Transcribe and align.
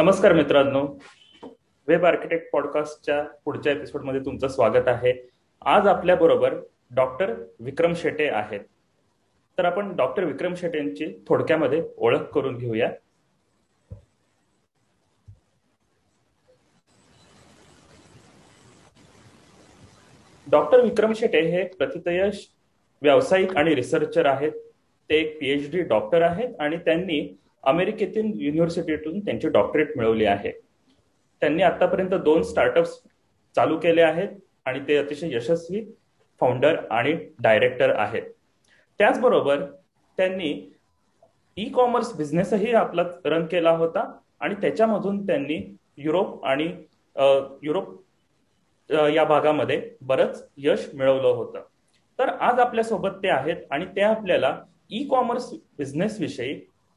नमस्कार 0.00 0.32
मित्रांनो. 0.32 0.98
Web 1.86 2.04
architect 2.04 2.50
पॉडकास्टच्या 2.52 3.22
पुढच्या 3.44 3.72
एपिसोडमध्ये 3.72 4.20
तुमचं 4.20 4.48
स्वागत 4.48 4.88
आहे. 4.88 5.12
आज 5.62 5.86
आपल्या 5.86 6.14
बरोबर 6.16 6.54
डॉक्टर 6.90 7.34
विक्रम 7.60 7.92
शेटे 7.94 8.28
आहेत. 8.28 8.60
तर 9.58 9.64
आपण 9.64 9.96
डॉक्टर 9.96 10.24
विक्रम 10.24 10.54
शेटेंची 10.54 11.24
थोडक्यामध्ये 11.28 11.82
ओळख 11.96 12.18
करून 12.18 12.56
घेऊया. 12.58 12.90
डॉक्टर 20.50 20.80
विक्रम 20.80 21.12
शेटे 21.12 21.40
हे 21.40 21.64
प्रतितयश 21.66 22.46
व्यावसायिक 23.02 23.56
आणि 23.56 23.74
रिसर्चर 23.74 24.26
आहेत. 24.26 24.52
ते 25.10 25.16
एक 25.16 25.40
पीएचडी 25.40 25.82
डॉक्टर 25.82 26.22
आहेत 26.22 26.60
आणि 26.60 26.76
त्यांनी 26.76 27.36
अमेरिकेतील 27.64 28.32
युनिव्हर्सिटीतून 28.40 29.20
त्यांची 29.20 29.48
डॉक्टरेट 29.48 29.96
मिळवली 29.96 30.24
आहे. 30.24 30.50
त्यांनी 31.42 31.62
आतापर्यंत 31.62 32.14
दोन 32.14 32.42
स्टार्टअप्स 32.42 32.98
चालू 33.54 33.78
केले 33.80 34.02
आहेत 34.02 34.28
आणि 34.64 34.80
ते 34.88 34.96
अतिशय 34.96 35.34
यशस्वी 35.34 35.84
फाउंडर 36.40 36.76
आणि 36.90 37.12
डायरेक्टर 37.42 37.94
आहेत. 37.96 38.22
त्याचबरोबर 39.00 39.64
त्यांनी 40.18 40.52
ई 41.56 41.68
कॉमर्स 41.74 42.14
बिझनेसही 42.16 42.72
आपला 42.74 43.02
रन 43.24 43.46
केला 43.46 43.70
होता 43.70 44.04
आणि 44.40 44.54
त्याच्यामधून 44.54 45.26
त्यांनी 45.26 45.60
युरोप 45.98 46.44
आणि 46.44 46.66
युरोप 47.62 47.98
या 49.14 49.24
भागामध्ये 49.24 49.82
बरंच 50.00 50.44
यश 50.56 50.88
मिळवलं 50.94 51.28
होतं. 51.28 51.62
तर 52.18 52.28
आज 52.28 52.58
आपल्यासोबत 52.60 53.22
ते 53.22 53.28
आहेत 53.28 53.56
आणि 53.70 53.86
ते 53.96 54.00
आपल्याला 54.02 54.56
ई 54.90 55.04
कॉमर्स 55.08 55.52
बिझनेस 55.78 56.20
विषयी 56.20 56.54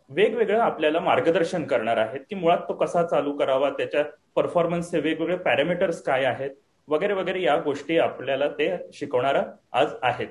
वेगवेगळं 0.09 0.59
आपल्याला 0.59 0.99
मार्गदर्शन 0.99 1.63
करणार 1.63 1.97
आहेत. 1.97 2.19
की 2.29 2.35
मुळात 2.35 2.59
तो 2.69 2.73
कसा 2.73 3.03
चालू 3.07 3.35
करावा 3.37 3.69
त्याच्या 3.69 4.03
परफॉर्मन्सचे 4.35 4.99
वेगवेगळे 4.99 5.37
पॅरामीटर्स 5.37 6.01
काय 6.03 6.25
आहेत 6.25 6.51
वगैरे 6.87 7.13
वगैरे 7.13 7.41
या 7.41 7.55
गोष्टी 7.61 7.97
आपल्याला 7.97 8.47
ते 8.49 8.69
शिकवणार 8.93 9.39
आज 9.71 9.93
आहेत. 10.01 10.27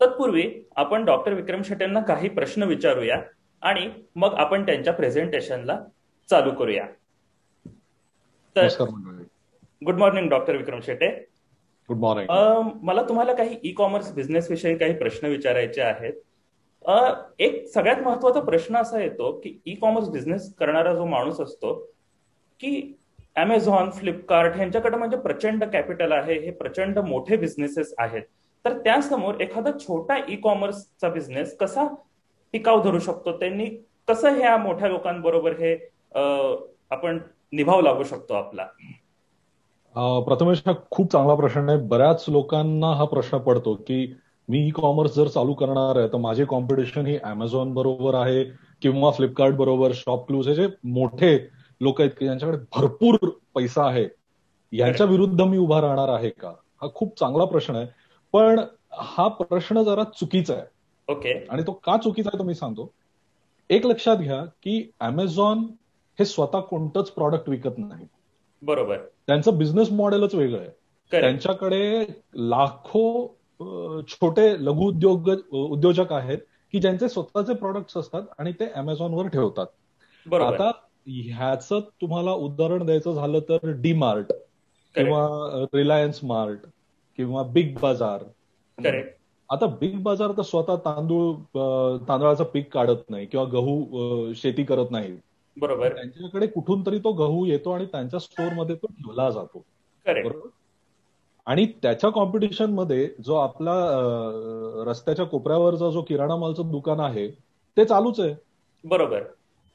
तत्पूर्वी 0.00 0.42
आपण 0.76 1.04
डॉक्टर 1.04 1.32
विक्रम 1.32 1.62
शेट्यांना 1.62 2.00
काही 2.00 2.28
प्रश्न 2.28 2.62
विचारूया 2.62 3.20
आणि 3.62 3.88
मग 4.16 4.34
आपण 4.34 4.66
त्यांच्या 4.66 4.92
प्रेझेंटेशनला 4.92 5.78
चालू 6.30 6.50
करूया. 6.50 6.86
तर 8.56 8.66
good 9.82 9.98
morning 9.98 10.28
doctor 10.28 10.56
Vikram 10.56 10.80
Shete 10.80 11.08
good 11.88 11.98
morning 11.98 12.70
मला 12.82 13.02
तुम्हाला 13.02 13.32
काही 13.34 13.58
ई 13.64 13.72
कॉमर्स 13.72 14.12
बिझनेस 14.14 14.50
विषयी 14.50 14.76
काही 14.78 14.94
प्रश्न 14.98 15.26
विचारायचे 15.26 15.80
आहेत. 15.82 16.12
एक 17.38 17.66
सगळ्यात 17.74 18.02
महत्त्वाचा 18.04 18.40
प्रश्न 18.40 18.76
असा 18.76 19.00
येतो 19.00 19.30
की 19.40 19.58
ई 19.66 19.74
कॉमर्स 19.74 20.08
बिझनेस 20.10 20.52
करणारा 20.54 20.94
जो 20.94 21.04
माणूस 21.06 21.40
असतो 21.40 21.74
की 22.60 22.80
अमेझॉन 23.36 23.90
फ्लिपकार्ट 23.90 24.56
यांच्याकडे 24.58 24.96
म्हणजे 24.96 25.16
प्रचंड 25.16 25.64
कॅपिटल 25.64 26.12
आहे 26.12 26.38
हे 26.40 26.50
प्रचंड 26.50 26.98
मोठे 26.98 27.36
बिझनेसेस 27.36 27.94
आहेत. 27.98 28.22
तर 28.64 28.78
त्यासमोर 28.78 29.40
एखादा 29.40 29.70
छोटा 29.78 30.16
ई 30.28 30.36
कॉमर्सचा 30.36 31.08
बिझनेस 31.08 31.56
कसा 31.58 31.86
टिकाव 32.54 32.82
धरू 32.82 32.98
शकतो? 32.98 33.32
त्यांनी 33.38 33.66
कसं 34.08 34.36
ह्या 34.38 34.56
मोठ्या 34.56 34.88
लोकांबरोबर 34.88 35.52
हे 35.58 35.74
आपण 36.90 37.18
निभाव 37.52 37.80
लागू 37.80 38.02
शकतो 38.02 38.34
आपला? 38.34 38.66
प्रथमेश 40.26 40.62
हा 40.66 40.72
खूप 40.90 41.10
चांगला 41.12 41.34
प्रश्न 41.34 41.68
आहे. 41.68 41.78
बऱ्याच 41.78 42.24
लोकांना 42.28 42.92
हा 42.96 43.04
प्रश्न 43.04 43.38
पडतो 43.38 43.74
की 43.76 44.04
मी 44.48 44.66
ई 44.66 44.70
कॉमर्स 44.70 45.14
जर 45.16 45.28
चालू 45.28 45.54
करणार 45.54 45.98
आहे 45.98 46.08
तर 46.08 46.16
माझे 46.16 46.44
कॉम्पिटिशन 46.44 47.06
ही 47.06 47.16
अमेझॉन 47.16 47.74
बरोबर 47.74 48.14
आहे 48.14 48.44
किंवा 48.82 49.10
फ्लिपकार्ट 49.10 49.54
बरोबर 49.54 49.90
शॉप 49.94 50.26
क्लूज 50.26 50.48
हे 50.48 50.54
जे 50.54 50.68
मोठे 50.84 51.48
लोक 51.80 52.00
आहेत 52.00 52.10
की 52.18 52.24
ज्यांच्याकडे 52.24 52.58
भरपूर 52.76 53.28
पैसा 53.54 53.86
आहे 53.86 54.08
यांच्या 54.72 55.06
विरुद्ध 55.06 55.42
मी 55.42 55.58
उभा 55.58 55.80
राहणार 55.80 56.08
आहे 56.08 56.30
का? 56.30 56.48
हा 56.48 56.88
खूप 56.94 57.18
चांगला 57.18 57.44
प्रश्न 57.44 57.76
आहे. 57.76 57.86
पण 58.32 58.60
हा 58.92 59.28
प्रश्न 59.28 59.82
जरा 59.82 60.04
चुकीचा 60.04 60.54
आहे. 60.54 60.62
ओके. 61.12 61.46
आणि 61.50 61.62
तो 61.62 61.72
का 61.72 61.96
चुकीचा 61.96 62.30
आहे 62.32 62.38
तो 62.38 62.44
मी 62.44 62.54
सांगतो. 62.54 62.94
एक 63.70 63.86
लक्षात 63.86 64.16
घ्या 64.16 64.44
की 64.44 64.90
अमेझॉन 65.00 65.58
हे 66.18 66.24
स्वतः 66.24 66.60
कोणतंच 66.60 67.10
प्रॉडक्ट 67.10 67.48
विकत 67.48 67.78
नाही. 67.78 68.06
बरोबर. 68.62 68.96
त्यांचं 69.26 69.58
बिझनेस 69.58 69.92
मॉडेलच 69.92 70.34
वेगळं 70.34 70.58
आहे. 70.58 70.68
त्यांच्याकडे 71.10 72.06
लाखो 72.34 73.36
छोटे 74.08 74.64
लघु 74.64 74.88
उद्योग 74.88 75.30
उद्योजक 75.52 76.12
आहेत 76.12 76.38
की 76.72 76.80
ज्यांचे 76.80 77.08
स्वतःचे 77.08 77.54
प्रोडक्ट्स 77.54 77.96
असतात 77.96 78.22
आणि 78.38 78.52
ते 78.52 78.66
अमेझॉनवर 78.66 79.26
ठेवतात. 79.26 79.66
आता 80.32 80.70
ह्याच 81.06 81.68
तुम्हाला 81.72 82.32
उदाहरण 82.32 82.86
द्यायचं 82.86 83.12
झालं 83.12 83.38
तर 83.40 83.58
डी 83.64 83.92
मार्ट 83.92 84.32
किंवा 84.94 85.28
रिलायन्स 85.74 86.20
मार्ट 86.22 86.58
किंवा 87.16 87.42
बिग 87.42 87.78
बाजार 87.78 88.24
आता 89.50 89.66
बिग 89.66 90.02
बाजार 90.02 90.32
तर 90.36 90.42
स्वतः 90.42 90.76
तांदूळ 90.76 91.34
तांदळाचं 92.08 92.44
पीक 92.44 92.72
काढत 92.74 93.10
नाही 93.10 93.26
किंवा 93.26 93.46
गहू 93.46 94.32
शेती 94.34 94.64
करत 94.64 94.86
नाही. 94.90 95.16
बरोबर. 95.56 95.94
त्यांच्याकडे 95.94 96.46
कुठून 96.46 96.86
तरी 96.86 96.98
तो 96.98 97.12
गहू 97.12 97.44
येतो 97.44 97.70
आणि 97.70 97.84
त्यांच्या 97.84 98.20
स्टोअरमध्ये 98.20 98.76
तो 98.76 98.86
ठेवला 98.86 99.30
जातो. 99.30 99.62
बरोबर? 100.06 100.48
आणि 101.46 101.66
त्याच्या 101.82 102.10
कॉम्पिटिशनमध्ये 102.10 103.08
जो 103.24 103.34
आपला 103.34 103.72
रस्त्याच्या 104.86 105.24
कोपऱ्यावरचा 105.24 105.90
जो 105.90 106.02
किराणा 106.02 106.36
मालचं 106.36 106.70
दुकान 106.70 107.00
आहे 107.00 107.28
ते 107.76 107.84
चालूच 107.84 108.20
आहे. 108.20 108.34
बरोबर. 108.84 109.22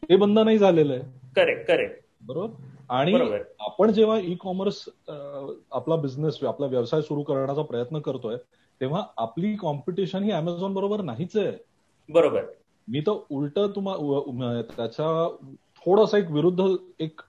ते 0.04 0.16
बंद 0.16 0.40
नाही 0.40 0.58
झालेलं 0.58 0.94
आहे. 0.94 1.02
Correct 1.36 1.68
correct. 1.68 2.00
बरोबर? 2.28 2.48
आणि 2.90 3.14
आपण 3.60 3.92
जेव्हा 3.92 4.20
ई 4.20 4.36
कॉमर्स 4.36 4.86
आपला 5.72 5.96
बिझनेस 5.96 6.44
आपला 6.44 6.66
व्यवसाय 6.66 7.02
सुरू 7.02 7.24
करण्याचा 7.24 7.62
प्रयत्न 7.62 8.00
करतोय 8.00 8.36
तेव्हा 8.82 9.04
आपली 9.18 9.56
कॉम्पिटिशन 9.56 10.24
ही 10.24 10.32
अमेझॉन 10.32 10.74
बरोबर 10.74 11.02
नाहीच 11.02 11.38
आहे. 11.38 11.52
बरोबर. 12.10 12.44
मी 12.88 13.00
तर 13.00 13.18
उलट 13.32 13.60
तुम्हाला 13.60 14.62
त्याच्या 14.78 15.36
थोडंसं 15.86 16.18
एक 16.18 16.32
विरुद्ध 16.32 16.64
एक 17.00 17.22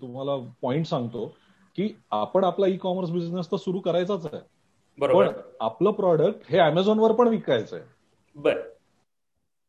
तुम्हाला 0.00 0.36
पॉइंट 0.62 0.86
सांगतो. 0.86 1.34
की 1.78 1.88
आपण 2.10 2.44
आपला 2.44 2.66
ई 2.66 2.76
कॉमर्स 2.76 3.10
बिझनेस 3.10 3.46
तर 3.52 3.56
सुरू 3.56 3.80
करायचाच 3.80 4.26
आहे. 4.26 4.40
पण 4.98 5.28
आपलं 5.60 5.90
प्रॉडक्ट 5.90 6.50
हे 6.50 6.58
अमेझॉनवर 6.58 7.12
पण 7.12 7.28
विकायचं 7.28 7.76
आहे 7.76 7.84
बर. 8.36 8.60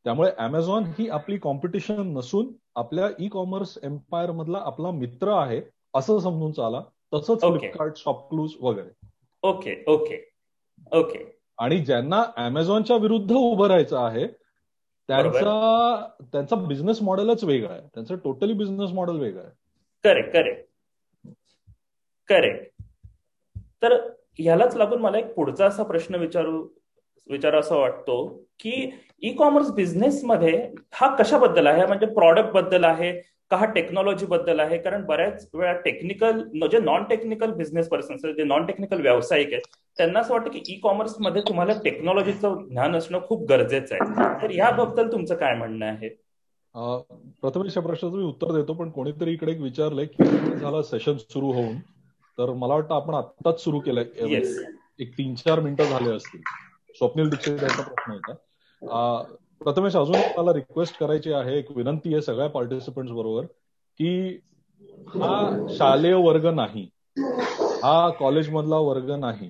त्यामुळे 0.06 0.31
अमेझॉन 0.38 0.84
ही 1.00 1.08
आपली 1.09 1.38
कॉम्पिटिशन 1.38 2.02
नसून 2.08 2.48
आपल्या 2.75 3.09
ई 3.19 3.28
कॉमर्स 3.28 3.78
एम्पायर 3.84 4.31
मधला 4.31 4.58
आपला 4.58 4.92
मित्र 4.92 5.31
आहे 5.31 5.62
असं 5.94 6.19
समजून 6.19 6.52
चाला. 6.52 6.81
तसंच 7.14 7.42
फ्लिपकार्ट 7.42 7.98
शॉपक्लूज 7.98 8.53
वगैरे. 8.62 8.90
Okay 9.44 9.84
okay 9.88 10.18
okay. 10.92 11.24
आणि 11.58 11.78
ज्यांना 11.78 12.24
अमेझॉनच्या 12.38 12.98
विरुद्ध 12.98 13.31
उभं 13.31 13.68
राहायचं 13.68 13.98
आहे 13.98 14.28
त्यांचा 14.28 16.08
त्यांचा 16.31 16.56
बिझनेस 16.56 17.02
मॉडेलच 17.02 17.44
वेगळा 17.44 17.74
आहे. 17.74 17.81
त्यांचं 17.94 18.16
टोटली 18.16 18.53
बिझनेस 18.53 18.92
मॉडेल 18.92 19.19
वेगळं 19.19 19.44
आहे. 19.44 19.52
करेक्ट 20.03 20.34
करेक्ट 20.34 20.69
करेक्ट 22.30 22.84
तर 23.82 23.94
ह्यालाच 24.40 24.76
लागून 24.76 25.02
मला 25.02 25.18
एक 25.18 25.34
पुढचा 25.36 25.66
असा 25.66 25.84
प्रश्न 25.84 26.16
विचारू 26.16 26.68
विचार 27.30 27.56
असा 27.56 27.76
वाटतो 27.76 28.26
की 28.60 28.90
ई 29.24 29.34
कॉमर्स 29.34 29.72
बिझनेस 29.72 30.24
मध्ये 30.24 30.52
हा 30.94 31.16
कशाबद्दल 31.16 31.68
आहे? 31.68 31.86
म्हणजे 31.86 32.06
प्रॉडक्टबद्दल 32.06 32.84
आहे? 32.84 33.12
का 33.52 33.58
हा 33.58 33.66
टेक्नॉलॉजी 33.66 34.26
बद्दल 34.26 34.60
आहे? 34.60 34.78
कारण 34.78 35.06
बऱ्याच 35.06 35.50
वेळा 35.54 35.74
टेक्निकल 35.74 36.32
म्हणजे 36.54 36.78
जे 36.78 36.84
नॉन 36.86 37.04
टेक्निकल 37.04 37.52
बिझनेस 37.52 37.90
पर्सन्स 37.90 38.26
जे 38.38 38.44
नॉन 38.44 38.66
टेक्निकल 38.66 39.02
व्यावसायिक 39.02 39.54
आहेत 39.54 39.78
त्यांना 39.98 40.20
असं 40.20 40.34
वाटतं 40.34 40.52
की 40.52 40.62
ई 40.68 40.80
कॉमर्समध्ये 40.80 41.42
तुम्हाला 41.42 41.74
टेक्नॉलॉजीचं 41.84 42.56
ज्ञान 42.70 42.96
असणं 42.96 43.20
खूप 43.28 43.48
गरजेचं 43.50 43.96
आहे. 43.96 44.42
तर 44.44 44.52
याबद्दल 44.52 45.12
तुमचं 45.12 45.36
काय 45.36 45.56
म्हणणं 45.56 45.86
आहे? 45.86 46.10
प्रथमेश 47.42 47.78
या 47.78 47.84
प्रश्नाचं 47.84 48.18
मी 48.18 48.24
उत्तर 48.24 48.52
देतो 48.52 48.74
पण 48.74 48.90
कोणीतरी 48.90 49.34
इकडे 49.34 49.52
एक 49.52 49.60
विचारलंय 49.60 50.06
की 50.06 50.24
झाला 50.60 50.82
सेशन 50.82 51.18
सुरू 51.18 51.52
होऊन. 51.52 51.75
तर 52.39 52.53
मला 52.53 52.74
वाटतं 52.74 52.95
आपण 52.95 53.13
आत्ताच 53.13 53.63
सुरू 53.63 53.80
केलंय. 53.80 54.03
एक 55.00 55.13
तीन 55.18 55.33
चार 55.36 55.59
मिनिटं 55.59 55.83
झाले 55.83 56.15
असतील. 56.15 56.41
स्वप्नील 56.95 57.30
दीक्षित 57.30 57.63
यांचा 57.63 57.81
प्रश्न 57.81 58.12
होता. 58.12 58.33
प्रथमेश 59.62 59.95
अजून 59.95 60.15
मला 60.38 60.53
रिक्वेस्ट 60.53 61.00
करायची 61.00 61.31
आहे 61.33 61.57
एक 61.57 61.71
विनंती 61.71 62.13
आहे 62.13 62.21
सगळ्या 62.21 62.47
पार्टिसिपंट 62.50 63.09
बरोबर 63.09 63.45
की 64.00 64.39
हा 65.15 65.65
शालेय 65.69 66.13
वर्ग 66.13 66.45
नाही 66.45 66.88
हा 67.83 68.09
कॉलेज 68.09 68.50
मधला 68.50 68.75
वर्ग 68.75 69.12
नाही 69.12 69.50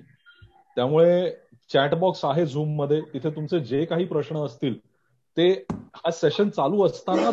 त्यामुळे 0.76 1.30
चॅटबॉक्स 1.70 2.24
आहे 2.24 2.46
झूममध्ये 2.46 3.00
तिथे 3.14 3.30
तुमचे 3.30 3.60
जे 3.60 3.84
काही 3.84 4.04
प्रश्न 4.04 4.36
असतील 4.36 4.78
ते 5.36 5.50
हा 5.70 6.10
सेशन 6.10 6.48
चालू 6.48 6.86
असताना 6.86 7.30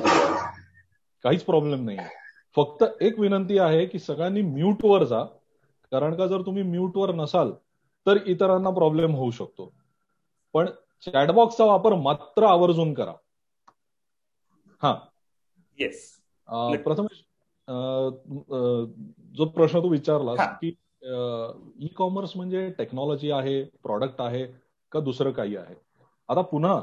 काहीच 1.24 1.44
प्रॉब्लेम 1.44 1.86
नाही 1.86 1.98
फक्त 2.56 2.84
एक 3.02 3.20
विनंती 3.20 3.58
आहे 3.58 3.86
की 3.86 4.00
सगळ्यांनी 4.00 4.42
म्यूटवर 4.42 5.04
जा 5.04 5.24
कारण 5.92 6.16
का 6.16 6.28
जर 6.28 6.42
तुम्ही 6.42 6.64
म्यूटवर 6.64 7.12
नसाल 7.16 7.52
तर 8.06 8.18
इतरांना 8.26 8.70
प्रॉब्लेम 8.70 9.16
होऊ 9.16 9.32
शकतो. 9.32 9.72
पण 10.54 10.70
चॅटबॉक्सचा 11.06 11.66
वापर 11.66 11.94
मात्र 11.94 12.44
आवर्जून 12.44 12.94
करा. 12.94 13.14
हा. 14.82 14.96
येस 15.80 16.12
प्रथम 16.84 17.06
जो 19.36 19.46
प्रश्न 19.46 19.80
तू 19.80 19.90
विचारलास 19.90 20.40
की 20.62 20.68
ई 21.80 21.88
कॉमर्स 21.88 22.36
म्हणजे 22.36 22.70
टेक्नॉलॉजी 22.70 23.32
आहे 23.32 23.64
प्रॉडक्ट 23.84 24.22
आहे 24.22 24.46
का 24.92 25.00
दुसरं 25.00 25.32
काही 25.32 25.56
आहे? 25.56 25.76
आता 26.28 26.42
पुन्हा 26.42 26.82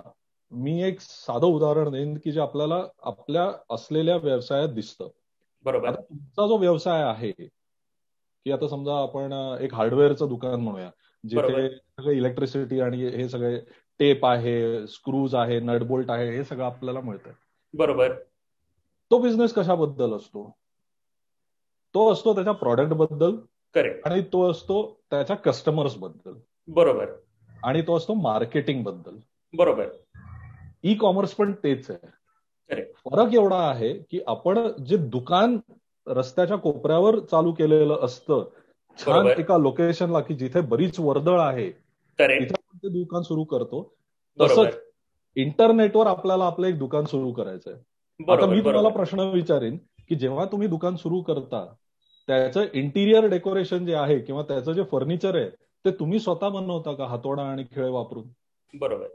मी 0.52 0.82
एक 0.82 1.00
साधं 1.00 1.46
उदाहरण 1.46 1.90
देईन 1.90 2.16
की 2.24 2.32
जे 2.32 2.40
आपल्याला 2.40 2.82
आपल्या 3.02 3.50
असलेल्या 3.70 4.16
व्यवसायात 4.16 4.68
दिसतं. 4.68 5.08
बरोबर. 5.64 5.94
तुमचा 5.94 6.46
जो 6.46 6.56
व्यवसाय 6.56 7.02
आहे 7.02 7.32
की 8.44 8.52
आता 8.52 8.68
समजा 8.68 9.02
आपण 9.02 9.56
एक 9.60 9.74
हार्डवेअरचं 9.74 10.28
दुकान 10.28 10.54
म्हणूया 10.54 10.90
जिथे 11.28 11.78
सगळे 11.78 12.14
इलेक्ट्रिसिटी 12.14 12.80
आणि 12.80 13.04
हे 13.08 13.28
सगळे 13.28 13.60
टेप 13.98 14.26
आहे 14.26 14.86
स्क्रूज 14.86 15.34
आहे 15.34 15.60
नटबोल्ट 15.60 16.10
आहे 16.10 16.30
हे 16.30 16.44
सगळं 16.44 16.64
आपल्याला 16.64 17.00
मिळतं 17.00 17.30
बरोबर. 17.74 18.12
तो 19.10 19.18
बिझनेस 19.18 19.54
कशाबद्दल 19.54 20.12
असतो? 20.12 20.56
तो 21.94 22.12
असतो 22.12 22.34
त्याच्या 22.34 22.52
प्रॉडक्टबद्दल 22.52 23.36
करेक्ट 23.74 24.08
आणि 24.08 24.22
तो 24.22 24.50
असतो 24.50 25.00
त्याच्या 25.10 25.36
कस्टमर्सबद्दल. 25.36 26.32
बरोबर. 26.68 27.06
आणि 27.64 27.82
तो 27.82 27.96
असतो 27.96 28.14
मार्केटिंगबद्दल. 28.14 29.16
बरोबर. 29.52 29.88
ई 30.82 30.94
कॉमर्स 30.94 31.34
पण 31.34 31.52
तेच 31.52 31.90
आहे. 31.90 32.06
फरक 32.84 33.34
एवढा 33.34 33.68
आहे 33.70 33.92
की 33.92 34.20
आपण 34.26 34.68
जे 34.86 34.96
दुकान 34.96 35.58
रस्त्याच्या 36.06 36.56
कोपऱ्यावर 36.56 37.18
चालू 37.18 37.52
केलेलं 37.52 37.98
असतं. 38.02 38.44
छान 38.98 39.26
एका 39.38 39.58
लोकेशनला 39.58 40.20
की 40.20 40.34
जिथे 40.34 40.60
बरीच 40.60 41.00
वर्दळ 41.00 41.40
आहे 41.40 41.70
तिथे 41.70 42.54
आपण 42.54 42.76
ते 42.76 42.88
दुकान 42.88 43.22
सुरू 43.22 43.44
करतो. 43.44 43.94
तसंच 44.40 44.74
इंटरनेटवर 45.36 46.06
आपल्याला 46.06 46.44
आपलं 46.44 46.66
एक 46.66 46.78
दुकान 46.78 47.04
सुरू 47.04 47.32
करायचंय. 47.32 47.74
आता 48.32 48.46
मी 48.46 48.60
तुम्हाला 48.60 48.88
प्रश्न 48.88 49.20
विचारेन 49.20 49.76
की 50.08 50.14
जेव्हा 50.14 50.44
तुम्ही 50.44 50.68
दुकान 50.68 50.96
सुरू 50.96 51.20
करता 51.20 51.64
त्याचं 52.26 52.64
इंटिरियर 52.74 53.26
डेकोरेशन 53.26 53.86
जे 53.86 53.94
आहे 53.94 54.18
किंवा 54.18 54.42
त्याचं 54.42 54.72
जे 54.72 54.82
फर्निचर 54.82 55.36
आहे 55.36 55.48
ते 55.84 55.90
तुम्ही 55.90 56.18
स्वतः 56.18 56.48
बनवता 56.48 56.92
का 56.92 57.04
हातोडा 57.04 57.42
आणि 57.42 57.64
खेळ 57.72 57.88
वापरून? 57.88 58.24
बरोबर. 58.74 59.06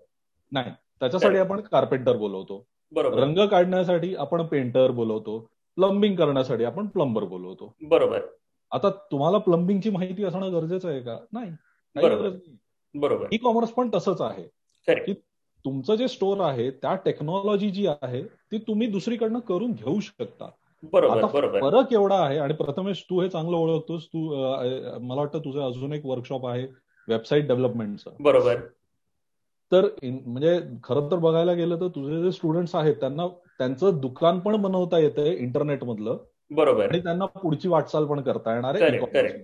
नाही. 0.52 0.72
त्याच्यासाठी 1.00 1.38
आपण 1.38 1.60
कार्पेंटर 1.60 2.18
बोलवतो. 2.18 2.66
रंग 2.98 3.48
काढण्यासाठी 3.48 4.16
आपण 4.16 4.46
पेंटर 4.46 4.92
बोलवतो. 4.92 5.48
प्लंबिंग 5.80 6.16
करण्यासाठी 6.16 6.64
आपण 6.64 6.88
प्लंबर 6.88 7.24
बोलवतो. 7.24 7.74
बरोबर. 7.82 8.22
आता 8.72 8.90
तुम्हाला 8.90 9.38
प्लंबिंगची 9.38 9.90
माहिती 9.90 10.24
असणं 10.24 10.52
गरजेचं 10.54 10.90
आहे 10.90 11.00
का? 11.00 11.18
नाही. 11.32 11.52
बरोबर. 12.96 13.26
ई 13.32 13.38
कॉमर्स 13.38 13.70
पण 13.70 13.90
तसंच 13.94 14.22
आहे. 14.22 14.44
की 14.96 15.14
तुमचं 15.66 15.96
जे 15.96 16.08
स्टोअर 16.08 16.40
आहे 16.42 16.70
त्या 16.72 16.96
टेक्नॉलॉजी 16.96 17.70
जी 17.70 17.88
आहे 17.88 18.24
ती 18.24 18.58
तुम्ही 18.58 18.88
दुसरीकडनं 18.88 19.40
करून 19.40 19.72
घेऊ 19.72 20.00
शकता. 20.00 20.50
बरोबर 20.84 21.26
फरक 21.62 21.94
एवढा 21.94 22.16
आहे 22.16 22.38
आणि 22.38 22.54
प्रथमेश 22.54 23.06
तू 23.10 23.22
हे 23.22 23.30
चांगलं 23.30 23.58
ओळखतोस. 23.58 24.06
तू 24.06 24.20
मला 25.00 25.20
वाटतं 25.22 25.40
तुझं 25.40 25.62
अजून 25.62 25.94
एक 25.94 26.06
वर्कशॉप 26.06 26.48
आहे 26.48 26.68
वेबसाईट 27.08 27.48
डेव्हलपमेंटचं 27.48 28.12
बरोबर. 28.20 28.56
तर 29.72 29.88
म्हणजे 30.04 30.60
खरं 30.84 31.12
तर 31.12 31.16
बघायला 31.16 31.54
गेलं 31.54 31.80
तर 31.80 31.88
तुझे 31.88 32.24
जे 32.24 32.32
स्टुडंट्स 32.32 32.76
आहेत 32.76 32.96
त्यांना 32.96 33.28
त्यांचं 33.28 34.00
दुकान 34.00 34.40
पण 34.40 34.56
बनवता 34.56 35.00
येतंय 35.00 35.36
इंटरनेट 35.36 35.84
मधलं 35.84 36.18
बरोबर. 36.52 36.88
आणि 36.90 37.00
त्यांना 37.00 37.26
पुढची 37.26 37.68
वाटचाल 37.68 38.06
पण 38.06 38.22
करता 38.22 38.54
येणार 38.56 38.76
आहे 38.76 39.44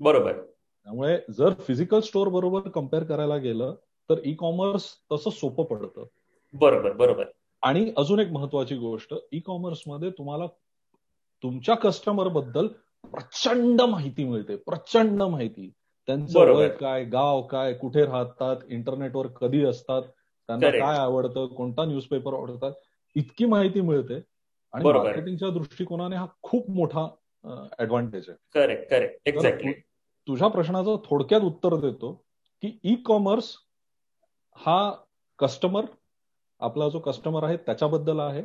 बरोबर. 0.00 0.32
त्यामुळे 0.32 1.18
जर 1.30 1.54
फिजिकल 1.60 2.00
स्टोअर 2.00 2.28
बरोबर 2.28 2.60
कंपेअर 2.60 3.04
करायला 3.04 3.36
गेलं 3.36 3.74
तर 4.10 4.14
ई 4.24 4.34
कॉमर्स 4.34 4.84
तसं 5.12 5.30
सोपं 5.30 5.64
पडतं. 5.64 6.04
बरोबर 6.54 6.92
बरोबर. 6.92 7.24
आणि 7.62 7.92
अजून 7.96 8.18
एक 8.18 8.28
महत्वाची 8.28 8.76
गोष्ट 8.76 9.14
ई 9.32 9.40
कॉमर्समध्ये 9.40 10.10
तुम्हाला 10.10 10.46
तुमच्या 11.42 11.74
कस्टमरबद्दल 11.74 12.66
प्रचंड 13.04 13.80
माहिती 13.80 14.24
मिळते 14.24 14.56
प्रचंड 14.56 15.22
माहिती. 15.22 15.70
त्यांचं 16.08 16.50
वय 16.50 16.68
काय 16.68 17.04
गाव 17.04 17.42
काय 17.42 17.72
कुठे 17.74 18.04
राहतात 18.04 18.56
इंटरनेटवर 18.68 19.26
कधी 19.26 19.64
असतात 19.64 20.02
त्यांना 20.48 20.70
काय 20.70 20.98
आवडतं 20.98 21.46
कोणता 21.46 21.84
न्यूजपेपर 21.84 22.34
आवडतात 22.34 22.72
इतकी 23.16 23.44
माहिती 23.44 23.80
मिळते 23.80 24.20
आणि 24.74 24.84
मार्केटिंगच्या 24.84 25.50
दृष्टिकोनाने 25.50 26.16
हा 26.16 26.26
खूप 26.42 26.70
मोठा 26.70 27.06
ऍडव्हान्टेज 27.78 28.28
आहे. 28.28 28.36
करेक्ट 28.54 28.90
करेक्ट 28.90 29.28
एक्झॅक्टली 29.28 29.72
तुझ्या 30.28 30.48
प्रश्नाचं 30.48 30.96
थोडक्यात 31.04 31.40
उत्तर 31.40 31.76
देतो 31.76 32.12
की 32.62 32.78
ई 32.84 32.94
कॉमर्स 33.04 33.54
हा 34.58 34.92
कस्टमर 35.38 35.84
आपला 36.60 36.88
जो 36.88 36.98
कस्टमर 36.98 37.44
आहे 37.44 37.56
त्याच्याबद्दल 37.56 38.20
आहे. 38.20 38.42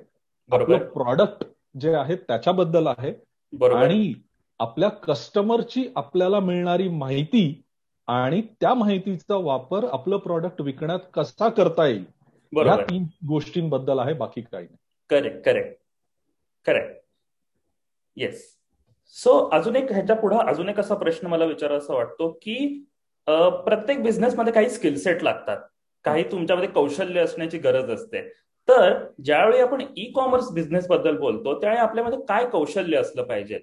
आपलं 0.50 0.88
प्रॉडक्ट 0.90 1.44
जे 1.80 1.94
आहे 1.96 2.16
त्याच्याबद्दल 2.18 2.88
आहे. 2.88 3.12
आणि 3.74 4.14
आपल्या 4.60 4.90
कस्टमरची 4.90 5.88
आपल्याला 5.96 6.40
मिळणारी 6.40 6.88
माहिती 6.90 7.62
आणि 8.08 8.42
त्या 8.62 8.74
माहितीचा 8.74 9.36
वापर 9.36 9.86
आपलं 9.92 10.18
प्रॉडक्ट 10.18 10.62
विकण्यात 10.62 11.00
कसा 11.14 11.50
करता 11.50 11.86
येईल 11.88 12.06
या 12.54 12.76
तीन 12.82 13.04
गोष्टींबद्दल 13.28 14.00
आहे 14.00 14.14
बाकी 14.14 14.42
काही 14.42 14.66
नाही. 14.66 14.78
Correct 15.10 15.44
correct 15.46 15.76
correct 16.66 16.96
yes 18.18 18.46
so 19.16 19.38
अजून 19.54 19.76
एक 19.76 19.92
ह्याच्या 19.92 20.16
पुढे 20.16 20.38
अजून 20.48 20.70
एक 20.70 20.80
असा 20.80 20.96
प्रश्न 20.96 21.28
मला 21.28 21.46
विचारायचा 21.46 21.94
वाटतो 21.94 22.30
की 22.42 22.56
प्रत्येक 23.28 24.02
बिझनेसमध्ये 24.04 24.54
काही 24.54 24.70
स्किल 24.70 24.98
सेट 24.98 25.24
लागतात. 25.24 25.58
काही 26.06 26.24
तुमच्यामध्ये 26.32 26.70
कौशल्य 26.70 27.22
असण्याची 27.22 27.58
गरज 27.58 27.90
असते. 27.92 28.22
तर 28.68 28.94
ज्यावेळी 29.24 29.60
आपण 29.60 29.82
ई 29.98 30.12
कॉमर्स 30.12 30.52
बिझनेस 30.52 30.88
बद्दल 30.88 31.18
बोलतो 31.18 31.60
त्यावेळी 31.62 31.82
आपल्यामध्ये 31.82 32.20
काय 32.30 32.46
कौशल्य 32.50 32.98
असलं 32.98 33.24
पाहिजे? 33.24 33.60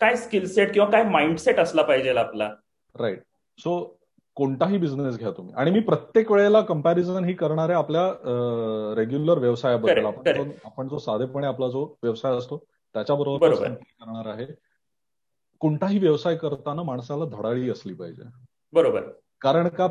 काय 0.00 0.16
स्किल 0.16 0.46
सेट 0.46 0.72
किंवा 0.74 0.90
काय 0.90 1.02
माइंडसेट 1.04 1.58
असला 1.58 1.82
पाहिजे 1.82 2.10
आपला. 2.10 2.50
राईट 2.94 3.22
सो 3.58 3.96
कोणताही 4.34 4.78
बिझनेस 4.78 5.18
घ्या 5.18 5.30
तुम्ही. 5.30 5.54
आणि 5.54 5.70
मी 5.70 5.80
प्रत्येक 5.80 6.32
वेळेला 6.32 6.60
कंपॅरिझन 6.60 7.24
ही 7.24 7.34
करणार 7.34 7.68
आहे 7.68 7.78
आपल्या 7.78 8.06
रेग्युलर 8.96 9.38
व्यवसायाबद्दल. 9.38 10.04
आपण 10.06 10.50
आपण 10.64 10.88
जो 10.88 10.98
साधेपणे 10.98 11.46
आपला 11.46 11.68
जो 11.68 11.84
व्यवसाय 12.02 12.36
असतो 12.36 12.64
त्याच्याबरोबर 12.94 13.54
करणार 13.54 14.26
आहे. 14.26 14.46
कोणताही 15.60 15.98
व्यवसाय 15.98 16.36
करताना 16.36 16.82
माणसाला 16.82 17.24
धडाळी 17.24 17.70
असली 17.70 17.94
पाहिजे. 17.94 18.22
बरोबर. 18.72 19.02
कारण 19.40 19.68
का 19.68 19.86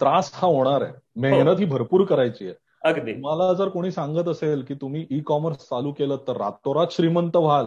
त्रास 0.00 0.30
हा 0.34 0.46
होणार 0.48 0.82
आहे. 0.82 0.92
मेहनत 1.16 1.58
ही 1.58 1.64
भरपूर 1.64 2.04
करायची 2.04 2.44
आहे. 2.44 2.54
अगदी. 2.82 3.14
मला 3.14 3.52
जर 3.52 3.68
कोणी 3.68 3.90
सांगत 3.90 4.28
असेल 4.28 4.64
की 4.68 4.74
तुम्ही 4.74 5.06
ई 5.10 5.20
कॉमर्स 5.20 5.56
चालू 5.56 5.92
केलं 5.92 6.16
तर 6.28 6.36
रातोरात 6.36 6.86
श्रीमंत 6.90 7.36
व्हाल. 7.36 7.66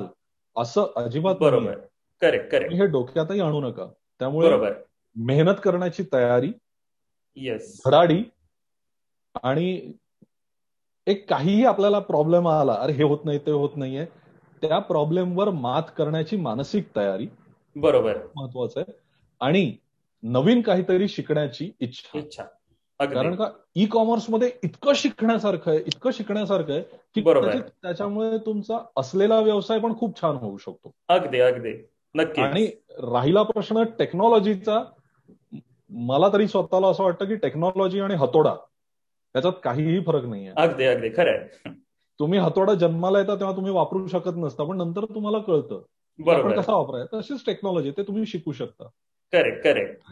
असं 0.57 0.86
अजिबात 0.95 1.36
बरोबर. 1.36 1.77
करेक्ट 2.22 2.51
करेक्ट 2.51 2.74
हे 2.74 2.86
डोक्यातही 2.86 3.39
आणू 3.39 3.62
नका. 3.62 3.86
त्यामुळे 4.19 4.50
मेहनत 5.15 5.55
करण्याची 5.63 6.03
तयारी 6.13 6.51
येस 7.38 7.81
धडाडी 7.86 8.24
आणि 9.43 9.93
एक 11.07 11.29
काहीही 11.29 11.65
आपल्याला 11.65 12.00
प्रॉब्लेम 12.00 12.48
आला 12.48 12.74
अरे 12.74 12.93
हे 12.93 13.03
होत 13.03 13.25
नाही 13.25 13.39
ते 13.39 13.51
होत 13.51 13.69
नाहीये 13.75 14.05
त्या 14.62 14.79
प्रॉब्लेमवर 14.79 15.50
मात 15.50 15.83
करण्याची 15.98 16.38
मानसिक 16.38 16.88
तयारी 16.95 17.27
बरोबर. 17.75 18.17
महत्वाचं 18.36 18.79
आहे. 18.79 18.93
आणि 19.41 19.75
नवीन 20.24 20.62
काहीतरी 20.62 21.07
शिकण्याची 21.07 21.72
इच्छा. 21.79 22.17
इच्छा. 22.19 22.43
कारण 23.00 23.35
का 23.35 23.50
ई 23.75 23.85
कॉमर्समध्ये 23.85 24.51
इतकं 24.63 24.93
शिकण्यासारखं 24.95 25.71
आहे 25.71 25.79
इतकं 25.79 26.12
शिकण्यासारखं 26.12 26.73
आहे 26.73 26.81
की 27.15 27.21
त्याच्यामुळे 27.59 28.38
तुमचा 28.38 28.77
असलेला 28.97 29.39
व्यवसाय 29.39 29.79
पण 29.79 29.97
खूप 29.97 30.21
छान 30.21 30.35
होऊ 30.35 30.57
शकतो. 30.57 30.91
अगदी 31.07 31.39
अगदी. 31.39 31.88
नक्की. 32.15 32.41
आणि 32.41 32.67
राहिला 32.89 33.43
प्रश्न 33.43 33.83
टेक्नॉलॉजीचा 34.00 34.83
मला 35.89 36.33
तरी 36.33 36.47
स्वतःला 36.47 36.88
असं 36.88 37.03
वाटतं 37.03 37.25
की 37.25 37.35
टेक्नॉलॉजी 37.35 38.00
आणि 38.00 38.15
हतोडा 38.15 38.55
त्याच्यात 39.33 39.53
काहीही 39.63 40.00
फरक 40.00 40.25
नाहीये. 40.25 40.51
अगदी 40.57 40.85
अगदी. 40.85 41.09
खरंय. 41.09 41.47
तुम्ही 42.19 42.39
हतोडा 42.39 42.73
जन्माला 42.73 43.19
येता 43.19 43.35
तेव्हा 43.35 43.55
तुम्ही 43.55 43.71
वापरू 43.71 44.07
शकत 44.07 44.31
नसता 44.38 44.63
पण 44.63 44.77
नंतर 44.77 45.05
तुम्हाला 45.05 45.38
कळतं 45.38 45.81
बरोबर 46.19 46.57
कसा 46.57 46.73
वापरायचा? 46.73 47.19
तशीच 47.19 47.45
टेक्नॉलॉजी 47.45 47.91
ते 47.91 48.03
तुम्ही 48.03 48.25
शिकू 48.25 48.51
शकता. 48.51 48.83
Correct 49.31 49.63
correct. 49.63 50.03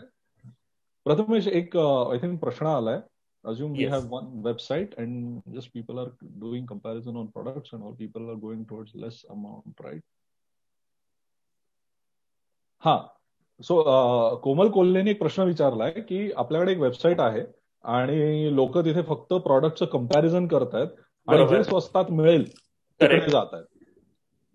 प्रथमेश 1.05 1.48
एक 1.48 1.77
आय 1.77 2.20
थिंक 2.20 2.39
प्रश्न 2.41 2.65
आलाय. 2.65 3.01
Assume 3.43 3.72
we 3.74 3.86
have 3.91 4.03
one 4.05 4.25
website 4.46 4.91
and 5.01 5.41
just 5.53 5.70
people 5.74 6.00
are 6.00 6.10
doing 6.41 6.65
comparison 6.72 7.15
on 7.22 7.29
products 7.38 7.72
and 7.74 7.84
all 7.84 7.93
people 8.01 8.29
are 8.29 8.36
going 8.36 8.60
towards 8.72 8.91
less 9.03 9.15
amount 9.36 9.81
right? 9.86 10.03
हा 12.84 12.93
सो 13.60 13.79
कोमल 14.43 14.70
कोल्हेने 14.75 15.12
एक 15.12 15.20
प्रश्न 15.20 15.43
विचारलाय 15.43 15.91
की 16.10 16.20
आपल्याकडे 16.31 16.72
एक 16.72 16.77
वेबसाईट 16.77 17.20
आहे 17.20 17.41
आणि 17.84 18.55
लोक 18.55 18.77
तिथे 18.77 19.01
फक्त 19.08 19.34
प्रॉडक्टचं 19.34 19.86
कंपॅरिझन 19.86 20.48
करतायत 20.48 20.88
आणि 21.27 21.48
जे 21.48 21.63
स्वस्तात 21.63 22.12
मिळेल 22.12 22.48
तिकडे 22.53 23.29
जात 23.31 23.53
आहेत 23.53 23.65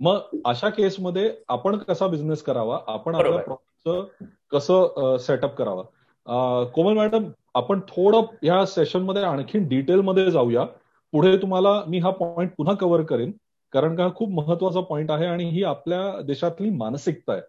मग 0.01 0.41
अशा 0.45 0.71
केसमध्ये 0.71 1.31
आपण 1.49 1.79
कसा 1.79 2.07
बिझनेस 2.07 2.43
करावा? 2.43 2.81
आपण 2.87 3.15
आपल्या 3.15 3.43
प्रॉडक्टचं 3.43 4.25
कसं 4.51 5.17
सेटअप 5.21 5.55
करावं? 5.55 5.85
कोमल 6.27 6.97
मॅडम 6.97 7.25
आपण 7.55 7.81
थोडं 7.89 8.21
ह्या 8.43 8.65
सेशनमध्ये 8.67 9.23
आणखी 9.25 9.59
डिटेलमध्ये 9.69 10.31
जाऊया. 10.31 10.65
पुढे 11.13 11.37
तुम्हाला 11.43 11.83
मी 11.89 11.99
हा 11.99 12.11
पॉइंट 12.11 12.51
पुन्हा 12.57 12.75
कव्हर 12.77 13.03
करेन 13.03 13.31
कारण 13.73 13.95
का 13.97 14.09
खूप 14.17 14.31
महत्त्वाचा 14.31 14.81
पॉइंट 14.89 15.11
आहे 15.11 15.27
आणि 15.27 15.49
ही 15.51 15.63
आपल्या 15.65 16.01
देशातली 16.27 16.71
मानसिकता 16.71 17.33
आहे. 17.33 17.43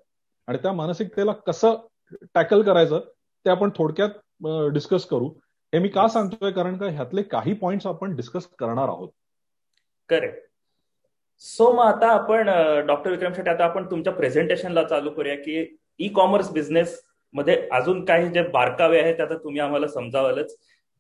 आणि 0.48 0.58
त्या 0.64 0.72
मानसिकतेला 0.74 1.32
कसं 1.48 1.76
टॅकल 2.36 2.62
करायचं 2.62 3.00
ते 3.00 3.50
आपण 3.50 3.70
थोडक्यात 3.78 4.10
डिस्कस 4.74 5.06
करू. 5.06 5.30
हे 5.74 5.80
मी 5.80 5.88
का 5.88 6.08
सांगतोय? 6.08 6.52
कारण 6.52 6.78
का 6.78 6.86
ह्यातले 6.86 7.22
काही 7.22 7.54
पॉइंट 7.54 7.88
आपण 7.88 8.16
डिस्कस 8.16 8.48
करणार 8.60 8.88
आहोत. 8.88 9.10
करेक्ट 10.10 10.46
सो 11.44 11.72
मग 11.72 11.86
आता 11.86 12.08
आपण 12.12 12.50
डॉक्टर 12.88 13.12
विक्रम 13.12 13.34
शेट्टी 13.34 13.52
आता 13.52 13.64
आपण 13.64 13.90
तुमच्या 13.92 14.14
प्रेझेंटेशनला 14.14 14.84
चालू 14.84 15.10
करूया 15.10 15.36
की 15.36 15.66
ई 16.00 16.08
कॉमर्स 16.08 16.52
बिझनेस 16.52 17.00
मध्ये 17.34 17.68
अजून 17.72 18.06
काही 18.06 18.30
जे 18.30 18.42
बारकावे 18.48 19.02
आहेत 19.02 19.20
आता 19.20 19.38
तुम्ही 19.38 19.60
आम्हाला 19.60 19.88
समजावालच. 19.88 20.58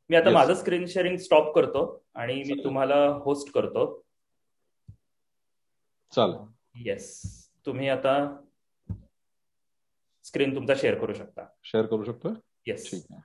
मी 0.09 0.15
आता 0.15 0.29
माझं 0.29 0.53
स्क्रीन 0.53 0.85
शेअरिंग 0.85 1.17
स्टॉप 1.17 1.55
करतो 1.55 2.03
आणि 2.15 2.43
मी 2.47 2.63
तुम्हाला 2.63 3.05
होस्ट 3.07 3.53
करतो. 3.53 3.85
चाल 6.15 6.33
येस 6.75 7.21
तुम्ही 7.65 7.89
आता 7.89 8.15
स्क्रीन 10.23 10.55
तुमचा 10.55 10.73
शेअर 10.77 10.97
करू 10.99 11.13
शकता. 11.13 11.45
शेअर 11.63 11.85
करू 11.85 12.03
शकतो? 12.03 12.29
येस 12.67 12.91
ठीक 12.91 13.03
आहे. 13.11 13.21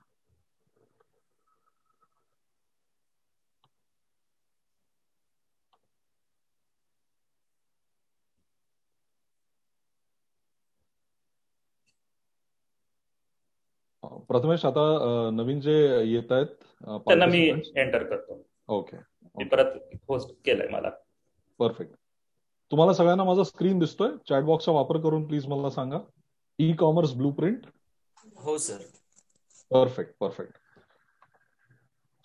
प्रथमेश 14.28 14.64
आता 14.64 14.84
नवीन 15.32 15.60
जे 15.60 15.74
येत 16.06 16.32
आहेत 16.32 16.46
त्यांना 16.86 17.26
मी 17.26 17.46
एंटर 17.48 18.02
करतो. 18.02 18.42
ओके. 18.68 18.96
मी 19.36 19.44
परत 19.44 19.78
होस्ट 20.08 20.30
केलंय 20.44 20.68
मला. 20.68 20.90
परफेक्ट. 21.60 21.94
तुम्हाला 22.72 22.92
सगळ्यांना 22.92 23.24
माझा 23.24 23.42
स्क्रीन 23.44 23.78
दिसतोय. 23.78 24.10
चॅटबॉक्सचा 24.28 24.72
वापर 24.72 25.00
करून 25.00 25.26
प्लीज 25.26 25.46
मला 25.46 25.70
सांगा. 25.70 25.98
ई 26.58 26.72
कॉमर्स 26.72 27.14
ब्लू 27.14 27.30
प्रिंट 27.30 27.66
हो 28.36 28.56
सर. 28.58 28.78
Perfect 29.70 30.14
perfect. 30.20 30.56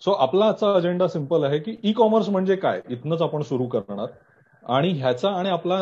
सो 0.02 0.12
आपला 0.12 0.46
आजचा 0.46 0.72
अजेंडा 0.74 1.06
सिंपल 1.08 1.44
आहे 1.44 1.58
की 1.58 1.76
ई 1.84 1.92
कॉमर्स 1.92 2.28
म्हणजे 2.28 2.56
काय? 2.56 2.80
इथनच 2.88 3.22
आपण 3.22 3.42
सुरू 3.42 3.66
करणार. 3.66 4.06
आणि 4.62 4.90
ह्याचा 4.92 5.30
आणि 5.30 5.48
आपला 5.48 5.76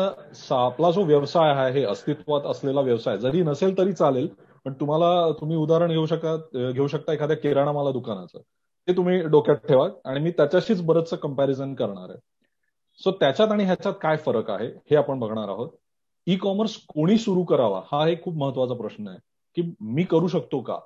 आपला 0.55 0.91
जो 0.91 1.03
व्यवसाय 1.03 1.53
आहे 1.55 1.83
अस्तित्वात 1.83 2.45
असलेला 2.45 2.81
व्यवसाय 2.81 3.17
जरी 3.17 3.41
नसेल 3.43 3.77
तरी 3.77 3.93
चालेल 3.93 4.27
पण 4.65 4.73
तुम्हाला 4.73 5.31
तुम्ही 5.31 5.57
उदाहरण 5.57 5.91
घेऊ 5.91 6.05
शकता 6.05 6.71
घेऊ 6.71 6.87
शकता 6.87 7.13
एखाद्या 7.13 7.37
किराणा 7.37 7.71
माला 7.71 7.91
दुकानाचं. 7.91 8.39
ते 8.87 8.95
तुम्ही 8.97 9.21
डोक्यात 9.21 9.57
ठेवा 9.67 9.87
आणि 10.05 10.19
मी 10.19 10.31
त्याच्याशीच 10.31 10.81
बरंचसं 10.81 11.15
कंपॅरिझन 11.15 11.73
करणार 11.75 12.09
आहे. 12.09 12.19
सो 12.99 13.11
त्याच्यात 13.11 13.51
आणि 13.51 13.63
ह्याच्यात 13.63 13.93
काय 14.01 14.17
फरक 14.17 14.49
आहे 14.51 14.67
हे 14.67 14.95
आपण 14.95 15.19
बघणार 15.19 15.49
आहोत. 15.49 15.69
ई 16.27 16.35
कॉमर्स 16.35 16.75
कोणी 16.87 17.17
सुरू 17.17 17.43
करावा 17.43 17.81
हा 17.91 18.07
एक 18.07 18.23
खूप 18.23 18.35
महत्त्वाचा 18.37 18.73
प्रश्न 18.73 19.07
आहे 19.07 19.19
की 19.55 19.71
मी 19.81 20.03
करू 20.03 20.27
शकतो 20.27 20.59
का? 20.59 20.79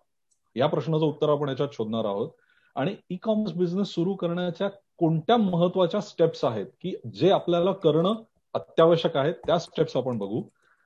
या 0.56 0.68
प्रश्नाचं 0.68 1.06
उत्तर 1.06 1.30
आपण 1.30 1.50
याच्यात 1.50 1.70
शोधणार 1.74 2.06
आहोत. 2.06 2.30
आणि 2.76 2.96
ई 3.10 3.16
कॉमर्स 3.16 3.54
बिझनेस 3.54 3.88
सुरू 3.88 4.14
करण्याच्या 4.16 4.68
कोणत्या 4.98 5.38
महत्त्वाच्या 5.38 6.02
स्टेप्स 6.02 6.44
आहेत 6.46 6.66
की 6.82 6.94
जे 7.14 7.30
आपल्याला 7.32 7.72
करणं 7.72 8.14
अत्यावश्यक 8.54 9.18
आहे 9.18 9.32
त्या 9.32 9.58
स्टेप्स 9.60 9.96
आपण 9.98 10.18
बघू. 10.18 10.42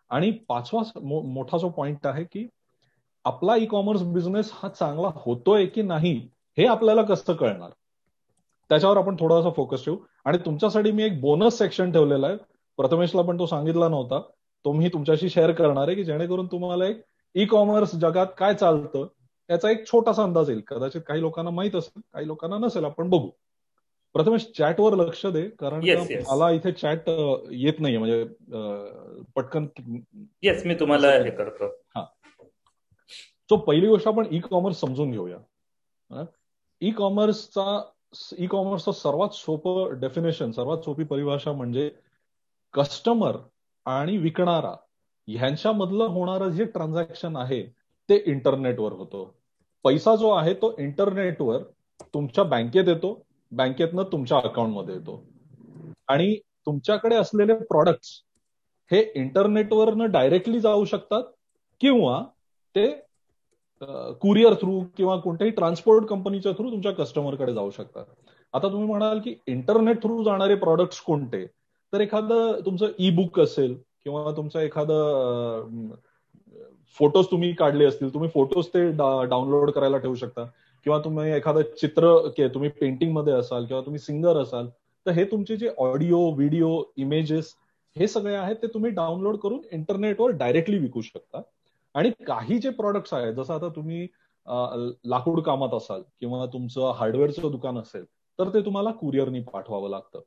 आणि 0.09 0.31
पाचवा 0.31 0.81
मोठा 1.03 1.57
जो 1.57 1.69
पॉइंट 1.69 2.07
आहे 2.07 2.23
की 2.23 2.47
आपला 3.25 3.55
ई 3.55 3.65
कॉमर्स 3.65 4.01
बिझनेस 4.03 4.49
हा 4.53 4.69
चांगला 4.69 5.09
होतोय 5.15 5.65
की 5.65 5.81
नाही 5.81 6.15
हे 6.57 6.65
आपल्याला 6.65 7.01
कसं 7.01 7.33
कळणार? 7.33 7.69
त्याच्यावर 8.69 8.97
आपण 8.97 9.15
थोडासा 9.19 9.49
फोकस 9.49 9.85
ठेवू. 9.85 9.97
आणि 10.25 10.37
तुमच्यासाठी 10.37 10.91
मी 10.91 11.03
एक 11.03 11.19
बोनस 11.21 11.57
सेक्शन 11.57 11.91
ठेवलेला 11.91 12.27
आहे. 12.27 12.37
प्रथमेशला 12.77 13.21
पण 13.21 13.39
तो 13.39 13.45
सांगितला 13.45 13.87
नव्हता. 13.89 14.19
तो 14.65 14.71
मी 14.71 14.89
तुमच्याशी 14.89 15.29
शेअर 15.29 15.51
करणार 15.51 15.87
आहे 15.87 15.95
की 15.95 16.03
जेणेकरून 16.03 16.47
तुम्हाला 16.47 16.85
एक 16.85 17.01
ई 17.35 17.45
कॉमर्स 17.45 17.95
जगात 17.95 18.27
काय 18.37 18.53
चालतं 18.53 19.07
याचा 19.49 19.69
एक 19.69 19.85
छोटासा 19.87 20.23
अंदाज 20.23 20.49
येईल. 20.49 20.61
कदाचित 20.67 21.01
काही 21.07 21.21
लोकांना 21.21 21.51
माहीत 21.51 21.75
असेल 21.75 22.01
काही 22.13 22.27
लोकांना 22.27 22.57
नसेल. 22.57 22.85
आपण 22.85 23.09
बघू. 23.09 23.29
प्रथमेश 24.13 24.51
चॅटवर 24.57 24.93
लक्ष 24.95 25.25
दे 25.25 25.41
कारण 25.59 25.83
मला 26.27 26.49
इथे 26.51 26.71
चॅट 26.71 27.09
येत 27.51 27.79
नाहीये. 27.79 27.99
म्हणजे 27.99 28.23
पटकन 29.35 29.65
येस 30.41 30.65
मी 30.65 30.75
तुम्हाला 30.75 31.07
हे 31.07 31.29
करतो. 31.29 31.84
सो 33.49 33.57
पहिली 33.57 33.87
गोष्ट 33.87 34.07
आपण 34.07 34.27
ई 34.31 34.39
कॉमर्स 34.39 34.79
समजून 34.79 35.11
घेऊया. 35.11 36.23
ई 36.81 36.91
कॉमर्सचा 36.91 37.81
ई 38.39 38.47
कॉमर्सचं 38.47 38.91
सर्वात 38.91 39.33
सोपं 39.33 39.99
डेफिनेशन 39.99 40.51
सर्वात 40.51 40.77
सोपी 40.77 41.03
परिभाषा 41.03 41.51
म्हणजे 41.51 41.89
कस्टमर 42.73 43.37
आणि 43.85 44.17
विकणारा 44.17 44.75
ह्यांच्यामधलं 45.27 46.03
होणारं 46.03 46.49
जे 46.49 46.65
ट्रान्झॅक्शन 46.65 47.35
आहे 47.35 47.61
ते 48.09 48.23
इंटरनेटवर 48.25 48.91
होतं. 48.91 49.29
पैसा 49.83 50.15
जो 50.15 50.29
आहे 50.29 50.53
तो 50.53 50.73
इंटरनेटवर 50.79 51.63
तुमच्या 52.13 52.43
बँकेत 52.43 52.87
येतो 52.87 53.21
बँकेतनं 53.51 54.03
तुमच्या 54.03 54.37
अकाउंटमध्ये 54.43 54.95
येतो. 54.95 55.23
आणि 56.07 56.35
तुमच्याकडे 56.65 57.15
असलेले 57.15 57.53
प्रॉडक्ट्स 57.53 58.09
हे 58.91 59.11
इंटरनेटवरनं 59.15 60.11
डायरेक्टली 60.11 60.59
जाऊ 60.59 60.85
शकतात 60.85 61.23
किंवा 61.81 62.23
ते 62.75 63.04
कुरिअर 64.21 64.53
थ्रू 64.53 64.79
किंवा 64.97 65.15
कोणत्याही 65.19 65.51
ट्रान्सपोर्ट 65.51 66.05
कंपनीच्या 66.05 66.51
थ्रू 66.51 66.69
तुमच्या 66.71 66.91
कस्टमरकडे 66.91 67.53
जाऊ 67.53 67.69
शकतात. 67.69 68.03
आता 68.53 68.67
तुम्ही 68.67 68.87
म्हणाल 68.87 69.19
की 69.19 69.35
इंटरनेट 69.47 70.01
थ्रू 70.03 70.23
जाणारे 70.23 70.55
प्रॉडक्ट्स 70.55 70.99
कोणते? 71.01 71.45
तर 71.93 72.01
एखादं 72.01 72.59
तुमचं 72.65 72.91
ई 72.99 73.09
बुक 73.15 73.39
असेल 73.39 73.73
किंवा 74.03 74.31
तुमचं 74.37 74.59
एखादं 74.59 75.87
फोटोज 76.97 77.25
तुम्ही 77.31 77.51
काढले 77.53 77.85
असतील 77.85 78.13
तुम्ही 78.13 78.29
फोटोज 78.29 78.67
ते 78.67 78.89
डाउनलोड 78.91 79.71
करायला 79.71 79.97
ठेवू 79.97 80.15
शकता. 80.15 80.43
किंवा 80.85 80.99
तुम्ही 80.99 81.31
एखादं 81.33 81.61
चित्र 81.81 82.47
तुम्ही 82.53 82.69
पेंटिंगमध्ये 82.69 83.33
असाल 83.33 83.65
किंवा 83.65 83.81
तुम्ही 83.81 83.99
सिंगर 83.99 84.37
असाल 84.37 84.67
तर 85.05 85.11
हे 85.11 85.23
तुमचे 85.25 85.55
जे 85.57 85.69
ऑडिओ 85.77 86.19
व्हिडिओ 86.31 86.81
इमेजेस 86.97 87.53
हे 87.95 88.07
सगळे 88.07 88.35
आहेत 88.35 88.55
ते 88.55 88.67
तुम्ही 88.67 88.91
डाउनलोड 88.91 89.37
करून 89.37 89.59
इंटरनेटवर 89.71 90.31
डायरेक्टली 90.31 90.77
विकू 90.77 91.01
शकता. 91.01 91.41
आणि 91.95 92.09
काही 92.27 92.57
जे 92.59 92.69
प्रॉडक्ट्स 92.69 93.13
आहेत 93.13 93.33
जसं 93.33 93.53
आता 93.53 93.69
तुम्ही 93.75 94.07
लाकूड 95.09 95.41
कामात 95.41 95.73
असाल 95.73 96.01
किंवा 96.19 96.45
तुमचं 96.45 96.91
हार्डवेअरचं 96.97 97.51
दुकान 97.51 97.77
असेल 97.77 98.03
तर 98.39 98.49
ते 98.53 98.61
तुम्हाला 98.65 98.91
कुरिअरनी 98.91 99.39
पाठवावं 99.43 99.89
लागतं. 99.89 100.21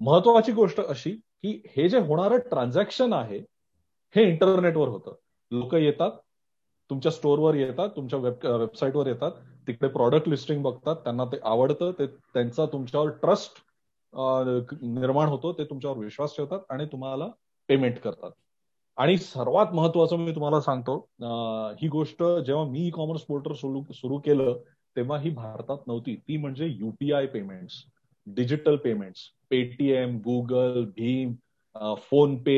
महत्वाची 0.00 0.52
गोष्ट 0.52 0.80
अशी 0.80 1.10
की 1.10 1.60
हे 1.76 1.88
जे 1.88 1.98
होणारं 1.98 2.38
ट्रान्झॅक्शन 2.50 3.12
आहे 3.12 3.38
हे 4.14 4.22
इंटरनेटवर 4.28 4.88
होतं. 4.88 5.14
लोक 5.50 5.74
येतात 5.74 6.10
तुमच्या 6.90 7.12
स्टोअरवर 7.12 7.54
येतात 7.54 7.88
तुमच्या 7.96 8.18
वेब 8.18 8.46
वेबसाईटवर 8.46 9.06
येतात 9.06 9.32
तिकडे 9.68 9.88
प्रॉडक्ट 9.88 10.28
लिस्टिंग 10.28 10.62
बघतात 10.62 10.96
त्यांना 10.96 11.24
ते 11.24 11.38
आवडतं 11.44 11.92
ते 11.98 12.06
त्यांचा 12.06 12.66
तुमच्यावर 12.66 13.08
ट्रस्ट 13.22 13.62
निर्माण 14.82 15.28
होतो 15.28 15.52
ते 15.52 15.64
तुमच्यावर 15.64 15.98
विश्वास 15.98 16.36
ठेवतात 16.36 16.60
आणि 16.70 16.86
तुम्हाला 16.86 17.28
पेमेंट 17.68 17.98
करतात. 17.98 18.30
आणि 18.98 19.16
सर्वात 19.18 19.72
महत्वाचं 19.74 20.16
मी 20.16 20.34
तुम्हाला 20.34 20.60
सांगतो 20.60 20.96
ही 21.80 21.88
गोष्ट 21.88 22.22
जेव्हा 22.46 22.64
मी 22.64 22.86
ई 22.86 22.90
कॉमर्स 22.90 23.22
पोर्टल 23.22 23.52
सुरू 23.92 24.18
केलं 24.18 24.58
तेव्हा 24.96 25.18
ही 25.20 25.30
भारतात 25.30 25.78
नव्हती. 25.86 26.14
ती 26.16 26.36
म्हणजे 26.36 26.66
UPI 26.66 27.26
payments 27.26 27.82
digital 28.26 28.76
payments 28.76 29.20
Paytm 29.50 30.16
Google 30.18 30.84
Bhim 30.96 31.34
phone 32.10 32.36
पे 32.42 32.56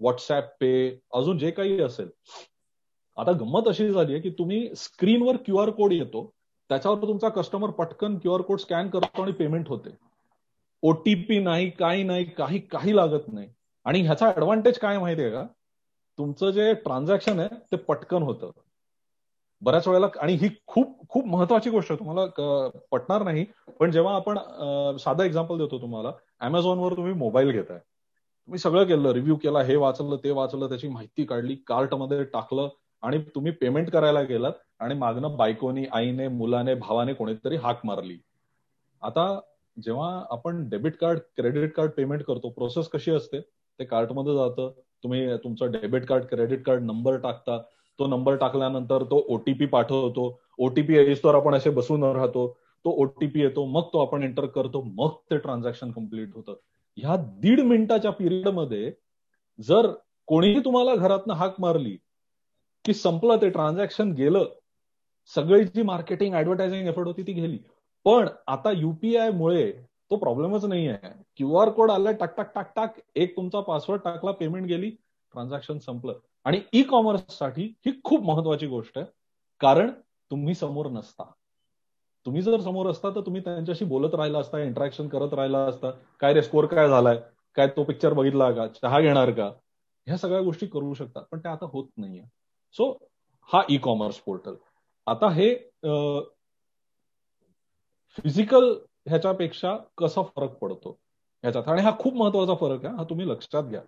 व्हॉट्सअप 0.00 0.50
पे 0.60 0.72
अजून 1.14 1.38
जे 1.38 1.50
काही 1.50 1.80
असेल. 1.82 2.08
आता 3.16 3.32
गंमत 3.32 3.68
अशी 3.68 3.88
झाली 3.90 4.12
आहे 4.12 4.20
की 4.22 4.30
तुम्ही 4.30 4.68
स्क्रीनवर 4.76 5.36
क्यू 5.36 5.56
आर 5.56 5.70
कोड 5.70 5.92
येतो 5.92 6.24
त्याच्यावर 6.70 7.06
तुमचा 7.08 7.28
कस्टमर 7.28 7.70
पटकन 7.78 8.18
क्यू 8.18 8.32
आर 8.34 8.40
कोड 8.40 8.58
स्कॅन 8.60 8.88
करतो 8.90 9.22
आणि 9.22 9.32
पेमेंट 9.32 9.68
होते. 9.68 9.90
ओटीपी 10.82 11.38
नाही 11.38 11.70
काही 11.70 12.02
नाही 12.02 12.24
काही 12.24 12.58
काही 12.60 12.96
लागत 12.96 13.32
नाही. 13.32 13.48
आणि 13.86 14.00
ह्याचा 14.02 14.28
ऍडव्हान्टेज 14.28 14.78
काय 14.78 14.98
माहितीये 14.98 15.30
का? 15.30 15.46
तुमचं 16.18 16.50
जे 16.50 16.72
ट्रान्झॅक्शन 16.74 17.38
आहे 17.40 17.48
ते 17.72 17.76
पटकन 17.76 18.22
होतं. 18.22 18.50
बऱ्याच 19.62 19.86
वेळेला 19.88 20.06
आणि 20.20 20.32
ही 20.32 20.48
खूप 20.66 21.08
खूप 21.08 21.26
महत्वाची 21.26 21.70
गोष्ट 21.70 21.90
आहे. 21.92 21.98
तुम्हाला 21.98 22.68
पटणार 22.90 23.22
नाही 23.22 23.44
पण 23.80 23.90
जेव्हा 23.90 24.14
आपण 24.14 24.38
साधा 24.98 25.24
एक्झाम्पल 25.24 25.58
देतो 25.58 25.80
तुम्हाला 25.82 26.12
अमेझॉनवर 26.40 26.96
तुम्ही 26.96 27.12
मोबाईल 27.14 27.50
घेताय. 27.50 27.78
तुम्ही 27.78 28.58
सगळं 28.58 28.84
केलं 28.84 29.12
रिव्ह्यू 29.12 29.36
केला 29.36 29.62
हे 29.62 29.76
वाचलं 29.76 30.16
ते 30.24 30.30
वाचलं 30.30 30.68
त्याची 30.68 30.88
माहिती 30.88 31.24
काढली 31.24 31.54
कार्टमध्ये 31.66 32.22
टाकलं 32.24 32.68
आणि 33.02 33.18
तुम्ही 33.34 33.52
पेमेंट 33.52 33.90
करायला 33.90 34.22
गेलात 34.22 34.52
आणि 34.80 34.94
मागणं 34.94 35.36
बायकोनी 35.36 35.84
आईने 35.92 36.28
मुलाने 36.28 36.74
भावाने 36.74 37.12
कोणीतरी 37.14 37.56
हाक 37.56 37.84
मारली. 37.86 38.16
आता 39.02 39.38
जेव्हा 39.76 40.08
आपण 40.30 40.68
debit 40.68 40.96
card 40.96 41.18
credit 41.36 41.74
card 41.74 41.90
payment 41.90 42.22
करतो 42.22 42.48
प्रोसेस 42.50 42.88
कशी 42.88 43.10
असते? 43.10 43.40
ते 43.40 43.84
कार्टमध्ये 43.84 44.34
जातं 44.34 44.72
तुम्ही 45.04 45.26
तुमचं 45.44 45.70
debit 45.72 46.04
card 46.06 46.24
credit 46.24 46.64
card 46.64 46.82
number 46.82 47.16
टाकता 47.16 47.58
तो 47.98 48.06
नंबर 48.06 48.36
टाकल्यानंतर 48.36 49.02
तो 49.02 49.24
ओटीपी 49.28 49.66
पाठवतो. 49.66 50.40
ओटीपी 50.58 50.94
येईस्तोवर 50.94 51.34
आपण 51.34 51.54
असे 51.54 51.70
बसून 51.70 52.02
राहतो 52.04 52.46
तो 52.84 52.90
ओटीपी 53.02 53.40
येतो 53.40 53.64
मग 53.66 53.88
तो 53.92 53.98
आपण 53.98 54.22
एंटर 54.22 54.46
करतो 54.46 54.82
मग 54.82 55.14
ते 55.30 55.38
ट्रान्झॅक्शन 55.38 55.90
कंप्लीट 55.90 56.34
होतं. 56.34 56.54
ह्या 56.96 57.16
दीड 57.40 57.60
मिनिटाच्या 57.60 58.10
पिरियडमध्ये 58.10 58.92
जर 59.58 59.90
कोणीही 60.28 60.60
तुम्हाला 60.60 60.94
घरातनं 60.94 61.34
हाक 61.34 61.60
मारली 61.60 61.96
की 62.84 62.94
संपलं 62.94 63.36
ते 63.36 63.48
ट्रान्झॅक्शन 63.50 64.12
गेलं 64.12 64.44
सगळी 65.34 65.64
जी 65.64 65.82
मार्केटिंग 65.82 66.34
ऍडव्हर्टायझिंग 66.34 66.88
एफर्ट 66.88 67.06
होती 67.06 67.22
ती 67.22 67.32
गेली. 67.32 67.58
पण 68.06 68.28
आता 68.46 68.70
युपीआय 68.72 69.30
मुळे 69.30 69.72
तो 70.10 70.16
प्रॉब्लेमच 70.16 70.64
नाही 70.64 70.86
आहे. 70.88 71.12
क्यू 71.36 71.54
आर 71.56 71.68
कोड 71.70 71.90
आलाय 71.90 72.14
टाक 72.14 72.36
टाक 72.36 72.52
टाक 72.54 72.72
टाक 72.76 72.98
एक 73.16 73.36
तुमचा 73.36 73.60
पासवर्ड 73.60 74.00
टाकला 74.04 74.30
पेमेंट 74.32 74.66
गेली 74.66 74.90
ट्रान्झॅक्शन 74.90 75.78
संपलं. 75.78 76.18
आणि 76.46 76.60
ई 76.72 76.82
कॉमर्ससाठी 76.82 77.62
ही 77.86 77.92
खूप 78.04 78.24
महत्वाची 78.24 78.66
गोष्ट 78.66 78.98
आहे 78.98 79.06
कारण 79.60 79.90
तुम्ही 80.30 80.54
समोर 80.54 80.86
नसता. 80.90 81.24
तुम्ही 82.26 82.42
जर 82.42 82.60
समोर 82.60 82.90
असता 82.90 83.10
तर 83.10 83.20
तुम्ही 83.20 83.40
त्यांच्याशी 83.40 83.84
बोलत 83.84 84.14
राहिला 84.14 84.38
असता 84.38 84.58
इंटरॅक्शन 84.62 85.08
करत 85.08 85.34
राहिला 85.34 85.58
असता 85.58 85.90
काय 86.20 86.34
रे 86.34 86.42
स्कोर 86.42 86.66
काय 86.66 86.88
झालाय 86.88 87.18
काय 87.56 87.66
तो 87.76 87.84
पिक्चर 87.84 88.12
बघितला 88.12 88.50
का 88.52 88.66
चहा 88.74 89.00
घेणार 89.00 89.30
का 89.30 89.46
ह्या 90.06 90.16
सगळ्या 90.16 90.40
गोष्टी 90.40 90.66
करू 90.66 90.92
शकतात 90.94 91.22
पण 91.30 91.38
त्या 91.38 91.52
आता 91.52 91.66
होत 91.72 91.88
नाहीये. 91.96 92.22
सो 92.74 92.92
हा 93.50 93.62
ई 93.70 93.76
कॉमर्स 93.78 94.18
पोर्टल. 94.18 94.54
आता 95.06 95.30
हे 95.30 95.54
फिजिकल 98.18 98.72
ह्याच्यापेक्षा 99.10 99.76
कसा 99.98 100.22
फरक 100.22 100.50
पडतो? 100.50 100.98
ह्याच्यात. 101.42 101.68
आणि 101.68 101.82
हा 101.82 101.90
खूप 101.98 102.14
महत्त्वाचा 102.14 102.54
फरक 102.54 102.84
आहे 102.84 102.96
हा 102.96 103.04
तुम्ही 103.04 103.28
लक्षात 103.28 103.62
घ्या. 103.62 103.80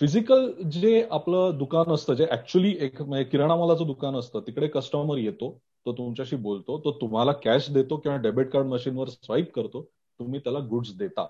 फिजिकल 0.00 0.52
जे 0.70 1.08
आपलं 1.10 1.58
दुकान 1.58 1.92
असतं 1.92 2.14
जे 2.14 2.26
ऍक्च्युली 2.30 2.76
एक 2.80 3.02
म्हणजे 3.02 3.24
किराणा 3.24 3.56
मालाचं 3.56 3.86
दुकान 3.86 4.16
असतं 4.16 4.40
तिकडे 4.40 4.66
कस्टमर 4.66 5.16
येतो 5.16 5.58
तो 5.86 5.92
तुमच्याशी 5.92 6.36
बोलतो 6.36 6.78
तो 6.78 6.92
तुम्हाला 6.92 7.32
कॅश 7.32 7.70
देतो 7.70 7.96
किंवा 7.96 8.18
डेबिट 8.18 8.50
कार्ड 8.50 8.66
मशीनवर 8.66 9.08
स्वाईप 9.08 9.52
करतो 9.54 9.82
तुम्ही 10.18 10.40
त्याला 10.40 10.58
गुड्स 10.58 10.96
देता. 10.96 11.26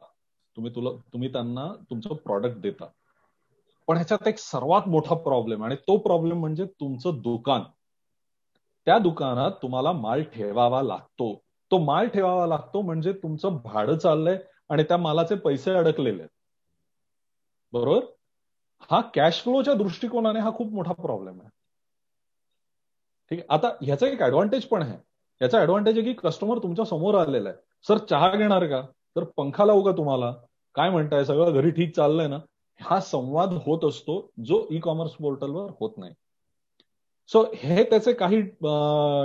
तुम्ही 0.56 0.74
तुला 0.74 0.90
तुम्ही 1.12 1.32
त्यांना 1.32 1.72
तुमचं 1.90 2.14
प्रॉडक्ट 2.14 2.56
देता. 2.56 2.84
पण 3.86 3.96
ह्याच्यात 3.96 4.28
एक 4.28 4.38
सर्वात 4.38 4.88
मोठा 4.88 5.14
प्रॉब्लेम 5.14 5.64
आणि 5.64 5.74
तो 5.74 5.96
प्रॉब्लेम 5.96 6.40
म्हणजे 6.40 6.64
तुमचं 6.64 7.10
दुकान. 7.14 7.62
त्या 8.86 8.98
दुकानात 8.98 9.50
तुम्हाला 9.62 9.92
माल 9.92 10.22
ठेवावा 10.22 10.82
लागतो. 10.82 11.42
तो 11.70 11.78
माल 11.78 12.08
ठेवावा 12.08 12.46
लागतो 12.46 12.82
म्हणजे 12.82 13.12
तुमचं 13.12 13.56
भाडं 13.64 13.98
चाललंय 13.98 14.38
आणि 14.68 14.82
त्या 14.82 14.96
मालाचे 14.96 15.34
पैसे 15.34 15.70
अडकलेले 15.70 16.22
आहेत. 16.22 16.28
बरोबर? 17.72 18.00
हा 18.90 19.00
कॅश 19.00 19.42
फ्लोच्या 19.42 19.75
दृष्टिकोनाने 19.75 20.40
हा 20.40 20.52
खूप 20.54 20.72
मोठा 20.72 20.92
प्रॉब्लेम 20.92 21.40
आहे. 21.40 21.50
ठीक 23.30 23.38
आहे? 23.38 23.46
आता 23.50 23.68
ह्याचा 23.82 24.06
एक 24.06 24.22
ऍडव्हान्टेज 24.22 24.64
पण 24.64 24.82
आहे. 24.82 24.98
याचा 25.42 25.60
ऍडव्हान्टेज 25.60 25.98
आहे 25.98 26.06
की 26.06 26.12
कस्टमर 26.12 26.58
तुमच्यासमोर 26.58 27.14
आलेला 27.14 27.48
आहे. 27.48 27.58
सर 27.88 27.98
चहा 27.98 28.30
घेणार 28.37 28.66
का? 28.66 28.82
तर 29.16 29.25
पंखा 29.25 29.64
लावू 29.64 29.82
का 29.82 29.92
तुम्हाला? 29.92 30.34
काय 30.75 30.90
म्हणताय? 30.90 31.25
सगळं 31.25 31.52
घरी 31.52 31.70
ठीक 31.70 31.96
चाललंय 31.96 32.26
ना? 32.26 32.38
हा 32.80 33.00
संवाद 33.00 33.52
होत 33.52 33.84
असतो 33.84 34.30
जो 34.44 34.66
ई 34.70 34.78
कॉमर्स 34.78 35.12
पोर्टलवर 35.12 35.70
होत 35.80 35.90
नाही. 35.96 36.14
सो 37.30 37.42
हे 37.56 37.82
त्याचे 37.85 38.12
काही 38.12 38.40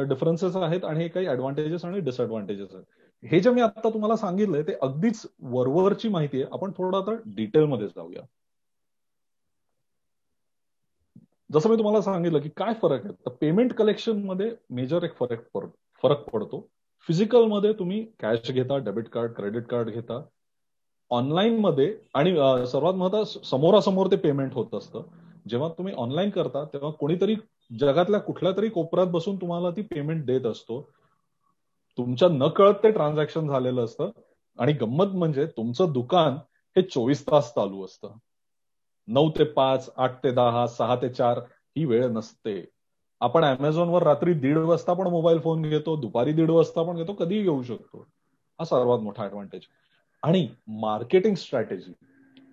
डिफरन्सेस 0.07 0.55
आहेत 0.55 0.86
आणि 0.86 1.00
हे 1.00 1.07
काही 1.07 1.27
ऍडव्हान्टेजेस 1.27 1.86
आणि 1.86 2.00
डिसएडव्हान्टेजेस 2.00 2.74
आहेत. 2.74 2.86
हे 3.24 3.39
जे 3.39 3.50
मी 3.50 3.62
आता 3.62 3.89
तुम्हाला 3.89 4.15
सांगितलंय 4.17 4.63
ते 4.63 4.74
अगदीच 4.81 5.25
वरवरची 5.41 6.10
माहिती 6.10 6.41
आहे. 6.41 6.50
आपण 6.53 6.72
थोडं 6.77 6.98
आता 6.98 7.13
डिटेलमध्ये 7.25 7.88
जाऊया. 7.88 8.22
जसं 11.50 11.69
मी 11.69 11.77
तुम्हाला 11.77 12.01
सांगितलं 12.01 12.39
की 12.39 12.50
काय 12.57 12.74
फरक 12.81 13.05
आहे? 13.05 13.13
तर 13.25 13.29
पेमेंट 13.41 13.74
कलेक्शनमध्ये 13.74 14.51
मेजर 14.69 15.03
एक 15.03 15.15
फरक 15.15 15.48
फरक 16.03 16.29
पडतो. 16.29 16.67
फिजिकलमध्ये 17.07 17.74
तुम्ही 17.74 18.03
कॅश 18.19 18.51
घेता 18.51 18.77
डेबिट 18.77 19.07
कार्ड 19.10 19.31
क्रेडिट 19.31 19.65
कार्ड 19.67 19.89
घेता. 19.89 20.22
ऑनलाईन 21.12 21.60
मध्ये 21.60 21.95
आणि 22.13 22.31
सर्वात 22.67 22.93
महत्वाचं 22.93 23.43
समोरासमोर 23.43 24.08
ते 24.12 24.15
पेमेंट 24.15 24.54
होत 24.54 24.75
असतं. 24.75 25.04
जेव्हा 25.49 25.69
तुम्ही 25.69 25.93
ऑनलाईन 25.93 26.30
करता 26.30 26.63
तेव्हा 26.65 26.91
कोणीतरी 26.91 27.36
जगातल्या 27.80 28.19
कुठल्या 28.19 28.52
तरी 28.58 28.69
कोपऱ्यात 28.69 29.08
बसून 29.08 29.36
तुम्हाला 29.36 29.69
ती 29.69 29.82
पेमेंट 29.82 30.26
देत 30.26 30.45
असतो. 30.45 30.82
तुमच्या 31.97 32.28
न 32.32 32.47
कळत 32.47 32.73
ते 32.84 32.91
ट्रान्झॅक्शन 32.91 33.47
झालेलं 33.47 33.84
असतं. 33.84 34.10
आणि 34.60 34.73
गंमत 34.73 35.06
म्हणजे 35.06 35.45
तुमचं 35.45 35.91
दुकान 35.93 36.34
हे 36.76 36.82
चोवीस 36.82 37.28
तास 37.28 37.54
चालू 37.54 37.86
असतं. 37.86 38.12
नऊ 39.08 39.30
ते 39.30 39.43
पाच 39.43 39.89
आठ 39.97 40.23
ते 40.23 40.32
दहा 40.32 40.67
सहा 40.67 40.95
ते 40.95 41.10
चार 41.10 41.39
ही 41.78 41.86
वेळ 41.86 42.06
नसते. 42.08 42.65
आपण 43.21 43.43
अमेझॉनवर 43.45 44.04
रात्री 44.04 44.34
दीड 44.34 44.58
वाजता 44.58 44.93
पण 44.93 45.08
मोबाईल 45.08 45.39
फोन 45.39 45.62
घेतो 45.62 45.95
दुपारी 45.95 46.34
दीड 46.34 46.49
वाजता 46.49 46.84
पण 46.84 46.95
घेतो 46.95 47.13
कधीही 47.13 47.41
घेऊ 47.41 47.63
शकतो. 47.63 48.06
हा 48.60 48.65
सर्वात 48.65 48.99
मोठा 48.99 49.23
ऍडव्हान्टेज 49.26 49.62
आणि 50.23 50.47
मार्केटिंग 50.67 51.36
स्ट्रॅटेजी 51.36 51.93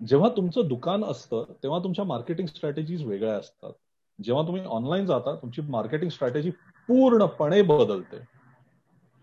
जेव्हा 0.01 0.29
तुमचं 0.29 0.69
दुकान 0.69 1.05
असतं 1.05 1.45
तेव्हा 1.63 1.79
तुमच्या 1.79 2.05
मार्केटिंग 2.05 2.47
स्ट्रॅटेजीज 2.47 3.05
वेगळ्या 3.05 3.35
असतात. 3.35 3.73
जेव्हा 4.23 4.47
तुम्ही 4.47 4.65
ऑनलाईन 4.65 5.07
जाता 5.07 5.35
तुमची 5.35 5.63
मार्केटिंग 5.63 6.11
स्ट्रॅटेजी 6.11 6.51
पूर्णपणे 6.89 7.63
बदलते. 7.63 8.17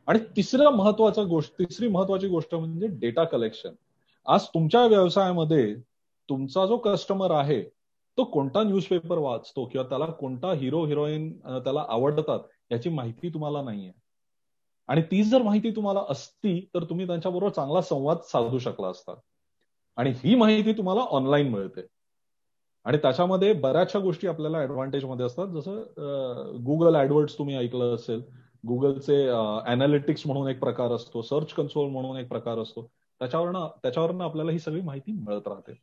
आणि 0.08 0.20
तिसऱ्या 0.36 0.70
महत्त्वाचा 0.70 1.24
गोष्ट 1.24 1.54
तिसरी 1.60 1.88
महत्वाची 1.88 2.28
गोष्ट 2.28 2.56
म्हणजे 2.56 2.88
डेटा 2.88 3.24
कलेक्शन 3.24 3.74
आज 4.26 4.46
तुमच्या 4.48 4.86
व्यवसायामध्ये 4.86 5.76
तुमचा 6.30 6.66
जो 6.66 6.78
कस्टमर 6.78 7.32
आहे 7.32 7.62
तो 8.18 8.24
कोणता 8.24 8.64
न्यूजपेपर 8.64 9.18
वाचतो 9.18 9.66
किंवा 9.66 9.88
त्याला 9.90 10.06
कोणता 10.06 10.54
हिरो 10.54 10.86
हिरोईन 10.86 11.32
त्याला 11.40 11.86
आवडतात 11.90 12.40
याची 12.72 12.90
माहिती 12.90 13.30
तुम्हाला 13.30 13.62
नाहीये. 13.62 13.92
आणि 14.88 15.02
ती 15.02 15.24
जर 15.24 15.42
माहिती 15.42 15.72
तुम्हाला 15.72 16.04
असती 16.10 16.70
तर 16.74 16.84
तुम्ही 16.84 17.08
त्यांच्याबरोबर 17.08 17.52
चांगला 17.52 17.82
संवाद 17.82 18.18
साधू 18.24 18.60
शकला 18.60 18.88
असता. 18.88 19.14
आणि 19.98 20.14
ही 20.24 20.36
माहिती 20.36 20.74
तुम्हाला 20.74 21.02
ऑनलाईन 21.02 21.50
मिळते. 21.50 21.82
आणि 22.88 22.98
त्याच्यामध्ये 22.98 23.54
बऱ्याचशा 23.54 24.00
गोष्टी 24.00 24.28
आपल्याला 24.28 24.62
ऍडव्हान्टेजमध्ये 24.62 25.26
असतात. 25.26 25.48
जसं 25.48 26.62
गुगल 26.66 26.96
ऍडवर्ड्स 26.96 27.38
तुम्ही 27.38 27.56
ऐकलं 27.56 27.96
असेल. 27.96 28.22
गुगलचे 28.68 29.28
अनालिटिक्स 29.66 30.24
म्हणून 30.26 30.48
एक 30.48 30.60
प्रकार 30.60 30.92
असतो. 30.92 31.22
सर्च 31.22 31.54
कन्सोल 31.54 31.90
म्हणून 31.90 32.18
एक 32.18 32.28
प्रकार 32.30 32.60
असतो. 32.60 32.90
त्याच्यावरनं 33.20 33.68
त्याच्यावरनं 33.84 34.24
आपल्याला 34.24 34.52
ही 34.52 34.60
सगळी 34.60 34.82
माहिती 34.82 35.12
मिळत 35.12 35.48
राहते. 35.48 35.80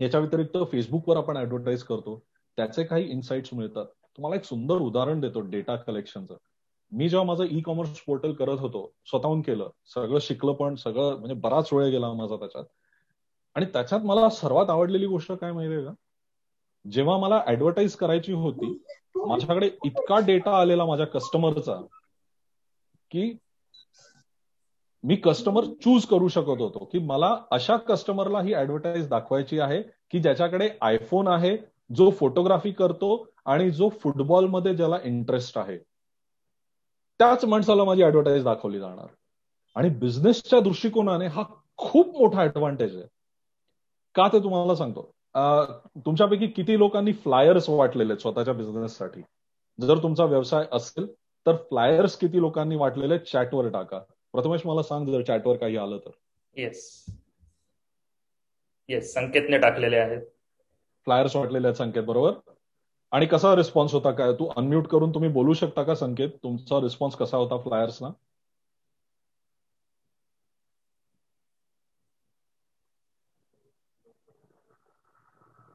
याच्या 0.00 0.20
व्यतिरिक्त 0.20 0.56
फेसबुकवर 0.72 1.16
आपण 1.16 1.36
ऍडव्हर्टाईज 1.36 1.82
करतो. 1.82 2.22
त्याचे 2.56 2.84
काही 2.84 3.10
इन्साइट्स 3.10 3.54
मिळतात. 3.54 3.86
तुम्हाला 4.16 4.36
एक 4.36 4.44
सुंदर 4.44 4.74
उदाहरण 4.74 5.20
देतो 5.20 5.40
डेटा 5.40 5.76
कलेक्शनचं 5.76 6.34
मी 6.92 7.08
जेव्हा 7.08 7.26
माझं 7.26 7.44
ई 7.50 7.60
कॉमर्स 7.60 8.00
पोर्टल 8.06 8.32
करत 8.32 8.58
होतो 8.60 8.92
स्वतःहून 9.06 9.40
केलं. 9.40 9.70
सगळं 9.94 10.18
शिकलं 10.20 10.52
पण 10.52 10.74
सगळं 10.74 11.18
म्हणजे 11.18 11.34
बराच 11.34 11.72
वेळ 11.72 11.90
गेला 11.90 12.12
माझा 12.12 12.36
त्याच्यात. 12.36 12.64
आणि 13.54 13.66
त्याच्यात 13.66 14.00
मला 14.00 14.30
सर्वात 14.30 14.70
आवडलेली 14.70 15.06
गोष्ट 15.06 15.32
काय 15.32 15.52
माहितीये 15.52 15.84
का? 15.84 15.92
जेव्हा 16.90 17.18
मला 17.18 17.42
ऍडव्हर्टाईज 17.46 17.96
करायची 17.96 18.32
होती 18.32 18.82
माझ्याकडे 19.16 19.70
इतका 19.84 20.18
डेटा 20.18 20.60
आलेला 20.60 20.84
माझ्या 20.86 21.06
कस्टमरचा 21.06 21.80
की 23.10 23.36
मी 25.04 25.16
कस्टमर 25.16 25.64
चूज 25.64 26.06
करू 26.06 26.28
शकत 26.28 26.60
होतो 26.60 26.88
की 26.92 26.98
मला 26.98 27.36
अशा 27.50 27.76
कस्टमरला 27.76 28.40
ही 28.40 28.54
ऍडव्हर्टाईज 28.54 29.08
दाखवायची 29.08 29.60
आहे 29.60 29.82
की 29.82 30.20
ज्याच्याकडे 30.20 30.70
आयफोन 30.80 31.28
आहे 31.28 31.56
जो 31.96 32.10
फोटोग्राफी 32.10 32.70
करतो 32.70 33.26
आणि 33.44 33.70
जो 33.70 33.88
फुटबॉलमध्ये 33.88 34.76
ज्याला 34.76 34.98
इंटरेस्ट 35.04 35.58
आहे. 35.58 35.78
त्याच 37.18 37.44
माणसाला 37.44 37.84
माझी 37.84 38.02
ऍडव्हर्टाईज 38.02 38.44
दाखवली 38.44 38.78
जाणार. 38.78 39.06
आणि 39.74 39.88
बिझनेसच्या 39.88 40.60
दृष्टिकोनाने 40.60 41.26
हा 41.26 41.42
खूप 41.76 42.16
मोठा 42.18 42.42
ऍडव्हान्टेज 42.42 42.96
आहे. 42.96 43.04
का 44.14 44.28
ते 44.28 44.42
तुम्हाला 44.42 44.74
सांगतो? 44.74 45.10
तुमच्यापैकी 46.06 46.46
किती 46.46 46.78
लोकांनी 46.78 47.12
फ्लायर्स 47.12 47.68
वाटलेले 47.68 48.16
स्वतःच्या 48.16 48.54
बिझनेससाठी 48.54 49.20
जर 49.78 50.02
तुमचा 50.02 50.24
व्यवसाय 50.24 50.64
असेल 50.72 51.06
तर 51.46 51.56
फ्लायर्स 51.60 52.16
किती 52.16 52.40
लोकांनी 52.40 52.76
वाटलेले 52.76 53.18
चॅटवर 53.18 53.68
टाका. 53.68 53.98
प्रथमेश 54.32 54.66
मला 54.66 54.82
सांग 54.82 55.06
जर 55.06 55.22
चॅटवर 55.22 55.56
काही 55.56 55.76
आलं 55.76 55.98
तर. 55.98 56.10
येस 56.56 57.04
येस 58.88 59.12
संकेतने 59.14 59.58
टाकलेले 59.58 59.96
आहेत. 59.96 60.20
फ्लायर्स 61.06 61.36
वाटलेले 61.36 61.66
आहेत 61.66 61.76
संकेत 61.76 62.02
बरोबर? 62.02 62.32
आणि 63.12 63.26
कसा 63.26 63.54
रिस्पॉन्स 63.56 63.94
होता 63.94 64.10
काय? 64.10 64.32
तू 64.32 64.48
अनम्यूट 64.56 64.86
करून 64.86 65.14
तुम्ही 65.14 65.30
बोलू 65.30 65.52
शकता 65.52 65.82
का 65.82 65.94
संकेत? 65.94 66.28
तुमचा 66.42 66.80
रिस्पॉन्स 66.80 67.14
कसा 67.16 67.36
होता 67.36 67.56
फ्लायर्सना 67.58 68.08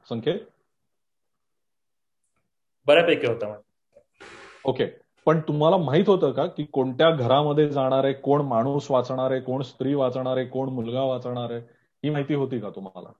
संकेत? 0.08 0.40
बऱ्यापैकी 2.86 3.26
होता 3.26 3.60
ओके. 4.64 4.86
पण 5.26 5.40
तुम्हाला 5.40 5.76
माहीत 5.76 6.08
होतं 6.08 6.32
का 6.32 6.46
की 6.46 6.64
कोणत्या 6.64 7.10
घरामध्ये 7.10 7.68
जाणार 7.68 8.04
आहे 8.04 8.12
कोण 8.12 8.40
माणूस 8.40 8.90
वाचणार 8.90 9.30
आहे 9.30 9.40
कोण 9.40 9.62
स्त्री 9.62 9.94
वाचणार 9.94 10.36
आहे 10.36 10.46
कोण 10.46 10.68
मुलगा 10.68 11.02
वाचणार 11.02 11.50
आहे 11.50 11.60
ही 12.04 12.10
माहिती 12.10 12.34
होती 12.34 12.60
का 12.60 12.70
तुम्हाला? 12.70 13.12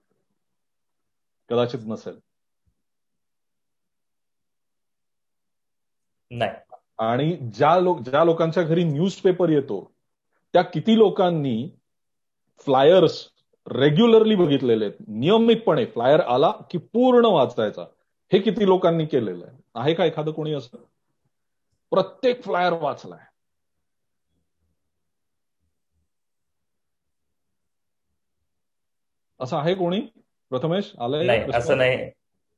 कदाचित 1.51 1.81
नसेल. 1.87 2.18
नाही. 6.31 6.51
आणि 6.98 7.37
ज्या 7.37 7.81
लोक 7.81 8.01
ज्या 8.01 8.24
लोकांच्या 8.24 8.62
घरी 8.62 8.85
न्यूजपेपर 8.85 9.48
येतो 9.48 9.92
त्या 10.53 10.62
किती 10.62 10.98
लोकांनी 10.98 11.70
फ्लायर्स 12.59 13.29
रेग्युलरली 13.72 14.35
बघितलेले 14.35 14.85
आहेत. 14.85 14.96
नियमितपणे 15.09 15.85
फ्लायर 15.85 16.20
आला 16.20 16.52
की 16.70 16.78
पूर्ण 16.78 17.26
वाचायचा. 17.26 17.85
हे 18.33 18.38
किती 18.38 18.66
लोकांनी 18.66 19.07
केलेलं 19.07 19.44
आहे? 19.46 19.57
आहे 19.74 19.94
का 19.94 20.04
एखादं 20.04 20.33
कोणी 20.33 20.52
असं? 20.52 20.76
प्रत्येक 21.90 22.42
फ्लायर 22.42 22.72
वाचलाय. 22.72 23.18
असं 29.40 29.57
आहे 29.57 29.74
कोणी? 29.74 30.00
प्रथमेश 30.50 30.92
आलंय? 30.98 31.46
असं 31.54 31.78
नाही. 31.78 32.11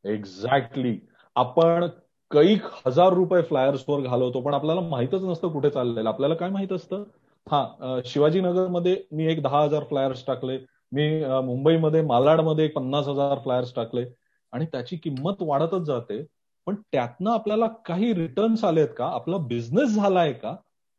एक्झॅक्टली 0.05 0.99
आपण 1.37 1.87
कैक 2.31 2.65
हजार 2.87 3.13
रुपये 3.13 3.43
फ्लायर्सवर 3.43 4.01
घालवतो 4.01 4.41
पण 4.41 4.55
आपल्याला 4.55 4.81
माहितच 4.81 5.25
नसतं 5.25 5.49
कुठे 5.49 5.71
चाललेलं. 5.71 6.09
आपल्याला 6.09 6.35
काय 6.35 6.51
माहीत 6.51 6.73
असतं? 6.73 7.05
हा 7.47 8.01
शिवाजीनगरमध्ये 8.05 9.03
मी 9.13 9.27
एक 9.27 9.43
दहा 9.43 9.63
हजार 9.63 9.85
फ्लायर्स 9.85 10.27
टाकले 10.27 10.59
मी 10.93 11.25
मुंबईमध्ये 11.25 12.03
मालाडमध्ये 12.03 12.69
पन्नास 12.69 13.09
हजार 13.09 13.39
फ्लायर्स 13.39 13.75
टाकले 13.75 14.05
आणि 14.53 14.67
त्याची 14.67 14.97
किंमत 14.97 15.35
वाढतच 15.41 15.83
जाते. 15.83 16.27
पण 16.67 16.75
त्यातनं 16.93 17.31
आपल्याला 17.31 17.67
काही 17.67 18.15
रिटर्न्स 18.15 18.65
आलेत 18.65 18.89
का? 18.97 19.07
आपला 19.07 19.37
बिझनेस 19.37 19.89
झालाय 19.89 20.33
का? 20.33 20.51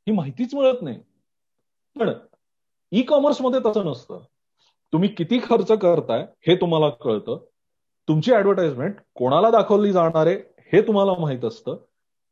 ही 0.07 0.11
माहितीच 0.11 0.55
मिळत 0.55 0.81
नाही. 0.81 0.99
पण 1.99 2.09
ई 2.91 3.01
कॉमर्समध्ये 3.01 3.59
तसं 3.65 3.85
नसतं. 3.85 4.19
तुम्ही 4.93 5.09
किती 5.09 5.39
खर्च 5.39 5.71
करताय 5.71 6.25
हे 6.47 6.55
तुम्हाला 6.55 6.89
कळतं. 6.89 7.37
तुमची 8.07 8.31
ऍडव्हर्टाइजमेंट 8.33 8.95
कोणाला 9.15 9.51
दाखवली 9.51 9.91
जाणार 9.91 10.27
आहे 10.27 10.35
हे 10.73 10.81
तुम्हाला 10.81 11.13
माहीत 11.19 11.45
असतं. 11.45 11.77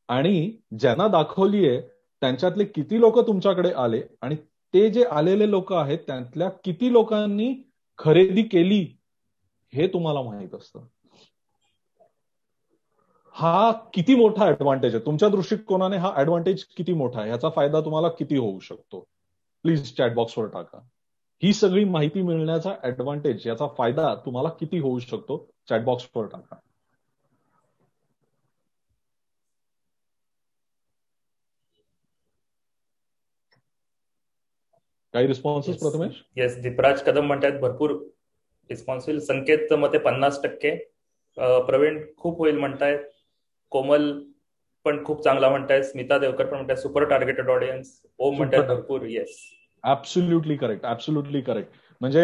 आणि 0.07 0.51
ज्यांना 0.79 1.07
दाखवली 1.07 1.67
आहे 1.69 1.81
त्यांच्यातले 2.21 2.63
किती 2.65 2.99
लोक 2.99 3.27
तुमच्याकडे 3.27 3.71
आले 3.71 4.01
आणि 4.21 4.35
ते 4.73 4.89
जे 4.89 5.03
आलेले 5.03 5.49
लोक 5.49 5.73
आहेत 5.73 5.97
त्यातल्या 5.97 6.49
किती 6.49 6.91
लोकांनी 6.91 7.55
खरेदी 7.97 8.43
केली 8.43 8.97
हे 9.73 9.87
तुम्हाला 9.87 10.21
माहीत 10.21 10.55
असतं. 10.55 10.79
हा 13.31 13.71
किती 13.71 14.15
मोठा 14.15 14.45
ऍडव्हान्टेज 14.45 14.95
आहे. 14.95 15.05
तुमच्या 15.05 15.29
दृष्टिकोनाने 15.29 15.97
हा 15.97 16.13
ऍडव्हान्टेज 16.15 16.65
किती 16.65 16.93
मोठा 16.93 17.21
आहे? 17.21 17.29
याचा 17.29 17.49
फायदा 17.49 17.81
तुम्हाला 17.81 18.07
किती 18.09 18.37
होऊ 18.37 18.59
शकतो? 18.59 18.99
प्लीज 19.63 19.95
चॅटबॉक्सवर 19.97 20.47
टाका. 20.47 20.79
ही 21.43 21.53
सगळी 21.53 21.83
माहिती 21.83 22.21
मिळण्याचा 22.21 22.73
ऍडव्हान्टेज 22.83 23.47
याचा 23.47 23.67
फायदा 23.77 24.15
तुम्हाला 24.15 24.49
किती 24.49 24.79
होऊ 24.79 24.99
शकतो? 24.99 25.49
चॅटबॉक्सवर 25.69 26.25
टाका. 26.25 26.55
काही 35.13 35.27
रिस्पॉन्सेस 35.27 35.79
प्रथमेश? 35.79 36.23
येस 36.37 36.59
दीपराज 36.61 37.01
कदम 37.03 37.25
म्हणतात 37.27 37.59
भरपूर 37.61 37.91
रिस्पॉन्स 38.69 39.05
होईल. 39.05 39.19
संकेत 39.19 39.73
मते 39.73 39.97
पन्नास 39.97 40.41
टक्के. 40.43 40.75
प्रवीण 41.37 41.99
खूप 42.17 42.37
होईल 42.37 42.57
म्हणतायत 42.57 42.99
कोमल 43.71 44.11
पण 44.85 45.03
खूप 45.05 45.23
चांगला 45.23 45.49
म्हणताय. 45.49 45.81
स्मिता 45.83 46.17
देवकर 46.17 46.45
पण 46.45 46.55
म्हणताय 46.55 46.75
सुपर 46.75 47.03
टार्गेटेड 47.09 47.49
ऑडियन्स 47.49 48.01
ओम 48.19 48.37
म्हणतायत 48.37 48.63
भरपूर. 48.63 49.01
Yes 49.01 49.37
absolutely 49.83 50.55
correct 50.57 50.85
absolutely 50.85 51.41
correct 51.41 51.71
म्हणजे 52.01 52.23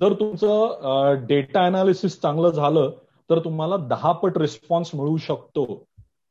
जर 0.00 0.12
तुमचं 0.12 1.24
डेटा 1.28 1.64
अनालिसिस 1.66 2.20
चांगलं 2.20 2.50
झालं 2.50 2.90
तर 3.30 3.38
तुम्हाला 3.38 3.76
दहा 3.88 4.12
पट 4.12 4.38
रिस्पॉन्स 4.38 4.94
मिळू 4.94 5.16
शकतो. 5.16 5.64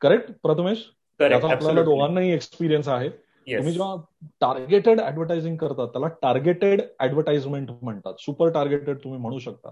करेक्ट 0.01 0.31
प्रथमेश? 0.43 0.85
आपल्याला 1.19 1.81
दोघांनाही 1.81 2.31
एक्सपिरियन्स 2.33 2.87
आहे. 2.87 3.09
तुम्ही 3.47 3.73
जेव्हा 3.73 3.95
टार्गेटेड 4.41 5.01
ऍडव्हर्टायझिंग 5.01 5.57
करतात 5.57 5.87
त्याला 5.87 6.07
टार्गेटेड 6.07 6.81
ऍडव्हर्टाइजमेंट 6.99 7.71
म्हणतात. 7.81 8.13
सुपर 8.19 8.49
टार्गेटेड 8.49 9.03
तुम्ही 9.03 9.19
म्हणू 9.19 9.39
शकता. 9.39 9.69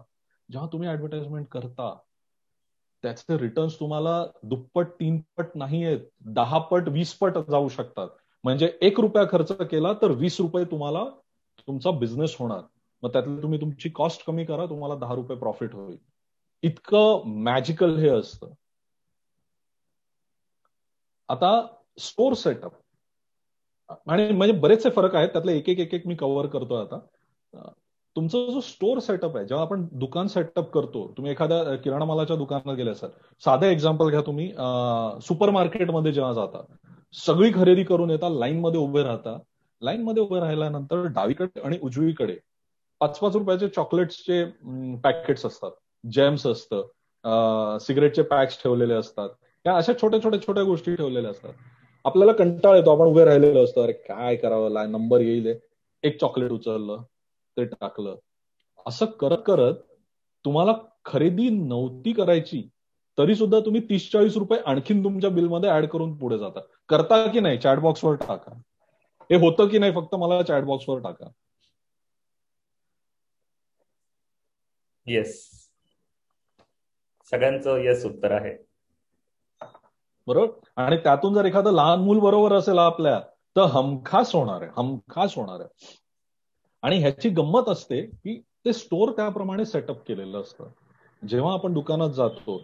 जेव्हा 0.51 0.69
तुम्ही 0.73 0.89
ऍडव्हर्टाइजमेंट 0.89 1.47
करता 1.47 1.97
त्याचे 3.03 3.37
रिटर्न्स 3.37 3.79
तुम्हाला 3.79 4.25
दुप्पट 4.43 4.87
तीन 4.87 5.21
पट 5.37 5.45
नाही 5.55 5.85
आहेत 5.85 5.99
दहा 6.25 6.57
पट 6.57 6.83
वीस 6.87 7.13
पट 7.13 7.37
जाऊ 7.37 7.69
शकतात. 7.69 8.07
म्हणजे 8.43 8.77
एक 8.81 8.99
रुपया 8.99 9.23
खर्च 9.31 9.51
केला 9.51 9.93
तर 9.93 10.11
वीस 10.11 10.39
रुपये 10.39 10.65
तुम्हाला 10.65 11.05
तुमचा 11.67 11.91
बिझनेस 11.91 12.35
होणार. 12.39 12.61
मग 13.01 13.09
त्यातली 13.09 13.41
तुम्ही 13.41 13.61
तुमची 13.61 13.89
कॉस्ट 13.89 14.25
कमी 14.25 14.45
करा 14.45 14.65
तुम्हाला 14.65 14.95
दहा 14.95 15.15
रुपये 15.15 15.37
प्रॉफिट 15.37 15.73
होईल. 15.73 15.97
इतकं 16.63 17.21
मॅजिकल 17.25 17.97
हे 17.97 18.09
असतं. 18.09 18.47
आता 21.29 21.67
स्टोर 21.99 22.33
सेटअप 22.33 22.71
आणि 24.07 24.31
म्हणजे 24.31 24.53
बरेचसे 24.53 24.89
फरक 24.89 25.15
आहेत 25.15 25.29
त्यातले 25.29 25.57
एक 25.57 25.69
एक 25.69 25.79
एक 25.79 25.93
एक 25.93 26.07
मी 26.07 26.15
कव्हर 26.15 26.45
करतो 26.45 26.75
आता. 26.75 26.99
तुमचा 28.15 28.37
जो 28.51 28.59
स्टोर 28.59 28.99
सेटअप 28.99 29.35
आहे 29.37 29.45
जेव्हा 29.45 29.65
आपण 29.65 29.85
दुकान 29.91 30.27
सेटअप 30.27 30.69
करतो 30.71 31.05
तुम्ही 31.17 31.31
एखाद्या 31.31 31.75
किराणा 31.75 32.05
मालाच्या 32.05 32.35
दुकानात 32.35 32.75
गेले 32.75 32.89
असाल 32.91 33.09
साधं 33.43 33.65
एक्झाम्पल 33.65 34.09
घ्या 34.09 34.21
तुम्ही 34.21 34.49
सुपर 35.21 35.49
मार्केटमध्ये 35.49 36.11
जेव्हा 36.11 36.33
जाता 36.33 36.63
सगळी 37.13 37.51
खरेदी 37.55 37.83
करून 37.83 38.09
येता 38.09 38.29
लाईनमध्ये 38.29 38.79
उभे 38.79 39.03
राहता. 39.03 39.37
लाईन 39.81 40.01
मध्ये 40.03 40.23
उभे 40.23 40.39
राहिल्यानंतर 40.39 41.05
डावीकडे 41.05 41.59
आणि 41.61 41.77
उजवीकडे 41.83 42.35
पाच 43.01 43.19
पाच 43.19 43.35
रुपयाचे 43.35 43.67
चॉकलेट्सचे 43.67 44.43
पॅकेट्स 45.03 45.45
असतात. 45.45 45.71
जेम्स 46.03 46.45
असतं. 46.47 47.77
सिगरेटचे 47.81 48.21
पॅक्स 48.21 48.61
ठेवलेले 48.63 48.93
असतात. 48.93 49.29
या 49.65 49.75
अशा 49.77 49.93
छोट्या 50.01 50.23
छोट्या 50.23 50.41
छोट्या 50.41 50.63
गोष्टी 50.63 50.95
ठेवलेल्या 50.95 51.31
असतात. 51.31 51.53
आपल्याला 52.05 52.33
कंटाळ 52.33 52.75
येतो. 52.75 52.95
आपण 52.95 53.05
उभे 53.05 53.25
राहिलेलो 53.25 53.63
असतो. 53.63 53.81
अरे 53.81 53.91
काय 53.91 54.35
करावं? 54.35 54.91
नंबर 54.91 55.21
येईल 55.21 55.53
एक 56.03 56.19
चॉकलेट 56.21 56.51
उचललं. 56.51 57.01
ते 57.57 57.65
टाकलं. 57.65 58.15
असं 58.85 59.05
करत 59.05 59.37
करत 59.45 59.73
तुम्हाला 60.45 60.73
खरेदी 61.05 61.49
नव्हती 61.49 62.13
करायची 62.13 62.69
तरी 63.17 63.35
सुद्धा 63.35 63.59
तुम्ही 63.59 63.81
तीस 63.81 64.11
चाळीस 64.11 64.37
रुपये 64.37 64.59
आणखीन 64.65 65.03
तुमच्या 65.03 65.29
बिलमध्ये 65.29 65.69
ऍड 65.69 65.85
करून 65.85 66.17
पुढे 66.17 66.37
जाता. 66.37 66.59
करता 66.89 67.25
की 67.27 67.39
नाही? 67.39 67.57
चॅटबॉक्सवर 67.57 68.15
टाका. 68.15 68.51
हे 69.31 69.35
होतं 69.35 69.67
की 69.67 69.79
नाही? 69.79 69.91
फक्त 69.95 70.15
मला 70.15 70.41
चॅटबॉक्सवर 70.43 70.99
टाका. 70.99 71.29
येस 75.07 75.49
सगळ्यांचं 77.31 77.77
येस 77.77 78.05
उत्तर 78.05 78.31
आहे. 78.31 78.70
बरोबर? 80.27 80.47
आणि 80.77 80.97
त्यातून 80.97 81.33
जर 81.33 81.45
एखादं 81.45 81.71
लहान 81.73 81.99
मूल 81.99 82.19
बरोबर 82.19 82.53
असेल 82.53 82.77
आपल्या 82.77 83.19
तर 83.55 83.61
हमखास 83.71 84.33
होणार 84.35 84.61
आहे 84.61 84.71
हमखास 84.77 85.35
होणार 85.35 85.59
आहे. 85.59 85.97
आणि 86.83 86.97
ह्याची 86.99 87.29
गंमत 87.29 87.69
असते 87.69 88.01
की 88.01 88.39
ते 88.65 88.73
स्टोर 88.73 89.11
त्याप्रमाणे 89.11 89.65
सेटअप 89.65 90.03
केलेलं 90.07 90.41
असतं. 90.41 90.67
जेव्हा 91.21 91.53
आपण 91.53 91.73
दुकानात 91.73 92.09
जातो 92.09 92.61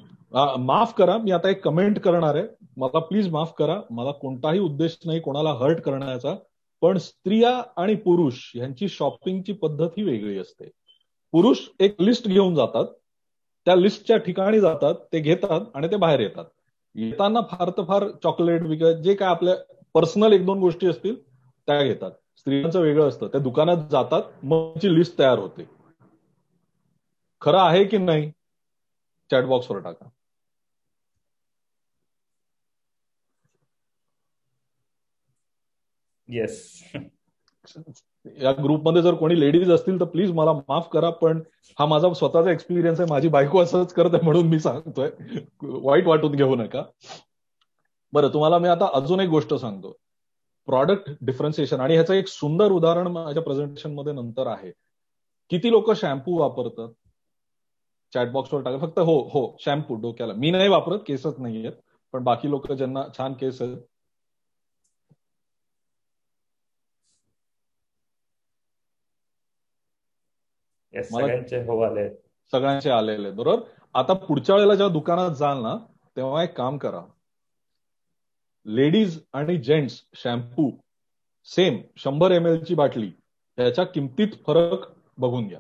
माफ 0.59 0.93
करा 0.93 1.17
मी 1.17 1.31
आता 1.31 1.49
एक 1.49 1.63
कमेंट 1.63 1.99
करणार 1.99 2.35
आहे. 2.35 2.45
मला 2.77 2.99
प्लीज 2.99 3.27
माफ 3.31 3.53
करा 3.57 3.79
मला 3.91 4.11
कोणताही 4.11 4.59
उद्देश 4.59 4.97
नाही 5.05 5.19
कोणाला 5.19 5.51
हर्ट 5.53 5.79
करण्याचा 5.81 6.35
पण 6.81 6.97
स्त्रिया 6.97 7.51
आणि 7.77 7.95
पुरुष 7.95 8.39
यांची 8.55 8.87
शॉपिंगची 8.89 9.53
पद्धत 9.53 9.89
ही 9.97 10.03
वेगळी 10.03 10.37
असते. 10.37 10.69
पुरुष 11.33 11.59
एक 11.79 12.01
लिस्ट 12.01 12.27
घेऊन 12.27 12.55
जातात 12.55 12.85
त्या 13.65 13.75
लिस्टच्या 13.75 14.17
ठिकाणी 14.17 14.59
जातात 14.59 14.95
ते 15.13 15.19
घेतात 15.19 15.61
आणि 15.75 15.87
ते 15.91 15.95
बाहेर 15.95 16.19
येतात. 16.19 16.45
येताना 16.97 17.41
फार 17.41 17.69
तर 17.69 17.83
फार 17.83 18.10
चॉकलेट 18.23 18.62
विकत 18.62 19.01
जे 19.01 19.15
काय 19.15 19.27
आपल्या 19.27 19.55
पर्सनल 19.93 20.33
एक 20.33 20.45
दोन 20.45 20.60
गोष्टी 20.60 20.88
असतील 20.88 21.15
त्या 21.67 21.83
घेतात. 21.83 22.12
स्त्रियांचं 22.38 22.79
वेगळं 22.79 23.07
असतं. 23.07 23.27
त्या 23.27 23.41
दुकानात 23.41 23.77
जातात 23.91 24.21
मग 24.43 24.71
लिस्ट 24.83 25.19
तयार 25.19 25.39
होते. 25.39 25.69
खरं 27.41 27.60
आहे 27.60 27.83
की 27.86 27.97
नाही? 27.97 28.31
चॅटबॉक्सवर 29.31 29.79
टाका. 29.79 30.10
येस 36.29 36.83
या 38.41 38.51
ग्रुपमध्ये 38.63 39.01
जर 39.01 39.13
कोणी 39.13 39.39
लेडीज 39.39 39.71
असतील 39.71 39.99
तर 39.99 40.05
प्लीज 40.05 40.31
मला 40.31 40.53
माफ 40.53 40.89
करा 40.89 41.09
पण 41.09 41.41
हा 41.79 41.85
माझा 41.85 42.13
स्वतःचा 42.13 42.51
एक्सपिरियन्स 42.51 42.99
आहे. 42.99 43.09
माझी 43.09 43.27
बायको 43.27 43.61
असंच 43.61 43.93
करत 43.93 44.09
आहे 44.13 44.23
म्हणून 44.23 44.47
मी 44.47 44.59
सांगतोय. 44.59 45.09
वाईट 45.63 46.07
वाटून 46.07 46.31
घेऊ 46.31 46.55
नका. 46.55 46.83
बरं 48.13 48.27
तुम्हाला 48.27 48.57
मी 48.57 48.67
आता 48.67 48.89
अजून 48.93 49.19
एक 49.19 49.29
गोष्ट 49.29 49.53
सांगतो. 49.53 49.95
प्रॉडक्ट 50.67 51.11
डिफरन्सिएशन 51.21 51.79
आणि 51.79 51.93
ह्याचं 51.93 52.13
एक 52.13 52.27
सुंदर 52.27 52.71
उदाहरण 52.71 53.07
माझ्या 53.07 53.43
प्रेझेंटेशनमध्ये 53.43 54.13
नंतर 54.13 54.47
आहे. 54.47 54.71
किती 55.49 55.71
लोक 55.71 55.91
शॅम्पू 55.91 56.37
वापरतात? 56.39 56.89
चॅटबॉक्सवर 58.13 58.61
टाका. 58.61 58.77
फक्त 58.77 58.99
हो 58.99 59.19
हो 59.33 59.57
शॅम्पू 59.59 59.95
डोक्याला. 59.95 60.33
मी 60.33 60.51
नाही 60.51 60.69
वापरत 60.69 60.99
केसच 61.07 61.39
नाही 61.39 61.59
आहेत 61.59 61.73
पण 62.13 62.23
बाकी 62.23 62.49
लोक 62.49 62.71
ज्यांना 62.71 63.03
छान 63.17 63.33
केस 63.33 63.61
आहेत 63.61 63.77
सगळ्यांचे 71.03 71.57
हो 71.57 71.81
आले. 71.81 72.10
सगळ्यांचे 72.51 72.89
आलेले 72.89 73.31
बरोबर? 73.31 73.62
आता 73.93 74.13
पुढच्या 74.13 74.55
वेळेला 74.55 74.75
जेव्हा 74.75 74.93
दुकानात 74.93 75.31
जाल 75.31 75.62
ना 75.62 75.75
तेव्हा 76.15 76.43
एक 76.43 76.57
काम 76.57 76.77
करा. 76.77 77.01
लेडीज 78.65 79.19
आणि 79.33 79.57
जेंट्स 79.57 80.01
शॅम्पू 80.13 80.71
सेम 81.45 81.77
शंभर 81.97 82.31
एम 82.31 82.47
एल 82.47 82.63
ची 82.63 82.75
बाटली 82.75 83.12
त्याच्या 83.57 83.83
किमतीत 83.83 84.27
फरक 84.47 84.79
बघून 85.17 85.47
घ्या. 85.47 85.60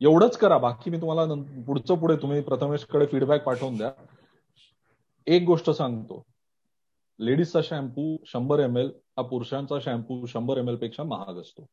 एवढंच 0.00 0.36
करा 0.36 0.58
बाकी 0.58 0.90
मी 0.90 1.00
तुम्हाला 1.00 1.34
पुढचं 1.66 1.94
पुढे 1.94 2.16
तुम्ही 2.16 2.40
प्रथमेशकडे 2.40 3.06
फीडबॅक 3.06 3.44
पाठवून 3.44 3.76
द्या. 3.76 3.92
एक 5.26 5.42
गोष्ट 5.42 5.70
सांगतो. 5.70 6.22
लेडीजचा 7.18 7.60
शॅम्पू 7.62 8.16
शंभर 8.26 8.58
एम 8.58 8.76
एल 8.76 8.90
हा 9.16 9.22
पुरुषांचा 9.22 9.78
शॅम्पू 9.80 10.26
शंभर 10.26 10.56
एम 10.56 10.68
एलपेक्षा 10.68 11.02
महाग 11.02 11.34
असतो. 11.34 11.66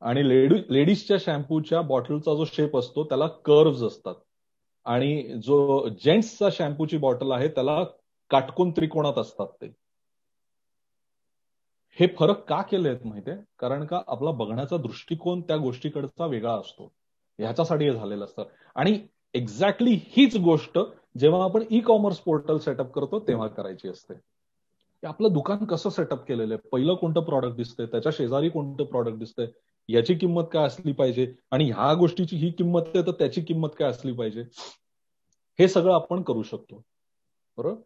आणि 0.00 0.28
लेडी 0.28 0.54
लेडीजच्या 0.70 1.16
शॅम्पूच्या 1.20 1.80
बॉटलचा 1.80 2.34
जो 2.34 2.44
शेप 2.44 2.76
असतो 2.76 3.04
त्याला 3.04 3.26
कर्व्ज 3.26 3.84
असतात. 3.84 4.14
आणि 4.84 5.40
जो 5.44 5.88
जेंट्सचा 5.88 6.48
शॅम्पूची 6.52 6.96
बॉटल 6.96 7.32
आहे 7.32 7.48
त्याला 7.48 7.84
काटकोन 8.30 8.70
त्रिकोणात 8.70 9.18
असतात 9.18 9.46
ते. 9.46 9.66
हे 12.00 12.06
फरक 12.18 12.48
का 12.48 12.62
केले 12.62 12.88
आहेत 12.88 13.06
माहितीये 13.06 13.36
कारण 13.58 13.86
का 13.86 14.00
आपला 14.06 14.30
बघण्याचा 14.30 14.76
दृष्टिकोन 14.76 15.40
त्या 15.40 15.56
गोष्टीकडचा 15.56 16.26
वेगळा 16.26 16.52
असतो. 16.52 16.92
ह्याच्यासाठी 17.38 17.84
हे 17.84 17.92
झालेलं 17.92 18.24
असतं. 18.24 18.44
आणि 18.74 19.00
एक्झॅक्टली 19.34 20.00
हीच 20.02 20.36
गोष्ट 20.36 20.78
जेव्हा 21.18 21.44
आपण 21.44 21.64
ई 21.70 21.80
कॉमर्स 21.80 22.18
पोर्टल 22.18 22.58
सेटअप 22.58 22.92
करतो 22.92 23.20
तेव्हा 23.20 23.48
करायची 23.48 23.88
असते. 23.88 24.14
आपलं 25.06 25.28
दुकान 25.32 25.64
कसं 25.64 25.90
सेटअप 25.90 26.26
केलेलं 26.26 26.54
आहे? 26.54 26.68
पहिलं 26.68 26.94
कोणतं 26.94 27.20
प्रॉडक्ट 27.20 27.56
दिसतंय? 27.56 27.86
त्याच्या 27.86 28.12
शेजारी 28.12 28.48
कोणतं 28.48 28.84
प्रॉडक्ट 28.84 29.18
दिसतंय? 29.18 29.46
याची 29.88 30.14
किंमत 30.14 30.42
काय 30.52 30.66
असली 30.66 30.92
पाहिजे? 30.92 31.34
आणि 31.50 31.70
ह्या 31.70 31.94
गोष्टीची 31.94 32.36
ही 32.36 32.50
किंमत 32.50 32.80
आहे 32.86 33.06
तर 33.06 33.10
त्याची 33.10 33.40
किंमत 33.40 33.68
काय 33.78 33.88
असली 33.88 34.12
पाहिजे? 34.12 34.44
हे 35.58 35.68
सगळं 35.68 35.94
आपण 35.94 36.22
करू 36.22 36.42
शकतो. 36.42 36.82
बरोबर? 37.56 37.80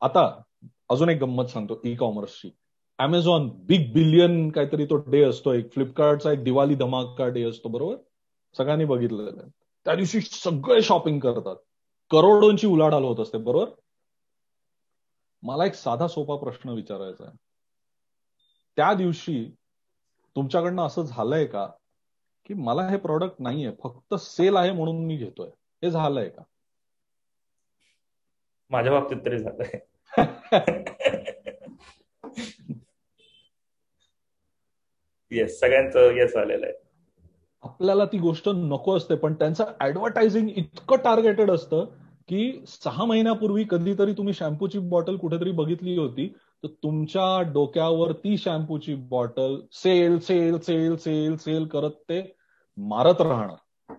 आता 0.00 0.42
अजून 0.88 1.08
एक 1.08 1.20
गंमत 1.20 1.44
सांगतो 1.44 1.80
ई 1.84 1.94
कॉमर्सची 1.94 2.50
अमेझॉन 2.98 3.48
बिग 3.54 3.92
बिलियन 3.92 4.50
काहीतरी 4.50 4.84
तो 4.84 4.96
डे 4.96 5.22
असतो. 5.22 5.52
एक 5.52 5.72
फ्लिपकार्टचा 5.72 6.32
एक 6.32 6.44
दिवाळी 6.44 6.74
धमाका 6.74 7.28
डे 7.28 7.42
असतो 7.42 7.68
बरोबर? 7.68 7.96
सगळ्यांनी 8.56 8.84
बघितलेलं 8.84 9.40
आहे. 9.42 9.50
त्या 9.84 9.94
दिवशी 9.94 10.20
सगळे 10.20 10.82
शॉपिंग 10.82 11.20
करतात. 11.20 11.56
करोडोंची 12.10 12.66
उलाढाल 12.66 13.04
होत 13.04 13.20
असते 13.20 13.38
बरोबर? 13.38 13.70
मला 15.42 15.66
एक 15.66 15.74
साधा 15.74 16.08
सोपा 16.08 16.36
प्रश्न 16.36 16.68
विचारायचा 16.68 17.24
आहे. 17.24 17.36
त्या 18.76 18.94
दिवशी 18.94 19.54
तुमच्याकडनं 20.36 20.82
असं 20.82 21.02
झालंय 21.02 21.46
का 21.46 21.70
की 22.46 22.54
मला 22.54 22.88
हे 22.88 22.96
प्रॉडक्ट 22.96 23.34
नाहीये 23.38 23.72
फक्त 23.82 24.14
सेल 24.14 24.56
आहे 24.56 24.72
म्हणून 24.72 25.06
मी 25.06 25.16
घेतोय? 25.16 25.48
हे 25.82 25.90
झालंय 25.90 26.28
का? 26.28 26.42
माझ्या 28.70 28.92
बाबतीत 28.92 29.16
तरी 29.26 29.38
झालंय. 29.38 29.78
येस 35.30 35.60
सगळ्यांचं 35.60 36.10
येस 36.10 36.36
आलेलं 36.36 36.66
आहे. 36.66 36.74
आपल्याला 37.62 38.04
ती 38.04 38.18
गोष्ट 38.18 38.48
नको 38.48 38.96
असते 38.96 39.14
पण 39.14 39.34
त्यांचं 39.34 39.64
ऍडव्हर्टायझिंग 39.80 40.48
इतकं 40.48 40.96
टार्गेटेड 40.96 41.50
असतं 41.50 41.84
की 42.28 42.64
सहा 42.66 43.04
महिन्यापूर्वी 43.04 43.64
कधीतरी 43.70 44.12
तुम्ही 44.12 44.34
शॅम्पूची 44.34 44.78
बॉटल 44.78 45.16
कुठेतरी 45.16 45.52
बघितली 45.52 45.96
होती 45.96 46.34
तर 46.64 46.68
तुमच्या 46.68 47.42
डोक्यावर 47.42 48.12
ती 48.12 48.36
शॅम्पूची 48.38 48.94
bottle 48.94 49.60
sell 49.72 50.18
sell 50.18 50.58
sell 50.58 50.96
sell 50.96 51.36
sell 51.36 51.66
करत 51.66 51.90
ते 51.90 52.36
मारत 52.76 53.20
राहणार. 53.20 53.94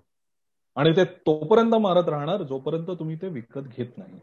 आणि 0.75 0.91
ते 0.95 1.03
तोपर्यंत 1.03 1.73
मारत 1.75 2.09
राहणार 2.09 2.43
जोपर्यंत 2.43 2.87
तुम्ही 2.87 3.15
ते 3.15 3.27
विकत 3.27 3.61
घेत 3.77 3.97
नाही. 3.97 4.19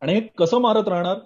आणि 0.00 0.14
हे 0.14 0.20
कसं 0.20 0.58
मारत 0.58 0.88
राहणार? 0.88 1.16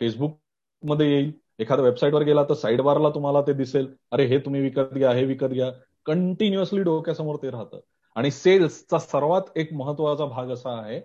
फेसबुकमध्ये 0.00 1.12
येईल. 1.12 1.32
एखाद्या 1.58 1.84
वेबसाईटवर 1.84 2.22
गेला 2.22 2.44
तर 2.44 2.54
साईड 2.54 2.80
बारला 2.80 3.10
तुम्हाला 3.10 3.42
ते 3.42 3.52
दिसेल. 3.52 3.94
अरे 4.12 4.26
हे 4.26 4.38
तुम्ही 4.38 4.60
विकत 4.60 4.94
घ्या 4.94 5.12
हे 5.12 5.24
विकत 5.24 5.46
घ्या. 5.46 5.70
कंटिन्युअसली 6.06 6.82
डोक्यासमोर 6.82 7.36
ते 7.36 7.50
राहतं. 7.50 7.80
आणि 8.14 8.30
सेल्सचा 8.30 8.98
सर्वात 8.98 9.42
एक 9.56 9.72
महत्त्वाचा 9.72 10.24
भाग 10.24 10.48
असा 10.48 10.70
आहे 10.70 11.00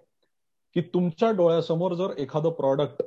की 0.73 0.81
तुमच्या 0.81 1.31
डोळ्यासमोर 1.31 1.93
जर 1.93 2.07
एखादं 2.17 2.49
प्रॉडक्ट 2.49 3.03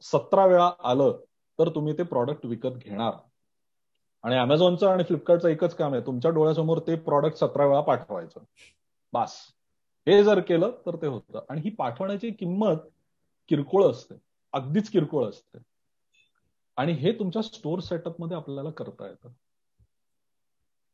सतरा 0.00 0.46
वेळा 0.46 0.70
आलं 0.84 1.20
तर 1.58 1.68
तुम्ही 1.68 1.98
ते 1.98 2.02
प्रॉडक्ट 2.02 2.46
विकत 2.46 2.68
घेणार. 2.68 3.12
आणि 4.22 4.36
अमेझॉनचं 4.36 4.88
आणि 4.88 5.02
फ्लिपकार्टचं 5.02 5.48
एकच 5.48 5.74
काम 5.74 5.92
आहे. 5.92 6.06
तुमच्या 6.06 6.30
डोळ्यासमोर 6.30 6.78
ते 6.78 6.94
प्रॉडक्ट 6.94 7.36
सतरा 7.36 7.66
वेळा 7.66 7.80
पाठवायचं. 7.80 8.40
बास. 9.12 9.36
हे 10.06 10.24
जर 10.24 10.40
केलं 10.40 10.70
तर 10.86 10.96
ते 10.96 11.06
होतं. 11.06 11.40
आणि 11.48 11.60
ही 11.60 11.70
पाठवण्याची 11.70 12.30
किंमत 12.30 12.76
किरकोळ 13.48 13.84
असते. 13.90 14.14
अगदीच 14.52 14.90
किरकोळ 14.90 15.28
असते. 15.28 15.58
आणि 16.76 16.92
हे 16.92 17.12
तुमच्या 17.12 17.42
स्टोर 17.42 17.78
सेटअपमध्ये 17.78 18.36
आपल्याला 18.36 18.70
करता 18.70 19.06
येतं. 19.06 19.28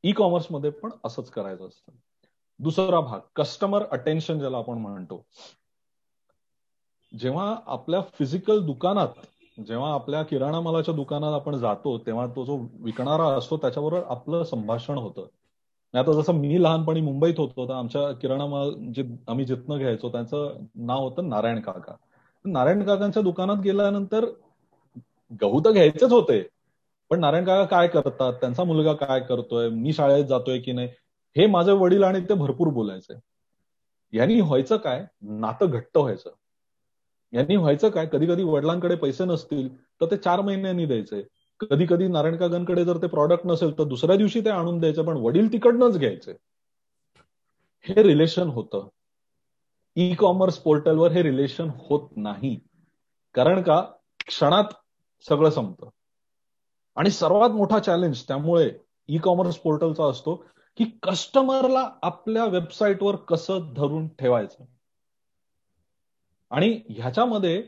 ई 0.05 0.12
कॉमर्समध्ये 0.12 0.71
पण 0.71 0.90
असंच 1.05 1.31
करायचं 1.31 1.69
असतं. 1.69 1.93
दुसरा 2.59 3.01
भाग 3.01 3.21
कस्टमर 3.37 3.85
अटेन्शन 3.90 4.38
ज्याला 4.38 4.59
आपण 4.59 4.79
म्हणतो. 4.79 5.27
जेव्हा 7.18 7.57
आपल्या 7.66 8.00
फिजिकल 8.00 8.66
दुकानात 8.66 9.09
जेव्हा 9.66 9.94
आपल्या 9.94 10.22
किराणा 10.22 10.61
मालाच्या 10.61 10.94
दुकानात 10.94 11.33
आपण 11.33 11.57
जातो 11.57 11.98
तेव्हा 11.98 12.27
तो 12.27 12.44
जो 12.44 12.68
विकणारा 12.81 13.24
असतो 13.24 13.57
त्याच्याबरोबर 13.57 14.03
आपलं 14.09 14.44
संभाषण 14.44 14.98
होतं. 14.98 15.27
आता 15.98 16.12
जसं 16.12 16.33
मी 16.33 16.62
लहानपणी 16.62 17.00
मुंबईत 17.00 17.35
होतो 17.38 17.68
तर 17.68 17.72
आमच्या 17.72 18.12
किराणा 18.12 18.46
माल 18.46 18.70
जे 18.70 19.05
आम्ही 19.29 19.44
जिथनं 19.44 19.79
घ्यायचो 19.79 20.09
त्यांचं 20.09 20.55
नाव 20.74 21.05
होतं 21.05 21.29
नारायण 21.29 21.61
काका. 21.61 21.92
नारायण 22.44 22.85
काकांच्या 22.85 23.22
दुकानात 23.22 23.57
गेल्यानंतर 23.57 24.27
गहू 25.42 25.61
तर 25.61 25.70
घ्यायचेच 25.70 26.12
होते. 26.12 26.48
पण 27.11 27.20
नारायण 27.20 27.44
काका 27.44 27.64
काय 27.64 27.88
करतात? 27.88 28.33
त्यांचा 28.33 28.64
मुलगा 28.64 28.92
काय 28.92 29.20
करतोय? 29.20 29.68
मी 29.68 29.92
शाळेत 29.92 30.24
जातोय 30.24 30.59
की 30.59 30.72
नाही? 30.72 30.88
हे 31.37 31.46
माझे 31.46 31.72
वडील 31.72 32.03
आणि 32.03 32.20
ते 32.20 32.35
भरपूर 32.35 32.68
बोलायचे. 32.68 33.14
यांनी 34.18 34.40
व्हायचं 34.40 34.77
काय? 34.77 35.07
नातं 35.22 35.66
घट्ट 35.70 35.98
व्हायचं. 35.98 36.31
यांनी 37.35 37.57
व्हायचं 37.57 37.88
काय? 37.88 38.07
कधी 38.12 38.27
कधी 38.27 38.42
वडिलांकडे 38.42 38.94
पैसे 38.94 39.25
नसतील 39.25 39.77
तर 39.77 40.07
ते 40.11 40.16
चार 40.16 40.40
महिन्यांनी 40.40 40.87
द्यायचे. 40.87 41.23
कधी 41.61 41.87
कधी 41.87 42.09
नारायण 42.09 42.37
काकांकडे 42.37 42.85
जर 42.85 42.97
ते 42.97 43.07
प्रॉडक्ट 43.07 43.47
नसेल 43.47 43.79
तर 43.79 43.85
दुसऱ्या 43.85 44.16
दिवशी 44.16 44.40
ते 44.40 44.51
आणून 44.51 44.79
द्यायचं 44.79 45.05
पण 45.05 45.16
वडील 45.16 45.53
तिकडनंच 45.53 45.99
घ्यायचे. 45.99 46.33
हे 47.83 48.03
रिलेशन 48.03 48.49
होतं. 48.49 48.88
ई 49.97 50.14
कॉमर्स 50.14 50.59
पोर्टलवर 50.59 51.12
हे 51.12 51.23
रिलेशन 51.23 51.70
होत 51.79 52.09
नाही. 52.16 52.61
कारण 53.35 53.62
का? 53.62 53.81
क्षणात 54.27 54.64
सगळं 55.29 55.51
संपतं. 55.51 55.88
आणि 56.97 57.11
सर्वात 57.11 57.51
मोठा 57.51 57.79
चॅलेंज 57.79 58.23
त्यामुळे 58.23 58.70
ई 59.09 59.18
कॉमर्स 59.18 59.57
पोर्टलचा 59.57 60.05
असतो 60.05 60.35
की 60.77 60.85
कस्टमरला 61.03 61.90
आपल्या 62.03 62.44
वेबसाईटवर 62.44 63.16
कसं 63.16 63.73
धरून 63.77 64.09
ठेवायचं? 64.09 64.64
आणि 66.55 66.81
ह्याच्यामध्ये 66.88 67.62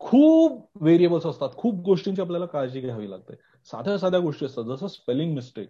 खूप 0.00 0.68
व्हेरिएबल्स 0.80 1.26
असतात. 1.26 1.48
खूप 1.56 1.80
गोष्टींची 1.84 2.20
आपल्याला 2.20 2.46
काळजी 2.46 2.80
घ्यावी 2.80 3.10
लागते. 3.10 3.34
साध्या 3.66 3.98
साध्या 3.98 4.20
गोष्टी 4.20 4.46
असतात. 4.46 4.64
जसं 4.64 4.88
स्पेलिंग 4.88 5.34
मिस्टेक 5.34 5.68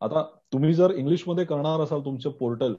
आता 0.00 0.22
तुम्ही 0.52 0.72
जर 0.74 0.90
इंग्लिशमध्ये 0.90 1.44
करणार 1.44 1.80
असाल 1.80 2.00
तुमचं 2.04 2.30
पोर्टल 2.30 2.74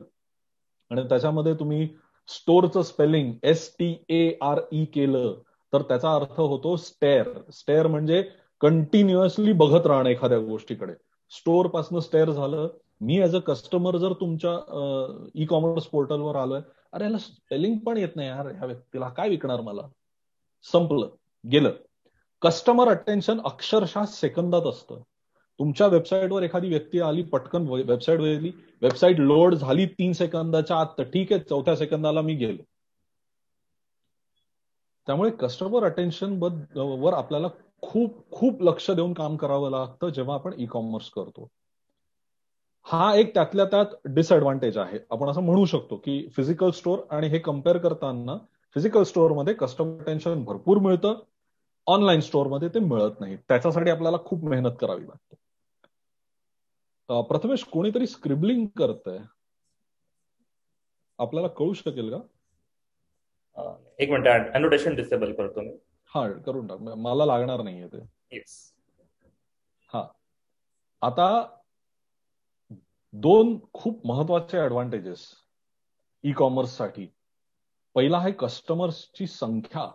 आणि 0.91 1.03
त्याच्यामध्ये 1.09 1.53
तुम्ही 1.53 1.87
स्टोअरचं 2.27 2.81
spelling 2.81 3.33
S 3.43 3.69
T 3.79 3.93
A 4.09 4.31
R 4.41 4.59
E 4.71 4.85
केलं 4.85 5.33
तर 5.73 5.81
त्याचा 5.81 6.15
अर्थ 6.15 6.39
होतो 6.39 6.75
स्टेअर 6.75 7.27
स्टेअर 7.53 7.87
म्हणजे 7.87 8.23
कंटिन्युअसली 8.61 9.53
बघत 9.53 9.87
राहणं 9.87 10.09
एखाद्या 10.09 10.39
गोष्टीकडे. 10.39 10.93
स्टोअरपासून 11.31 11.99
स्टेअर 11.99 12.31
झालं. 12.31 12.67
मी 13.01 13.21
ऍज 13.21 13.35
अ 13.35 13.39
कस्टमर 13.39 13.97
जर 13.97 14.13
तुमच्या 14.13 14.51
ई 15.35 15.45
कॉमर्स 15.45 15.85
पोर्टलवर 15.85 16.35
आलोय 16.35 16.61
अरे 16.93 17.03
याला 17.03 17.17
स्पेलिंग 17.17 17.77
पण 17.77 17.97
येत 17.97 18.15
नाही 18.15 18.27
यार 18.27 18.47
ह्या 18.47 18.65
व्यक्तीला. 18.65 19.09
काय 19.09 19.29
विकणार 19.29 19.61
मला? 19.61 19.81
संपलं. 20.71 21.09
गेलं. 21.51 21.71
कस्टमर 22.41 22.87
अटेन्शन 22.87 23.39
अक्षरशः 23.45 24.05
सेकंदात 24.05 24.61
असतं. 24.61 25.01
तुमच्या 25.59 25.87
वेबसाईटवर 25.87 26.43
एखादी 26.43 26.69
व्यक्ती 26.69 26.99
आली 26.99 27.23
पटकन 27.23 27.67
वेबसाईट 27.67 28.19
वेगळी 28.19 28.51
वेबसाईट 28.81 29.19
लोड 29.19 29.55
झाली 29.55 29.85
तीन 29.85 30.13
सेकंदाच्या 30.13 30.77
आत 30.77 30.85
तर 30.97 31.03
ठीक 31.03 31.31
आहे 31.33 31.41
चौथ्या 31.41 31.75
सेकंदाला 31.75 32.21
मी 32.21 32.35
गेलो. 32.35 32.63
त्यामुळे 35.07 35.31
कस्टमर 35.31 35.83
अटेन्शन 35.83 36.37
वर 36.75 37.13
आपल्याला 37.13 37.47
खूप 37.81 38.31
खूप 38.31 38.61
लक्ष 38.63 38.91
देऊन 38.91 39.13
काम 39.13 39.35
करावं 39.35 39.69
लागतं 39.71 40.09
जेव्हा 40.09 40.35
आपण 40.35 40.53
ई 40.57 40.65
कॉमर्स 40.65 41.09
करतो. 41.09 41.47
हा 42.91 43.13
एक 43.15 43.33
त्यातल्या 43.33 43.65
त्यात 43.65 43.85
डिसएडव्हान्टेज 44.05 44.77
आहे. 44.77 44.99
आपण 45.11 45.29
असं 45.29 45.41
म्हणू 45.41 45.65
शकतो 45.65 45.97
की 45.97 46.27
फिजिकल 46.35 46.69
स्टोअर 46.71 47.15
आणि 47.15 47.27
हे 47.27 47.39
कंपेअर 47.39 47.77
करताना 47.77 48.37
फिजिकल 48.75 49.03
स्टोअरमध्ये 49.03 49.53
कस्टमर 49.53 50.01
अटेन्शन 50.01 50.43
भरपूर 50.43 50.77
मिळतं 50.77 51.19
ऑनलाईन 51.87 52.19
स्टोअरमध्ये 52.21 52.69
ते 52.69 52.79
मिळत 52.79 53.19
नाही. 53.19 53.35
त्याच्यासाठी 53.47 53.89
आपल्याला 53.89 54.17
खूप 54.25 54.43
मेहनत 54.43 54.75
करावी 54.81 55.07
लागते. 55.07 55.35
प्रथमेश 57.21 57.63
कोणीतरी 57.63 58.07
स्क्रिबलिंग 58.07 58.65
करतंय? 58.77 59.17
आपल्याला 61.19 61.47
कळू 61.47 61.73
शकेल 61.73 62.13
का? 62.13 62.19
एक 63.99 64.09
मिनिट 64.11 64.27
अनोटेशन 64.53 64.95
डिसेबल 64.95 65.33
करतो 65.33 65.61
मी. 65.61 65.73
हा 66.15 66.27
करून 66.45 66.67
टाक. 66.67 66.79
मला 66.79 67.25
लागणार 67.25 67.61
नाहीये 67.61 67.87
ते. 67.87 67.97
येस 68.31 68.73
हा. 69.93 70.05
आता 71.01 71.27
दोन 73.13 73.57
खूप 73.73 74.07
महत्त्वाचे 74.07 74.57
ऍडव्हान्टेजेस 74.57 75.19
ई 76.23 76.31
कॉमर्ससाठी 76.31 77.07
पहिला 77.95 78.17
आहे 78.17 78.31
कस्टमर्सची 78.31 79.27
संख्या. 79.27 79.91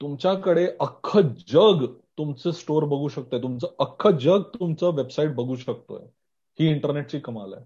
तुमच्याकडे 0.00 0.68
अख्खं 0.80 1.20
जग 1.48 1.86
तुमचं 2.18 2.50
स्टोअर 2.50 2.84
बघू 2.84 3.08
शकतोय. 3.08 3.42
तुमचं 3.42 3.66
अख्खं 3.78 4.10
जग 4.10 4.42
तुमचं 4.42 4.94
वेबसाईट 4.94 5.34
बघू 5.34 5.56
शकतोय. 5.56 6.06
ही 6.58 6.70
इंटरनेटची 6.70 7.18
कमाल 7.18 7.54
आहे. 7.54 7.64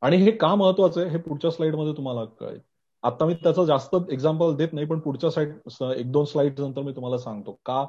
आणि 0.00 0.16
हे 0.16 0.30
का 0.30 0.54
महत्वाचं 0.54 1.00
आहे 1.00 1.10
हे 1.10 1.18
पुढच्या 1.18 1.50
स्लाइडमध्ये 1.50 1.92
तुम्हाला 1.92 2.24
कळेल. 2.24 2.60
आता 3.02 3.24
मी 3.24 3.34
त्याचं 3.34 3.64
जास्त 3.64 3.96
एक्झाम्पल 4.10 4.54
देत 4.56 4.68
नाही 4.72 4.86
पण 4.86 5.00
पुढच्या 5.00 5.30
साईड 5.30 5.82
एक 5.96 6.12
दोन 6.12 6.24
स्लाइड 6.24 6.60
नंतर 6.60 6.82
मी 6.82 6.92
तुम्हाला 6.92 7.18
सांगतो. 7.18 7.52
का? 7.64 7.86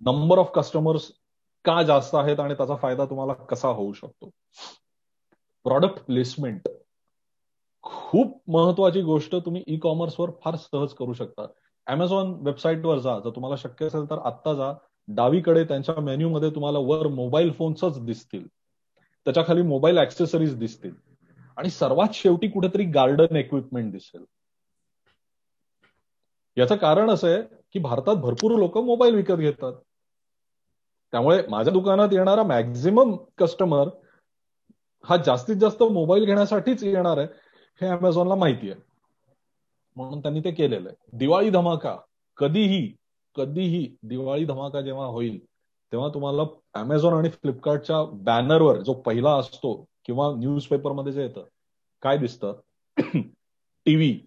नंबर 0.00 0.38
ऑफ 0.38 0.50
कस्टमर्स 0.54 1.12
का 1.64 1.82
जास्त 1.82 2.14
आहेत 2.14 2.40
आणि 2.40 2.54
त्याचा 2.54 2.76
फायदा 2.76 3.04
तुम्हाला 3.04 3.32
कसा 3.32 3.68
होऊ 3.68 3.92
शकतो? 3.92 4.30
प्रॉडक्ट 5.64 6.04
प्लेसमेंट 6.04 6.68
खूप 7.82 8.50
महत्वाची 8.50 9.02
गोष्ट 9.02 9.34
तुम्ही 9.34 9.64
ई 9.66 9.78
कॉमर्सवर 9.78 10.30
फार 10.44 10.56
सहज 10.56 10.94
करू 10.94 11.12
शकता. 11.12 11.46
अमेझॉन 11.86 12.34
वेबसाईटवर 12.34 12.98
जा. 12.98 13.18
जर 13.18 13.30
तुम्हाला 13.30 13.56
शक्य 13.56 13.86
असेल 13.86 14.10
तर 14.10 14.18
आत्ता 14.24 14.54
जा. 14.54 14.72
डावीकडे 15.08 15.64
त्यांच्या 15.64 16.00
मेन्यूमध्ये 16.00 16.50
तुम्हाला 16.50 16.78
वर 16.78 17.06
मोबाईल 17.06 17.52
फोन्सच 17.52 18.04
दिसतील. 18.04 18.46
त्याच्याखाली 19.24 19.62
मोबाईल 19.62 19.98
ऍक्सेसरीज 19.98 20.56
दिसतील. 20.56 20.94
आणि 21.56 21.70
सर्वात 21.70 22.08
शेवटी 22.14 22.48
कुठेतरी 22.48 22.84
गार्डन 22.84 23.36
इक्विपमेंट 23.36 23.92
दिसेल. 23.92 24.24
याचं 26.56 26.76
कारण 26.76 27.10
असं 27.10 27.28
आहे 27.28 27.42
की 27.72 27.78
भारतात 27.78 28.14
भरपूर 28.14 28.58
लोक 28.58 28.78
मोबाईल 28.78 29.14
विकत 29.14 29.34
घेतात. 29.34 29.72
त्यामुळे 31.12 31.42
माझ्या 31.48 31.72
दुकानात 31.72 32.08
येणारा 32.12 32.42
मॅक्झिमम 32.42 33.16
कस्टमर 33.38 33.88
हा 35.04 35.16
जास्तीत 35.16 35.56
जास्त 35.56 35.82
मोबाईल 35.82 36.24
घेण्यासाठीच 36.24 36.84
येणार 36.84 37.18
आहे 37.18 37.26
हे 37.80 37.86
अमेझॉनला 37.86 38.34
माहिती 38.34 38.70
आहे 38.70 38.80
म्हणून 39.96 40.20
त्यांनी 40.20 40.40
ते 40.40 40.50
केलेलं 40.50 40.88
आहे. 40.88 41.16
दिवाळी 41.18 41.50
धमाका 41.50 41.96
कधीही 42.36 42.86
कधीही 43.36 43.86
दिवाळी 44.02 44.44
धमाका 44.44 44.80
जेव्हा 44.80 45.06
होईल 45.06 45.38
तेव्हा 45.92 46.08
तुम्हाला 46.08 46.42
अमेझॉन 46.74 47.12
आणि 47.14 47.28
फ्लिपकार्टच्या 47.28 48.02
बॅनरवर 48.24 48.80
जो 48.80 48.92
पहिला 48.92 49.34
असतो 49.36 49.74
किंवा 50.04 50.30
न्यूज 50.36 50.66
पेपरमध्ये 50.66 51.12
जे 51.12 51.22
येतं 51.22 51.44
काय 52.02 52.18
दिसतं? 52.18 52.60
TV 53.86 54.20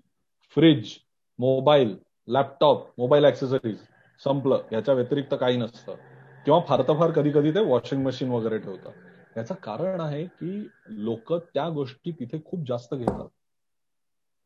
fridge 0.56 0.94
mobile 1.40 1.96
laptop 2.28 2.88
mobile 2.98 3.26
accessories 3.26 3.78
संपलं. 4.24 4.62
याच्या 4.72 4.94
व्यतिरिक्त 4.94 5.34
काही 5.40 5.58
नसतं. 5.58 5.96
किंवा 6.46 6.60
फार 6.68 6.82
तर 6.82 6.98
फार 7.00 7.12
कधी 7.12 7.32
कधी 7.32 7.52
ते 7.52 7.60
वॉशिंग 7.66 8.04
मशीन 8.06 8.30
वगैरे 8.32 8.58
ठेवतात. 8.60 8.94
याचं 9.38 9.56
कारण 9.64 10.00
आहे 10.02 10.26
की 10.26 10.68
लोक 10.88 11.34
त्या 11.34 11.68
गोष्टी 11.70 12.12
तिथे 12.12 12.40
खूप 12.46 12.66
जास्त 12.68 12.94
घेतात. 12.96 13.28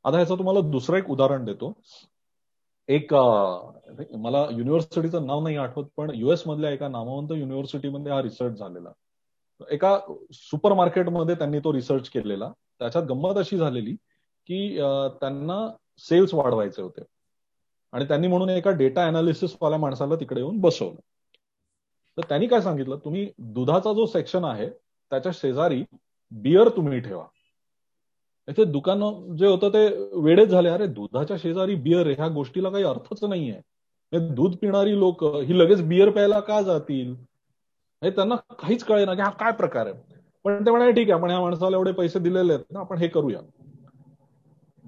आता 0.06 0.16
ह्याचं 0.18 0.38
तुम्हाला 0.38 0.60
दुसरं 0.72 0.98
एक 0.98 1.10
उदाहरण 1.10 1.46
देतो. 1.46 1.72
एक 2.90 3.14
मला 3.14 4.46
युनिव्हर्सिटीचं 4.52 5.26
नाव 5.26 5.42
नाही 5.44 5.56
आठवत 5.58 5.86
पण 5.98 6.12
युएस 6.16 6.44
मधल्या 6.48 6.72
एका 6.72 6.88
नामवंत 6.88 7.32
युनिव्हर्सिटीमध्ये 7.32 8.12
हा 8.12 8.22
रिसर्च 8.22 8.58
झालेला. 8.60 8.92
एका 9.72 9.98
सुपर 10.34 10.74
मार्केटमध्ये 10.74 11.36
त्यांनी 11.36 11.60
तो 11.60 11.74
रिसर्च 11.74 12.10
केलेला. 12.10 12.52
त्याच्यात 12.80 13.04
गंमत 13.04 13.38
अशी 13.38 13.58
झालेली 13.58 13.96
की 14.50 14.78
त्यांना 15.20 15.58
सेल्स 16.00 16.34
वाढवायचे 16.34 16.82
होते. 16.82 17.02
आणि 17.94 18.06
त्यांनी 18.06 18.28
म्हणून 18.28 18.50
एका 18.50 18.72
डेटा 18.72 19.08
अनालिसिस 19.08 19.56
वाल्या 19.62 19.80
माणसाला 19.80 20.16
तिकडे 20.16 20.40
येऊन 20.42 20.60
बसवलं. 20.62 21.00
तर 22.18 22.22
त्यांनी 22.30 22.48
काय 22.48 22.62
सांगितलं? 22.62 22.98
तुम्ही 23.06 23.30
दुधाचा 23.38 23.94
जो 23.94 24.06
सेक्शन 24.06 24.44
आहे 24.44 24.70
त्याच्या 24.70 25.32
शेजारी 25.36 25.84
बियर 26.32 26.70
तुम्ही 26.70 27.00
ठेवा. 27.00 27.26
इथे 28.48 28.64
दुकान 28.66 29.02
जे 29.36 29.48
होतं 29.48 29.70
ते 29.70 29.88
वेळेच 30.14 30.50
झाले. 30.50 30.70
अरे 30.70 30.88
दुधाच्या 30.88 31.38
शेजारी 31.38 31.76
बियर 31.76 32.08
ह्या 32.08 32.28
गोष्टीला 32.28 32.70
काही 32.70 32.84
अर्थच 32.84 33.24
नाहीये. 33.24 33.62
दूध 34.30 34.56
पिणारी 34.56 35.00
लोक 35.00 35.24
ही 35.24 35.60
लगेच 35.60 35.82
बियर 35.82 36.10
प्यायला 36.10 36.40
का 36.40 36.62
जातील? 36.62 37.16
हे 38.02 38.10
त्यांना 38.10 38.36
काहीच 38.36 38.84
कळे 38.84 39.06
ना 39.06 39.14
की 39.14 39.22
हा 39.22 39.30
काय 39.30 39.52
प्रकार 39.52 39.86
आहे. 39.86 39.94
पण 40.44 40.66
ते 40.66 40.72
म्हणाले 40.72 40.92
ठीक 40.92 41.10
आहे 41.10 41.20
आपण 41.20 41.30
ह्या 41.30 41.40
माणसाला 41.40 41.78
एवढे 41.78 41.92
पैसे 41.92 42.20
दिलेले 42.20 42.54
आहेत 42.54 42.66
ना 42.72 42.80
आपण 42.80 42.98
हे 42.98 43.08
करूया. 43.08 43.40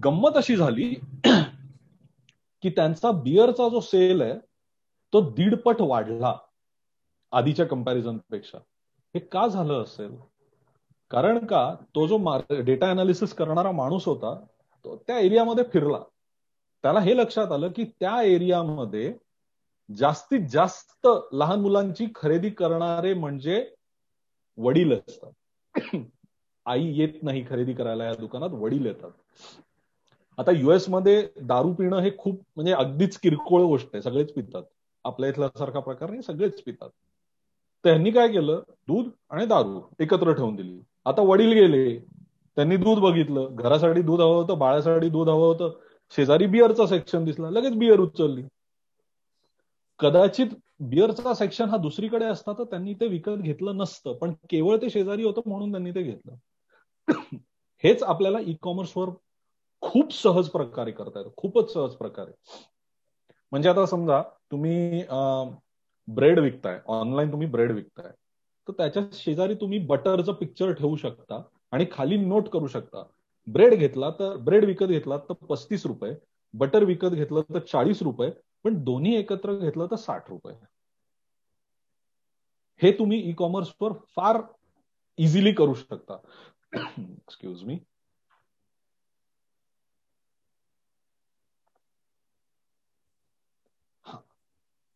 गंमत 0.06 0.38
अशी 0.38 0.56
झाली 0.56 0.94
की 2.62 2.70
त्यांचा 2.70 3.12
बियरचा 3.12 3.70
जो 3.70 3.80
सेल 3.80 4.22
आहे 4.22 4.34
तो 5.14 5.22
दीडपट 5.30 5.76
वाढला. 5.80 6.38
आधीच्या 7.32 7.66
कंपॅरिझनपेक्षा 7.66 8.58
हे 9.16 9.20
का 9.20 9.48
झालं 9.48 9.84
असेल? 9.84 10.16
कारण 11.12 11.46
का 11.46 11.76
तो 11.96 12.08
जो 12.08 12.42
डेटा 12.64 12.92
अनालिसिस 12.92 13.34
करणारा 13.34 13.72
माणूस 13.72 14.06
होता 14.06 14.46
तो 14.86 15.04
त्या 15.08 15.20
एरियामध्ये 15.20 15.64
फिरला. 15.64 16.00
त्याला 16.84 17.00
हे 17.00 17.18
लक्षात 17.18 17.52
आलं 17.52 17.72
की 17.76 17.84
त्या 18.00 18.22
एरियामध्ये 18.22 19.14
जास्तीत 19.98 20.40
जास्त 20.52 21.08
लहान 21.32 21.60
मुलांची 21.60 22.08
खरेदी 22.16 22.50
करणारे 22.50 23.14
म्हणजे 23.14 23.70
वडील 24.58 24.94
असतात. 24.94 25.32
आई 26.66 26.94
येत 26.94 27.24
नाही 27.24 27.46
खरेदी 27.50 27.74
करायला 27.74 28.04
या 28.04 28.16
दुकानात 28.16 28.50
वडील 28.50 28.86
येतात. 28.86 29.12
आता 30.38 30.52
युएसमध्ये 30.52 31.30
दारू 31.42 31.74
पिणं 31.74 32.00
हे 32.00 32.12
खूप 32.18 32.42
म्हणजे 32.56 32.74
अगदीच 32.74 33.18
किरकोळ 33.18 33.62
गोष्ट 33.62 33.88
आहे. 33.94 34.02
सगळेच 34.02 34.34
पितात. 34.34 34.64
आपल्या 35.04 35.30
इथल्या 35.30 35.48
सारखा 35.48 35.80
प्रकार 35.80 36.10
नाही 36.10 36.22
सगळेच 36.22 36.64
पितात. 36.64 36.90
त्यांनी 37.88 38.12
काय 38.12 38.28
केलं? 38.28 38.62
दूध 38.88 39.10
आणि 39.30 39.46
दारू 39.46 39.82
एकत्र 40.00 40.32
ठेवून 40.32 40.56
दिली. 40.56 40.82
आता 41.06 41.22
वडील 41.22 41.54
गेले. 41.54 42.00
त्यांनी 42.56 42.78
दूध 42.78 43.00
बघितलं. 43.00 43.56
घरासाठी 43.56 44.02
दूध 44.02 44.22
हवं 44.22 44.36
होतं 44.36 44.58
बाळासाठी 44.58 45.10
दूध 45.10 45.30
हवं 45.30 45.48
होतं. 45.48 45.72
शेजारी 46.16 46.46
बिअरचा 46.46 46.88
सेक्शन 46.88 47.26
दिसला. 47.26 47.50
लगेच 47.50 47.74
बिअर 47.74 48.00
उचलली. 48.00 48.44
कदाचित 50.00 50.48
बिअरचा 50.80 51.34
सेक्शन 51.34 51.70
हा 51.70 51.78
दुसरीकडे 51.78 52.26
असता 52.26 52.54
तर 52.54 52.64
त्यांनी 52.64 52.94
ते 52.94 53.08
विकत 53.08 53.38
घेतलं 53.38 53.78
नसतं. 53.78 54.14
पण 54.14 54.34
केवळ 54.50 54.78
ते 54.78 54.90
शेजारी 54.90 55.24
होतं 55.24 55.42
म्हणून 55.46 55.72
त्यांनी 55.72 55.92
ते 55.92 56.04
घेतलं. 56.04 56.34
हेच 57.84 58.04
आपल्याला 58.04 58.40
ई 58.42 58.54
कॉमर्सवर 58.62 59.10
खूप 59.82 60.14
सहज 60.14 60.50
प्रकारे 60.50 60.92
करता 60.92 61.20
येतं. 61.20 61.30
खूपच 61.38 61.74
सहज 61.74 61.92
प्रकारे. 61.92 62.32
म्हणजे 63.52 63.70
आता 63.70 63.86
समजा 63.86 64.22
तुम्ही 64.22 65.02
ब्रेड 66.08 66.40
विकताय 66.40 66.80
ऑनलाईन 66.88 67.32
तुम्ही 67.32 67.48
ब्रेड 67.48 67.72
विकताय. 67.72 68.12
तर 68.68 68.74
त्याच्या 68.74 69.04
शेजारी 69.14 69.56
तुम्ही 69.56 69.80
बटरचं 69.88 70.34
पिक्चर 70.34 70.72
ठेवू 70.74 70.96
शकता 70.96 71.42
आणि 71.72 71.86
खाली 71.92 72.18
नोट 72.18 72.50
करू 72.50 72.68
शकता. 72.68 73.04
ब्रेड 73.48 73.74
घेतला 73.74 74.10
तर 74.10 74.36
ब्रेड 74.38 74.66
विकत 74.66 74.86
घेतला 74.86 75.18
तर 75.18 75.34
पस्तीस 75.50 75.86
रुपये 75.86 76.14
बटर 76.54 76.84
विकत 76.84 77.14
घेतलं 77.14 77.42
तर 77.54 77.60
चाळीस 77.60 78.02
रुपये 78.02 78.30
पण 78.64 78.84
दोन्ही 78.84 79.16
एकत्र 79.16 79.54
घेतलं 79.60 79.88
तर 79.92 79.96
साठ 79.96 80.30
रुपये. 80.30 80.56
हे 82.82 82.92
तुम्ही 82.92 83.20
ई 83.30 83.34
कॉमर्सवर 83.34 83.94
फार 84.16 84.42
इझिली 85.18 85.54
करू 85.54 85.74
शकता. 85.74 86.18
एक्सक्यूज 86.78 87.64
मी 87.64 87.80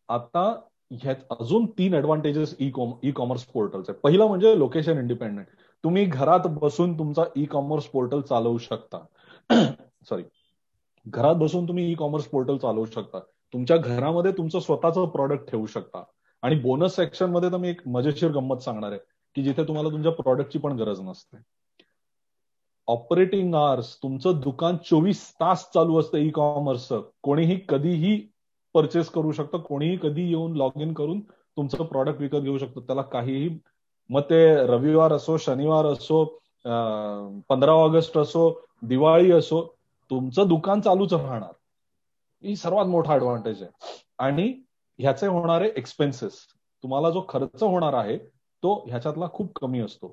आता 0.10 0.44
ह्यात 0.92 1.16
अजून 1.40 1.66
तीन 1.66 1.94
ऍडव्हान्टेजेस 1.94 2.56
ई 2.60 2.70
कॉमर्स 2.70 3.44
पोर्टलचे 3.44 3.92
पहिलं 3.94 4.28
म्हणजे 4.28 4.60
लोकेशन 4.60 4.98
इंडिपेंडेंट 4.98 5.48
तुम्ही 5.84 6.06
घरात 6.06 6.40
बसून 6.48 7.00
तुमचा 7.00 7.24
ई 7.36 7.46
कॉमर्स 7.46 7.86
पोर्टल 7.86 8.22
चालवू 8.22 8.58
शकता. 8.58 9.06
सॉरी 10.10 10.24
घरात 11.08 11.36
बसून 11.36 11.68
तुम्ही 11.68 11.92
ई 11.92 11.94
कॉमर्स 11.94 12.26
पोर्टल 12.26 12.58
चालवू 12.58 12.86
शकता. 12.86 13.20
तुमच्या 13.54 13.78
घरामध्ये 13.78 14.32
तुमचं 14.32 14.60
स्वतःचं 14.60 15.06
प्रॉडक्ट 15.06 15.52
ठेवू 15.52 15.66
शकता. 15.66 16.04
आणि 16.42 16.56
बोनस 16.56 16.96
सेक्शनमध्ये 16.96 17.52
तर 17.52 17.58
मी 17.58 17.70
एक 17.70 17.88
मजेशीर 17.88 18.32
गंमत 18.32 18.58
सांगणार 18.58 18.92
आहे 18.92 19.00
की 19.36 19.44
जिथे 19.44 19.64
तुम्हाला 19.64 19.90
तुमच्या 19.90 20.12
प्रॉडक्टची 20.12 20.60
पण 20.60 20.78
गरज 20.78 21.00
नसते. 21.00 21.38
ऑपरेटिंग 22.88 23.56
आवर्स 23.56 23.98
तुमचं 24.04 24.40
दुकान 24.40 24.78
चोवीस 24.78 25.34
तास 25.34 25.70
चालू 25.74 26.00
असतं 26.00 26.18
ई 26.18 26.30
कॉमर्सचं 26.30 27.02
कोणीही 27.22 27.60
कधीही 27.70 28.31
परचेस 28.74 29.10
करू 29.10 29.32
शकतं. 29.32 29.58
कोणीही 29.58 29.98
कधी 30.02 30.28
येऊन 30.30 30.56
लॉग 30.58 30.82
इन 30.82 30.94
करून 30.94 31.20
तुमचं 31.58 31.84
प्रॉडक्ट 31.86 32.22
विकत 32.22 32.36
घेऊ 32.36 32.58
शकतो. 32.58 32.82
त्याला 32.82 33.02
काहीही 33.02 33.58
मग 34.10 34.22
ते 34.30 34.56
रविवार 34.68 35.14
असो 35.14 35.38
शनिवार 35.38 35.86
असो 35.86 36.24
पंधरा 37.50 37.72
ऑगस्ट 37.72 38.18
असो 38.18 38.50
दिवाळी 38.84 39.32
असो 39.32 39.62
तुमचं 40.12 40.48
दुकान 40.48 40.82
चालूच 40.82 41.14
राहणार. 41.14 41.52
ही 42.44 42.56
सर्वात 42.56 42.86
मोठा 42.86 43.14
ऍडव्हान्टेज 43.14 43.62
आहे. 43.64 43.72
आणि 44.20 44.54
ह्याचे 45.00 45.28
होणारे 45.28 45.72
एक्सपेन्सेस 45.78 46.38
तुम्हाला 46.84 47.10
जो 47.10 47.26
खर्च 47.30 47.64
होणार 47.64 47.94
आहे 47.94 48.18
तो 48.18 48.74
ह्याच्यातला 48.88 49.28
खूप 49.34 49.54
कमी 49.56 49.80
असतो. 49.80 50.12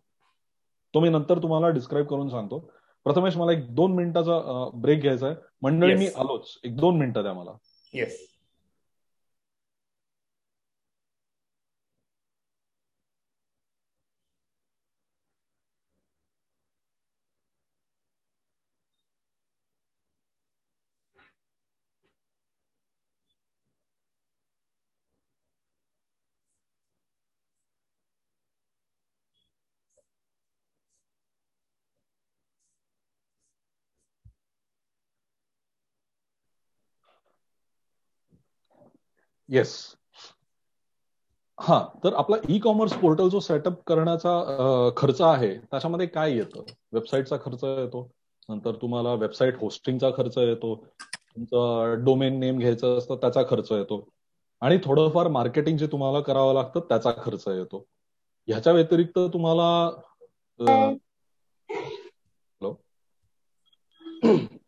तो 0.94 1.00
मी 1.00 1.08
नंतर 1.08 1.38
तुम्हाला 1.42 1.68
डिस्क्राईब 1.68 2.06
करून 2.06 2.28
सांगतो. 2.28 2.58
प्रथमेश 3.04 3.36
मला 3.36 3.52
एक 3.52 3.74
दोन 3.74 3.94
मिनिटाचा 3.94 4.68
ब्रेक 4.74 5.00
घ्यायचा 5.00 5.26
आहे 5.26 5.36
मंडळी 5.62 5.94
मी 5.94 6.06
आलोच. 6.06 6.58
एक 6.64 6.76
दोन 6.76 6.98
मिनिटं 6.98 7.22
द्या 7.22 7.32
मला. 7.32 7.50
येस 7.94 8.27
येस 39.48 39.94
हा 41.58 41.86
तर 42.04 42.14
आपला 42.14 42.36
ई 42.48 42.58
कॉमर्स 42.58 42.92
पोर्टल 42.92 43.28
जो 43.28 43.40
सेटअप 43.40 43.82
करण्याचा 43.86 44.90
खर्च 44.96 45.20
आहे 45.20 45.58
त्याच्यामध्ये 45.58 46.06
काय 46.06 46.36
येतं? 46.36 46.62
वेबसाईटचा 46.92 47.36
खर्च 47.36 47.64
येतो 47.64 48.10
नंतर 48.48 48.74
तुम्हाला 48.74 49.14
वेबसाईट 49.14 49.54
होस्टिंगचा 49.60 50.10
खर्च 50.16 50.38
येतो 50.38 50.86
तुमचा 51.06 51.94
डोमेन 52.04 52.40
नेम 52.40 52.58
घ्यायचं 52.58 52.98
असतं 52.98 53.16
त्याचा 53.16 53.42
खर्च 53.50 53.72
येतो. 53.72 54.08
आणि 54.60 54.78
थोडंफार 54.84 55.28
मार्केटिंग 55.28 55.78
जे 55.78 55.86
तुम्हाला 55.86 56.20
करावं 56.20 56.54
लागतं 56.54 56.80
त्याचा 56.80 57.10
खर्च 57.22 57.48
येतो. 57.48 57.86
ह्याच्या 58.48 58.72
व्यतिरिक्त 58.72 59.18
तुम्हाला 59.32 59.90
हॅलो? 60.60 62.74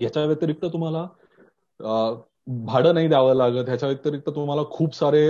याच्या 0.00 0.24
व्यतिरिक्त 0.24 0.64
तुम्हाला 0.64 1.08
भाडं 2.48 2.94
नाही 2.94 3.08
द्यावं 3.08 3.34
लागत. 3.34 3.66
ह्याच्या 3.68 3.88
व्यतिरिक्त 3.88 4.28
तुम्हाला 4.28 4.62
खूप 4.70 4.94
सारे 4.94 5.24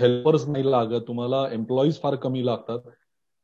हेल्पर्स 0.00 0.46
नाही 0.48 0.70
लागत. 0.70 1.00
तुम्हाला 1.08 1.46
एम्प्लॉईज 1.52 2.00
फार 2.02 2.14
कमी 2.14 2.44
लागतात. 2.46 2.78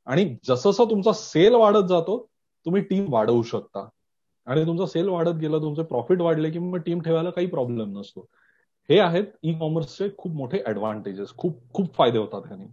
आणि 0.07 0.25
जसं 0.49 0.85
तुमचा 0.91 1.13
सेल 1.13 1.55
वाढत 1.55 1.87
जातो 1.89 2.19
तुम्ही 2.67 2.83
टीम 2.83 3.13
वाढवू 3.13 3.43
शकता. 3.43 3.89
आणि 4.47 4.65
तुमचा 4.67 4.87
सेल 4.87 5.09
वाढत 5.09 5.37
गेला 5.41 5.59
तुमचे 5.59 5.83
प्रॉफिट 5.83 6.21
वाढले 6.21 6.51
की 6.51 6.59
मग 6.59 6.79
टीम 6.87 7.01
ठेवायला 7.01 7.31
काही 7.31 7.47
प्रॉब्लेम 7.47 7.99
नसतो. 7.99 8.27
हे 8.91 8.99
आहेत 9.01 9.25
ई 9.43 9.53
कॉमर्सचे 9.59 10.09
खूप 10.19 10.33
मोठे 10.33 10.63
ऍडव्हान्टेजेस 10.67 11.35
खूप 11.37 11.59
खूप 11.75 11.95
फायदे 11.95 12.19
होतात 12.19 12.47
ह्याने. 12.47 12.67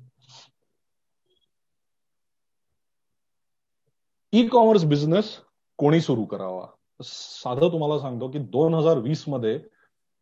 ई 4.33 4.47
कॉमर्स 4.47 4.83
बिझनेस 4.85 5.35
कोणी 5.79 5.99
सुरू 6.01 6.25
करावा? 6.25 6.65
साधं 7.03 7.71
तुम्हाला 7.71 7.99
सांगतो 7.99 8.27
की 8.31 8.39
दोन 8.39 8.73
हजार 8.73 8.97
वीसमध्ये 8.97 9.59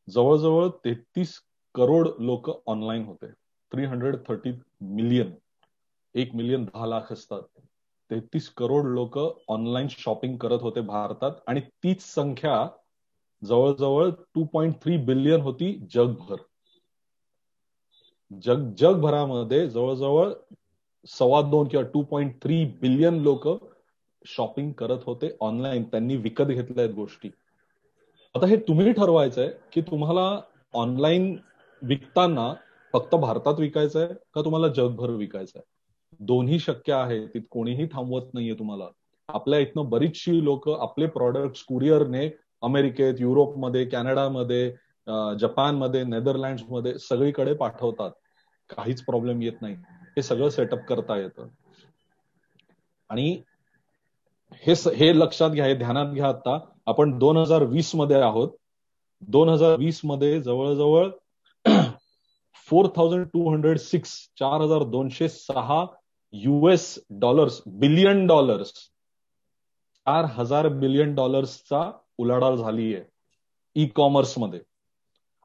जवळजवळ 0.10 0.68
तेहतीस 0.86 1.40
करोड 1.76 2.08
लोक 2.20 2.50
ऑनलाईन 2.68 3.06
होते. 3.06 3.28
थ्री 3.72 3.86
हंड्रेड 3.86 4.16
थर्टी 4.28 4.52
मिलियन 4.82 5.32
एक 6.16 6.36
मिलियन 6.36 6.64
दहा 6.66 6.86
लाख 6.86 7.12
असतात. 7.12 7.42
तेहतीस 8.10 8.50
करोड 8.50 8.86
लोक 8.86 9.18
ऑनलाईन 9.48 9.88
शॉपिंग 9.90 10.38
करत 10.38 10.62
होते 10.62 10.82
भारतात 10.82 11.32
आणि 11.48 11.60
तीच 11.84 12.02
संख्या 12.02 12.68
जवळजवळ 13.46 14.10
टू 14.10 14.46
पॉइंट 14.46 14.76
थ्री 14.82 14.98
बिलियन 14.98 15.42
होती 15.42 15.74
जगभर. 15.94 16.36
जग 18.44 18.74
जगभरामध्ये 18.78 19.68
जवळजवळ 19.70 20.32
सव्वा 21.08 21.42
दोन 21.42 21.68
किंवा 21.68 21.86
टू 21.94 22.02
पॉइंट 22.02 22.42
थ्री 22.42 22.66
बिलियन 22.82 23.14
लोक 23.14 23.48
शॉपिंग 24.26 24.72
करत 24.72 25.04
होते 25.06 25.38
ऑनलाईन 25.42 25.84
त्यांनी 25.84 26.16
विकत 26.16 26.44
घेतल्या 26.44 26.84
आहेत 26.84 26.96
गोष्टी. 26.96 27.30
आता 28.38 28.48
हे 28.48 28.56
तुम्ही 28.58 28.92
ठरवायचंय 28.94 29.50
की 29.74 29.82
तुम्हाला 29.82 30.42
ऑनलाईन 30.74 31.38
विकताना 31.82 32.54
फक्त 32.94 33.16
भारतात 33.16 33.54
विकायचंय 33.60 34.08
का 34.34 34.42
तुम्हाला 34.46 34.68
जगभर 34.68 35.10
विकायचंय? 35.10 35.62
दोन्ही 36.20 36.60
शक्य 36.60 36.94
आहे 36.94 37.26
तिथ 37.28 37.42
कोणीही 37.52 37.86
थांबवत 37.86 38.34
नाहीये 38.34 38.54
तुम्हाला. 38.54 38.86
आपल्या 39.28 39.60
इथनं 39.60 39.90
बरीचशी 39.90 40.44
लोक 40.44 40.70
आपले 40.70 41.06
प्रॉडक्ट 41.08 41.66
कुरिअरने 41.66 42.30
अमेरिकेत 42.62 43.14
युरोपमध्ये 43.20 43.86
कॅनडामध्ये 43.86 44.72
जपानमध्ये 45.40 46.04
नेदरलँड्समध्ये 46.04 46.98
सगळीकडे 47.00 47.54
पाठवतात. 47.54 48.12
काहीच 48.70 49.04
प्रॉब्लेम 49.06 49.42
येत 49.42 49.62
नाही. 49.62 49.76
हे 49.90 50.22
सगळं 50.22 50.50
सेटअप 50.50 50.80
करता 50.80 51.18
येतं. 51.18 51.48
आणि 53.10 53.42
हे 54.52 54.74
हे 54.96 55.20
लक्षात 55.20 55.50
घ्या 55.50 55.66
हे 55.66 55.76
ध्यानात 55.76 56.14
घ्या 56.14 56.30
आता. 56.30 56.60
आपण 56.88 57.18
दोन 57.20 57.38
हजार 57.38 57.64
वीसमध्ये 57.64 58.20
आहोत. 58.22 58.50
दोन 59.22 59.50
हजार 59.50 59.76
वीसमध्ये 59.78 60.40
जवळजवळ 60.42 61.10
four 62.68 62.88
thousand 62.96 63.26
two 63.34 63.50
hundred 63.50 63.78
six 63.80 64.12
चार 64.40 64.62
हजार 64.62 64.84
दोनशे 64.92 65.28
सहा 65.30 65.86
युएस 66.34 66.88
डॉलर्स 67.20 67.62
बिलियन 67.82 68.26
डॉलर्स 68.28 68.72
चार 70.08 70.26
हजार 70.36 70.68
बिलियन 70.80 71.14
डॉलर्सचा 71.16 71.82
उलाढाल 72.18 72.56
झाली 72.58 72.94
आहे 72.96 73.04
ई 73.76 73.86
कॉमर्समध्ये. 73.96 74.60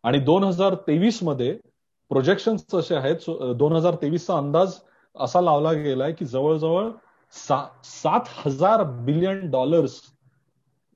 आणि 0.04 0.18
दोन 0.18 0.44
हजार 0.44 0.74
तेवीसमध्ये 0.86 1.52
प्रोजेक्शन 2.10 2.56
असे 2.78 2.94
आहेत. 2.94 3.30
दोन 3.56 3.72
हजार 3.72 3.94
तेवीसचा 4.02 4.36
अंदाज 4.36 4.78
असा 5.16 5.40
लावला 5.40 5.72
गेलाय 5.72 6.12
की 6.12 6.24
जवळजवळ 6.24 6.90
सात 7.34 8.28
हजार 8.46 8.82
बिलियन 9.04 9.50
डॉलर्स 9.50 10.00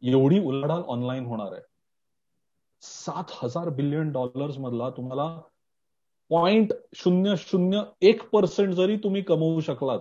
एवढी 0.02 0.38
उलाढाल 0.38 0.82
ऑनलाईन 0.82 1.24
होणार 1.26 1.52
आहे. 1.52 1.62
सात 2.82 3.24
हजार 3.30 3.68
बिलियन 3.68 4.12
डॉलर्स 4.12 4.58
मधला 4.58 4.90
तुम्हाला 4.90 5.40
पॉइंट 6.30 6.72
शून्य 6.94 7.34
शून्य 7.38 7.82
एक 8.02 8.28
पर्सेंट 8.30 8.74
जरी 8.74 8.96
तुम्ही 8.96 9.22
कमवू 9.22 9.60
शकलात 9.60 10.00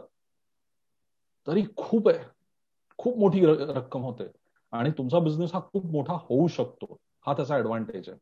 तरी 1.47 1.63
खूप 1.77 2.09
आहे. 2.09 2.23
खूप 2.97 3.17
मोठी 3.17 3.45
रक्कम 3.45 4.01
होते. 4.01 4.23
आणि 4.71 4.91
तुमचा 4.97 5.19
बिझनेस 5.19 5.53
हा 5.53 5.59
खूप 5.59 5.85
मोठा 5.85 6.13
होऊ 6.13 6.47
शकतो. 6.47 6.97
हा 7.25 7.33
त्याचा 7.33 7.55
ऍडव्हान्टेज 7.55 8.09
आहे. 8.09 8.17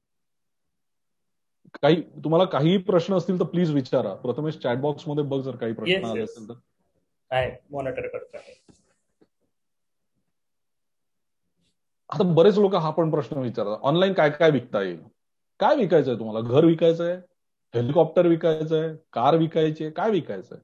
काही 1.81 2.01
तुम्हाला 2.01 2.45
काही 2.45 2.77
प्रश्न 2.77 3.15
असतील 3.15 3.39
तर 3.39 3.45
प्लीज 3.45 3.71
विचारा. 3.71 4.13
प्रथमेश 4.13 4.57
चॅटबॉक्समध्ये 4.57 5.23
बघ 5.23 5.41
जर 5.41 5.55
काही 5.55 5.73
प्रश्न 5.73 6.05
आले 6.05 6.21
असेल 6.21 6.49
तर. 6.49 6.53
मॉनिटर 7.71 8.07
करत 8.07 8.35
आहे 8.35 8.61
आता 12.13 12.23
बरेच 12.33 12.57
लोक 12.57 12.75
हा 12.75 12.89
पण 12.89 13.11
प्रश्न 13.11 13.37
विचारतात. 13.37 13.77
ऑनलाईन 13.83 14.13
काय 14.13 14.29
काय 14.29 14.51
विकता 14.51 14.81
येईल? 14.81 14.99
काय 15.59 15.75
विकायचंय 15.75 16.15
तुम्हाला? 16.15 16.39
घर 16.39 16.65
विकायचंय? 16.65 17.15
हेलिकॉप्टर 17.73 18.27
विकायचंय? 18.27 18.95
कार 19.13 19.35
विकायची? 19.35 19.89
काय 19.89 20.09
विकायचंय? 20.11 20.57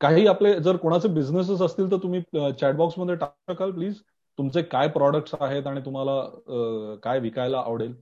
काही 0.00 0.26
आपले 0.26 0.52
जर 0.60 0.76
कोणाचे 0.76 1.08
बिझनेसेस 1.08 1.60
असतील 1.62 1.90
तर 1.90 1.96
तुम्ही 1.96 2.20
चॅटबॉक्समध्ये 2.60 3.14
टाकू 3.14 3.52
शकाल 3.52 3.70
प्लीज 3.70 4.00
तुमचे 4.38 4.62
काय 4.62 4.88
प्रॉडक्ट्स 4.88 5.34
आहेत 5.40 5.66
आणि 5.66 5.80
तुम्हाला 5.80 6.20
काय 7.02 7.18
विकायला 7.18 7.58
आवडेल? 7.58 7.94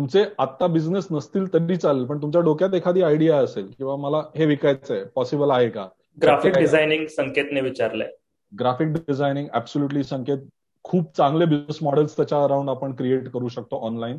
तुमचे 0.00 0.24
आता 0.38 0.66
बिझनेस 0.66 1.06
नसतील 1.10 1.46
तरी 1.52 1.76
चालेल 1.76 2.04
पण 2.04 2.20
तुमच्या 2.22 2.40
डोक्यात 2.42 2.74
एखादी 2.74 3.02
आयडिया 3.02 3.38
असेल 3.38 3.66
किंवा 3.78 3.96
मला 3.96 4.18
हे 4.36 4.44
विकायचंय 4.46 5.02
पॉसिबल 5.14 5.50
आहे 5.50 5.68
का? 5.70 5.86
ग्राफिक 6.22 6.56
डिझायनिंग 6.58 7.06
संकेतने 7.06 7.60
विचारलंय. 7.60 8.08
Graphic 8.52 8.88
designing 8.92 9.48
absolutely 9.54 10.02
Sanket. 10.04 10.38
खूप 10.84 11.10
चांगले 11.16 11.44
बिझनेस 11.44 11.78
मॉडेल्स 11.82 12.16
त्याच्या 12.16 12.42
अराउंड 12.44 12.70
आपण 12.70 12.94
क्रिएट 12.94 13.28
करू 13.28 13.48
शकतो 13.48 13.80
ऑनलाईन 13.86 14.18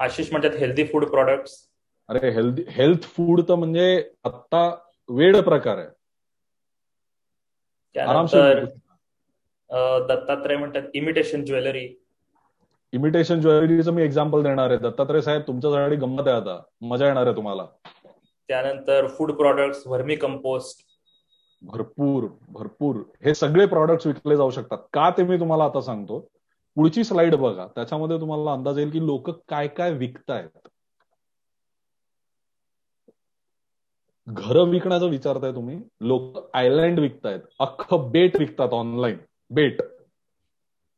आशिष 0.00 0.30
म्हणतात 0.32 0.56
हेल्दी 0.58 0.84
फूड 0.84 1.04
प्रोडक्ट्स 1.04 1.54
अरे 2.08 2.30
हेल्दी 2.30 2.64
हेल्थ 2.68 3.04
फूड 3.06 3.40
तर 3.48 3.54
म्हणजे 3.54 3.86
आता 4.24 4.68
वेड 5.08 5.36
प्रकार 5.36 5.78
आहे. 5.78 5.88
दत्तात्रय 10.08 10.56
म्हणतात 10.56 10.82
इमिटेशन 10.94 11.44
ज्वेलरी 11.44 11.88
इमिटेशन 12.92 13.40
ज्वेलरीचं 13.40 13.92
मी 13.92 14.02
एक्झाम्पल 14.02 14.42
देणार 14.42 14.70
आहे. 14.70 14.78
दत्तात्रय 14.78 15.20
साहेब 15.20 15.42
तुमच्यासाठी 15.46 15.96
गंमत 15.96 16.22
आहे 16.26 16.36
आता. 16.36 16.62
मजा 16.80 17.06
येणार 17.06 17.26
आहे 17.26 17.36
तुम्हाला. 17.36 17.66
त्यानंतर 18.48 19.06
फूड 19.06 19.32
प्रॉडक्ट्स 19.32 19.86
व्हर्मी 19.86 20.16
कंपोस्ट 20.16 20.84
भरपूर 21.62 22.24
भरपूर. 22.48 22.96
हे 23.24 23.34
सगळे 23.34 23.66
प्रॉडक्ट्स 23.66 24.06
विकले 24.06 24.36
जाऊ 24.36 24.50
शकतात. 24.50 24.78
का 24.92 25.10
ते 25.10 25.22
मी 25.22 25.40
तुम्हाला 25.40 25.64
आता 25.64 25.80
सांगतो. 25.80 26.28
पुढची 26.76 27.04
स्लाइड 27.04 27.34
बघा. 27.34 27.66
त्याच्यामध्ये 27.66 28.20
तुम्हाला 28.20 28.52
अंदाज 28.52 28.78
येईल 28.78 28.90
की 28.90 29.06
लोक 29.06 29.30
काय 29.30 29.68
काय 29.68 29.92
विकतायत. 29.92 30.68
घरं 34.26 34.68
विकण्याचं 34.68 35.08
विचारताय 35.08 35.52
तुम्ही. 35.52 35.80
लोक 36.00 36.50
आयलँड 36.54 36.98
विकतायत. 36.98 37.40
अख्खं 37.60 38.10
बेट 38.10 38.36
विकतात 38.36 38.68
ऑनलाईन 38.72 39.18
बेट. 39.50 39.82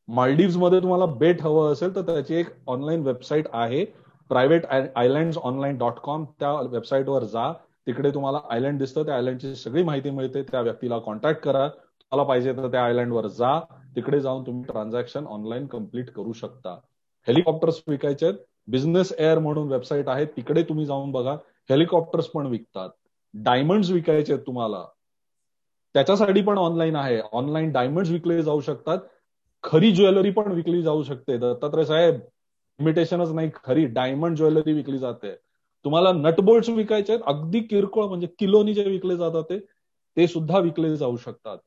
मालडीव्समध्ये 0.07 0.81
तुम्हाला 0.81 1.05
बेट 1.05 1.41
हवं 1.41 1.71
असेल 1.71 1.95
तर 1.95 2.01
त्याची 2.01 2.35
एक 2.35 2.47
ऑनलाईन 2.67 3.01
वेबसाईट 3.01 3.45
आहे. 3.53 3.85
Private 4.29 4.65
island 4.95 5.33
online 5.43 5.77
dot 5.77 5.93
com 5.93 6.25
त्या 6.39 6.53
वेबसाईटवर 6.53 7.23
जा. 7.23 7.53
तिकडे 7.87 8.11
तुम्हाला 8.11 8.39
आयलँड 8.49 8.79
दिसतं. 8.79 9.05
त्या 9.05 9.15
आयलँडची 9.15 9.55
सगळी 9.55 9.83
माहिती 9.83 10.09
मिळते. 10.09 10.43
त्या 10.43 10.61
व्यक्तीला 10.61 10.99
कॉन्टॅक्ट 10.99 11.41
करा. 11.41 11.67
तुम्हाला 11.67 12.23
पाहिजे 12.23 12.53
तर 12.53 12.71
त्या 12.71 12.85
आयलँडवर 12.85 13.27
जा. 13.27 13.59
तिकडे 13.95 14.21
जाऊन 14.21 14.45
तुम्ही 14.47 14.63
ट्रान्झॅक्शन 14.63 15.25
ऑनलाईन 15.27 15.67
कंप्लीट 15.67 16.09
करू 16.09 16.33
शकता. 16.33 16.79
हेलिकॉप्टर्स 17.27 17.81
विकायचे 17.87 18.25
आहेत. 18.25 18.37
बिझनेस 18.67 19.13
एअर 19.19 19.39
म्हणून 19.39 19.71
वेबसाईट 19.71 20.09
आहे. 20.09 20.25
तिकडे 20.25 20.63
तुम्ही 20.63 20.85
जाऊन 20.85 21.11
बघा. 21.11 21.33
हेलिकॉप्टर्स 21.69 22.25
पण 22.25 22.45
विकतात. 22.45 22.89
डायमंड्स 23.33 23.91
विकायचे 23.91 24.33
आहेत 24.33 24.45
तुम्हाला. 24.45 24.85
त्याच्यासाठी 25.93 26.41
पण 26.41 26.57
ऑनलाईन 26.57 26.95
आहे. 26.95 27.21
ऑनलाईन 27.33 27.71
डायमंड्स 27.71 28.11
विकले 28.11 28.43
जाऊ 28.43 28.61
शकतात. 28.61 28.97
खरी 29.65 29.91
ज्वेलरी 29.91 30.31
पण 30.31 30.51
विकली 30.51 30.81
जाऊ 30.81 31.03
शकते. 31.03 31.37
दत्तात्रय 31.37 31.85
साहेब 31.85 32.19
इमिटेशनच 32.79 33.31
नाही 33.31 33.49
खरी 33.63 33.85
डायमंड 33.85 34.37
ज्वेलरी 34.37 34.73
विकली 34.73 34.97
जाते. 34.97 35.33
तुम्हाला 35.85 36.11
नटबोल्ट 36.11 36.69
विकायचे 36.69 37.13
आहेत 37.13 37.23
अगदी 37.27 37.59
किरकोळ 37.59 38.07
म्हणजे 38.07 38.27
किलोनी 38.39 38.73
जे 38.73 38.83
विकले 38.83 39.15
जातात 39.17 39.57
ते 40.17 40.27
सुद्धा 40.27 40.59
विकले 40.59 40.95
जाऊ 40.97 41.17
शकतात. 41.17 41.57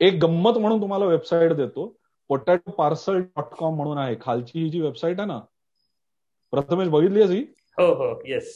एक 0.00 0.18
गंमत 0.22 0.58
म्हणून 0.58 0.80
तुम्हाला 0.80 1.04
वेबसाईट 1.04 1.52
देतो. 1.52 1.86
पोटॅटो 2.30 2.70
पार्सल 2.70 3.20
डॉट 3.20 3.54
कॉम 3.58 3.74
म्हणून 3.76 3.98
आहे. 3.98 4.16
खालची 4.20 4.58
ही 4.62 4.68
जी 4.68 4.80
वेबसाईट 4.80 5.20
आहे 5.20 5.28
ना 5.28 5.38
प्रथमेश 6.52 6.88
बघितली 6.88 7.22
ही 7.22 7.40
हो 7.78 7.92
हो 7.94 8.12
येस 8.26 8.52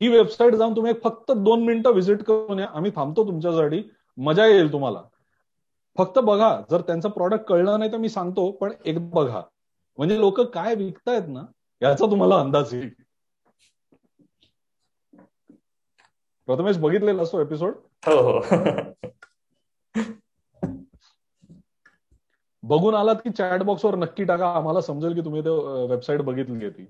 ही 0.00 0.08
वेबसाईट 0.08 0.54
जाऊन 0.54 0.76
तुम्ही 0.76 0.92
फक्त 1.04 1.32
दोन 1.32 1.64
मिनिटं 1.64 1.90
व्हिजिट 1.90 2.22
करून 2.22 2.58
या. 2.58 2.66
आम्ही 2.74 2.90
थांबतो 2.96 3.26
तुमच्यासाठी. 3.26 3.82
मजा 4.18 4.46
येईल 4.46 4.72
तुम्हाला. 4.72 5.02
फक्त 5.98 6.18
बघा 6.18 6.50
जर 6.70 6.80
त्यांचं 6.80 7.08
प्रॉडक्ट 7.08 7.44
कळलं 7.44 7.78
नाही 7.78 7.92
तर 7.92 7.96
मी 7.96 8.08
सांगतो 8.08 8.50
पण 8.52 8.72
एकदा 8.84 9.08
बघा. 9.14 9.42
म्हणजे 9.98 10.18
लोक 10.20 10.40
काय 10.50 10.74
विकतायत 10.74 11.28
ना 11.28 11.44
याचा 11.82 12.10
तुम्हाला 12.10 12.40
अंदाज 12.40 12.74
येईल. 12.74 12.90
प्रथमेश 16.48 16.76
बघितलेला 16.78 17.22
असतो 17.22 17.40
एपिसोड 17.40 17.74
हो 18.06 18.20
हो. 18.22 18.40
बघून 22.62 22.94
आलात 22.94 23.16
की 23.16 23.30
चॅट 23.30 23.62
बॉक्सवर 23.62 23.94
नक्की 23.94 24.24
टाका 24.24 24.48
आम्हाला 24.52 24.80
समजेल 24.80 25.14
की 25.14 25.20
तुम्ही 25.20 25.42
ते 25.42 25.50
वेबसाईट 25.88 26.22
बघितली 26.22 26.70
ती. 26.70 26.86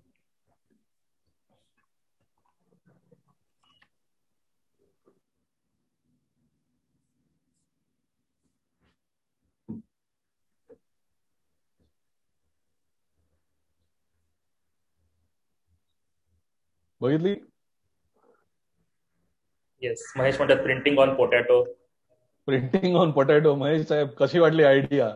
बघितली? 17.07 17.34
येस 19.82 20.12
महेश 20.16 20.36
म्हणतात 20.36 20.62
printing 20.62 20.98
on 20.98 21.14
potato 21.14 21.62
printing 22.48 22.96
on 22.96 23.11
potato 23.11 23.54
Mahesh 23.54 23.86
साहेब 23.86 24.09
कशी 24.18 24.38
वाटली 24.38 24.62
आयडिया 24.62 25.14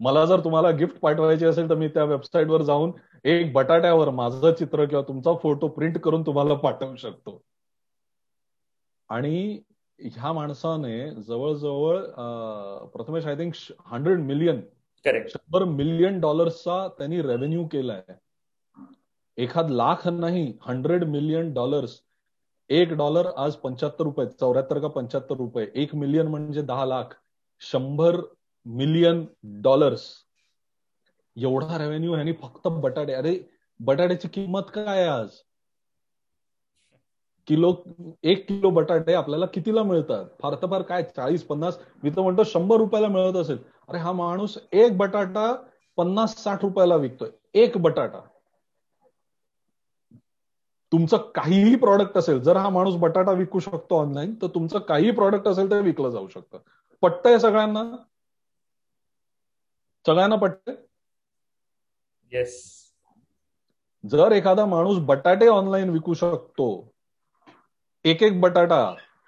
मला 0.00 0.24
जर 0.26 0.40
तुम्हाला 0.44 0.70
गिफ्ट 0.70 0.98
पाठवायची 1.00 1.44
असेल 1.44 1.68
तर 1.70 1.74
मी 1.74 1.88
त्या 1.88 2.04
वेबसाईटवर 2.04 2.62
जाऊन 2.62 2.90
एक 3.24 3.52
बटाट्यावर 3.52 4.10
माझं 4.10 4.52
चित्र 4.52 4.84
किंवा 4.84 5.02
तुमचा 5.08 5.32
फोटो 5.42 5.68
प्रिंट 5.68 5.98
करून 5.98 6.22
तुम्हाला 6.26 6.54
पाठवू 6.54 6.96
शकतो. 6.96 7.40
आणि 9.08 9.60
ह्या 9.98 10.32
माणसाने 10.32 11.10
जवळजवळ 11.22 11.98
Prathamesh 12.94 13.26
I 13.26 13.34
think 13.34 13.52
hundred 13.86 14.18
million 14.18 14.60
शंभर 15.04 15.64
मिलियन 15.64 16.20
डॉलर्सचा 16.20 16.86
त्यांनी 16.98 17.20
रेव्हेन्यू 17.22 17.66
केलाय. 17.66 18.02
एखाद 19.38 19.70
लाख 19.70 20.06
नाही 20.08 20.52
हंड्रेड 20.66 21.04
मिलियन 21.04 21.52
डॉलर्स 21.52 22.00
एक 22.70 22.92
डॉलर 22.92 23.26
आज 23.36 23.54
पंच्याहत्तर 23.54 24.04
रुपये 24.04 24.26
चौऱ्याहत्तर 24.26 24.78
का 24.78 24.88
पंच्याहत्तर 24.88 25.36
रुपये. 25.36 25.66
एक 25.74 25.94
मिलियन 25.94 26.26
म्हणजे 26.26 26.62
दहा 26.62 26.84
लाख. 26.84 27.04
शंभर 27.60 28.16
मिलियन 28.66 29.24
डॉलर्स 29.42 30.02
एवढा 31.36 31.78
रेव्हेन्यू 31.78 32.12
ह्यांनी 32.12 32.32
फक्त 32.32 32.68
बटाटे. 32.68 33.12
अरे 33.12 33.38
बटाट्याची 33.80 34.28
किंमत 34.28 34.70
काय 34.74 34.86
आहे 34.86 35.06
आज? 35.06 35.28
किलो 37.46 37.74
एक 38.22 38.48
किलो 38.48 38.70
बटाटे 38.70 39.14
आपल्याला 39.14 39.46
कितीला 39.46 39.82
मिळतात? 39.82 40.24
फार 40.42 40.54
तर 40.54 40.66
फार 40.70 40.82
काय 40.82 41.02
चाळीस 41.02 41.44
पन्नास? 41.44 41.78
मी 42.02 42.10
तर 42.10 42.20
म्हणतो 42.20 42.44
शंभर 42.44 42.76
रुपयाला 42.76 43.08
मिळत 43.08 43.36
असेल. 43.36 43.58
अरे 43.88 43.98
हा 43.98 44.12
माणूस 44.12 44.58
एक 44.72 44.96
बटाटा 44.96 45.54
पन्नास 45.96 46.42
साठ 46.42 46.64
रुपयाला 46.64 46.96
विकतोय. 46.96 47.30
एक 47.54 47.76
बटाटा. 47.76 48.20
तुमचं 50.92 51.16
काहीही 51.34 51.74
प्रॉडक्ट 51.76 52.18
असेल 52.18 52.40
जर 52.40 52.56
हा 52.56 52.68
माणूस 52.68 52.94
बटाटा 52.96 53.32
विकू 53.32 53.58
शकतो 53.60 53.98
ऑनलाईन 53.98 54.34
तर 54.34 54.46
तुमचं 54.46 54.78
काहीही 54.78 55.10
प्रॉडक्ट 55.10 55.48
असेल 55.48 55.70
तर 55.70 55.80
विकलं 55.80 56.10
जाऊ 56.10 56.28
शकतं. 56.28 56.58
पटतंय 57.02 57.38
सगळ्यांना? 57.38 57.82
सगळ्यांना 60.06 60.36
पटतंय? 60.36 60.74
येस 62.32 62.54
जर 64.04 64.32
एखादा 64.32 64.64
माणूस 64.66 64.98
बटाटे 64.98 65.46
ऑनलाईन 65.48 65.90
विकू 65.90 66.14
शकतो 66.14 66.68
एक 68.04 68.22
एक 68.22 68.40
बटाटा 68.40 68.78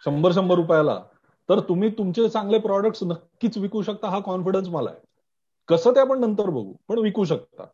शंभर 0.02 0.32
शंभर 0.32 0.54
रुपयाला 0.54 0.98
तर 1.48 1.60
तुम्ही 1.60 1.90
तुमचे 1.90 2.28
चांगले 2.28 2.58
प्रॉडक्ट 2.58 3.04
नक्कीच 3.04 3.58
विकू 3.58 3.82
शकता 3.82 4.08
हा 4.08 4.20
कॉन्फिडन्स 4.20 4.68
मला 4.68 4.90
आहे. 4.90 5.00
कसं 5.68 5.94
ते 5.94 6.00
आपण 6.00 6.20
नंतर 6.20 6.50
बघू 6.50 6.72
पण 6.88 6.98
विकू 6.98 7.24
शकता. 7.24 7.66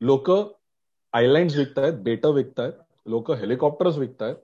लोक 0.00 0.30
आयलँड 1.16 1.52
विकतायत 1.56 1.94
बेट 1.94 2.26
विकतायत 2.26 2.72
लोक 3.06 3.30
हेलिकॉप्टर्स 3.30 3.96
विकतायत 3.96 4.36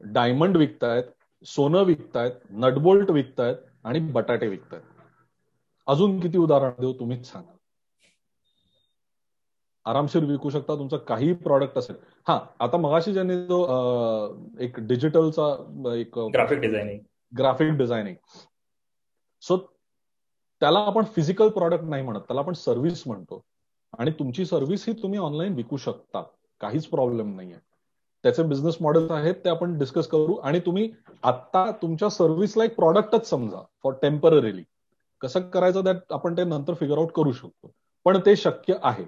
डायमंड 0.00 0.56
विकतायत 0.56 1.04
सोनं 1.44 1.82
विकतायत 1.82 2.32
नटबोल्ट 2.50 3.10
विकतायत 3.10 3.56
आणि 3.84 3.98
बटाटे 3.98 4.48
विकतायत. 4.48 4.82
अजून 5.86 6.20
किती 6.20 6.38
उदाहरण 6.38 6.70
देऊ 6.80 6.92
तुम्हीच 6.92 7.26
सांगा. 7.26 7.52
आरामशीर 9.86 10.24
विकू 10.24 10.50
शकता 10.50 10.74
तुमचं 10.74 10.96
काही 10.96 11.32
प्रॉडक्ट 11.32 11.78
असेल. 11.78 11.96
हा 12.28 12.40
आता 12.60 12.76
मगाशी 12.76 13.12
ज्यांनी 13.12 13.36
जो 13.46 13.58
एक 14.60 14.80
डिजिटलचा 14.80 15.52
एक 15.94 16.18
graphic 16.18 16.58
designing 16.58 17.00
graphic 17.38 17.72
designing 17.72 18.16
so 19.42 19.56
त्याला 20.60 20.78
आपण 20.78 21.04
फिजिकल 21.04 21.48
प्रॉडक्ट 21.48 21.84
नाही 21.84 22.02
म्हणत 22.02 22.20
त्याला 22.20 22.40
आपण 22.40 22.52
सर्व्हिस 22.52 23.06
म्हणतो. 23.06 23.42
आणि 23.98 24.10
तुमची 24.10 24.44
सर्व्हिस 24.46 24.84
ही 24.88 24.92
तुम्ही 25.02 25.18
ऑनलाईन 25.18 25.54
विकू 25.54 25.76
शकता. 25.76 26.22
काहीच 26.60 26.86
प्रॉब्लेम 26.86 27.34
नाहीये. 27.36 27.58
त्याचे 28.24 28.42
बिझनेस 28.42 28.76
मॉडेल 28.80 29.10
आहेत 29.10 29.34
ते 29.34 29.48
आपण 29.48 29.78
डिस्कस 29.78 30.06
करू. 30.06 30.34
आणि 30.34 30.60
तुम्ही 30.60 30.90
आता 31.22 31.70
तुमच्या 31.82 32.08
सर्व्हिसला 32.08 32.64
एक 32.64 32.74
प्रॉडक्टच 32.76 33.28
समजा 33.30 33.62
फॉर 33.82 33.92
टेम्पररीली 34.02 34.62
कसं 35.20 35.40
करायचं 35.50 35.84
दॅट 35.84 35.96
आपण 36.10 36.36
ते 36.36 36.44
नंतर 36.44 36.74
फिगर 36.74 36.98
आउट 36.98 37.12
करू 37.12 37.32
शकतो. 37.32 37.70
पण 38.04 38.18
ते 38.26 38.36
शक्य 38.36 38.74
आहे. 38.82 39.04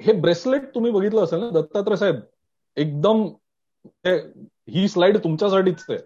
हे. 0.00 0.12
ब्रेसलेट 0.12 0.74
तुम्ही 0.74 0.90
बघितलं 0.92 1.24
असेल 1.24 1.38
ना 1.38 1.50
दत्तात्रय 1.50 1.96
साहेब? 1.96 2.16
एकदम 2.76 3.22
ही 4.68 4.88
स्लाइड 4.88 5.16
तुमच्यासाठीच 5.24 5.84
आहे. 5.88 5.98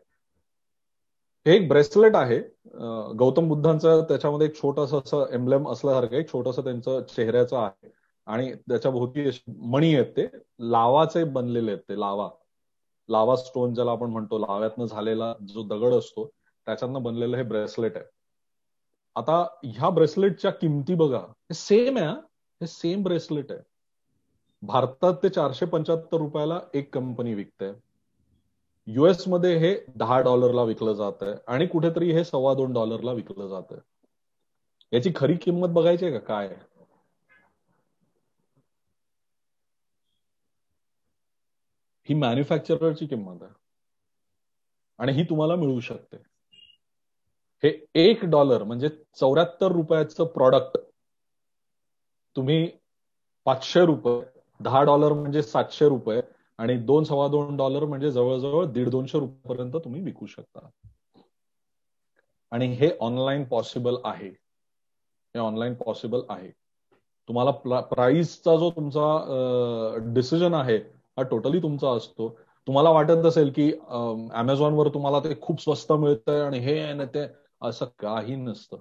हे 1.46 1.54
एक 1.56 1.68
ब्रेसलेट 1.68 2.16
आहे. 2.16 2.38
गौतम 3.18 3.48
बुद्धांचं 3.48 4.02
त्याच्यामध्ये 4.08 4.46
एक 4.46 4.54
छोटस 4.56 4.92
असं 4.94 5.24
एम्ब्लेम 5.32 5.68
असल्यासारखं 5.68 6.16
एक 6.16 6.28
छोटस 6.32 6.58
त्यांचं 6.58 7.02
चेहऱ्याचं 7.02 7.56
आहे. 7.58 7.90
आणि 8.26 8.52
त्याच्या 8.68 8.90
भोवती 8.90 9.28
मणी 9.48 9.94
आहेत 9.94 10.12
ते. 10.16 10.26
लावाचे 10.60 11.24
बनलेले 11.24 11.70
आहेत 11.70 11.82
ते 11.88 11.98
लावा. 12.00 12.28
लावा 13.08 13.36
स्टोन 13.36 13.74
ज्याला 13.74 13.90
आपण 13.90 14.10
म्हणतो 14.10 14.38
लाव्यातनं 14.38 14.86
झालेला 14.86 15.32
जो 15.48 15.62
दगड 15.62 15.92
असतो 15.94 16.26
त्याच्यातनं 16.66 17.02
बनलेलं 17.02 17.36
हे 17.36 17.42
ब्रेसलेट 17.42 17.96
आहे. 17.96 18.04
आता 19.16 19.46
ह्या 19.64 19.90
ब्रेसलेटच्या 19.90 20.50
किमती 20.50 20.94
बघा. 20.94 21.18
हे 21.18 21.54
सेम 21.54 21.96
आहे 21.98 22.06
हे. 22.06 22.66
सेम 22.66 23.02
ब्रेसलेट 23.02 23.52
आहे. 23.52 23.60
भारतात 24.62 25.14
ते 25.22 25.28
चारशे 25.28 25.66
पंच्याहत्तर 25.66 26.16
रुपयाला 26.16 26.60
एक 26.74 26.94
कंपनी 26.94 27.34
विकते 27.34 27.72
युएसमध्ये 28.90 29.58
हे 29.58 29.80
दहा 29.96 30.20
डॉलरला 30.20 30.62
विकलं 30.62 30.92
जात 30.92 31.22
आहे 31.22 31.34
आणि 31.46 31.66
कुठेतरी 31.66 32.12
हे 32.12 32.24
सव्वा 32.24 32.54
दोन 32.54 32.72
डॉलरला 32.72 33.12
विकलं 33.12 33.48
जात 33.48 33.62
आहे. 33.70 33.80
याची 34.92 35.12
खरी 35.16 35.36
किंमत 35.36 35.68
बघायची 35.68 36.04
आहे 36.04 36.18
का? 36.18 36.26
काय 36.26 36.56
ही 42.08 42.14
मॅन्युफॅक्चररची 42.14 43.06
किंमत 43.06 43.42
आहे. 43.42 43.52
आणि 44.98 45.12
ही 45.12 45.24
तुम्हाला 45.24 45.56
मिळू 45.56 45.80
शकते. 45.80 46.16
हे 47.62 47.86
एक 47.94 48.24
डॉलर 48.24 48.62
म्हणजे 48.62 48.88
चौऱ्याहत्तर 49.14 49.72
रुपयाचं 49.72 50.24
प्रॉडक्ट 50.24 50.78
तुम्ही 52.36 52.70
पाचशे 53.44 53.86
रुपये 53.86 54.40
दहा 54.60 54.82
डॉलर 54.82 55.12
म्हणजे 55.12 55.42
सातशे 55.42 55.88
रुपये 55.88 56.22
आणि 56.58 56.76
दोन 56.76 57.04
सव्वा 57.04 57.28
दोन 57.28 57.56
डॉलर 57.56 57.84
म्हणजे 57.84 58.10
जवळजवळ 58.12 58.64
दीड 58.64 58.88
दोनशे 58.88 59.18
रुपयापर्यंत 59.18 59.76
तुम्ही 59.76 60.00
विकू 60.00 60.26
शकता. 60.26 60.68
आणि 62.52 62.66
हे 62.66 62.90
ऑनलाईन 63.00 63.44
पॉसिबल 63.44 63.96
आहे. 64.04 64.28
हे 64.28 65.38
ऑनलाईन 65.38 65.74
पॉसिबल 65.74 66.20
आहे. 66.28 66.50
तुम्हाला 67.28 67.80
प्राइसचा 67.80 68.56
जो 68.56 68.70
तुमचा 68.70 70.04
डिसिजन 70.14 70.54
आहे 70.54 70.76
हा 71.16 71.22
टोटली 71.22 71.62
तुमचा 71.62 71.90
असतो. 71.90 72.28
तुम्हाला 72.66 72.90
वाटत 72.90 73.26
असेल 73.26 73.52
की 73.56 73.72
अमेझॉनवर 74.34 74.88
तुम्हाला 74.88 75.18
ते 75.18 75.34
खूप 75.40 75.60
स्वस्त 75.60 75.92
मिळतंय 75.92 76.40
आणि 76.40 76.58
हे 76.58 77.04
ते 77.14 77.26
असं 77.62 77.86
काही 77.98 78.36
नसतं. 78.36 78.76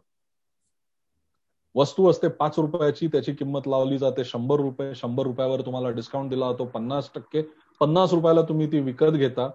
वस्तू 1.75 2.09
असते 2.09 2.28
पाच 2.28 2.57
रुपयाची 2.59 3.07
त्याची 3.07 3.34
किंमत 3.34 3.67
लावली 3.67 3.97
जाते 3.97 4.23
शंभर 4.25 4.55
रुपये 4.55 4.95
शंभर 4.95 5.23
रुपयावर 5.23 5.61
तुम्हाला 5.61 5.89
डिस्काउंट 5.89 6.30
दिला 6.30 6.51
जातो 6.51 6.65
पन्नास 6.65 7.09
टक्के 7.15 7.41
पन्नास 7.80 8.13
रुपयाला 8.13 8.41
तुम्ही 8.41 8.71
ती 8.71 8.80
विकत 8.80 9.11
घेता 9.11 9.49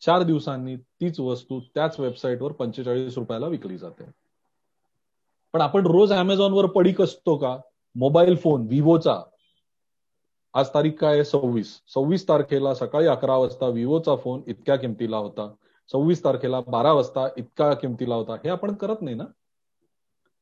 चार 0.00 0.22
दिवसांनी 0.22 0.76
तीच 0.76 1.20
वस्तू 1.20 1.60
त्याच 1.60 2.00
वेबसाईटवर 2.00 2.52
पंचेचाळीस 2.52 3.18
रुपयाला 3.18 3.46
विकली 3.46 3.78
जाते. 3.78 4.04
पण 5.52 5.60
आपण 5.60 5.86
रोज 5.86 6.12
अमेझॉनवर 6.12 6.66
पडीक 6.66 7.02
असतो 7.02 7.36
का? 7.36 7.58
मोबाईल 7.94 8.36
फोन 8.36 8.66
विवोचा. 8.66 9.22
आज 10.54 10.68
तारीख 10.74 10.92
काय 10.92 11.14
आहे? 11.14 11.24
सव्वीस. 11.24 11.80
सव्वीस 11.86 12.28
तारखेला 12.28 12.74
सकाळी 12.74 13.06
अकरा 13.06 13.36
वाजता 13.36 13.66
विवोचा 13.66 14.16
फोन 14.16 14.42
इतक्या 14.46 14.76
किमतीला 14.76 15.16
होता. 15.16 15.52
सव्वीस 15.92 16.24
तारखेला 16.24 16.60
बारा 16.60 16.92
वाजता 16.92 17.28
इतका 17.36 17.74
किमतीला 17.74 18.14
होता. 18.14 18.34
हे 18.34 18.48
आपण 18.48 18.74
करत 18.74 19.02
नाही 19.02 19.16
ना? 19.16 19.24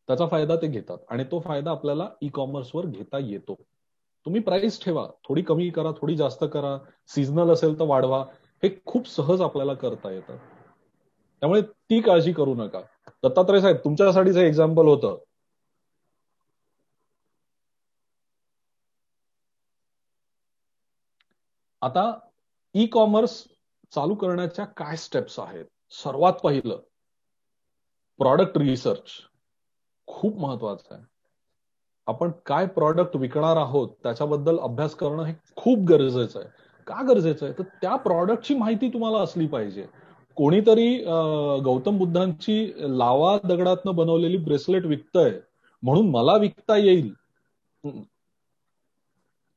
त्याचा 0.06 0.26
फायदा 0.26 0.56
ते 0.56 0.66
घेतात 0.66 0.98
आणि 1.08 1.24
तो 1.24 1.40
फायदा 1.40 1.70
आपल्याला 1.70 2.08
ई 2.22 2.28
कॉमर्सवर 2.28 2.86
घेता 2.86 3.18
येतो. 3.18 3.54
तुम्ही 4.24 4.40
प्राइस 4.40 4.84
ठेवा. 4.84 5.08
थोडी 5.28 5.42
कमी 5.42 5.70
करा 5.70 5.90
थोडी 5.90 6.16
जास्त 6.16 6.44
करा. 6.52 6.78
सीझनल 7.06 7.50
असेल 7.50 7.78
तर 7.78 7.84
वाढवा. 7.84 8.24
हे 8.62 8.70
खूप 8.86 9.08
सहज 9.08 9.40
आपल्याला 9.40 9.74
करता 9.74 10.10
येतं. 10.10 10.36
त्यामुळे 11.40 11.62
ती 11.62 12.00
काळजी 12.00 12.32
करू 12.32 12.54
नका. 12.54 12.80
दत्तात्रय 13.22 13.60
साहेब 13.60 13.76
तुमच्यासाठीच 13.76 14.36
हे 14.36 14.46
एक्झाम्पल 14.46 14.86
होतं. 14.86 15.18
आता 21.82 22.18
ई 22.74 22.86
कॉमर्स 22.86 23.44
चालू 23.94 24.14
करण्याच्या 24.14 24.64
काय 24.64 24.96
स्टेप्स 24.96 25.38
आहेत? 25.38 25.64
सर्वात 25.90 26.32
पहिलं 26.32 26.80
प्रॉडक्ट 28.18 28.58
रिसर्च 28.58 29.10
खूप 30.06 30.38
महत्वाचं 30.38 30.94
आहे. 30.94 31.09
आपण 32.06 32.30
काय 32.46 32.66
प्रॉडक्ट 32.66 33.16
विकणार 33.16 33.56
आहोत 33.56 33.88
त्याच्याबद्दल 34.02 34.58
अभ्यास 34.58 34.94
करणं 34.94 35.22
हे 35.22 35.34
खूप 35.56 35.78
गरजेचं 35.78 36.38
आहे. 36.40 36.48
का 36.86 37.02
गरजेचं 37.02 37.46
आहे? 37.46 37.54
तर 37.58 37.62
त्या 37.82 37.96
प्रॉडक्टची 37.96 38.54
माहिती 38.54 38.88
तुम्हाला 38.88 39.18
असली 39.18 39.46
पाहिजे. 39.46 39.84
कोणीतरी 40.36 40.94
गौतम 41.64 41.98
बुद्धांची 41.98 42.72
लावा 42.98 43.36
दगडातनं 43.44 43.94
बनवलेली 43.96 44.36
ब्रेसलेट 44.36 44.86
विकतय 44.86 45.30
म्हणून 45.82 46.10
मला 46.10 46.36
विकता 46.36 46.76
येईल. 46.76 47.12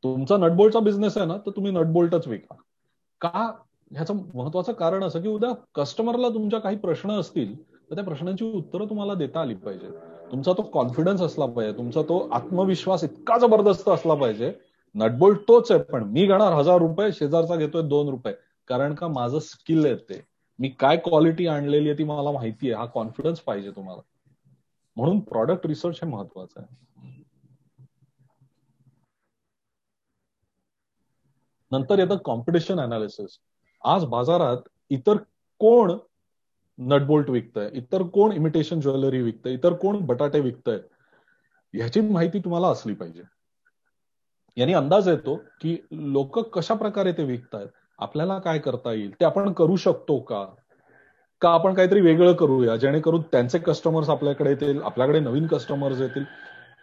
तुमचा 0.03 0.37
नटबोल्टचा 0.37 0.79
बिझनेस 0.79 1.17
आहे 1.17 1.25
ना 1.27 1.37
तर 1.37 1.51
तुम्ही 1.51 1.71
नटबोल्टच 1.71 2.27
विका. 2.27 2.55
का? 3.21 3.51
ह्याचं 3.91 4.17
महत्वाचं 4.33 4.73
कारण 4.73 5.03
असं 5.03 5.21
की 5.21 5.27
उद्या 5.27 5.49
कस्टमरला 5.75 6.29
तुमच्या 6.29 6.59
काही 6.59 6.77
प्रश्न 6.77 7.11
असतील 7.11 7.55
तर 7.89 7.95
त्या 7.95 8.03
प्रश्नांची 8.03 8.51
उत्तरं 8.51 8.89
तुम्हाला 8.89 9.13
देता 9.13 9.41
आली 9.41 9.55
पाहिजे 9.55 9.87
तुमचा 10.31 10.53
तो 10.53 10.61
कॉन्फिडन्स 10.61 11.21
असला 11.21 11.45
पाहिजे. 11.45 11.77
तुमचा 11.77 12.01
तो 12.01 12.29
आत्मविश्वास 12.31 13.03
इतका 13.03 13.37
जबरदस्त 13.37 13.89
असला 13.89 14.13
पाहिजे. 14.13 14.53
नटबोल्ट 14.95 15.39
तोच 15.47 15.71
आहे 15.71 15.83
पण 15.83 16.03
मी 16.03 16.25
घेणार 16.25 16.53
हजार 16.53 16.77
रुपये 16.77 17.11
शेजारचा 17.11 17.55
घेतोय 17.55 17.81
दोन 17.81 18.09
रुपये. 18.09 18.33
कारण 18.67 18.93
का 18.93 19.07
माझं 19.07 19.39
स्किल 19.39 19.85
आहे 19.85 19.95
ते. 19.95 20.21
मी 20.59 20.69
काय 20.69 20.97
क्वालिटी 20.97 21.47
आणलेली 21.47 21.89
आहे 21.89 21.97
ती 21.97 22.03
मला 22.03 22.31
माहिती 22.31 22.67
आहे. 22.67 22.79
हा 22.79 22.85
कॉन्फिडन्स 22.85 23.39
पाहिजे 23.39 23.71
तुम्हाला. 23.71 24.01
म्हणून 24.95 25.19
प्रॉडक्ट 25.19 25.65
रिसर्च 25.65 25.99
हे 26.03 26.09
महत्वाचं 26.09 26.61
आहे. 26.61 26.75
नंतर 31.71 31.99
येतं 31.99 32.17
कॉम्पिटिशन 32.17 32.79
अनालिसिस 32.79 33.39
आज 33.83 34.05
बाजारात 34.05 34.57
इतर 34.89 35.17
कोण 35.59 35.97
नटबोल्ट 36.79 37.29
विकतंय 37.29 37.69
इतर 37.73 38.03
कोण 38.03 38.31
इमिटेशन 38.31 38.79
ज्वेलरी 38.79 39.21
विकतंय 39.21 39.53
इतर 39.53 39.73
कोण 39.73 39.99
बटाटे 40.05 40.39
विकतंय 40.39 40.79
ह्याची 41.73 42.01
माहिती 42.01 42.39
तुम्हाला 42.39 42.67
असली 42.67 42.93
पाहिजे. 42.93 43.21
यांनी 44.57 44.73
अंदाज 44.73 45.07
येतो 45.07 45.35
की 45.61 45.77
लोक 45.91 46.39
कशा 46.39 46.73
प्रकारे 46.73 47.11
ते 47.11 47.23
विकतायत 47.23 47.67
आपल्याला 47.99 48.37
काय 48.39 48.59
करता 48.59 48.91
येईल 48.93 49.11
ते 49.11 49.25
आपण 49.25 49.51
करू 49.53 49.75
शकतो 49.75 50.19
का? 50.19 50.45
का 51.41 51.49
आपण 51.49 51.73
काहीतरी 51.73 52.01
वेगळं 52.01 52.33
करूया 52.33 52.75
जेणेकरून 52.75 53.21
त्यांचे 53.21 53.59
कस्टमर्स 53.59 54.09
आपल्याकडे 54.09 54.49
येतील 54.49 54.81
आपल्याकडे 54.81 55.19
नवीन 55.19 55.47
कस्टमर्स 55.47 56.01
येतील? 56.01 56.23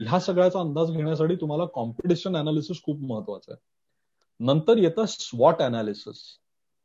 ह्या 0.00 0.20
सगळ्याचा 0.20 0.60
अंदाज 0.60 0.90
घेण्यासाठी 0.90 1.34
तुम्हाला 1.36 1.64
कॉम्पिटिशन 1.64 2.36
अनालिसिस 2.36 2.82
खूप 2.82 3.00
महत्वाचं 3.00 3.52
आहे. 3.52 3.60
नंतर 4.40 4.76
येतं 4.76 5.04
स्वॉट 5.08 5.62
analysis 5.62 6.22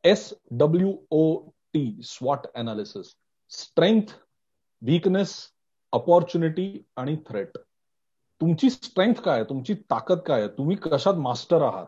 S 0.03 0.33
W 0.51 0.93
O 1.09 1.37
T 1.75 1.99
स्वॉट 2.03 2.39
अनालिसिस 2.55 3.05
स्ट्रेंथ 3.49 4.01
वीकनेस 4.81 5.43
अपॉर्च्युनिटी 5.91 6.85
आणि 6.95 7.15
थ्रेट 7.15 7.57
तुमची 8.41 8.69
स्ट्रेंथ 8.69 9.13
काय 9.13 9.43
तुमची 9.43 9.73
ताकद 9.73 10.19
काय 10.19 10.47
तुम्ही 10.47 10.75
कशात 10.75 11.13
मास्टर 11.13 11.61
आहात? 11.61 11.85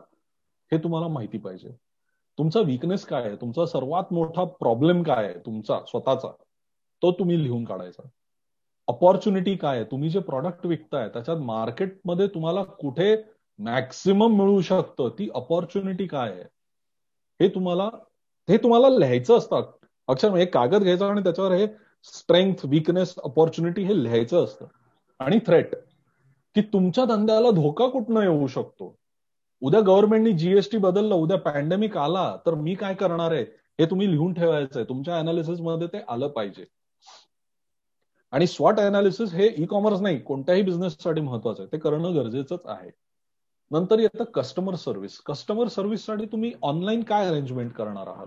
हे 0.72 0.78
तुम्हाला 0.78 1.08
माहिती 1.08 1.38
पाहिजे. 1.38 1.68
तुमचा 2.38 2.60
वीकनेस 2.60 3.06
काय 3.06 3.22
आहे? 3.22 3.36
तुमचा 3.36 3.66
सर्वात 3.66 4.12
मोठा 4.12 4.44
प्रॉब्लेम 4.44 5.02
काय 5.02 5.24
आहे? 5.24 5.34
तुमचा 5.34 5.80
स्वतःचा. 5.88 6.28
तो 7.02 7.12
तुम्ही 7.12 7.44
लिहून 7.44 7.64
काढायचा. 7.64 8.08
अपॉर्च्युनिटी 8.86 9.56
काय 9.56 9.76
आहे? 9.76 9.84
तुम्ही 9.84 10.10
जे 10.10 10.18
प्रॉडक्ट 10.18 10.66
विकताय 10.66 11.08
त्याच्यात 11.08 11.36
मार्केटमध्ये 11.36 12.26
तुम्हाला 12.26 12.62
कुठे 12.62 13.22
मॅक्सिमम 13.58 14.38
मिळू 14.38 14.60
शकतं? 14.60 15.08
ती 15.08 15.28
अपॉर्च्युनिटी 15.34 16.06
काय 16.06 16.30
आहे? 16.30 16.44
हे 17.40 17.48
तुम्हाला 17.48 17.90
हे 18.48 18.56
तुम्हाला 18.56 18.88
लिहायचं 18.88 19.38
असतं. 19.38 19.77
अक्षर 20.08 20.28
म्हणजे 20.28 20.46
कागद 20.46 20.82
घ्यायचा 20.82 21.08
आणि 21.08 21.22
त्याच्यावर 21.22 21.52
हे 21.52 21.66
स्ट्रेंथ 22.04 22.54
विकनेस 22.64 23.14
अपॉर्च्युनिटी 23.24 23.82
हे 23.82 24.02
लिहायचं 24.02 24.44
असतं. 24.44 24.66
आणि 25.18 25.38
थ्रेट 25.46 25.74
की 26.54 26.60
तुमच्या 26.60 27.04
धंद्याला 27.04 27.50
धोका 27.50 27.88
कुठनं 27.88 28.22
येऊ 28.22 28.46
शकतो? 28.46 28.98
उद्या 29.60 29.80
गव्हर्नमेंटनी 29.80 30.32
जीएसटी 30.32 30.78
बदललं 30.78 31.14
उद्या 31.14 31.38
पॅन्डेमिक 31.38 31.96
आला 31.96 32.36
तर 32.46 32.54
मी 32.54 32.74
काय 32.74 32.94
करणार 32.94 33.32
आहे? 33.32 33.42
हे 33.80 33.86
तुम्ही 33.86 34.10
लिहून 34.10 34.32
ठेवायचंय. 34.32 34.84
तुमच्या 34.84 35.18
अनालिसिसमध्ये 35.18 35.86
ते 35.86 35.98
आलं 36.08 36.28
पाहिजे. 36.28 36.64
आणि 38.30 38.46
स्वॉट 38.46 38.80
अनालिसिस 38.80 39.34
हे 39.34 39.54
ई 39.58 39.64
कॉमर्स 39.64 40.00
नाही 40.00 40.18
कोणत्याही 40.18 40.62
बिझनेससाठी 40.62 41.20
महत्वाचं 41.20 41.62
आहे. 41.62 41.72
ते 41.72 41.78
करणं 41.78 42.14
गरजेचंच 42.14 42.60
आहे. 42.64 42.90
नंतर 43.70 43.98
येतं 43.98 44.24
कस्टमर 44.24 44.74
सर्व्हिस 44.74 45.18
कस्टमर 45.18 45.68
सर्व्हिससाठी 45.68 46.26
तुम्ही 46.26 46.52
ऑनलाईन 46.62 47.02
काय 47.02 47.26
अरेंजमेंट 47.26 47.72
करणार 47.72 48.06
आहात? 48.06 48.26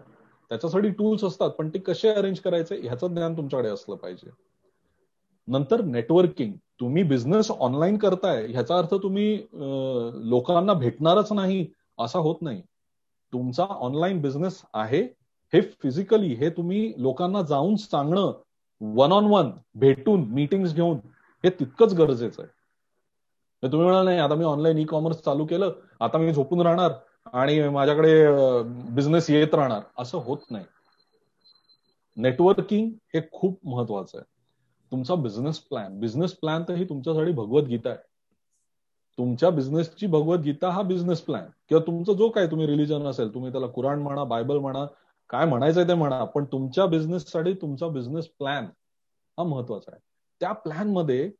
त्याच्यासाठी 0.52 0.89
टूल्स 0.89 1.24
असतात 1.24 1.49
पण 1.49 1.70
ते 1.70 1.80
कसे 1.80 2.10
अरेंज 2.10 2.39
करायचे 2.39 2.76
ह्याचं 2.78 3.14
ज्ञान 3.14 3.36
तुमच्याकडे 3.38 3.70
असलं 3.70 3.95
पाहिजे. 3.95 4.30
नंतर 5.47 5.82
नेटवर्किंग 5.82 6.54
तुम्ही 6.80 7.04
बिझनेस 7.04 7.52
ऑनलाईन 7.52 7.97
करताय 7.97 8.45
ह्याचा 8.47 8.78
अर्थ 8.78 8.93
तुम्ही 9.04 9.36
लोकांना 10.30 10.74
भेटणारच 10.74 11.32
नाही 11.32 11.66
असा 11.99 12.20
होत 12.20 12.41
नाही. 12.41 12.62
तुमचा 13.34 13.64
ऑनलाईन 13.64 14.22
बिझनेस 14.22 14.62
आहे 14.74 15.02
हे 15.54 15.62
फिजिकली 15.62 16.34
हे 16.36 16.49
तुम्ही 16.49 16.91
लोकांना 16.97 17.41
जाऊन 17.41 17.76
सांगणं 17.76 18.32
वन 18.82 19.12
ऑन 19.12 19.26
वन 19.26 19.52
भेटून 19.76 20.24
मीटिंग 20.30 20.66
घेऊन 20.66 20.97
हे 21.43 21.49
तितकंच 21.49 21.93
गरजेचं 21.93 22.41
आहे. 22.43 22.52
तुम्ही 23.64 23.88
म्हणाल 23.88 24.06
नाही 24.06 24.20
आता 24.20 24.36
मी 24.36 24.43
ऑनलाईन 24.43 24.78
ई 24.78 24.84
कॉमर्स 24.86 25.22
चालू 25.24 25.45
केलं 25.45 25.72
आता 25.99 26.18
मी 26.18 26.34
झोपून 26.34 26.62
राहणार 26.62 26.91
आणि 27.34 27.69
माझ्याकडे 27.69 28.13
बिझनेस 28.93 29.29
येत 29.29 29.53
राहणार 29.53 29.82
असं 29.97 30.17
होत 30.17 30.38
नाही. 30.51 30.65
नेटवर्किंग 32.17 32.91
हे 33.13 33.21
खूप 33.32 33.59
महत्वाचं 33.63 34.17
आहे. 34.17 34.25
तुमचा 34.91 35.15
बिझनेस 35.15 35.59
प्लॅन 35.59 35.99
बिझनेस 35.99 36.34
प्लॅन 36.34 36.63
तर 36.67 36.73
ही 36.73 36.86
तुमच्यासाठी 36.86 37.32
भगवद्गीता 37.32 37.89
आहे. 37.89 37.97
तुमच्या 39.17 39.49
बिझनेसची 39.49 40.07
भगवद्गीता 40.07 40.69
हा 40.69 40.82
बिझनेस 40.82 41.21
प्लॅन 41.21 41.45
किंवा 41.69 41.84
तुमचा 41.88 42.13
जो 42.13 42.29
काय 42.29 42.47
तुम्ही 42.47 42.67
रिलिजन 42.67 43.05
असेल 43.07 43.34
तुम्ही 43.34 43.51
त्याला 43.51 43.67
कुराण 43.67 43.99
म्हणा 43.99 44.23
बायबल 44.23 44.57
म्हणा 44.57 44.86
काय 45.29 45.45
म्हणायचंय 45.45 45.88
ते 45.88 45.93
म्हणा 45.93 46.23
पण 46.23 46.45
तुमच्या 46.45 46.86
बिझनेससाठी 46.86 47.53
तुमचा 47.53 47.88
बिझनेस 47.88 48.27
प्लॅन 48.27 48.65
हा 49.38 49.43
महत्त्वाचा 49.43 49.91
आहे. 49.91 50.01
त्या 50.39 50.51
प्लॅनमध्ये 50.51 51.32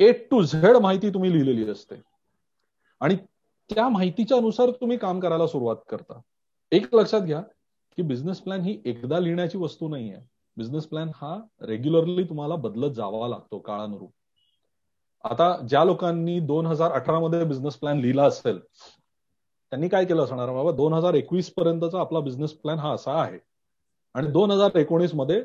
ए 0.00 0.12
टू 0.30 0.42
झेड 0.42 0.76
माहिती 0.76 1.10
तुम्ही 1.10 1.32
लिहिलेली 1.32 1.70
असते. 1.70 1.94
आणि 3.00 3.16
त्या 3.70 3.88
माहितीच्या 3.88 4.36
अनुसार 4.36 4.70
तुम्ही 4.70 4.96
काम 4.96 5.20
करायला 5.20 5.46
सुरुवात 5.46 5.76
करता. 5.88 6.20
एक 6.72 6.94
लक्षात 6.94 7.20
घ्या 7.20 7.40
की 7.96 8.02
बिझनेस 8.02 8.40
प्लॅन 8.40 8.60
ही 8.60 8.80
एकदा 8.84 9.18
लिहिण्याची 9.18 9.58
वस्तू 9.58 9.88
नाही 9.88 10.12
आहे 10.12 10.22
बिझनेस 10.56 10.86
प्लॅन 10.86 11.10
हा 11.14 11.38
रेग्युलरली 11.60 12.24
तुम्हाला 12.24 12.56
बदलत 12.56 12.90
जावा 12.90 13.28
लागतो 13.28 13.58
काळानुरूप. 13.58 14.12
आता 15.24 15.56
ज्या 15.68 15.84
लोकांनी 15.84 16.40
दोन 16.40 16.66
हजार 16.66 16.92
अठरा 16.92 17.18
मध्ये 17.20 17.44
बिझनेस 17.44 17.76
प्लॅन 17.76 17.98
लिहिला 17.98 18.24
असेल 18.24 18.58
त्यांनी 18.58 19.88
काय 19.88 20.04
केलं 20.04 20.22
असणार? 20.24 20.52
बाबा 20.52 20.70
दोन 20.70 20.92
हजार 20.92 21.14
एकवीस 21.14 21.52
पर्यंतचा 21.54 22.00
आपला 22.00 22.20
बिझनेस 22.20 22.52
प्लॅन 22.52 22.78
हा 22.78 22.92
असा 22.92 23.12
आहे. 23.12 23.38
आणि 24.14 24.26
दोन 24.26 24.50
हजार 24.50 24.76
एकोणीसमध्ये 24.76 25.44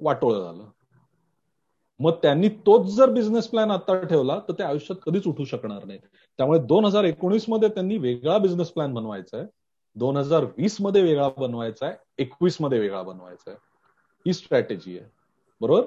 वाटोळ 0.00 0.32
झालं. 0.32 0.64
मग 2.00 2.10
त्यांनी 2.12 2.48
तोच 2.48 2.86
जर 2.86 3.10
बिझनेस 3.10 3.46
प्लॅन 3.48 3.70
आता 3.70 4.00
ठेवला 4.04 4.38
तर 4.38 4.52
ते 4.52 4.62
आयुष्यात 4.62 4.98
कधीच 5.06 5.26
उठू 5.26 5.44
शकणार 5.44 5.84
नाही 5.84 5.98
त्यामुळे 6.38 6.58
दोन 6.60 6.84
हजार 6.84 7.04
एकोणीसमध्ये 7.04 7.68
त्यांनी 7.68 7.96
वेगळा 7.98 8.38
बिझनेस 8.38 8.70
प्लॅन 8.70 8.94
बनवायचा 8.94 9.36
आहे 9.36 9.46
दोन 9.96 10.16
हजार 10.16 10.44
वीसमध्ये 10.44 11.02
वेगळा 11.02 11.28
बनवायचा 11.38 11.86
आहे 11.86 11.96
एकवीसमध्ये 12.18 12.78
वेगळा 12.78 13.02
बनवायचा 13.02 13.50
आहे 13.50 13.58
ही 14.26 14.32
स्ट्रॅटेजी 14.32 14.98
आहे. 14.98 15.06
बरोबर? 15.60 15.80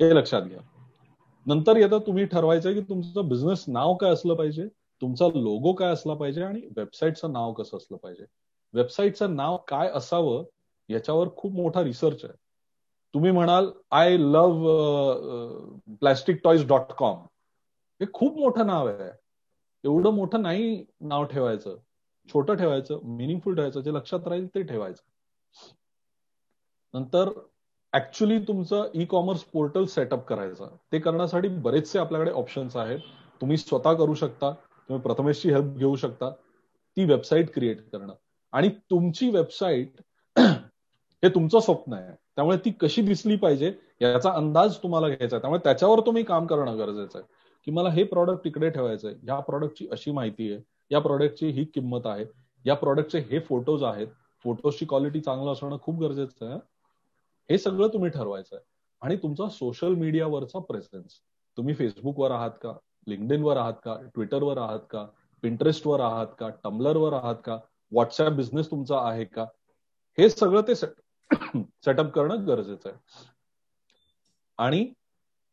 हे 0.00 0.16
लक्षात 0.16 0.42
घ्या. 0.42 0.58
नंतर 1.46 1.76
येतं 1.76 1.98
तुम्ही 1.98 2.24
ठरवायचं 2.24 2.74
की 2.74 2.80
तुमचं 2.80 3.28
बिझनेस 3.28 3.64
नाव 3.68 3.94
काय 3.94 4.10
असलं 4.10 4.34
पाहिजे 4.34 4.68
तुमचा 5.00 5.26
लोगो 5.26 5.72
काय 5.72 5.92
असला 5.92 6.14
पाहिजे 6.14 6.42
आणि 6.42 6.60
वेबसाईटचं 6.76 7.32
नाव 7.32 7.52
कसं 7.52 7.76
असलं 7.76 7.96
पाहिजे. 7.96 8.24
वेबसाईटचं 8.74 9.36
नाव 9.36 9.56
काय 9.56 9.90
असावं 9.94 10.44
याच्यावर 10.88 11.28
खूप 11.36 11.52
मोठा 11.52 11.84
रिसर्च 11.84 12.24
आहे. 12.24 12.34
तुम्ही 13.14 13.30
म्हणाल 13.30 13.70
I 13.90 14.16
love 14.16 14.66
plastic 16.00 16.40
toys 16.44 16.66
dot 16.66 16.92
com 16.98 17.18
हे 18.00 18.06
खूप 18.12 18.38
मोठं 18.38 18.66
नाव 18.66 18.88
आहे. 18.88 19.10
एवढं 19.84 20.10
मोठं 20.10 20.42
नाही 20.42 20.84
नाव 21.00 21.24
ठेवायचं. 21.24 21.76
छोटं 22.32 22.54
ठेवायचं 22.54 22.98
मिनिंगफुल 23.04 23.54
ठेवायचं 23.54 23.80
जे 23.80 23.94
लक्षात 23.94 24.28
राहील 24.28 24.46
ते 24.46 24.62
ठेवायचं. 24.62 25.02
नंतर 26.94 27.30
ऍक्च्युली 27.92 28.38
तुमचं 28.38 28.88
ई 28.94 29.04
कॉमर्स 29.04 29.44
पोर्टल 29.44 29.84
सेटअप 29.84 30.24
करायचं. 30.24 30.68
ते 30.92 30.98
करण्यासाठी 30.98 31.48
बरेचसे 31.48 31.98
आपल्याकडे 31.98 32.30
ऑप्शन्स 32.30 32.76
आहेत. 32.76 32.98
तुम्ही 33.40 33.56
स्वतः 33.56 33.92
करू 33.92 34.14
शकता. 34.14 34.52
तुम्ही 34.52 35.02
प्रथमेशची 35.02 35.50
हेल्प 35.50 35.76
घेऊ 35.76 35.96
शकता. 35.96 36.30
ती 36.96 37.04
वेबसाईट 37.04 37.54
क्रिएट 37.54 37.90
करणं. 37.90 38.14
आणि 38.52 38.68
तुमची 38.68 39.30
वेबसाईट 39.30 40.00
हे 41.24 41.28
तुमचं 41.28 41.60
स्वप्न 41.60 41.92
आहे. 41.92 42.12
त्यामुळे 42.36 42.56
ती 42.56 42.70
कशी 42.70 43.02
दिसली 43.02 43.36
पाहिजे 43.36 43.72
याचा 44.00 44.30
अंदाज 44.30 44.76
तुम्हाला 44.76 45.08
घ्यायचा 45.08 45.36
आहे. 45.36 45.40
त्यामुळे 45.40 45.60
त्याच्यावर 45.64 46.00
तुम्ही 46.00 46.22
काम 46.22 46.46
करणं 46.46 46.78
गरजेचं 46.78 47.18
आहे. 47.18 47.28
की 47.64 47.70
मला 47.70 47.90
हे 47.90 48.04
प्रॉडक्ट 48.04 48.44
तिकडे 48.44 48.70
ठेवायचं 48.70 49.08
आहे. 49.08 49.16
या 49.28 49.40
प्रॉडक्टची 49.40 49.88
अशी 49.92 50.10
माहिती 50.10 50.52
आहे. 50.52 50.62
या 50.90 50.98
प्रॉडक्टची 50.98 51.46
ही 51.46 51.64
किंमत 51.64 52.00
आहे. 52.04 52.24
या 52.66 52.74
प्रॉडक्टचे 52.74 53.18
हे 53.18 53.38
फोटोज 53.38 53.82
आहेत. 53.82 54.06
फोटोजची 54.44 54.86
क्वालिटी 54.86 55.20
चांगलं 55.20 55.52
असणं 55.52 55.76
खूप 55.82 56.00
गरजेचं 56.00 56.46
आहे. 56.46 56.58
हे 57.50 57.58
सगळं 57.58 57.88
तुम्ही 57.88 58.10
ठरवायचं 58.10 58.56
आहे. 58.56 58.64
आणि 59.00 59.16
तुमचा 59.16 59.48
सोशल 59.48 59.94
मीडियावरचा 59.94 60.58
प्रेझेन्स 60.58 61.12
तुम्ही 61.56 61.74
फेसबुकवर 61.74 62.30
आहात 62.30 62.50
का? 62.50 62.72
लिंकडिनवर 63.06 63.56
आहात 63.56 63.72
का? 63.84 63.96
ट्विटरवर 64.14 64.58
आहात 64.58 64.80
का? 64.90 65.06
पिंटरेस्टवर 65.42 66.00
आहात 66.00 66.26
का? 66.38 66.48
टम्बलरवर 66.48 67.12
आहात 67.12 67.34
का? 67.44 67.54
व्हॉट्सअप 67.92 68.32
बिझनेस 68.32 68.70
तुमचा 68.70 68.98
आहे 69.00 69.24
का? 69.24 69.46
हे 70.18 70.30
सगळं 70.30 70.60
ते 70.68 70.74
सेटअप 71.84 72.10
करणं 72.10 72.46
गरजेचं 72.46 72.88
आहे. 72.88 72.98
आणि 74.58 74.92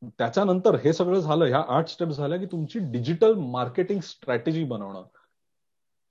त्याच्यानंतर 0.03 0.76
हे 0.76 0.93
सगळं 0.93 1.19
झालं 1.19 1.45
ह्या 1.45 1.63
आठ 1.67 1.88
स्टेप्स 1.88 2.15
झाल्या 2.15 2.39
की 2.39 2.45
तुमची 2.45 2.80
डिजिटल 2.80 3.34
मार्केटिंग 3.34 3.99
स्ट्रॅटेजी 3.99 4.63
बनवणं. 4.63 5.03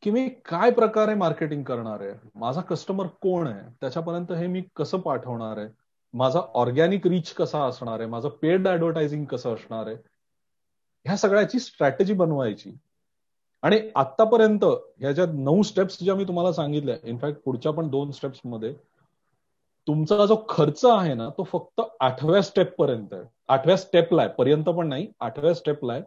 की 0.02 0.10
मी 0.10 0.28
काय 0.28 0.70
प्रकारे 0.70 1.14
मार्केटिंग 1.14 1.62
करणार 1.62 2.00
आहे? 2.00 2.12
माझा 2.34 2.60
कस्टमर 2.60 3.06
कोण 3.06 3.46
आहे? 3.46 3.60
त्याच्यापर्यंत 3.80 4.32
हे 4.32 4.46
मी 4.46 4.62
कसं 4.76 4.98
पाठवणार 4.98 5.56
आहे? 5.58 5.68
माझा 6.12 6.40
ऑर्गॅनिक 6.54 7.06
रीच 7.06 7.32
कसा 7.32 7.64
असणार 7.64 8.00
आहे? 8.00 8.08
माझं 8.08 8.28
पेड 8.28 8.68
ऍडव्हर्टायझिंग 8.68 9.24
कसं 9.24 9.54
असणार 9.54 9.86
आहे? 9.86 9.96
ह्या 11.04 11.16
सगळ्याची 11.16 11.58
स्ट्रॅटेजी 11.58 12.12
बनवायची. 12.12 12.72
आणि 13.62 13.90
आतापर्यंत 13.94 14.64
ह्या 14.98 15.12
ज्या 15.12 15.26
नऊ 15.26 15.62
स्टेप्स 15.62 15.98
ज्या 16.02 16.14
मी 16.14 16.24
तुम्हाला 16.24 16.52
सांगितल्या 16.52 16.96
इनफॅक्ट 17.04 17.40
पुढच्या 17.40 17.72
पण 17.72 17.88
दोन 17.88 18.10
स्टेप्समध्ये 18.10 18.74
तुमचा 19.86 20.24
जो 20.26 20.36
खर्च 20.48 20.84
आहे 20.84 21.14
ना 21.14 21.28
तो 21.28 21.42
फक्त 21.42 21.80
आठव्या 22.00 22.42
स्टेप 22.42 22.74
पर्यंत 22.76 23.12
आहे. 23.12 23.22
आठव्या 23.48 23.76
स्टेपला 23.76 24.22
आहे 24.22 24.30
पर्यंत 24.30 24.64
पण 24.64 24.88
नाही 24.88 25.06
आठव्या 25.20 25.54
स्टेपला 25.54 25.92
आहे 25.92 26.02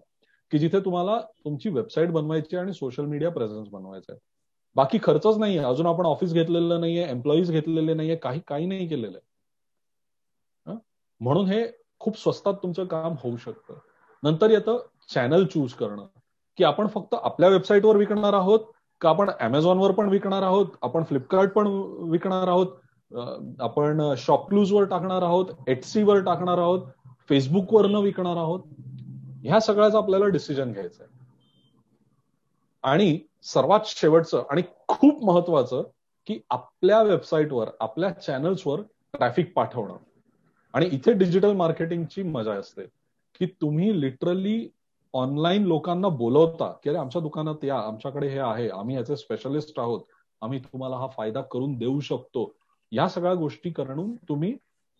की 0.52 0.60
जिथे 0.60 0.80
तुम्हाला 0.80 1.20
तुमची 1.46 1.70
वेबसाईट 1.70 2.12
बनवायची 2.12 2.58
आणि 2.58 2.74
सोशल 2.74 3.06
मीडिया 3.06 3.32
प्रेझेन्स 3.32 3.70
बनवायचा 3.70 4.14
आहे. 4.14 4.20
बाकी 4.76 4.98
खर्चच 5.04 5.38
नाहीये. 5.38 5.60
अजून 5.60 5.86
आपण 5.86 6.06
ऑफिस 6.06 6.34
घेतलेलं 6.34 6.80
नाहीये 6.80 7.10
एम्प्लॉईज 7.10 7.52
घेतलेले 7.52 7.94
नाहीये 7.94 8.16
काही 8.16 8.40
काही 8.48 8.66
नाही 8.66 8.88
केलेलं 8.88 9.18
आहे. 9.18 9.26
म्हणून 11.22 11.46
हे 11.46 11.66
खूप 12.00 12.18
स्वस्तात 12.18 12.54
तुमचं 12.54 12.86
काम 12.86 13.16
होऊ 13.20 13.38
शकतं. 13.38 13.74
नंतर 14.24 14.50
येतं 14.50 14.80
चॅनल 15.14 15.46
चूज 15.46 15.74
करणं. 15.74 16.06
की 16.58 16.64
आपण 16.64 16.88
फक्त 16.88 17.16
आपल्या 17.24 17.50
वेबसाईटवर 17.50 17.96
विकणार 17.96 18.34
आहोत 18.34 18.60
का 19.02 19.10
आपण 19.10 19.30
अमेझॉनवर 19.40 19.92
पण 19.92 20.10
विकणार 20.10 20.42
आहोत 20.42 20.68
आपण 20.82 21.04
फ्लिपकार्ट 21.04 21.52
पण 21.52 21.68
विकणार 22.12 22.48
आहोत 22.48 22.68
आपण 23.12 24.00
वर 24.72 24.84
टाकणार 24.84 25.22
आहोत 25.22 25.46
एटसी 25.68 26.04
वर 26.04 26.20
टाकणार 26.20 26.58
आहोत 26.58 26.82
फेसबुकवर 27.30 27.88
न 27.88 27.96
विकणार 27.96 28.38
आहोत 28.38 28.60
ह्या 29.44 29.60
सगळ्याचं 29.60 29.98
आपल्याला 29.98 30.26
डिसिजन 30.26 30.72
घ्यायचं 30.72 31.04
आहे. 31.04 31.16
आणि 32.84 33.20
सर्वात 33.44 33.80
शेवटचं 33.86 34.44
आणि 34.52 34.62
खूप 34.88 35.24
महत्वाचं 35.24 35.84
की 36.28 36.40
आपल्या 36.50 37.02
वेबसाईटवर 37.04 37.70
आपल्या 37.80 38.10
चॅनल्सवर 38.10 38.82
ट्रॅफिक 39.14 39.54
पाठवणं. 39.54 39.96
आणि 40.74 40.90
इथे 40.92 41.14
डिजिटल 41.14 41.54
मार्केटिंगची 41.54 42.24
मजा 42.24 42.54
असते 42.54 42.84
की 43.40 43.46
तुम्ही 43.46 44.02
लिटरली 44.02 44.68
ऑनलाईन 45.14 45.64
लोकांना 45.64 46.10
बोलवता 46.10 46.72
की 46.84 46.90
अरे 46.90 46.98
आमच्या 46.98 47.22
दुकानात 47.22 47.64
या 47.64 47.80
आमच्याकडे 47.80 48.28
हे 48.28 48.40
आहे 48.40 48.70
आम्ही 48.70 48.96
याचे 48.96 49.16
स्पेशलिस्ट 49.16 49.80
आहोत 49.80 50.02
आम्ही 50.42 50.60
तुम्हाला 50.60 50.96
हा 50.96 51.08
फायदा 51.08 51.42
करून 51.42 51.78
देऊ 51.78 52.00
शकतो. 52.00 52.52
या 52.92 53.08
सगळ्या 53.10 53.34
गोष्टी 53.34 53.70
करून 53.70 54.16
तुम्ही 54.30 54.56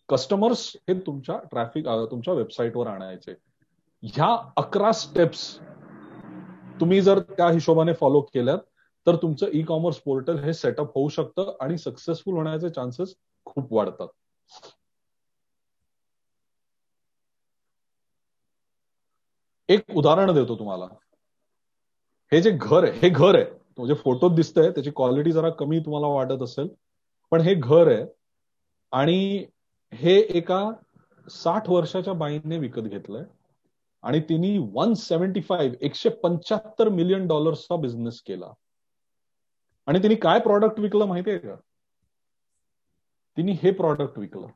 कस्टमर्स 0.08 0.70
हे 0.88 0.94
तुमच्या 1.06 1.36
ट्रॅफिक 1.50 1.86
तुमच्या 2.10 2.34
वेबसाईटवर 2.34 2.86
आणायचे. 2.86 3.34
ह्या 4.02 4.36
अकरा 4.56 4.92
स्टेप्स 4.92 5.58
तुम्ही 6.80 7.00
जर 7.00 7.18
त्या 7.18 7.48
हिशोबाने 7.50 7.92
फॉलो 7.92 8.20
केल्यात 8.34 8.58
तर 9.06 9.16
तुमचं 9.16 9.48
ई 9.52 9.62
कॉमर्स 9.62 9.96
पोर्टल 9.96 10.38
हे 10.38 10.52
सेटअप 10.54 10.94
होऊ 10.94 11.08
शकतं 11.08 11.52
आणि 11.60 11.78
सक्सेसफुल 11.78 12.34
होण्याचे 12.34 12.70
चान्सेस 12.70 13.14
खूप 13.46 13.72
वाढतात. 13.72 14.08
एक 19.68 19.96
उदाहरण 19.96 20.32
देतो 20.34 20.58
तुम्हाला. 20.58 20.84
हे 22.32 22.40
जे 22.42 22.50
घर 22.50 22.84
आहे 22.84 22.98
हे 22.98 23.08
घर 23.08 23.34
आहे 23.34 23.44
म्हणजे 23.78 23.94
फोटोत 23.94 24.30
दिसतंय 24.30 24.70
त्याची 24.70 24.90
क्वालिटी 24.90 25.32
जरा 25.32 25.50
कमी 25.50 25.78
तुम्हाला 25.80 26.06
वाटत 26.06 26.42
असेल 26.42 26.68
पण 27.30 27.40
हे 27.40 27.54
घर 27.54 27.92
आहे 27.92 28.06
आणि 28.92 29.46
हे 29.94 30.20
एका 30.20 30.70
साठ 31.30 31.70
वर्षाच्या 31.70 32.12
बाईने 32.12 32.58
विकत 32.58 32.80
घेतलंय. 32.80 33.24
आणि 34.02 34.20
तिने 34.20 34.70
वन 34.72 34.94
सेव्हन्टी 34.94 35.40
फाईव्ह 35.40 35.76
एकशे 35.80 36.08
पंच्याहत्तर 36.08 36.88
मिलियन 36.88 37.26
डॉलर्सचा 37.26 37.76
बिझनेस 37.76 38.22
केला. 38.22 38.52
आणि 39.86 40.02
तिने 40.02 40.14
काय 40.14 40.40
प्रॉडक्ट 40.40 40.80
विकलं 40.80 41.04
माहितीये 41.04 41.38
का? 41.38 41.54
तिने 43.36 43.52
हे 43.52 43.70
प्रॉडक्ट 43.70 44.18
विकलं. 44.18 44.46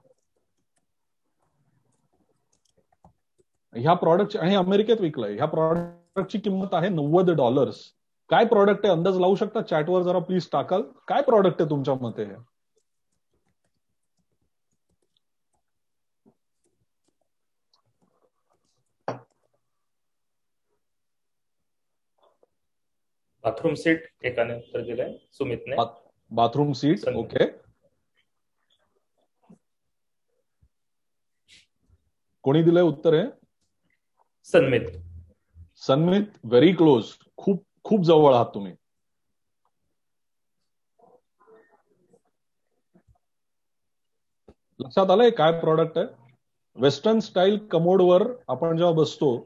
ह्या 3.75 3.95
प्रॉडक्ट 3.95 4.37
आणि 4.37 4.55
अमेरिकेत 4.55 4.97
विकलंय. 5.01 5.35
ह्या 5.35 5.47
प्रॉडक्टची 5.47 6.39
किंमत 6.39 6.69
आहे 6.73 6.89
नव्वद 6.89 7.31
डॉलर्स. 7.31 7.93
काय 8.29 8.45
प्रॉडक्ट 8.45 8.81
आहे? 8.85 8.95
अंदाज 8.95 9.19
लावू 9.19 9.35
शकता? 9.35 9.61
चॅटवर 9.61 10.03
जरा 10.03 10.19
प्लीज 10.19 10.49
टाकाल. 10.53 10.83
काय 11.09 11.23
प्रॉडक्ट 11.23 11.61
आहे 11.61 11.71
तुमच्या 11.71 11.95
मते 11.95 12.25
हे? 12.25 12.52
बाथरूम 23.45 23.75
सीट 23.75 24.07
एकाने 24.25 24.55
उत्तर 24.57 24.83
दिलंय 24.87 25.19
सुमितने. 25.33 25.77
Bathroom 26.31 26.73
seat 26.73 27.09
okay. 27.17 27.47
कोणी 32.45 32.63
दिलंय 32.63 32.83
उत्तर 32.83 33.15
आहे 33.15 33.27
सन्मित. 34.49 34.87
सन्मित 35.83 36.33
व्हेरी 36.45 36.73
क्लोज 36.73 37.13
खूप 37.39 37.65
खूप 37.85 38.01
जवळ 38.05 38.35
आहात 38.35 38.47
तुम्ही. 38.55 38.73
लक्षात 44.81 45.11
आलंय 45.11 45.31
काय 45.31 45.53
प्रॉडक्ट 45.61 45.99
आहे? 45.99 46.07
वेस्टर्न 46.77 47.19
स्टाईल 47.21 47.59
कमोडवर 47.73 48.23
आपण 48.49 48.77
जेव्हा 48.77 48.93
बसतो 48.95 49.37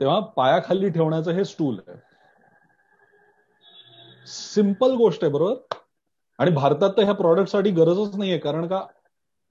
तेव्हा 0.00 0.18
पायाखाली 0.36 0.88
ठेवण्याचं 0.90 1.32
हे 1.32 1.44
स्टूल 1.44 1.78
आहे. 1.88 1.98
सिंपल 4.30 4.94
गोष्ट 4.96 5.24
आहे 5.24 5.32
बरोबर? 5.32 5.76
आणि 6.38 6.50
भारतात 6.50 6.90
तर 6.96 7.02
ह्या 7.02 7.14
प्रॉडक्टसाठी 7.14 7.70
गरजच 7.70 8.16
नाहीये 8.16 8.38
कारण 8.38 8.66
का? 8.68 8.80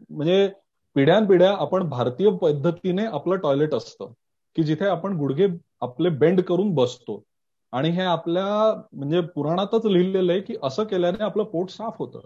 म्हणजे 0.10 0.48
पिढ्यानपिढ्या 0.96 1.52
आपण 1.60 1.90
भारतीय 1.90 2.30
पद्धतीने 2.42 3.06
आपलं 3.06 3.36
टॉयलेट 3.36 3.74
असतं 3.76 4.12
की 4.56 4.64
जिथे 4.64 4.86
आपण 4.86 5.18
गुडघे 5.18 5.48
आपले 5.82 6.10
बेंड 6.10 6.42
करून 6.42 6.74
बसतो. 6.76 7.22
आणि 7.74 7.90
हे 7.90 8.02
आपल्या 8.02 8.46
म्हणजे 8.94 9.22
पुराणातच 9.36 9.86
लिहिलेलं 9.86 10.32
आहे 10.32 10.42
की 10.42 10.56
असं 10.64 10.84
केल्याने 10.84 11.24
आपलं 11.24 11.44
पोट 11.44 11.70
साफ 11.70 11.96
होतं. 12.00 12.20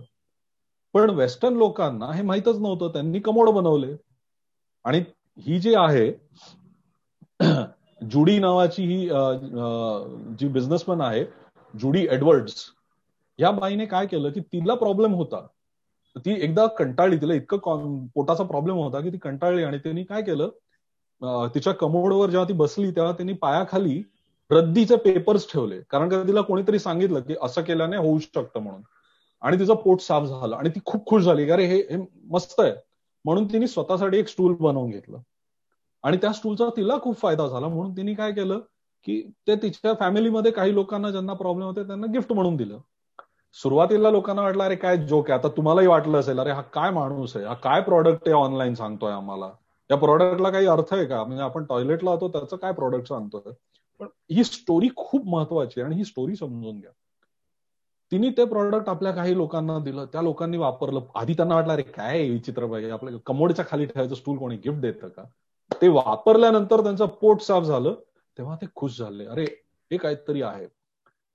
पण 0.94 1.10
वेस्टर्न 1.10 1.56
लोकांना 1.58 2.12
हे 2.14 2.22
माहीतच 2.22 2.60
नव्हतं 2.60 2.92
त्यांनी 2.94 3.20
कमोड 3.20 3.50
बनवले. 3.50 3.96
आणि 4.86 5.04
ही 5.38 5.60
जी 5.60 5.74
आहे 5.76 6.12
जुडी 8.12 8.38
नावाची 8.40 8.84
ही 8.86 9.08
जी 10.40 10.48
बिझनेसमॅन 10.48 11.02
आहे 11.02 11.24
जुडी 11.74 12.06
एडवर्ड्स 12.12 12.64
या 13.40 13.52
बाईने 13.52 13.86
काय 13.86 14.06
केलं 14.08 14.32
की 14.32 14.40
तिला 14.54 14.74
प्रॉब्लेम 14.76 15.14
होता. 15.16 15.46
ती 16.16 16.34
एकदा 16.44 16.66
कंटाळली 16.80 17.18
तिला 17.18 17.34
इतकं 17.34 18.06
पोटाचा 18.16 18.44
प्रॉब्लेम 18.44 18.78
होता 18.78 19.00
की 19.02 19.10
ती 19.10 19.18
कंटाळली 19.18 19.64
आणि 19.64 19.78
त्यांनी 19.78 20.04
काय 20.04 20.22
केलं 20.22 20.50
तिच्या 21.56 21.74
कमोडवर 21.74 22.30
जेव्हा 22.30 22.48
ती 22.50 22.54
बसली 22.54 22.92
तेव्हा 22.92 23.12
त्यांनी 23.12 23.34
पायाखाली 23.34 24.02
रद्दीचे 24.52 24.96
पेपर्स 24.96 25.48
ठेवले. 25.52 25.80
कारण 25.90 26.10
का 26.10 26.22
तिला 26.28 26.42
कोणीतरी 26.42 26.80
सांगितलं 26.80 27.20
की 27.20 27.36
असं 27.42 27.62
केल्याने 27.62 27.98
होऊ 27.98 28.20
शकतं 28.20 28.60
म्हणून. 28.60 28.82
आणि 29.42 29.60
तिचं 29.60 29.76
पोट 29.76 30.02
साफ 30.02 30.24
झालं 30.24 30.56
आणि 30.56 30.70
ती 30.70 30.80
खूप 30.86 31.06
खुश 31.08 31.24
झाली 31.24 31.50
अरे 31.50 31.66
हे 31.66 31.98
मस्त 32.32 32.60
आहे. 32.60 32.74
म्हणून 33.26 33.46
तिने 33.52 33.68
स्वतःसाठी 33.68 34.18
एक 34.18 34.28
स्टूल 34.28 34.56
बनवून 34.60 34.90
घेतलं. 34.90 35.18
आणि 36.04 36.18
त्या 36.18 36.32
स्टूलचा 36.34 36.70
तिला 36.78 36.98
खूप 37.02 37.18
फायदा 37.18 37.48
झाला. 37.48 37.68
म्हणून 37.68 37.96
तिने 37.98 38.14
काय 38.14 38.32
केलं 38.32 38.60
की 39.06 39.32
ते 39.48 39.56
तिच्या 39.56 39.94
फॅमिलीमध्ये 39.94 40.52
काही 40.52 40.74
लोकांना 40.74 41.12
ज्यांना 41.12 41.34
प्रॉब्लेम 41.34 41.68
होते 41.68 41.84
त्यांना 41.84 42.08
गिफ्ट 42.08 42.34
म्हणून 42.34 42.56
दिलं. 42.56 42.78
सुरुवातीला 43.54 44.12
लोकांना 44.12 44.42
वाटलं 44.42 44.64
अरे 44.64 44.76
काय 44.76 44.98
जोक 44.98 45.32
आहे? 45.32 45.40
आता 45.40 45.48
तुम्हालाही 45.48 45.88
वाटलं 45.88 46.20
असेल 46.20 46.40
अरे 46.40 46.52
हा 46.52 46.62
काय 46.62 46.92
माणूस 46.92 47.38
आहे? 47.38 47.46
हा 47.46 47.54
काय 47.54 47.82
प्रॉडक्ट 47.82 48.22
आहे 48.26 48.34
ऑनलाईन 48.34 48.76
सांगतोय 48.76 49.12
आम्हाला? 49.12 49.50
या 49.92 49.98
प्रॉडक्टला 49.98 50.50
काही 50.50 50.68
अर्थ 50.68 50.94
आहे 50.94 51.06
का? 51.06 51.24
म्हणजे 51.24 51.44
आपण 51.44 51.64
टॉयलेटला 51.64 52.12
होतो 52.12 52.28
त्याचं 52.28 52.58
काय 52.58 52.72
प्रॉडक्ट 52.72 53.08
सांगतोय? 53.08 53.52
पण 54.00 54.08
ही 54.32 54.44
स्टोरी 54.44 54.88
खूप 54.96 55.28
महत्वाची 55.28 55.82
आहे 55.82 55.88
आणि 55.88 55.96
ही 55.96 56.04
स्टोरी 56.04 56.36
समजून 56.36 56.80
घ्या. 56.80 56.92
तिने 58.12 58.30
ते 58.30 58.46
प्रॉडक्ट 58.46 58.90
आपल्या 58.90 59.12
काही 59.12 59.38
लोकांना 59.38 59.80
दिलं 59.80 60.06
त्या 60.06 60.22
लोकांनी 60.22 60.58
वापरलं. 60.58 61.00
आधी 61.16 61.34
त्यांना 61.34 61.56
वाटलं 61.56 61.74
अरे 61.74 61.82
काय 61.82 62.30
विचित्र 62.30 62.66
पाहिजे 62.66 62.92
आपल्या 62.92 63.14
कमोडच्या 63.26 63.66
खाली 63.68 63.86
ठेवायचं 63.86 64.16
स्टूल 64.16 64.38
कोणी 64.38 64.56
गिफ्ट 64.56 64.80
देतं 64.80 65.08
का? 65.08 65.24
ते 65.82 65.88
वापरल्यानंतर 65.88 66.84
त्यांचं 66.84 67.06
पोट 67.06 67.42
साफ 67.42 67.64
झालं. 67.64 67.94
तेव्हा 68.38 68.56
ते 68.56 68.66
खुश 68.76 68.98
झाले. 69.00 69.26
अरे 69.26 69.44
हे 69.92 69.98
काहीतरी 69.98 70.42
आहे. 70.42 70.68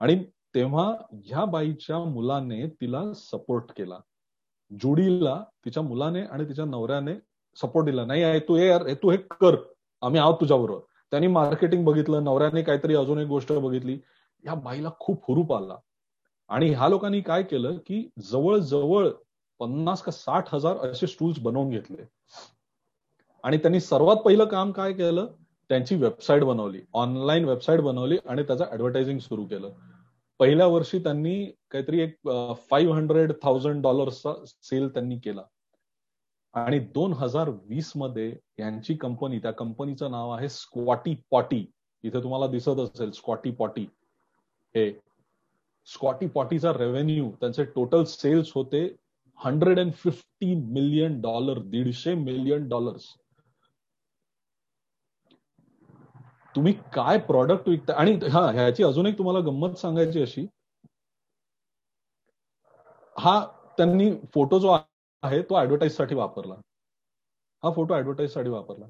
आणि 0.00 0.24
तेव्हा 0.54 0.94
ह्या 1.24 1.44
बाईच्या 1.44 1.98
मुलाने 1.98 2.66
तिला 2.66 3.12
सपोर्ट 3.12 3.72
केला. 3.76 3.98
जुडीला 4.80 5.44
तिच्या 5.64 5.82
मुलाने 5.82 6.22
आणि 6.22 6.44
तिच्या 6.44 6.64
नवऱ्याने 6.64 7.14
सपोर्ट 7.56 7.86
दिला. 7.86 8.04
नाही 8.04 8.22
आहे 8.22 8.40
तू 8.40 8.56
हे 8.56 8.94
तू 8.94 9.10
हे 9.10 9.16
कर. 9.16 9.56
आम्ही 10.02 10.20
आहोत 10.20 10.34
तुझ्याबरोबर. 10.40 10.80
त्यांनी 11.10 11.26
मार्केटिंग 11.26 11.84
बघितलं 11.84 12.24
नवऱ्याने 12.24 12.62
काहीतरी 12.62 12.94
अजून 12.94 13.18
एक 13.18 13.28
गोष्ट 13.28 13.52
बघितली. 13.52 13.98
या 14.44 14.54
बाईला 14.54 14.90
खूप 15.00 15.24
हुरूप 15.28 15.52
आला. 15.52 15.76
आणि 16.48 16.70
ह्या 16.74 16.88
लोकांनी 16.88 17.20
काय 17.20 17.42
केलं 17.42 17.76
की 17.76 18.10
जवळजवळ 18.18 19.08
पन्नास 19.58 20.02
का 20.02 20.12
साठ 20.12 20.54
हजार 20.54 20.76
असे 20.76 21.06
स्टूल्स 21.06 21.38
बनवून 21.38 21.70
घेतले. 21.70 22.02
आणि 23.42 23.58
त्यांनी 23.58 23.80
सर्वात 23.80 24.16
पहिलं 24.16 24.44
काम 24.44 24.72
काय 24.72 24.92
केलं? 24.92 25.26
त्यांची 25.70 25.94
वेबसाईट 25.94 26.42
बनवली. 26.44 26.80
ऑनलाईन 26.94 27.44
वेबसाईट 27.44 27.80
बनवली 27.80 28.16
आणि 28.28 28.42
त्याचं 28.42 28.64
ऍडव्हर्टायझिंग 28.72 29.18
सुरू 29.18 29.44
केलं. 29.44 29.70
पहिल्या 30.40 30.66
वर्षी 30.66 30.98
त्यांनी 30.98 31.44
काहीतरी 31.70 32.00
एक 32.00 32.28
फाईव्ह 32.70 32.94
हंड्रेड 32.94 33.32
थाउजंड 33.42 33.82
डॉलर्सचा 33.82 34.32
सेल 34.62 34.88
त्यांनी 34.88 35.18
केला. 35.18 35.42
आणि 36.54 36.78
दोन 36.94 37.12
हजार 37.12 37.48
वीसमध्ये 37.68 38.28
यांची 38.58 38.94
कंपनी 38.94 39.38
त्या 39.38 39.50
कंपनीचं 39.52 40.10
नाव 40.10 40.30
आहे 40.30 40.48
स्क्वॉटी 40.48 41.14
पॉटी 41.30 41.64
इथे 42.04 42.22
तुम्हाला 42.22 42.46
दिसत 42.46 42.80
असेल 42.80 43.10
स्क्वॉटी 43.10 43.50
पॉटी 43.50 43.86
हे 44.74 44.90
स्कॉटी 45.88 46.26
पॉटीचा 46.26 46.72
रेव्हेन्यू 46.72 47.30
त्यांचे 47.30 47.64
टोटल 47.64 48.02
सेल्स 48.04 48.52
होते 48.54 48.82
hundred 49.40 49.78
and 49.80 49.92
fifty 49.92 50.54
million 50.54 51.20
dollar 51.20 51.58
दीडशे 51.62 52.14
मिलियन 52.14 52.68
डॉलर्स 52.68 53.06
तुम्ही 56.58 56.72
काय 56.72 57.18
प्रॉडक्ट 57.18 57.68
विकता? 57.68 57.92
आणि 57.92 58.12
हा 58.12 58.50
ह्याची 58.50 58.82
अजून 58.84 59.06
एक 59.06 59.18
तुम्हाला 59.18 59.40
गंमत 59.40 59.74
सांगायची 59.74 60.22
अशी. 60.22 60.46
हा 63.18 63.46
त्यांनी 63.76 64.10
फोटो 64.34 64.58
जो 64.58 64.76
आहे 65.22 65.42
तो 65.42 65.60
ऍडव्हर्टाईजसाठी 65.60 66.14
वापरला. 66.14 66.54
हा 67.64 67.70
फोटो 67.72 67.94
ऍडव्हर्टाईजसाठी 67.94 68.48
वापरला. 68.48 68.86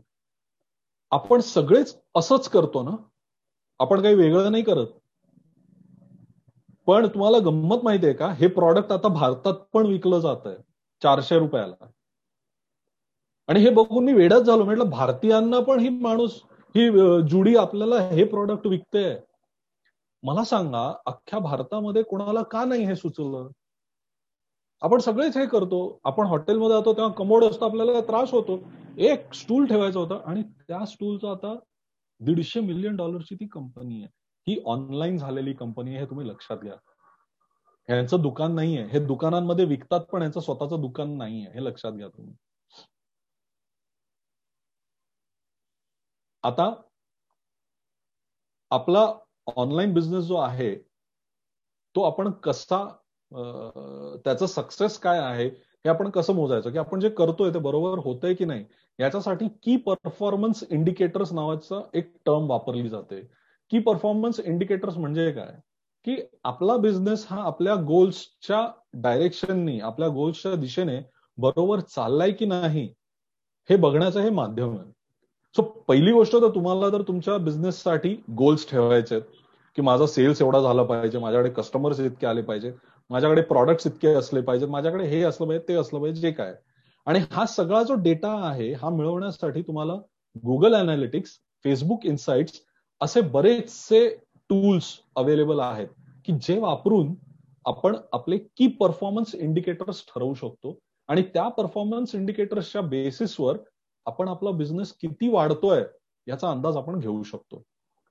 आपण 1.10 1.40
सगळेच 1.40 1.98
असंच 2.14 2.48
करतो 2.48 2.82
ना? 2.82 2.90
आपण 3.78 4.02
काही 4.02 4.14
वेगळं 4.14 4.50
नाही 4.50 4.62
करत. 4.62 4.86
पण 6.86 7.06
तुम्हाला 7.06 7.38
गंमत 7.38 7.84
माहितीये 7.84 8.12
का? 8.12 8.32
हे 8.32 8.46
प्रॉडक्ट 8.46 8.92
आता 8.92 9.08
भारतात 9.08 9.54
पण 9.54 9.86
विकलं 9.86 10.18
जात 10.18 10.46
आहे 10.46 10.56
चारशे 11.02 11.38
रुपयाला. 11.38 11.86
आणि 13.48 13.60
हे 13.60 13.70
बघून 13.70 14.04
मी 14.04 14.12
वेडाच 14.12 14.42
झालो. 14.42 14.64
म्हटलं 14.64 14.90
भारतीयांना 14.90 15.60
पण 15.60 15.80
ही 15.80 15.88
माणूस 15.88 16.42
की 16.78 16.90
जुडी 17.28 17.56
आपल्याला 17.56 17.96
हे 17.96 18.24
प्रॉडक्ट 18.24 18.66
विकते 18.66 19.18
मला 20.22 20.44
सांगा 20.44 20.94
अख्ख्या 21.06 21.38
भारतामध्ये 21.38 22.02
कोणाला 22.02 22.42
का 22.42 22.64
नाही 22.64 22.84
हे 22.84 22.96
सुचलं? 22.96 23.48
आपण 24.82 24.98
सगळेच 24.98 25.36
हे 25.36 25.46
करतो. 25.46 25.98
आपण 26.04 26.26
हॉटेलमध्ये 26.26 26.76
जातो 26.76 26.92
तेव्हा 26.92 27.12
कमोड 27.12 27.44
असतो 27.44 27.64
आपल्याला 27.64 28.00
त्रास 28.00 28.30
होतो. 28.30 28.58
एक 28.98 29.34
स्टूल 29.34 29.66
ठेवायचा 29.66 29.98
होता 29.98 30.20
आणि 30.26 30.42
त्या 30.42 30.86
स्टूलचा 30.86 31.30
आता 31.30 31.54
दीडशे 32.20 32.60
मिलियन 32.60 32.96
डॉलरची 32.96 33.34
ती 33.34 33.46
कंपनी 33.46 34.02
आहे. 34.02 34.08
ही 34.48 34.62
ऑनलाईन 34.66 35.18
झालेली 35.18 35.52
कंपनी 35.52 35.90
आहे 35.90 35.98
हे 35.98 36.06
तुम्ही 36.06 36.28
लक्षात 36.28 36.56
घ्या. 36.56 36.74
ह्यांचं 37.88 38.20
दुकान 38.20 38.54
नाहीये. 38.54 38.86
हे 38.86 39.06
दुकानांमध्ये 39.06 39.64
विकतात 39.64 40.00
पण 40.00 40.22
यांचं 40.22 40.40
स्वतःचं 40.40 40.80
दुकान 40.80 41.16
नाहीये. 41.16 41.46
हे 41.54 41.64
लक्षात 41.64 41.92
घ्या 41.92 42.08
तुम्ही. 42.08 42.34
आता 46.44 46.72
आपला 48.70 49.06
ऑनलाईन 49.56 49.92
बिझनेस 49.94 50.24
जो 50.24 50.36
आहे 50.36 50.74
तो 51.94 52.02
आपण 52.02 52.30
कसा 52.42 52.84
त्याचं 54.24 54.46
सक्सेस 54.46 54.98
काय 54.98 55.18
आहे 55.18 55.46
हे 55.46 55.88
आपण 55.88 56.10
कसं 56.10 56.34
मोजायचं? 56.34 56.70
की 56.72 56.78
आपण 56.78 57.00
जे 57.00 57.08
करतोय 57.10 57.50
ते 57.54 57.58
बरोबर 57.58 57.98
होतंय 57.98 58.34
की 58.34 58.44
नाही 58.44 58.64
याच्यासाठी 58.98 59.48
की 59.62 59.76
परफॉर्मन्स 59.76 60.62
इंडिकेटर्स 60.70 61.32
नावाचं 61.32 61.82
एक 61.94 62.12
टर्म 62.26 62.50
वापरली 62.50 62.88
जाते. 62.88 63.20
की 63.72 63.78
परफॉर्मन्स 63.78 64.40
इंडिकेटर्स 64.40 64.96
म्हणजे 64.96 65.30
काय? 65.32 65.54
की 66.06 66.16
आपला 66.44 66.76
बिझनेस 66.76 67.26
हा 67.30 67.42
आपल्या 67.42 67.74
गोल्सच्या 67.86 68.66
डायरेक्शननी 69.02 69.78
आपल्या 69.80 70.08
गोल्सच्या 70.08 70.54
दिशेने 70.54 71.00
बरोबर 71.38 71.80
चाललाय 71.80 72.32
की 72.32 72.46
नाही 72.46 72.86
हे 73.70 73.76
बघण्याचं 73.76 74.20
हे 74.20 74.30
माध्यम 74.30 74.76
आहे. 74.78 74.90
सो 75.56 75.62
पहिली 75.88 76.12
गोष्ट 76.12 76.32
तर 76.32 76.48
तुम्हाला 76.54 76.88
जर 76.90 77.02
तुमच्या 77.02 77.36
बिझनेससाठी 77.38 78.14
गोल्स 78.36 78.68
ठेवायचे 78.70 79.14
आहेत 79.14 79.26
की 79.76 79.82
माझा 79.82 80.06
सेल्स 80.06 80.40
एवढा 80.42 80.60
झाला 80.60 80.82
पाहिजे 80.82 81.18
माझ्याकडे 81.18 81.50
कस्टमर्स 81.50 82.00
इतके 82.00 82.26
आले 82.26 82.42
पाहिजे 82.42 82.72
माझ्याकडे 83.10 83.42
प्रॉडक्ट्स 83.42 83.86
इतके 83.86 84.08
असले 84.14 84.40
पाहिजेत 84.40 84.68
माझ्याकडे 84.68 85.04
हे 85.08 85.22
असलं 85.22 85.46
पाहिजे 85.46 85.68
ते 85.68 85.74
असलं 85.74 86.00
पाहिजे 86.00 86.20
जे 86.20 86.30
काय. 86.30 86.54
आणि 87.06 87.18
हा 87.32 87.44
सगळा 87.46 87.82
जो 87.82 87.94
डेटा 88.02 88.32
आहे 88.48 88.72
हा 88.72 88.90
मिळवण्यासाठी 88.90 89.62
तुम्हाला 89.62 89.94
गुगल 90.44 90.74
अनालिटिक्स 90.74 91.30
फेसबुक 91.64 92.04
इन्साइट्स 92.06 92.60
असे 93.00 93.20
बरेचसे 93.20 94.08
टूल्स 94.50 94.84
अवेलेबल 95.16 95.60
आहेत 95.60 95.88
की 96.26 96.32
जे 96.42 96.58
वापरून 96.58 97.14
आपण 97.64 97.96
आपले 98.12 98.38
की 98.38 98.66
परफॉर्मन्स 98.80 99.34
इंडिकेटर्स 99.34 100.04
ठरवू 100.08 100.34
शकतो. 100.34 100.78
आणि 101.08 101.22
त्या 101.34 101.48
परफॉर्मन्स 101.48 102.14
इंडिकेटर्सच्या 102.14 102.80
बेसिसवर 102.82 103.56
आपण 104.08 104.28
आपला 104.28 104.50
बिझनेस 104.50 104.92
किती 104.92 105.28
वाढतोय 105.28 105.82
याचा 106.26 106.50
अंदाज 106.50 106.76
आपण 106.76 106.98
घेऊ 106.98 107.22
शकतो. 107.22 107.62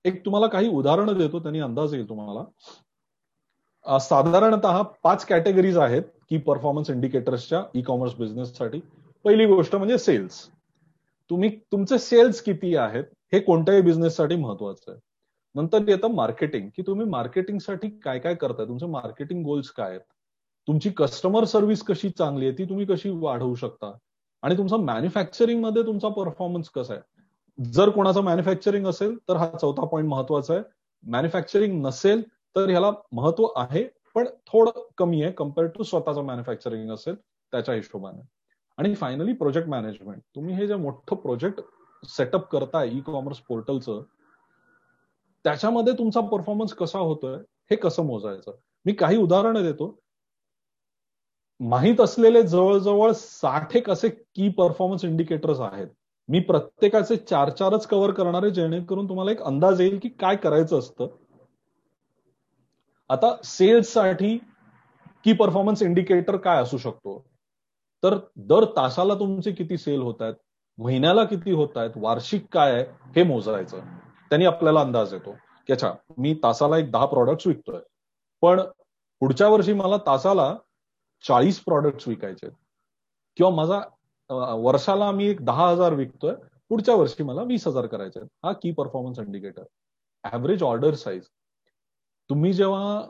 एक 0.06 0.26
तुम्हाला 0.26 0.48
काही 0.48 0.68
उदाहरणं 0.70 1.18
देतो 1.18 1.40
त्यांनी 1.40 1.60
अंदाज 1.60 1.94
येईल 1.94 2.10
तुम्हाला. 2.10 4.00
साधारणतः 4.00 4.82
पाच 5.04 5.26
कॅटेगरीज 5.26 5.78
आहेत 5.78 6.04
की 6.30 6.38
परफॉर्मन्स 6.38 6.90
इंडिकेटर्सच्या 6.90 7.64
ई 7.76 7.82
कॉमर्स 7.82 8.16
बिझनेससाठी 8.16 8.80
पहिली 9.26 9.46
गोष्ट 9.46 9.76
म्हणजे 9.76 9.98
सेल्स 9.98 10.48
तुम्ही 11.30 11.50
तुमचे 11.72 11.98
सेल्स 12.00 12.42
किती 12.42 12.76
आहेत 12.76 13.04
हे 13.34 13.40
कोणत्याही 13.40 13.82
बिझनेससाठी 13.82 14.36
महत्वाचं 14.36 14.92
आहे. 14.92 15.00
नंतर 15.56 15.88
येतं 15.88 16.14
मार्केटिंग 16.14 16.70
की 16.76 16.82
तुम्ही 16.82 17.06
मार्केटिंगसाठी 17.06 17.90
काय 18.04 18.20
काय 18.20 18.36
करताय? 18.36 18.66
तुमचे 18.66 18.86
मार्केटिंग 18.86 19.44
गोल्स 19.44 19.70
काय 19.72 19.90
आहेत? 19.90 20.02
तुमची 20.68 20.90
कस्टमर 20.90 21.44
सर्व्हिस 21.44 21.84
कशी 21.84 22.10
चांगली 22.10 22.48
आहे? 22.48 22.58
ती 22.58 22.66
तुम्ही 22.66 22.86
कशी 22.86 23.10
वाढवू 23.10 23.56
शकता? 23.56 23.92
आणि 24.44 24.58
तुमचा 24.58 24.78
मॅन्युफॅक्चरिंगमध्ये 24.78 25.84
तुमचा 25.84 26.10
परफॉर्मन्स 26.10 26.70
कसा 26.70 26.94
आहे? 26.94 27.72
जर 27.72 27.90
कोणाचं 27.90 28.22
मॅन्युफॅक्चरिंग 28.22 28.88
असेल 28.88 29.16
तर 29.30 29.36
हा 29.36 29.50
चौथा 29.62 29.86
पॉईंट 29.86 30.10
महत्त्वाचा 30.10 30.54
आहे. 30.54 30.64
मॅन्युफॅक्चरिंग 31.04 31.86
नसेल 31.86 32.22
तर 32.56 32.70
ह्याला 32.70 32.92
महत्त्व 33.12 33.48
आहे 33.56 33.84
पण 34.16 34.28
थोडं 34.48 34.82
कमी 34.98 35.22
आहे 35.24 35.32
कंपेअर 35.32 35.68
टू 35.68 35.84
स्वतःचं 35.84 36.22
मॅन्युफॅक्चरिंग 36.22 36.92
असेल 36.92 37.16
त्याच्या 37.16 37.76
हिशोबाने. 37.76 38.22
आणि 38.78 38.94
फायनली 38.96 39.34
प्रोजेक्ट 39.34 39.68
मॅनेजमेंट 39.70 40.22
तुम्ही 40.36 40.56
हे 40.56 40.68
जे 40.68 40.76
मोठं 40.76 41.16
प्रोजेक्ट 41.16 41.62
सेटअप 42.04 42.48
करताय 42.48 42.90
ई 42.92 43.00
कॉमर्स 43.00 43.40
पोर्टलचं 43.40 44.02
त्याच्यामध्ये 45.46 45.94
तुमचा 45.94 46.22
परफॉर्मन्स 46.22 46.74
कसा 46.74 47.00
होतोय 47.00 47.36
हे 47.72 47.76
कसं 47.76 48.06
मोजायचं? 48.06 48.52
मी 48.86 48.94
काही 48.94 49.18
उदाहरणं 49.18 49.64
देतो. 49.64 50.00
माहीत 51.60 52.02
असलेले 52.02 52.44
जवळजवळ 52.44 53.12
साठ 53.12 53.76
एक 53.76 53.90
असे 53.90 54.10
की 54.10 54.50
परफॉर्मन्स 54.50 55.06
इंडिकेटर्स 55.06 55.60
आहेत. 55.60 55.88
मी 56.28 56.40
प्रत्येकाचे 56.40 57.16
चार 57.16 57.50
चारच 57.50 57.88
कव्हर 57.88 58.12
करणारे 58.12 58.50
जेणेकरून 58.50 59.10
तुम्हाला 59.10 59.32
एक 59.32 59.42
अंदाज 59.42 59.82
येईल 59.82 60.00
की 60.04 60.10
काय 60.10 60.36
करायचं 60.36 60.80
असतं. 60.80 61.08
आता 63.10 63.36
सेल्ससाठी 63.44 64.38
की 65.24 65.34
परफॉर्मन्स 65.34 65.84
इंडिकेटर 65.84 66.38
काय 66.38 66.62
असू 66.62 66.78
शकतो? 66.78 67.26
तर 68.04 68.18
दर 68.36 68.66
तासाला 68.66 69.16
तुमचे 69.16 69.52
किती 69.52 69.78
सेल 69.78 70.02
होत 70.02 70.22
आहेत? 70.22 70.34
महिन्याला 70.78 71.24
किती 71.24 71.52
होत 71.52 71.70
आहेत? 71.76 71.92
वार्षिक 71.96 72.46
काय 72.52 72.74
आहे? 72.74 72.84
हे 73.16 73.24
मोजायचं. 73.24 73.80
त्यांनी 74.30 74.46
आपल्याला 74.46 74.82
अंदाज 74.82 75.14
येतो. 75.14 75.32
की 75.68 75.74
अच्छा 75.74 75.94
मी 76.18 76.34
तासाला 76.44 76.78
एक 76.78 76.92
दहा 76.92 77.06
प्रॉडक्ट्स 77.06 77.48
विकतोय. 77.48 77.80
पण 78.42 78.62
पुढच्या 79.20 79.48
वर्षी 79.48 79.74
मला 79.74 79.98
तासाला 79.98 80.56
चाळीस 81.24 81.60
प्रॉडक्ट्स 81.60 82.08
विकायचे 82.08 82.50
किंवा 83.38 83.52
माझा 83.52 83.82
वर्षाला 84.54 85.12
मी 85.12 85.26
एक 85.26 85.46
दहा 85.46 85.70
हजार 85.70 85.94
विकतोय 85.94 86.34
पुढच्या 86.70 86.96
वर्षी 86.96 87.24
मला 87.24 87.42
वीस 87.42 87.68
हजार 87.68 87.86
करायचे 87.86 88.20
हा 88.44 88.52
key 88.52 88.72
performance 88.72 89.20
indicator 89.20 89.64
average 90.34 90.64
order 90.64 90.94
size 90.94 91.24
तुम्ही 92.30 92.54
जेव्हा 92.54 93.02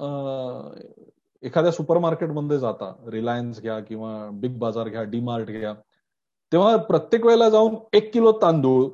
एखाद्या 1.43 1.71
सुपर 1.71 1.97
मार्केटमध्ये 1.97 2.59
जाता 2.59 2.95
रिलायन्स 3.11 3.61
घ्या 3.61 3.79
किंवा 3.79 4.29
बिग 4.33 4.57
बाजार 4.57 4.89
घ्या 4.89 5.03
डीमार्ट 5.03 5.47
घ्या 5.47 5.73
तेव्हा 6.51 6.77
प्रत्येक 6.77 7.25
वेळेला 7.25 7.49
जाऊन 7.49 7.75
एक 7.93 8.13
किलो 8.13 8.31
तांदूळ 8.31 8.89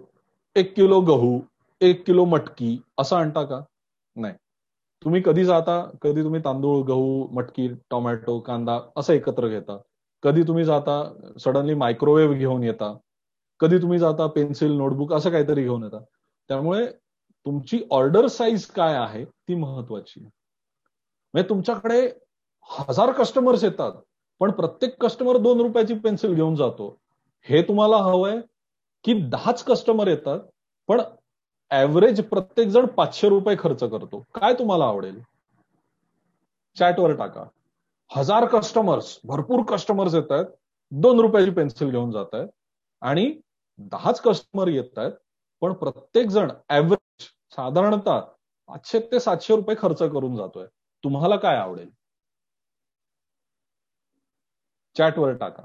एक 0.55 0.75
किलो 0.75 1.01
गहू 1.01 1.39
एक 1.81 2.05
किलो 2.05 2.25
मटकी 2.25 2.81
असं 2.97 3.15
आणता 3.15 3.43
का? 3.43 3.61
नाही. 4.15 4.33
तुम्ही 5.05 5.21
कधी 5.25 5.43
जाता? 5.45 5.81
कधी 6.01 6.23
तुम्ही 6.23 6.41
तांदूळ 6.45 6.83
गहू 6.87 7.27
मटकी 7.31 7.67
टोमॅटो 7.89 8.39
कांदा 8.39 8.79
असं 8.97 9.13
एकत्र 9.13 9.47
घेता? 9.47 9.77
कधी 10.23 10.43
तुम्ही 10.43 10.63
जाता 10.65 11.03
सडनली 11.39 11.73
मायक्रोवेव्ह 11.73 12.35
घेऊन 12.35 12.63
येता? 12.63 12.93
कधी 13.59 13.77
तुम्ही 13.77 13.99
जाता 13.99 14.27
पेन्सिल 14.27 14.71
नोटबुक 14.77 15.13
असं 15.13 15.29
काहीतरी 15.31 15.63
घेऊन 15.63 15.83
येता? 15.83 15.99
त्यामुळे 16.49 16.85
तुमची 17.45 17.79
ऑर्डर 17.91 18.27
साईज 18.27 18.65
काय 18.65 18.95
आहे 18.95 19.23
ती 19.25 19.55
महत्वाची 19.55 20.19
म्हणजे 20.19 21.49
तुमच्याकडे 21.49 22.01
हजार 22.69 23.11
कस्टमर्स 23.11 23.63
येतात 23.63 23.91
पण 24.41 24.51
प्रत्येक 24.51 24.95
कस्टमर 25.01 25.37
दोन 25.37 25.61
रुपयाची 25.61 25.93
पेन्सिल 25.93 26.33
घेऊन 26.33 26.55
जातो. 26.55 26.97
हे 27.47 27.61
तुम्हाला 27.61 27.97
हवंय 27.97 28.39
की 29.05 29.13
दहाच 29.29 29.63
कस्टमर 29.63 30.07
येतात 30.07 30.39
पण 30.89 31.01
ऍव्हरेज 31.73 32.21
प्रत्येक 32.27 32.67
जण 32.67 32.85
पाचशे 32.85 33.29
रुपये 33.29 33.55
खर्च 33.59 33.79
करतो. 33.79 34.23
काय 34.35 34.53
तुम्हाला 34.53 34.85
आवडेल? 34.85 35.21
चॅटवर 36.77 37.15
टाका. 37.15 37.43
हजार 38.11 38.45
कस्टमर्स 38.45 39.19
भरपूर 39.23 39.63
कस्टमर्स 39.63 40.15
येत 40.15 40.31
आहेत. 40.31 40.45
दोन 40.91 41.19
रुपयाची 41.19 41.51
पेन्सिल 41.51 41.89
घेऊन 41.89 42.11
जात 42.11 42.33
आहेत. 42.33 42.47
आणि 43.01 43.41
दहाच 43.77 44.21
कस्टमर 44.21 44.67
येत 44.67 44.97
आहेत. 44.97 45.11
पण 45.61 45.73
प्रत्येक 45.73 46.27
जण 46.27 46.51
ऍव्हरेज 46.69 47.25
साधारणतः 47.55 48.19
पाचशे 48.67 48.99
ते 48.99 49.19
सातशे 49.19 49.55
रुपये 49.55 49.75
खर्च 49.79 49.99
करून 49.99 50.35
जातोय. 50.35 50.65
तुम्हाला 51.03 51.35
काय 51.35 51.55
आवडेल? 51.55 51.89
चॅटवर 54.97 55.33
टाका. 55.33 55.63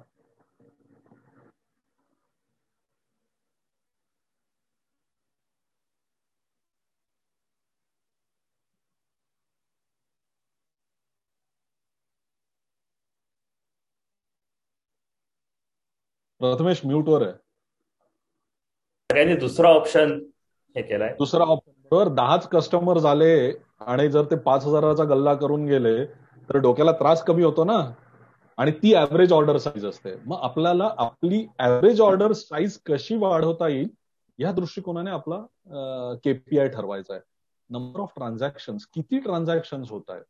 प्रथमेश 16.41 16.81
म्यूटवर 16.85 17.23
आहे. 17.23 17.33
सगळ्यांनी 19.11 19.35
दुसरा 19.37 19.69
ऑप्शन 19.69 20.13
हे 20.77 20.83
केलाय. 20.83 21.15
दुसरा 21.19 21.45
ऑप्शन 21.45 21.73
बरोबर 21.91 22.09
दहाच 22.15 22.49
कस्टमर 22.49 22.99
झाले 22.99 23.53
आणि 23.81 24.09
जर 24.11 24.25
ते 24.25 24.37
पाच 24.37 24.65
हजाराचा 24.67 25.05
गल्ला 25.05 25.35
करून 25.35 25.65
गेले 25.67 26.05
तर 26.49 26.57
डोक्याला 26.57 26.93
त्रास 26.93 27.23
कमी 27.25 27.43
होतो 27.43 27.65
ना? 27.65 27.79
आणि 28.59 28.71
ती 28.73 28.95
ऍव्हरेज 28.97 29.33
ऑर्डर 29.33 29.57
साईज 29.57 29.85
असते. 29.87 30.15
मग 30.27 30.39
आपल्याला 30.43 30.91
आपली 30.99 31.47
ऍव्हरेज 31.59 32.01
ऑर्डर 32.01 32.33
साईज 32.33 32.79
कशी 32.87 33.17
वाढवता 33.17 33.69
येईल 33.69 33.89
या 34.39 34.53
दृष्टिकोनाने 34.53 35.11
आपला 35.11 36.17
केपीआय 36.25 36.69
ठरवायचा 36.69 37.15
आहे. 37.15 37.23
नंबर 37.71 38.01
ऑफ 38.01 38.13
ट्रान्झॅक्शन 38.17 38.77
किती 38.95 39.19
ट्रान्झॅक्शन 39.19 39.83
होत 39.91 40.11
आहेत? 40.11 40.25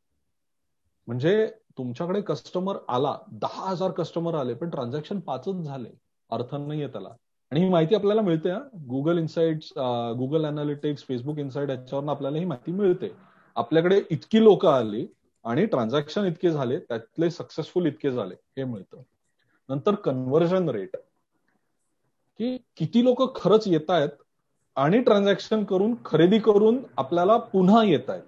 म्हणजे 1.09 1.47
तुमच्याकडे 1.79 2.21
कस्टमर 2.21 2.77
आला 2.89 3.15
दहा 3.33 3.69
हजार 3.71 3.91
कस्टमर 3.91 4.35
आले 4.35 4.55
पण 4.55 4.71
ट्रान्झॅक्शन 4.71 5.21
पाचच 5.21 5.63
झाले. 5.65 5.89
अर्थ 6.31 6.55
नाहीये 6.55 6.89
त्याला. 6.89 7.09
आणि 7.51 7.61
ही 7.61 7.69
माहिती 7.69 7.95
आपल्याला 7.95 8.23
मिळते 8.23 8.51
Google 8.89 9.19
insight 9.19 9.79
Google 10.19 10.47
analytics 10.47 11.03
Facebook 11.03 11.39
insight 11.39 11.71
याच्यावर 11.71 12.09
आपल्याला 12.09 12.39
ही 12.39 12.45
माहिती 12.45 12.73
मिळते. 12.73 13.11
आपल्याकडे 13.57 14.01
इतकी 14.11 14.43
लोक 14.45 14.67
आली 14.67 15.07
आणि 15.45 15.65
ट्रान्झॅक्शन 15.67 16.25
इतके 16.25 16.51
झाले 16.51 16.79
त्यातले 16.79 17.31
सक्सेसफुल 17.31 17.87
इतके 17.87 18.11
झाले 18.11 18.35
हे 18.59 18.65
मिळतं. 18.65 19.03
नंतर 19.69 19.95
कन्व्हर्जन 19.95 20.69
रेट 20.69 20.97
की 22.39 22.57
किती 22.77 23.05
लोक 23.05 23.37
खरंच 23.37 23.67
येत 23.67 23.91
आहेत 23.91 24.09
आणि 24.77 25.01
ट्रान्झॅक्शन 25.03 25.65
करून 25.65 25.95
खरेदी 26.05 26.39
करून 26.39 26.79
आपल्याला 26.97 27.37
पुन्हा 27.37 27.83
येत 27.85 28.11
आहेत 28.11 28.23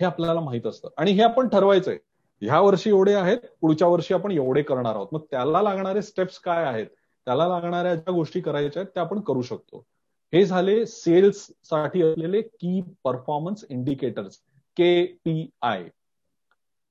हे 0.00 0.04
आपल्याला 0.06 0.40
माहीत 0.40 0.66
असतं. 0.66 0.88
आणि 0.96 1.10
हे 1.10 1.22
आपण 1.22 1.48
ठरवायचंय. 1.48 1.98
ह्या 2.42 2.60
वर्षी 2.60 2.90
एवढे 2.90 3.14
आहेत 3.14 3.38
पुढच्या 3.60 3.88
वर्षी 3.88 4.14
आपण 4.14 4.30
एवढे 4.30 4.62
करणार 4.62 4.94
आहोत. 4.94 5.06
मग 5.12 5.20
त्याला 5.30 5.62
लागणारे 5.62 6.02
स्टेप्स 6.02 6.38
काय 6.38 6.64
आहेत? 6.64 6.86
त्याला 7.26 7.48
लागणाऱ्या 7.48 7.94
ज्या 7.94 8.12
गोष्टी 8.12 8.40
करायच्या 8.40 8.82
आहेत 8.82 8.90
त्या 8.94 9.02
आपण 9.02 9.20
करू 9.20 9.42
शकतो. 9.42 9.86
हे 10.32 10.44
झाले 10.46 10.86
सेल्ससाठी 10.86 12.02
असलेले 12.02 12.42
key 12.42 12.82
performance 13.04 13.64
indicators 13.70 14.38
K 14.76 15.04
P 15.24 15.50
I 15.62 15.84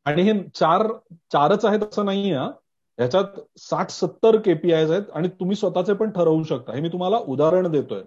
आणि 0.06 0.22
हे 0.22 0.34
चार 0.56 0.88
चारच 1.32 1.66
आहेत 1.66 1.80
असं 1.80 2.06
नाही 2.06 2.32
ह्याच्यात 2.32 3.24
साठ 3.58 3.89
सत्तर 3.89 4.38
केपीआय 4.38 4.84
आहेत 4.84 5.01
आणि 5.14 5.28
तुम्ही 5.28 5.56
स्वतःचे 5.56 5.93
पण 5.93 6.12
ठरवू 6.12 6.43
शकता. 6.43 6.74
हे 6.74 6.82
मी 6.82 6.89
तुम्हाला 6.89 7.18
उदाहरण 7.18 7.72
देतोय. 7.72 8.01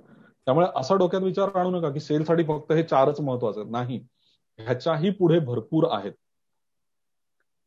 त्यामुळे 0.45 0.67
असा 0.77 0.95
डोक्यात 0.95 1.23
विचार 1.23 1.49
आणू 1.55 1.71
नका 1.71 1.91
की 1.91 2.01
सेलसाठी 2.01 2.43
फक्त 2.43 2.73
हे 2.73 2.83
चारच 2.83 3.21
महत्त्वाचे 3.21 3.65
नाही. 3.65 4.05
ह्याच्याही 4.59 5.11
पुढे 5.11 5.39
भरपूर 5.39 5.87
आहेत. 5.91 6.13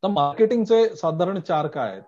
तर 0.02 0.08
मार्केटिंगचे 0.08 0.96
साधारण 0.96 1.40
चार 1.40 1.66
काय 1.66 1.90
आहेत? 1.90 2.02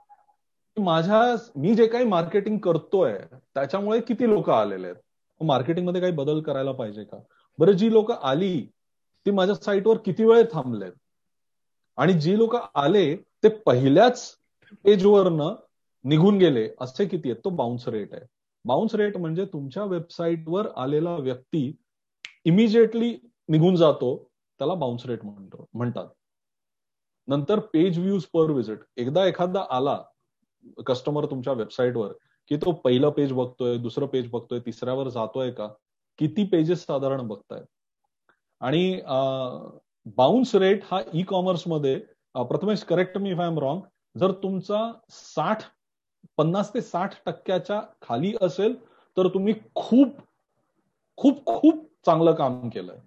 माझ्या 0.76 1.22
मी 1.56 1.74
जे 1.74 1.86
काही 1.86 2.04
मार्केटिंग 2.04 2.58
करतोय 2.58 3.18
त्याच्यामुळे 3.32 4.00
किती 4.00 4.28
लोक 4.28 4.50
आलेले 4.50 4.86
आहेत? 4.86 5.42
मार्केटिंगमध्ये 5.42 6.00
काही 6.00 6.12
बदल 6.12 6.40
करायला 6.40 6.72
पाहिजे 6.72 7.04
का? 7.04 7.18
बरं 7.58 7.72
जी 7.72 7.92
लोक 7.92 8.10
आली 8.12 8.66
ती 9.26 9.30
माझ्या 9.30 9.54
साईटवर 9.54 9.96
किती 9.96 10.24
वेळ 10.24 10.44
थांबलेत? 10.52 10.92
आणि 11.96 12.12
जी 12.12 12.38
लोक 12.38 12.56
आले 12.74 13.16
ते 13.16 13.48
पहिल्याच 13.48 14.36
पेजवरनं 14.84 15.54
निघून 16.04 16.38
गेले 16.38 16.68
असे 16.80 17.06
किती 17.06 17.30
आहेत? 17.30 17.40
तो 17.44 17.50
बाउन्स 17.50 17.88
रेट 17.88 18.14
आहे. 18.14 18.26
बाउन्स 18.64 18.94
रेट 18.94 19.16
म्हणजे 19.16 19.44
तुमच्या 19.44 19.84
वेबसाईटवर 19.84 20.68
आलेला 20.76 21.16
व्यक्ती 21.16 21.76
इमिजिएटली 22.44 23.18
निघून 23.48 23.76
जातो 23.76 24.30
त्याला 24.60 24.74
बाउन्स 24.74 25.06
रेट 25.06 25.24
म्हणतो 25.24 25.66
म्हणतात. 25.74 26.06
नंतर 27.28 27.58
पेज 27.72 27.98
व्ह्यूज 27.98 28.24
पर 28.34 28.50
विजिट 28.50 28.78
एकदा 28.96 29.24
एखादा 29.26 29.64
आला 29.70 30.02
कस्टमर 30.86 31.26
तुमच्या 31.26 31.52
वेबसाईटवर 31.52 32.12
की 32.50 32.56
तो 32.56 32.72
पहिलं 32.84 33.10
पेज 33.10 33.32
बघतोय 33.32 33.76
दुसरं 33.78 34.06
पेज 34.06 34.30
बघतोय 34.30 34.58
तिसऱ्यावर 34.66 35.08
जातोय 35.08 35.50
का? 35.50 35.68
किती 36.18 36.44
पेजेस 36.44 36.84
साधारण 36.86 37.26
बघताय? 37.28 37.62
आणि 38.60 39.00
बाउन्स 40.16 40.54
रेट 40.54 40.82
हा 40.84 41.00
ई 41.14 41.22
कॉमर्समध्ये 41.22 41.98
Prathamesh 42.34 42.82
correct 42.84 43.18
me 43.18 43.30
if 43.30 43.40
I 43.40 43.46
am 43.46 43.58
wrong 43.58 43.80
जर 44.16 44.32
तुमचा 44.42 44.80
साठ 45.10 45.62
पन्नास 46.38 46.72
ते 46.74 46.80
साठ 46.82 47.14
टक्क्याच्या 47.26 47.80
खाली 48.02 48.34
असेल 48.42 48.74
तर 49.16 49.28
तुम्ही 49.28 49.54
खूप 49.74 50.16
खूप 51.18 51.44
खूप 51.46 51.84
चांगलं 52.06 52.34
काम 52.34 52.68
केलंय. 52.68 52.98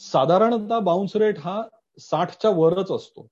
साधारणतः 0.00 0.78
बाउन्स 0.78 1.16
रेट 1.16 1.38
हा 1.38 1.62
साठच्या 1.98 2.50
वरच 2.50 2.90
असतो. 2.90 3.26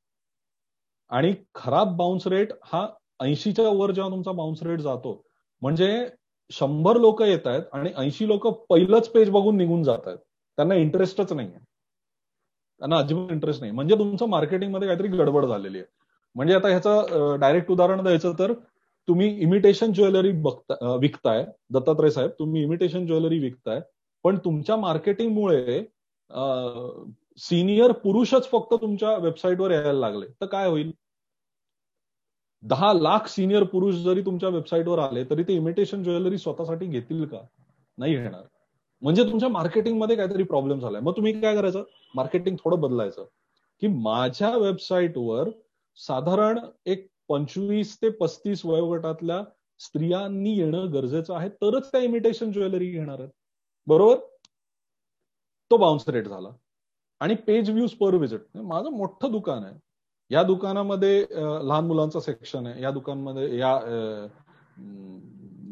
आणि 1.10 1.34
खराब 1.54 1.96
बाउन्स 1.96 2.26
रेट 2.26 2.52
हा 2.62 2.86
ऐंशीच्या 3.20 3.68
वर 3.68 3.90
जेव्हा 3.90 4.10
तुमचा 4.10 4.32
बाउन्स 4.32 4.62
रेट 4.62 4.80
जातो 4.80 5.20
म्हणजे 5.62 6.06
शंभर 6.52 6.96
लोक 6.96 7.22
येत 7.22 7.46
आहेत 7.46 7.62
आणि 7.72 7.90
ऐंशी 7.96 8.28
लोक 8.28 8.46
पहिलंच 8.70 9.08
पेज 9.08 9.30
बघून 9.30 9.56
निघून 9.56 9.82
जात 9.82 10.06
आहेत. 10.06 10.18
त्यांना 10.58 10.74
इंटरेस्टच 10.74 11.32
नाहीये. 11.32 11.58
त्यांना 12.80 12.98
अजिबात 12.98 13.32
इंटरेस्ट 13.32 13.60
नाही. 13.60 13.72
म्हणजे 13.72 13.94
तुमचं 13.94 14.28
मार्केटिंगमध्ये 14.28 14.88
काहीतरी 14.88 15.08
गडबड 15.08 15.44
झालेली 15.46 15.78
आहे. 15.78 15.86
म्हणजे 16.36 16.54
आता 16.54 16.68
ह्याचं 16.68 17.36
डायरेक्ट 17.40 17.70
उदाहरण 17.70 18.02
द्यायचं 18.02 18.32
तर 18.38 18.52
तुम्ही 19.08 19.28
इमिटेशन 19.42 19.92
ज्वेलरी 19.92 20.32
बघता 20.32 20.94
विकताय. 20.96 21.44
दत्तात्रय 21.70 22.10
साहेब 22.10 22.30
तुम्ही 22.38 22.62
इमिटेशन 22.62 23.06
ज्वेलरी 23.06 23.38
विकताय. 23.38 23.80
पण 24.24 24.38
तुमच्या 24.38 24.76
मार्केटिंगमुळे 24.76 25.84
सिनियर 27.38 27.92
पुरुषच 27.92 28.50
फक्त 28.50 28.74
तुमच्या 28.74 29.16
वेबसाईटवर 29.16 29.70
यायला 29.70 29.92
लागले. 29.92 30.26
तर 30.26 30.46
काय 30.46 30.68
होईल? 30.68 30.92
दहा 32.62 32.92
लाख 32.92 33.26
सिनियर 33.26 33.62
पुरुष 33.62 33.94
जरी 33.94 34.22
तुमच्या 34.22 34.48
वेबसाईटवर 34.48 34.98
आले 34.98 35.24
तरी 35.24 35.42
ते 35.42 35.54
इमिटेशन 35.54 36.02
ज्वेलरी 36.02 36.38
स्वतःसाठी 36.38 36.86
घेतील 36.86 37.24
का? 37.24 37.40
नाही 37.98 38.16
घेणार. 38.16 38.42
म्हणजे 39.02 39.24
तुमच्या 39.24 39.48
मार्केटिंगमध्ये 39.48 40.16
काहीतरी 40.16 40.42
प्रॉब्लेम 40.42 40.80
झालाय. 40.80 41.00
मग 41.00 41.12
तुम्ही 41.12 41.40
काय 41.40 41.56
करायचं? 41.56 41.84
मार्केटिंग 42.14 42.56
थोडं 42.56 42.80
बदलायचं. 42.80 43.24
की 43.80 43.86
माझ्या 43.86 44.56
वेबसाईटवर 44.56 45.48
साधारण 45.96 46.58
एक 46.86 47.06
पंचवीस 47.28 47.96
ते 47.96 48.10
पस्तीस 48.10 48.66
वयोगटातल्या 48.66 49.44
स्त्रियांनी 49.78 50.58
येणं 50.58 50.92
गरजेचं 50.92 51.34
आहे 51.34 51.48
तरच 51.48 51.92
त्या 51.92 52.00
इमिटेशन 52.00 52.52
ज्वेलरी 52.52 52.90
घेणार 52.90 53.18
आहेत. 53.18 53.30
बरोबर? 53.86 54.16
तो 55.70 55.76
बाउन्स 55.76 56.08
रेट 56.08 56.28
झाला. 56.28 56.48
आणि 57.20 57.34
पेज 57.46 57.70
व्ह्यूज 57.70 57.90
पर 57.92 58.14
विजिट 58.16 58.56
माझं 58.56 58.90
मोठं 58.96 59.30
दुकान 59.32 59.64
आहे. 59.64 59.74
या 60.30 60.42
दुकानामध्ये 60.42 61.24
लहान 61.30 61.86
मुलांचं 61.86 62.20
सेक्शन 62.20 62.66
आहे. 62.66 62.82
या 62.82 62.90
दुकानमध्ये 62.90 63.58
या 63.58 63.78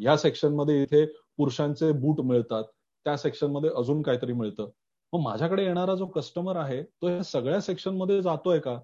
या 0.03 0.17
सेक्शनमध्ये 0.17 0.83
इथे 0.83 1.05
पुरुषांचे 1.39 1.91
बूट 1.93 2.21
मिळतात. 2.21 2.65
त्या 3.07 3.17
सेक्शनमध्ये 3.17 3.71
अजून 3.77 4.03
काहीतरी 4.03 4.33
मिळतं. 4.33 4.69
मग 5.13 5.21
माझ्याकडे 5.23 5.65
येणारा 5.65 5.95
जो 5.95 6.07
कस्टमर 6.07 6.57
आहे 6.57 6.83
तो 6.83 7.09
या 7.09 7.23
सगळ्या 7.23 7.61
सेक्शनमध्ये 7.61 8.21
जातोय 8.23 8.59
का? 8.59 8.75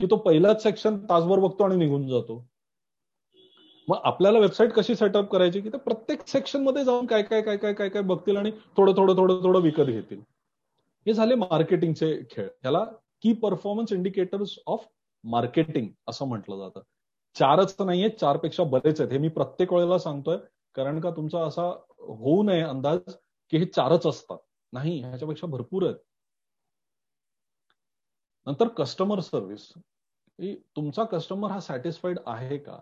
की 0.00 0.06
तो 0.10 0.16
पहिलाच 0.16 0.62
सेक्शन 0.62 0.96
तासभर 1.10 1.38
बघतो 1.38 1.64
आणि 1.64 1.76
निघून 1.76 2.06
जातो. 2.08 2.44
मग 3.88 3.96
आपल्याला 4.04 4.38
वेबसाईट 4.38 4.72
कशी 4.72 4.94
सेटअप 4.94 5.30
करायची? 5.32 5.60
की 5.60 5.68
ते 5.68 5.78
प्रत्येक 5.78 6.26
सेक्शनमध्ये 6.28 6.84
जाऊन 6.84 7.06
काय 7.06 7.22
काय 7.22 7.42
काय 7.42 7.56
काय 7.56 7.72
काय 7.72 7.88
काय 7.88 8.02
बघतील 8.02 8.36
आणि 8.36 8.50
थोडं 8.76 8.92
थोडं 8.96 9.16
थोडं 9.16 9.42
थोडं 9.44 9.60
विकत 9.60 9.84
घेतील. 9.84 10.20
हे 11.06 11.12
झाले 11.14 11.34
मार्केटिंगचे 11.34 12.16
खेळ. 12.30 12.46
ह्याला 12.62 12.84
की 13.22 13.32
परफॉर्मन्स 13.32 13.92
इंडिकेटर्स 13.92 14.58
ऑफ 14.66 14.86
मार्केटिंग 15.24 15.88
असं 16.08 16.26
म्हटलं 16.28 16.58
जातं. 16.58 16.80
चारच 17.36 17.74
नाहीये 17.80 18.08
चारपेक्षा 18.10 18.64
बरेच 18.64 19.00
आहेत. 19.00 19.12
हे 19.12 19.18
मी 19.18 19.28
प्रत्येक 19.28 19.72
वेळेला 19.72 19.98
सांगतोय 19.98 20.36
कारण 20.74 21.00
का 21.00 21.10
तुमचा 21.10 21.44
असा 21.46 21.62
होऊ 21.98 22.42
नये 22.42 22.62
अंदाज 22.62 23.14
की 23.52 23.58
हे 23.58 23.64
चारच 23.66 24.06
असतात. 24.06 24.38
नाही 24.72 24.98
ह्याच्यापेक्षा 25.00 25.46
भरपूर 25.46 25.84
आहेत. 25.84 25.96
नंतर 28.46 28.68
कस्टमर 28.68 29.20
सर्व्हिस 29.20 29.68
तुमचा 30.76 31.04
कस्टमर 31.04 31.50
हा 31.50 31.58
सॅटिस्फाईड 31.60 32.18
आहे 32.26 32.56
का? 32.58 32.78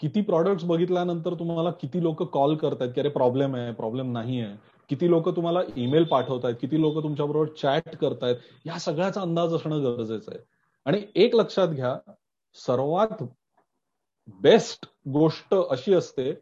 किती 0.00 0.20
प्रॉडक्ट्स 0.20 0.64
बघितल्यानंतर 0.64 1.34
तुम्हाला 1.34 1.70
किती 1.70 2.02
लोक 2.02 2.22
कॉल 2.32 2.56
करतात 2.56 2.88
की 2.94 3.00
अरे 3.00 3.08
प्रॉब्लेम 3.08 3.56
आहे 3.56 3.72
प्रॉब्लेम 3.74 4.12
नाही 4.12 4.40
आहे 4.40 4.56
किती 4.90 5.10
लोक 5.10 5.28
तुम्हाला 5.28 5.60
ईमेल 5.76 6.04
पाठवतायत 6.04 6.54
किती 6.60 6.80
लोक 6.80 7.02
तुमच्याबरोबर 7.02 7.48
चॅट 7.62 7.96
करतायत 7.96 8.36
या 8.66 8.78
सगळ्याचा 8.78 9.20
अंदाज 9.20 9.54
असणं 9.54 9.82
गरजेचं 9.84 10.32
आहे. 10.32 10.40
आणि 10.86 11.02
एक 11.14 11.34
लक्षात 11.34 11.68
घ्या 11.68 11.96
सर्वात 12.56 13.22
बेस्ट 14.40 14.86
गोष्ट 15.08 15.54
अशी 15.54 15.94
असते 15.94 16.32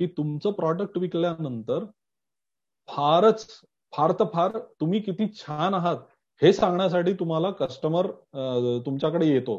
की 0.00 0.06
तुमचं 0.06 0.52
प्रॉडक्ट 0.52 0.98
विकल्यानंतर 0.98 1.84
फारच 2.88 3.46
फार 3.92 4.12
तर 4.12 4.24
फार 4.32 4.58
तुम्ही 4.80 5.00
किती 5.00 5.26
छान 5.34 5.74
आहात 5.74 5.96
हे 6.42 6.52
सांगण्यासाठी 6.52 7.12
तुम्हाला 7.12 7.50
कस्टमर 7.50 8.06
तुमच्याकडे 8.86 9.26
येतो. 9.26 9.56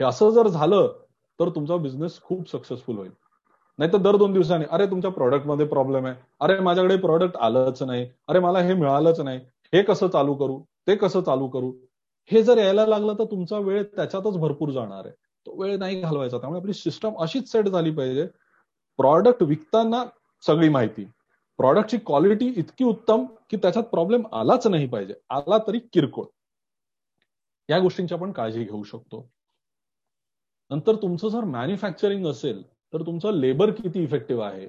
हे 0.00 0.04
असं 0.04 0.30
जर 0.30 0.48
झालं 0.48 0.92
तर 1.38 1.48
तुमचा 1.48 1.76
बिझनेस 1.76 2.20
खूप 2.20 2.50
सक्सेसफुल 2.50 2.96
होईल. 2.98 3.10
नाही 3.78 3.92
तर 3.92 3.98
दर 3.98 4.16
दोन 4.16 4.32
दिवसांनी 4.32 4.64
अरे 4.70 4.86
तुमच्या 4.86 5.10
प्रॉडक्टमध्ये 5.10 5.66
प्रॉब्लेम 5.66 6.06
आहे. 6.06 6.14
अरे 6.40 6.58
माझ्याकडे 6.60 6.96
प्रॉडक्ट 6.96 7.36
आलंच 7.36 7.82
नाही. 7.82 8.10
अरे 8.28 8.38
मला 8.38 8.58
हे 8.58 8.74
मिळालंच 8.74 9.20
नाही. 9.20 9.38
हे 9.74 9.82
कसं 9.82 10.08
चालू 10.08 10.34
करू? 10.34 10.60
ते 10.86 10.96
कसं 10.96 11.20
चालू 11.20 11.48
करू? 11.48 11.72
हे 12.30 12.42
जर 12.42 12.58
यायला 12.58 12.86
लागलं 12.86 13.14
तर 13.14 13.24
तुमचा 13.24 13.58
वेळ 13.58 13.82
त्याच्यातच 13.82 14.36
भरपूर 14.38 14.70
जाणार 14.70 15.04
आहे. 15.04 15.14
तो 15.46 15.62
वेळ 15.62 15.76
नाही 15.78 16.00
घालवायचा. 16.00 16.38
त्यामुळे 16.38 16.60
आपली 16.60 16.72
सिस्टम 16.72 17.12
अशीच 17.18 17.52
सेट 17.52 17.68
झाली 17.68 17.90
पाहिजे. 17.90 18.26
प्रॉडक्ट 18.96 19.42
विकताना 19.42 20.04
सगळी 20.46 20.68
माहिती. 20.68 21.04
प्रॉडक्टची 21.56 21.98
क्वालिटी 22.06 22.52
इतकी 22.56 22.84
उत्तम 22.84 23.24
की 23.50 23.56
त्याच्यात 23.56 23.84
प्रॉब्लेम 23.84 24.22
आलाच 24.32 24.66
नाही 24.66 24.86
पाहिजे. 24.86 25.14
आला 25.30 25.58
तरी 25.58 25.78
किरकोळ. 25.78 26.24
या 27.68 27.78
गोष्टींची 27.78 28.14
आपण 28.14 28.32
काळजी 28.32 28.64
घेऊ 28.64 28.82
शकतो. 28.82 29.30
नंतर 30.70 30.94
तुमचं 30.94 31.28
जर 31.28 31.40
मॅन्युफॅक्चरिंग 31.40 32.26
असेल 32.26 32.77
तर 32.92 33.02
तुमचं 33.06 33.32
लेबर 33.40 33.70
किती 33.70 34.02
इफेक्टिव्ह 34.02 34.44
आहे? 34.44 34.66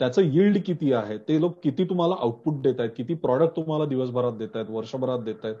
त्याचं 0.00 0.22
यिल्ड 0.24 0.58
किती 0.66 0.92
आहे? 0.92 1.16
ते 1.18 1.40
लोक 1.40 1.58
किती 1.62 1.84
तुम्हाला 1.88 2.14
आउटपुट 2.20 2.60
देत 2.62 2.80
आहेत 2.80 2.90
किती 2.96 3.14
प्रॉडक्ट 3.14 3.56
तुम्हाला 3.56 3.84
दिवसभरात 3.86 4.32
देत 4.38 4.56
आहेत 4.56 4.70
वर्षभरात 4.70 5.18
देत 5.24 5.44
आहेत 5.44 5.56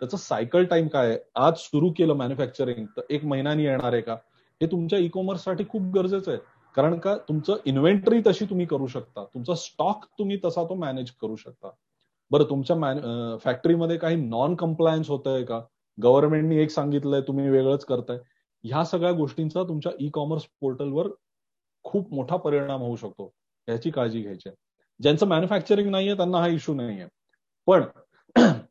त्याचं 0.00 0.16
सायकल 0.16 0.64
टाइम 0.64 0.86
काय 0.88 1.08
आहे? 1.08 1.18
आज 1.34 1.54
सुरू 1.58 1.90
केलं 1.96 2.14
मॅन्युफॅक्चरिंग 2.14 2.86
तर 2.96 3.02
एक 3.10 3.24
महिन्यानी 3.24 3.64
येणार 3.64 3.92
आहे 3.92 4.02
का? 4.02 4.14
हे 4.60 4.66
तुमच्या 4.66 4.98
ई 4.98 5.08
कॉमर्ससाठी 5.08 5.64
खूप 5.68 5.82
गरजेचं 5.94 6.30
आहे. 6.30 6.40
कारण 6.74 6.98
का? 6.98 7.16
तुमचं 7.28 7.56
इन्व्हेंटरी 7.66 8.20
तशी 8.26 8.44
तुम्ही 8.44 8.66
करू 8.66 8.86
शकता. 8.86 9.24
तुमचा 9.34 9.54
स्टॉक 9.54 10.04
तुम्ही 10.18 10.38
तसा 10.44 10.64
तो 10.64 10.74
मॅनेज 10.74 11.10
करू 11.22 11.36
शकता. 11.36 11.70
बरं 12.30 12.44
तुमच्या 12.50 13.38
फॅक्टरीमध्ये 13.44 13.96
काही 13.96 14.16
नॉन 14.16 14.54
कम्प्लायन्स 14.54 15.08
होत 15.10 15.26
आहे 15.26 15.44
का? 15.44 15.60
गव्हर्नमेंटनी 15.98 16.56
एक 16.56 16.70
सांगितलंय 16.70 17.20
तुम्ही 17.20 17.48
वेगळंच 17.50 17.84
करताय. 17.84 18.18
ह्या 18.64 18.84
सगळ्या 18.84 19.12
गोष्टींचा 19.12 19.62
तुमच्या 19.62 19.92
ई 20.00 20.08
कॉमर्स 20.12 20.46
पोर्टलवर 20.60 21.08
खूप 21.84 22.12
मोठा 22.14 22.36
परिणाम 22.36 22.80
होऊ 22.80 22.96
शकतो 22.96 23.30
याची 23.68 23.90
काळजी 23.90 24.20
घ्यायची 24.22 24.48
आहे. 24.48 24.56
ज्यांचं 25.00 25.26
मॅन्युफॅक्चरिंग 25.26 25.90
नाहीये 25.90 26.16
त्यांना 26.16 26.38
हा 26.38 26.46
इश्यू 26.48 26.74
नाहीये. 26.74 27.06
पण 27.66 27.84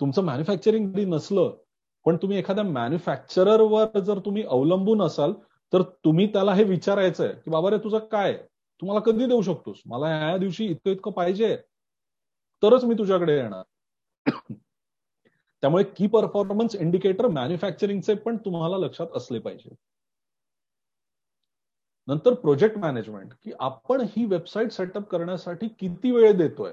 तुमचं 0.00 0.22
मॅन्युफॅक्चरिंग 0.22 0.94
नसलं 1.08 1.56
पण 2.06 2.16
तुम्ही 2.16 2.38
एखाद्या 2.38 2.64
मॅन्युफॅक्चररवर 2.64 3.98
जर 3.98 4.18
तुम्ही 4.18 4.42
अवलंबून 4.42 5.02
असाल 5.02 5.32
तर 5.72 5.82
तुम्ही 6.04 6.26
त्याला 6.32 6.54
हे 6.54 6.64
विचारायचंय 6.64 7.32
की 7.44 7.50
बाबा 7.50 7.70
रे 7.70 7.78
तुझं 7.78 7.98
काय 7.98 8.32
तुम्हाला 8.82 9.00
कधी 9.00 9.26
देऊ 9.26 9.42
शकतोस? 9.42 9.80
मला 9.86 10.08
या 10.10 10.36
दिवशी 10.36 10.64
इतकं 10.66 10.90
इतकं 10.90 11.10
पाहिजे. 11.10 11.56
तरच 12.62 12.84
मी 12.84 12.94
तुझ्याकडे 12.94 13.36
येणार. 13.36 13.62
त्यामुळे 15.62 15.84
की 15.84 16.06
परफॉर्मन्स 16.06 16.76
इंडिकेटर 16.76 17.26
मॅन्युफॅक्चरिंगचे 17.26 18.14
पण 18.14 18.36
तुम्हाला 18.36 18.78
लक्षात 18.78 19.06
असले 19.14 19.38
पाहिजे. 19.38 19.74
नंतर 22.08 22.34
प्रोजेक्ट 22.34 22.78
मॅनेजमेंट 22.78 23.32
की 23.42 23.52
आपण 23.60 24.00
ही 24.00 24.24
वेबसाईट 24.24 24.72
सेटअप 24.72 25.08
करण्यासाठी 25.08 25.68
किती 25.68 26.10
वेळ 26.10 26.32
देतोय? 26.32 26.72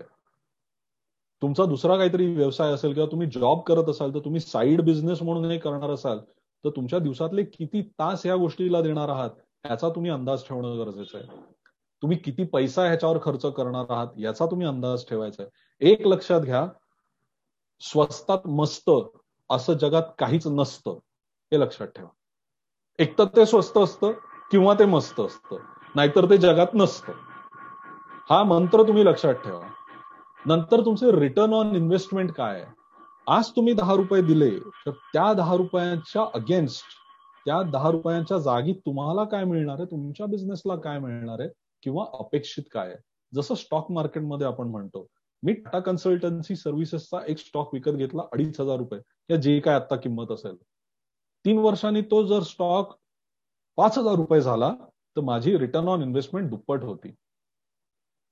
तुमचा 1.41 1.65
दुसरा 1.65 1.97
काहीतरी 1.97 2.35
व्यवसाय 2.35 2.71
असेल 2.71 2.93
किंवा 2.93 3.11
तुम्ही 3.11 3.27
जॉब 3.27 3.61
करत 3.61 3.89
असाल 3.89 4.13
तर 4.13 4.19
तुम्ही 4.19 4.39
साईड 4.39 4.81
बिझनेस 4.81 5.21
म्हणून 5.21 5.51
हे 5.51 5.57
करणार 5.57 5.89
असाल 5.89 6.19
तर 6.65 6.69
तुमच्या 6.69 6.99
दिवसातले 6.99 7.43
किती 7.43 7.81
तास 7.81 8.25
या 8.25 8.35
गोष्टीला 8.35 8.81
देणार 8.81 9.09
आहात 9.09 9.29
याचा 9.65 9.89
तुम्ही 9.89 10.11
अंदाज 10.11 10.43
ठेवणं 10.47 10.77
गरजेचं 10.77 11.17
आहे. 11.17 11.27
तुम्ही 12.01 12.17
किती 12.17 12.43
पैसा 12.43 12.83
ह्याच्यावर 12.83 13.17
खर्च 13.23 13.45
करणार 13.45 13.85
आहात 13.89 14.07
याचा 14.17 14.45
तुम्ही 14.45 14.67
अंदाज 14.67 15.05
ठेवायचा 15.09 15.43
आहे. 15.43 15.51
एक 15.91 16.07
लक्षात 16.07 16.41
घ्या 16.41 16.67
स्वस्तात 17.81 18.47
मस्त 18.47 18.89
असं 19.49 19.73
जगात 19.73 20.03
काहीच 20.19 20.47
नसतं 20.47 20.91
हे 21.51 21.59
लक्षात 21.59 21.87
ठेवा. 21.87 22.09
एक 22.99 23.17
तर 23.17 23.25
ते 23.25 23.45
स्वस्त 23.45 23.77
असतं 23.77 24.11
किंवा 24.51 24.73
ते 24.79 24.85
मस्त 24.85 25.19
असतं 25.19 25.57
नाहीतर 25.95 26.29
ते 26.29 26.37
जगात 26.37 26.73
नसतं. 26.73 27.13
हा 28.29 28.43
मंत्र 28.43 28.83
तुम्ही 28.83 29.05
लक्षात 29.05 29.33
ठेवा. 29.33 29.61
नंतर 30.45 30.85
तुमचे 30.85 31.11
रिटर्न 31.11 31.53
ऑन 31.53 31.75
इन्व्हेस्टमेंट 31.75 32.31
काय? 32.31 32.61
आहे 32.61 32.71
आज 33.27 33.49
तुम्ही 33.55 33.73
दहा 33.73 33.93
रुपये 33.95 34.21
दिले 34.21 34.49
तर 34.85 34.91
त्या 35.13 35.33
दहा 35.33 35.55
रुपयांच्या 35.55 36.25
अगेन्स्ट 36.33 36.85
त्या 37.45 37.61
दहा 37.61 37.91
रुपयांच्या 37.91 38.37
जागी 38.37 38.73
तुम्हाला 38.73 39.23
काय 39.23 39.43
मिळणार 39.43 39.75
आहे? 39.79 39.85
तुमच्या 39.85 40.25
बिझनेसला 40.25 40.75
काय 40.75 40.99
मिळणार 40.99 41.39
आहे? 41.39 41.49
किंवा 41.83 42.05
अपेक्षित 42.13 42.63
काय 42.71 42.87
आहे? 42.87 42.97
जसं 43.35 43.55
स्टॉक 43.55 43.91
मार्केटमध्ये 43.91 44.47
आपण 44.47 44.67
म्हणतो 44.67 45.05
मी 45.43 45.53
टाटा 45.53 45.79
कन्सल्टन्सी 45.79 46.55
सर्व्हिसेसचा 46.55 47.19
एक 47.27 47.37
स्टॉक 47.37 47.73
विकत 47.73 47.91
घेतला 47.91 48.23
अडीच 48.33 48.59
हजार 48.59 48.77
रुपये. 48.77 48.99
या 49.29 49.37
जे 49.37 49.59
काय 49.59 49.75
आता 49.75 49.95
किंमत 49.95 50.31
असेल. 50.31 50.55
तीन 51.45 51.57
वर्षांनी 51.57 52.01
तो 52.01 52.21
जर 52.27 52.43
स्टॉक 52.43 52.95
पाच 53.77 53.97
हजार 53.97 54.15
रुपये 54.15 54.41
झाला 54.41 54.71
तर 55.15 55.21
माझी 55.21 55.57
रिटर्न 55.57 55.87
ऑन 55.87 56.01
इन्व्हेस्टमेंट 56.01 56.49
दुप्पट 56.49 56.83
होती. 56.83 57.13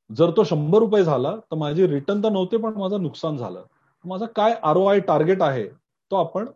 जर 0.10 0.32
तो 0.38 0.44
शंभर 0.44 0.80
रुपये 0.80 1.04
झाला 1.04 1.36
तर 1.36 1.56
माझी 1.56 1.88
रिटर्न 1.88 2.24
तर 2.24 2.30
नव्हते 2.30 2.58
पण 2.58 2.74
माझं 2.74 3.02
नुकसान 3.02 3.38
झालं. 3.38 3.64
माझा 4.06 4.26
काय 4.26 4.56
आर 4.64 4.78
ओ 4.78 4.86
आय 4.86 5.00
टार्गेट 5.00 5.42
आहे 5.42 5.68
तो 6.12 6.16
आपण 6.16 6.50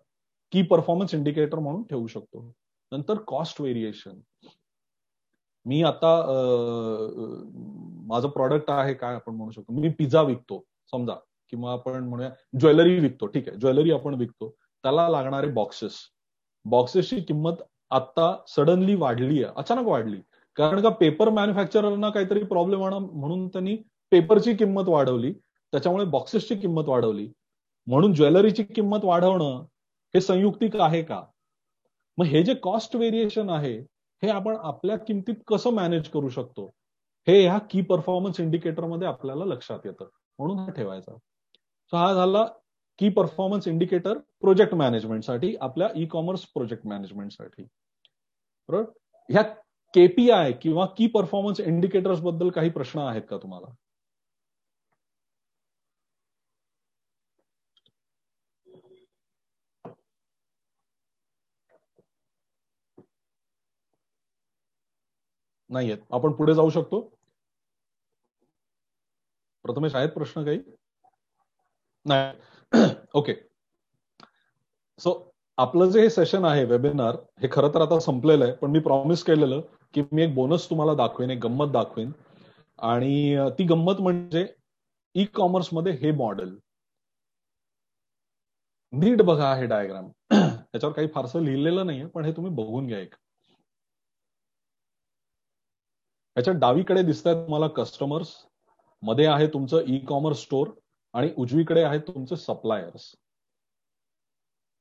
की 0.52 0.62
परफॉर्मन्स 0.62 1.14
इंडिकेटर 1.14 1.60
म्हणून 1.60 1.84
ठेवू 1.84 2.08
शकतो. 2.08 2.52
नंतर 2.92 3.18
कॉस्ट 3.28 3.62
व्हेरिएशन 3.62 4.20
मी 5.66 5.82
आता 5.84 6.10
माझं 8.08 8.30
प्रॉडक्ट 8.30 8.70
आहे 8.72 8.94
काय 8.94 9.16
आपण 9.16 9.36
म्हणू 9.36 9.52
शकतो. 9.52 9.74
मी 9.74 9.90
पिझ्झा 9.90 10.22
विकतो 10.22 10.64
समजा. 10.92 11.14
किंवा 11.50 11.72
आपण 11.74 12.04
म्हणूया 12.10 12.30
ज्वेलरी 12.60 13.00
विकतो. 13.00 13.26
ठीक 13.28 13.50
आहे. 13.50 13.58
ज्वेलरी 13.58 13.92
आपण 13.92 14.14
विकतो. 14.16 14.50
त्याला 14.84 15.08
लागणारे 15.10 15.48
बॉक्सेस 15.48 15.94
बॉक्सेसची 16.66 17.20
किंमत 17.22 17.62
आता 17.92 18.36
सडनली 18.48 18.96
वाढली 18.96 19.44
आहे. 19.44 19.54
अचानक 19.58 19.88
वाढली. 19.88 20.18
कारण 20.56 20.82
का 20.82 20.90
पेपर 20.90 21.30
मॅन्युफॅक्चररना 21.30 22.10
काहीतरी 22.10 22.44
प्रॉब्लेम 22.44 22.80
म्हणून 22.84 23.48
त्यांनी 23.48 23.76
पेपरची 24.12 24.54
किंमत 24.54 24.90
वाढवली. 24.90 25.32
त्याच्यामुळे 25.74 26.06
बॉक्सेसची 26.06 26.56
किंमत 26.56 26.84
वाढवली. 26.88 27.30
म्हणून 27.88 28.14
ज्वेलरीची 28.14 28.64
किंमत 28.64 29.00
वाढवणं 29.04 29.66
हे 30.14 30.22
संयुक्तिक 30.22 30.76
आहे 30.76 31.02
का? 31.04 31.22
मग 32.18 32.26
हे 32.26 32.44
जे 32.44 32.54
कॉस्ट 32.54 32.96
व्हेरिएशन 32.96 33.50
आहे 33.50 33.80
हे 34.26 34.32
आपण 34.32 34.56
आपल्या 34.56 34.98
किमतीत 34.98 35.36
कसं 35.48 35.70
मॅनेज 35.70 36.10
करू 36.10 36.30
शकतो? 36.30 36.66
हे 37.28 37.42
ह्या 37.42 37.58
की 37.58 37.82
परफॉर्मन्स 37.82 38.40
इंडिकेटरमध्ये 38.40 39.08
आपल्याला 39.08 39.46
लक्षात 39.46 39.80
येतं. 39.86 40.06
म्हणून 40.40 40.60
हा 40.60 40.70
ठेवायचा. 40.70 41.16
सो 41.88 41.98
हा 41.98 42.14
झाला 42.14 42.46
की 43.00 43.10
परफॉर्मन्स 43.10 43.68
इंडिकेटर 43.68 44.18
प्रोजेक्ट 44.18 44.74
मॅनेजमेंटसाठी 44.74 45.56
आपल्या 45.62 45.88
ई 45.96 46.06
कॉमर्स 46.06 46.42
प्रोजेक्ट 46.42 46.88
मॅनेजमेंटसाठी 46.88 47.64
बरोबर 48.70 48.84
ह्या 49.30 49.42
केपीआय 49.94 50.52
किंवा 50.52 50.86
की 50.86 51.08
परफॉर्मन्स 51.08 51.60
इंडिकेटर्सबद्दल 51.60 52.50
काही 52.50 52.70
प्रश्न 52.70 53.00
आहेत 53.00 53.22
का 53.30 53.38
तुम्हाला? 53.38 53.74
नाहीयेत. 65.70 65.98
आपण 66.12 66.32
पुढे 66.32 66.54
जाऊ 66.56 66.70
शकतो. 66.70 67.00
प्रथमेश 69.66 69.96
आहेत 69.96 70.10
प्रश्न 70.10 70.44
काही? 70.46 70.60
नाही. 72.06 72.34
ओके 73.16 73.34
सो 75.00 75.12
आपलं 75.58 75.90
जे 75.92 76.02
हे 76.02 76.10
सेशन 76.10 76.46
आहे 76.46 76.64
वेबिनार 76.66 77.16
हे 77.42 77.48
खरं 77.52 77.70
तर 77.74 77.82
आता 77.82 78.00
संपलेलं 78.00 78.46
आहे 78.46 78.54
पण 78.54 78.72
मी 78.72 78.80
प्रॉमिस 78.80 79.24
केलेलं 79.24 79.62
की 79.94 80.02
मी 80.14 80.24
एक 80.24 80.34
बोनस 80.36 80.70
तुम्हाला 80.70 80.94
दाखवेन 80.96 81.32
एक 81.32 81.40
गंमत 81.40 81.72
दाखवेन. 81.74 82.12
आणि 82.80 83.38
ती 83.60 83.64
गंमत 83.64 84.02
म्हणजे 84.02 84.46
ई 85.16 85.26
कॉमर्समध्ये 85.34 85.92
हे 85.94 86.12
मॉडेल 86.12 86.56
नीट 88.94 89.22
बघा 89.22 89.54
हे 89.56 89.66
डायग्राम 89.66 90.10
त्याच्यावर 90.32 90.94
काही 90.96 91.08
फारसं 91.08 91.42
लिहिलेलं 91.42 91.86
नाहीये 91.86 92.06
पण 92.06 92.26
हे 92.26 92.32
तुम्ही 92.32 92.52
बघून 92.56 92.88
घ्या 92.88 93.00
एक. 93.00 93.16
याच्या 96.38 96.54
डावीकडे 96.54 97.02
दिसत 97.04 97.28
आहेत 97.28 97.38
तुम्हाला 97.38 97.68
कस्टमर्समध्ये 97.68 99.26
आहे 99.26 99.48
तुमचं 99.48 99.84
ई 99.88 100.00
कॉमर्स 100.00 100.42
स्टोअर 100.42 100.70
आणि 101.14 101.30
उजवीकडे 101.38 101.84
आहे 101.84 102.00
तुमचे 102.00 102.36
सप्लायर्स 102.36 103.12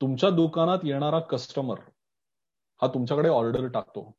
तुमच्या 0.00 0.30
दुकानात 0.30 0.78
येणारा 0.84 1.18
कस्टमर 1.20 1.78
हा 2.80 2.88
तुमच्याकडे 2.88 3.28
ऑर्डर 3.28 3.66
टाकतो. 3.66 4.12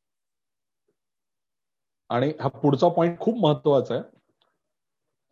आणि 2.09 2.31
हा 2.41 2.47
पुढचा 2.47 2.87
पॉइंट 2.89 3.19
खूप 3.19 3.37
महत्त्वाचा 3.37 3.93
आहे. 3.95 4.03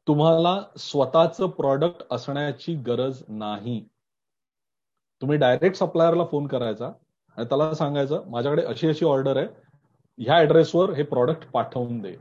तुम्हाला 0.07 0.61
स्वतःच 0.77 1.37
प्रॉडक्ट 1.57 2.03
असण्याची 2.11 2.75
गरज 2.75 3.23
नाही. 3.27 3.79
तुम्ही 5.21 5.37
डायरेक्ट 5.37 5.77
सप्लायरला 5.77 6.25
फोन 6.25 6.47
करायचा 6.47 6.91
आणि 7.37 7.45
त्याला 7.45 7.73
सांगायचं 7.73 8.29
माझ्याकडे 8.29 8.65
अशी 8.65 8.87
अशी 8.87 9.05
ऑर्डर 9.05 9.37
आहे 9.37 9.47
ह्या 10.17 10.37
ऍड्रेसवर 10.37 10.91
हे 10.93 11.03
प्रॉडक्ट 11.03 11.51
पाठवून 11.51 11.99
दे. 12.01 12.15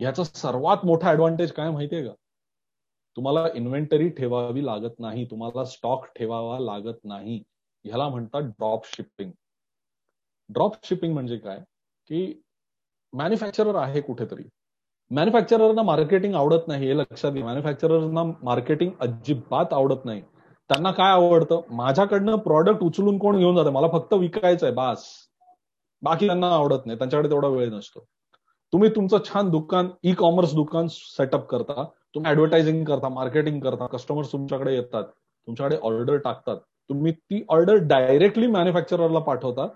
याचा 0.00 0.24
सर्वात 0.24 0.76
मोठा 0.84 1.10
ऍडव्हान्टेज 1.10 1.52
काय 1.52 1.70
माहितीये 1.70 2.08
का? 2.08 2.12
तुम्हाला 3.16 3.48
इन्व्हेंटरी 3.54 4.08
ठेवावी 4.08 4.66
लागत 4.66 4.98
नाही 4.98 5.24
तुम्हाला 5.24 5.64
स्टॉक 5.64 6.06
ठेवावा 6.16 6.58
लागत 6.58 7.04
नाही. 7.04 7.42
ह्याला 7.84 8.08
म्हणतात 8.08 8.40
ड्रॉप 8.40 8.80
शिपिंग 8.86 9.30
ड्रॉप 10.48 10.72
शिपिंग 10.84 11.14
म्हणजे 11.14 11.36
काय? 11.36 11.58
की 12.06 12.42
मॅन्युफॅक्चरर 13.12 13.74
आहे 13.74 14.00
कुठेतरी. 14.00 14.42
मॅन्युफॅक्चररना 15.10 15.82
मार्केटिंग 15.82 16.34
आवडत 16.34 16.68
नाही 16.68 16.86
हे 16.86 16.98
लक्षात 16.98 17.32
घे 17.32 17.42
मॅन्युफॅक्चररना 17.42 18.24
मार्केटिंग 18.42 18.90
अजिबात 19.00 19.72
आवडत 19.72 20.04
नाही. 20.04 20.20
त्यांना 20.70 20.90
काय 20.90 21.10
आवडतं? 21.12 21.60
माझ्याकडनं 21.70 22.36
प्रॉडक्ट 22.36 22.82
उचलून 22.82 23.18
कोण 23.18 23.38
घेऊन 23.38 23.56
जातं? 23.56 23.70
मला 23.70 23.88
फक्त 23.92 24.12
विकायचं 24.12 24.66
आहे 24.66 24.74
बास. 24.74 25.27
बाकी 26.02 26.26
त्यांना 26.26 26.50
आवडत 26.50 26.86
नाही. 26.86 26.98
त्यांच्याकडे 26.98 27.30
तेवढा 27.30 27.48
वेळ 27.48 27.70
नसतो. 27.70 28.04
तुम्ही 28.72 28.88
तुमचं 28.90 29.18
छान 29.24 29.50
दुकान 29.50 29.88
ई 30.02 30.12
कॉमर्स 30.12 30.54
दुकान 30.54 30.86
सेटअप 30.90 31.46
करता. 31.46 31.84
तुम्ही 32.14 32.30
ऍडव्हर्टायझिंग 32.30 32.84
करता 32.84 33.08
मार्केटिंग 33.08 33.60
करता. 33.60 33.86
कस्टमर्स 33.86 34.32
तुमच्याकडे 34.32 34.74
येतात. 34.74 35.04
तुमच्याकडे 35.46 35.76
ऑर्डर 35.82 36.16
टाकतात. 36.16 36.56
तुम्ही 36.88 37.12
ती 37.12 37.44
ऑर्डर 37.48 37.74
डायरेक्टली 37.74 38.46
मॅन्युफॅक्चररला 38.46 39.18
पाठवता 39.18 39.66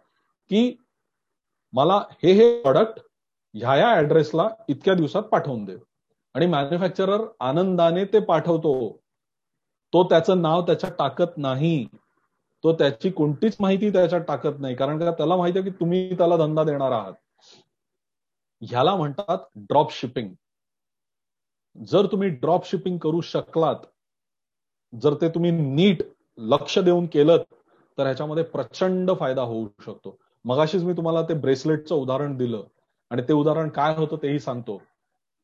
की 0.50 0.76
मला 1.72 2.02
हे 2.22 2.32
हे 2.32 2.62
प्रॉडक्ट 2.62 3.00
ह्या 3.54 3.72
ह्या 3.72 3.90
ऍड्रेसला 3.90 4.48
इतक्या 4.68 4.94
दिवसात 4.94 5.22
पाठवून 5.22 5.64
दे. 5.64 5.76
आणि 6.34 6.46
मॅन्युफॅक्चरर 6.46 7.20
आनंदाने 7.40 8.04
ते 8.04 8.20
पाठवतो. 8.20 9.00
तो 9.92 10.04
त्याचं 10.04 10.42
नाव 10.42 10.62
त्याच्यात 10.62 10.92
टाकत 10.92 11.36
नाही. 11.36 11.86
तो 12.64 12.72
त्याची 12.72 13.10
कोणतीच 13.10 13.56
माहिती 13.60 13.90
त्याच्यात 13.92 14.20
टाकत 14.20 14.60
नाही. 14.60 14.74
कारण 14.74 14.98
का 14.98 15.10
त्याला 15.10 15.36
माहिती 15.36 15.58
आहे 15.58 15.70
की 15.70 15.76
तुम्ही 15.80 16.16
त्याला 16.18 16.36
धंदा 16.36 16.64
देणार 16.64 16.92
आहात. 16.92 17.12
ह्याला 18.62 18.94
म्हणतात 18.96 19.38
ड्रॉप 19.56 19.92
शिपिंग 19.92 20.34
जर 21.76 22.06
तुम्ही 22.06 22.28
ड्रॉप 22.28 22.66
शिपिंग 22.66 22.98
करू 22.98 23.20
शकलात 23.20 23.76
जर 24.92 25.14
ते 25.14 25.28
तुम्ही 25.28 25.50
नीट 25.50 26.02
लक्ष 26.38 26.78
देऊन 26.78 27.06
केलं 27.06 27.42
तर 27.98 28.02
ह्याच्यामध्ये 28.02 28.44
प्रचंड 28.44 29.10
फायदा 29.20 29.42
होऊ 29.42 29.68
शकतो. 29.84 30.16
मगाशीच 30.44 30.82
मी 30.82 30.92
तुम्हाला 30.92 31.22
ते 31.22 31.34
ब्रेसलेटचं 31.34 31.94
उदाहरण 31.94 32.36
दिलं. 32.36 32.62
आणि 33.10 33.22
ते 33.22 33.32
उदाहरण 33.32 33.68
काय 33.68 33.94
होतं 33.96 34.16
तेही 34.16 34.38
सांगतो. 34.38 34.78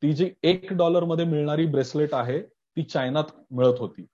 ती 0.02 0.12
जी 0.12 0.30
एक 0.42 0.72
डॉलरमध्ये 0.72 1.24
मिळणारी 1.24 1.66
ब्रेसलेट 1.66 2.14
आहे 2.14 2.42
ती 2.42 2.82
चायनात 2.82 3.24
मिळत 3.50 3.78
होती. 3.78 4.06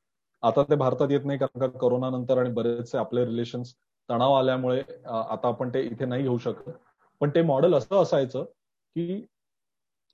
आता 0.45 0.63
ते 0.63 0.75
भारतात 0.77 1.11
येत 1.11 1.25
नाही 1.25 1.39
कारण 1.39 1.61
का 1.61 1.79
करोना 1.79 2.11
नंतर 2.11 2.39
आणि 2.39 2.51
बरेचसे 2.53 2.99
आपले 2.99 3.25
रिलेशन्स 3.25 3.75
तणाव 4.09 4.33
आल्यामुळे 4.35 4.81
आता 5.07 5.49
आपण 5.49 5.69
ते 5.75 5.83
इथे 5.83 6.05
नाही 6.05 6.23
घेऊ 6.23 6.39
शकत. 6.39 6.71
पण 7.21 7.31
ते 7.35 7.43
मॉडेल 7.43 7.75
असं 7.75 8.03
असायचं 8.03 8.45
की 8.45 9.25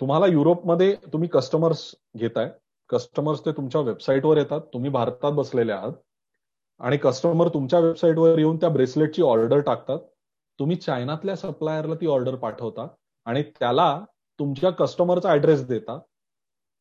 तुम्हाला 0.01 0.27
युरोपमध्ये 0.27 0.95
तुम्ही 1.13 1.29
कस्टमर्स 1.33 1.91
घेताय. 2.17 2.49
कस्टमर्स 2.91 3.45
ते 3.47 3.53
तुमच्या 3.53 3.81
वेबसाईटवर 3.81 4.37
येतात. 4.37 4.61
तुम्ही 4.73 4.91
भारतात 4.91 5.33
बसलेले 5.33 5.73
आहात. 5.73 5.93
आणि 6.81 6.97
कस्टमर 6.97 7.49
तुमच्या 7.55 7.79
वेबसाईटवर 7.81 8.39
येऊन 8.39 8.57
त्या 8.57 8.69
ब्रेसलेटची 8.69 9.23
ऑर्डर 9.23 9.61
टाकतात. 9.61 9.99
तुम्ही 10.59 10.77
चायनातल्या 10.77 11.37
सप्लायरला 11.37 11.95
ती 11.95 12.07
ऑर्डर 12.07 12.35
पाठवता 12.37 12.87
आणि 13.27 13.43
त्याला 13.61 13.89
तुमच्या 14.39 14.71
कस्टमरचा 14.71 15.33
ऍड्रेस 15.33 15.67
देता. 15.69 15.99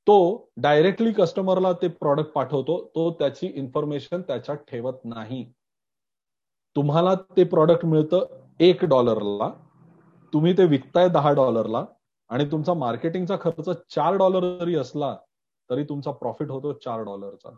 तो 0.09 0.49
डायरेक्टली 0.57 1.11
कस्टमरला 1.13 1.71
ते 1.73 1.87
प्रॉडक्ट 1.87 2.31
पाठवतो 2.31 2.77
तो 2.95 3.09
त्याची 3.19 3.47
इन्फॉर्मेशन 3.47 4.21
त्याच्यात 4.21 4.57
ठेवत 4.67 4.93
नाही. 5.05 5.43
तुम्हाला 6.75 7.13
ते 7.37 7.43
प्रॉडक्ट 7.43 7.85
मिळतं 7.85 8.25
एक 8.59 8.85
डॉलरला 8.85 9.49
तुम्ही 10.33 10.57
ते 10.57 10.65
विकताय 10.65 11.09
दहा 11.09 11.31
डॉलरला 11.33 11.83
आणि 12.29 12.45
तुमचा 12.51 12.73
मार्केटिंगचा 12.73 13.35
खर्च 13.41 13.69
चार 13.95 14.15
डॉलर 14.17 14.47
जरी 14.59 14.75
असला 14.75 15.15
तरी 15.69 15.83
तुमचा 15.83 16.11
प्रॉफिट 16.11 16.49
होतो 16.51 16.73
चार 16.73 17.03
डॉलरचा 17.03 17.55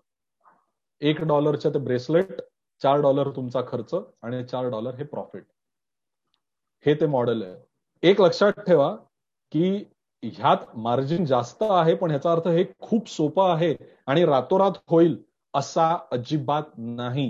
एक 1.02 1.22
डॉलरच्या 1.24 1.72
ते 1.74 1.80
ब्रेसलेट 1.80 2.42
चार 2.82 3.02
डॉलर 3.02 3.30
तुमचा 3.30 3.62
खर्च 3.68 3.94
आणि 4.22 4.44
चार 4.46 4.70
डॉलर 4.70 4.96
हे 4.96 5.04
प्रॉफिट 5.04 5.44
हे 6.86 6.94
ते 6.94 7.06
मॉडेल 7.06 7.42
आहे. 7.44 7.56
एक 8.04 8.22
लक्षात 8.22 8.60
ठेवा 8.68 8.96
की 9.52 9.84
ह्यात 10.24 10.58
मार्जिन 10.78 11.26
जास्त 11.26 11.64
आहे 11.64 11.94
पण 11.96 12.10
ह्याचा 12.10 12.32
अर्थ 12.32 12.48
हे 12.48 12.64
खूप 12.80 13.10
सोपं 13.10 13.50
आहे 13.54 13.76
आणि 14.08 14.26
रातोरात 14.26 14.72
होईल 14.88 15.18
असा 15.54 15.98
अजिबात 16.12 16.64
नाही. 16.78 17.28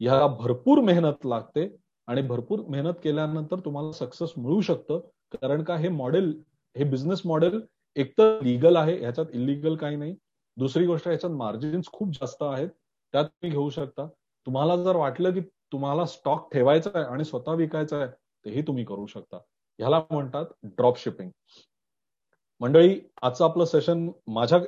ह्याला 0.00 0.26
भरपूर 0.26 0.78
मेहनत 0.78 1.26
लागते 1.26 1.68
आणि 2.08 2.22
भरपूर 2.22 2.60
मेहनत 2.68 2.94
केल्यानंतर 3.04 3.60
तुम्हाला 3.60 3.92
सक्सेस 3.92 4.32
मिळू 4.36 4.60
शकतं. 4.60 5.00
कारण 5.32 5.62
का 5.62 5.76
हे 5.76 5.88
मॉडेल 5.88 6.32
हे 6.76 6.84
बिझनेस 6.84 7.22
मॉडेल 7.24 7.60
एकतर 7.96 8.38
लिगल 8.42 8.76
आहे 8.76 8.98
ह्याच्यात 8.98 9.26
इलिगल 9.32 9.76
काही 9.76 9.96
नाही. 9.96 10.14
दुसरी 10.56 10.86
गोष्ट 10.86 11.08
ह्याच्यात 11.08 11.32
मार्जिन्स 11.32 11.86
खूप 11.92 12.12
जास्त 12.12 12.42
आहेत. 12.42 12.68
त्यात 13.14 13.24
तुम्ही 13.24 13.50
घेऊ 13.50 13.68
शकता. 13.70 14.06
तुम्हाला 14.46 14.76
जर 14.76 14.96
वाटलं 14.96 15.32
की 15.32 15.40
तुम्हाला 15.72 16.04
स्टॉक 16.06 16.48
ठेवायचा 16.52 16.90
आहे 16.94 17.04
आणि 17.04 17.24
स्वतः 17.24 17.52
विकायचा 17.52 17.96
आहे 17.96 18.06
तेही 18.44 18.62
तुम्ही 18.62 18.84
करू 18.84 19.06
शकता. 19.06 19.36
ह्याला 19.78 20.00
म्हणतात 20.10 20.46
ड्रॉप 20.62 20.98
शिपिंग 20.98 21.30
मंडळी 22.60 22.98
आजचं 23.22 23.44
आपलं 23.44 23.64
सेशन 23.64 24.08
माझ्या 24.26 24.58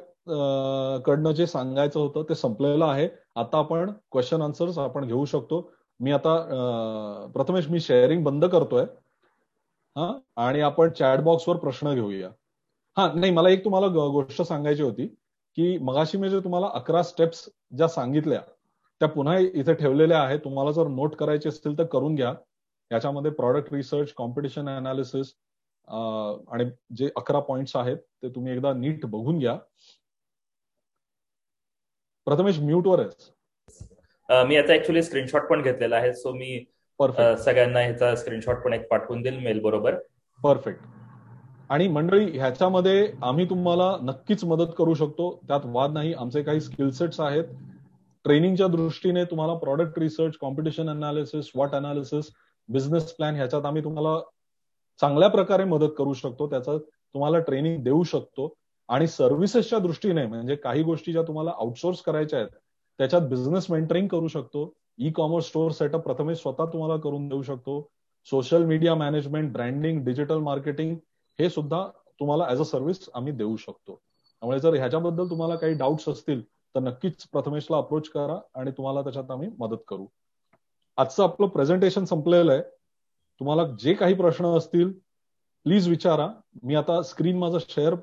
कडनं 1.06 1.32
जे 1.32 1.46
सांगायचं 1.46 2.00
होतं 2.00 2.22
ते 2.28 2.34
संपलेलं 2.34 2.84
आहे. 2.84 3.08
आता 3.36 3.58
आपण 3.58 3.90
क्वेश्चन 4.12 4.42
आन्सर्स 4.42 4.78
आपण 4.78 5.06
घेऊ 5.06 5.24
शकतो. 5.24 5.70
मी 6.00 6.12
आता 6.12 6.36
प्रथमेश 7.34 7.68
मी 7.70 7.80
शेअरिंग 7.80 8.24
बंद 8.24 8.44
करतोय. 8.44 8.84
हा? 9.96 10.12
आणि 10.36 10.60
आपण 10.60 10.90
चॅट 10.98 11.20
बॉक्सवर 11.24 11.56
प्रश्न 11.56 11.94
घेऊया. 11.94 12.28
हा 12.96 13.10
नाही 13.14 13.32
मला 13.32 13.48
एक 13.50 13.64
तुम्हाला 13.64 13.86
गोष्ट 13.86 14.42
सांगायची 14.42 14.82
होती 14.82 15.06
की 15.56 15.76
मगाशी 15.78 16.18
मी 16.18 16.28
जे 16.30 16.40
तुम्हाला 16.40 16.68
अकरा 16.74 17.02
स्टेप्स 17.02 17.48
ज्या 17.76 17.88
सांगितल्या 17.88 18.40
त्या 19.00 19.08
पुन्हा 19.08 19.38
इथे 19.38 19.74
ठेवलेल्या 19.74 20.20
आहेत. 20.22 20.38
तुम्हाला 20.44 20.72
जर 20.72 20.88
नोट 20.88 21.14
करायचे 21.16 21.48
असतील 21.48 21.78
तर 21.78 21.84
करून 21.92 22.14
घ्या. 22.14 22.34
याच्यामध्ये 22.90 23.30
प्रॉडक्ट 23.30 23.72
रिसर्च 23.74 24.12
कॉम्पिटिशन 24.16 24.68
अनालिसिस 24.68 25.32
आणि 25.90 26.64
जे 26.96 27.08
अकरा 27.16 27.40
पॉइंट्स 27.40 27.76
आहेत 27.76 27.96
ते 28.22 28.28
तुम्ही 28.34 28.52
एकदा 28.52 28.72
नीट 28.74 29.06
बघून 29.06 29.38
घ्या. 29.38 29.56
प्रथमेश 32.26 32.58
म्यूटवर 32.60 33.00
आहेस 33.00 33.30
मी 34.46 34.56
आता 34.56 34.72
ऍक्च्युली 34.72 35.02
स्क्रीनशॉट 35.02 35.48
पण 35.48 35.62
घेतलेला 35.62 35.96
आहे 35.96 36.12
सो 36.14 36.32
मी 36.32 36.58
सगळ्यांना 37.00 37.80
ह्याचा 37.80 38.14
स्क्रीनशॉट 38.16 38.56
पण 38.64 38.72
एक 38.72 38.86
पाठवून 38.88 39.22
देईल 39.22 39.38
मेल 39.44 39.60
बरोबर. 39.62 39.94
परफेक्ट 40.38 40.80
आणि 41.70 41.86
मंडळी 41.88 42.24
ह्याच्यामध्ये 42.30 43.12
आम्ही 43.22 43.48
तुम्हाला 43.50 43.96
नक्कीच 44.02 44.44
मदत 44.44 44.72
करू 44.78 44.94
शकतो. 44.94 45.30
त्यात 45.48 45.60
वाद 45.64 45.92
नाही 45.92 46.12
आमचे 46.14 46.42
काही 46.42 46.60
स्किल 46.60 46.90
सेट्स 46.90 47.20
आहेत. 47.20 47.44
ट्रेनिंगच्या 48.24 48.66
दृष्टीने 48.68 49.24
तुम्हाला 49.24 49.54
प्रॉडक्ट 49.58 49.98
रिसर्च 49.98 50.36
कॉम्पिटिशन 50.40 50.88
अनालिसिस 50.90 51.50
वॉट 51.54 51.74
अनालिसिस 51.74 52.30
बिझनेस 52.68 53.12
प्लॅन 53.12 53.34
ह्याच्यात 53.34 53.64
आम्ही 53.66 53.84
तुम्हाला 53.84 54.18
चांगल्या 55.00 55.28
प्रकारे 55.28 55.64
मदत 55.64 55.92
करू 55.98 56.12
शकतो 56.12 56.50
त्याचं 56.50 56.78
तुम्हाला 56.78 57.38
ट्रेनिंग 57.38 57.82
देऊ 57.84 58.02
शकतो. 58.02 58.52
आणि 58.88 59.06
सर्व्हिसेसच्या 59.06 59.78
दृष्टीने 59.78 60.26
म्हणजे 60.26 60.54
काही 60.56 60.82
गोष्टी 60.82 61.12
ज्या 61.12 61.22
तुम्हाला 61.22 61.52
आउटसोर्स 61.58 62.02
करायच्या 62.02 62.38
आहेत 62.38 62.48
त्याच्यात 62.98 63.22
बिझनेस 63.22 63.70
मेंटरिंग 63.70 64.08
करू 64.08 64.28
शकतो. 64.28 64.72
ई 64.98 65.10
कॉमर्स 65.10 65.46
स्टोअर 65.46 65.72
सेटअप 65.72 66.00
प्रथमे 66.00 66.34
स्वतः 66.34 66.64
तुम्हाला 66.64 66.96
करून 66.96 67.28
देऊ 67.28 67.42
शकतो. 67.42 67.90
Social 68.24 68.64
media 68.64 68.94
management 68.94 69.52
branding 69.52 70.04
digital 70.04 70.38
marketing 70.38 70.96
हे 71.38 71.50
सुद्धा 71.50 71.86
तुम्हाला 72.20 72.46
ऍज 72.48 72.60
अ 72.60 72.64
सर्व्हिस 72.64 73.08
आम्ही 73.14 73.32
देऊ 73.32 73.56
शकतो. 73.56 73.94
त्यामुळे 73.94 74.60
जर 74.60 74.74
ह्याच्याबद्दल 74.74 75.30
तुम्हाला 75.30 75.56
काही 75.56 75.74
डाऊट्स 75.74 76.08
असतील 76.08 76.42
तर 76.44 76.80
नक्कीच 76.80 77.26
प्रथमेशला 77.32 77.76
अप्रोच 77.76 78.08
करा 78.08 78.38
आणि 78.54 78.70
तुम्हाला 78.70 79.02
त्याच्यात 79.02 79.30
आम्ही 79.30 79.48
मदत 79.58 79.82
करू. 79.88 80.06
आजचं 80.96 81.22
आपलं 81.22 81.46
प्रेझेंटेशन 81.46 82.04
संपलेलं 82.04 82.52
आहे. 82.52 82.62
तुम्हाला 83.40 83.62
जे 83.80 83.94
काही 83.94 84.14
प्रश्न 84.14 84.46
असतील 84.56 84.92
प्लीज 85.66 85.88
विचारा. 85.88 86.28
मी 86.62 86.74
आता 86.74 87.00
स्क्रीन 87.02 87.38
माझं 87.38 87.58
शेअर 87.68 87.94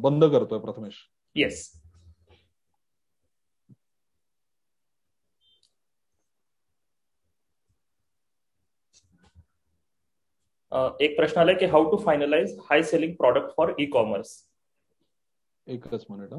बंद 0.00 0.24
करतोय 0.24 0.58
प्रथमेश. 0.58 0.94
येस 1.36 1.70
एक 11.00 11.16
प्रश्न 11.16 11.40
आलाय 11.40 11.54
की 11.54 11.66
how 11.66 11.90
to 11.90 11.96
finalise 11.96 12.58
high 12.70 12.82
selling 12.82 13.14
product 13.14 13.54
for 13.56 13.72
e 13.80 13.86
commerce 13.86 14.36
एकच 15.66 16.04
मिनिट 16.10 16.32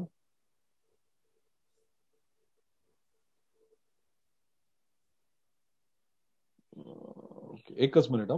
एकच 7.76 8.10
मिनिट 8.10 8.32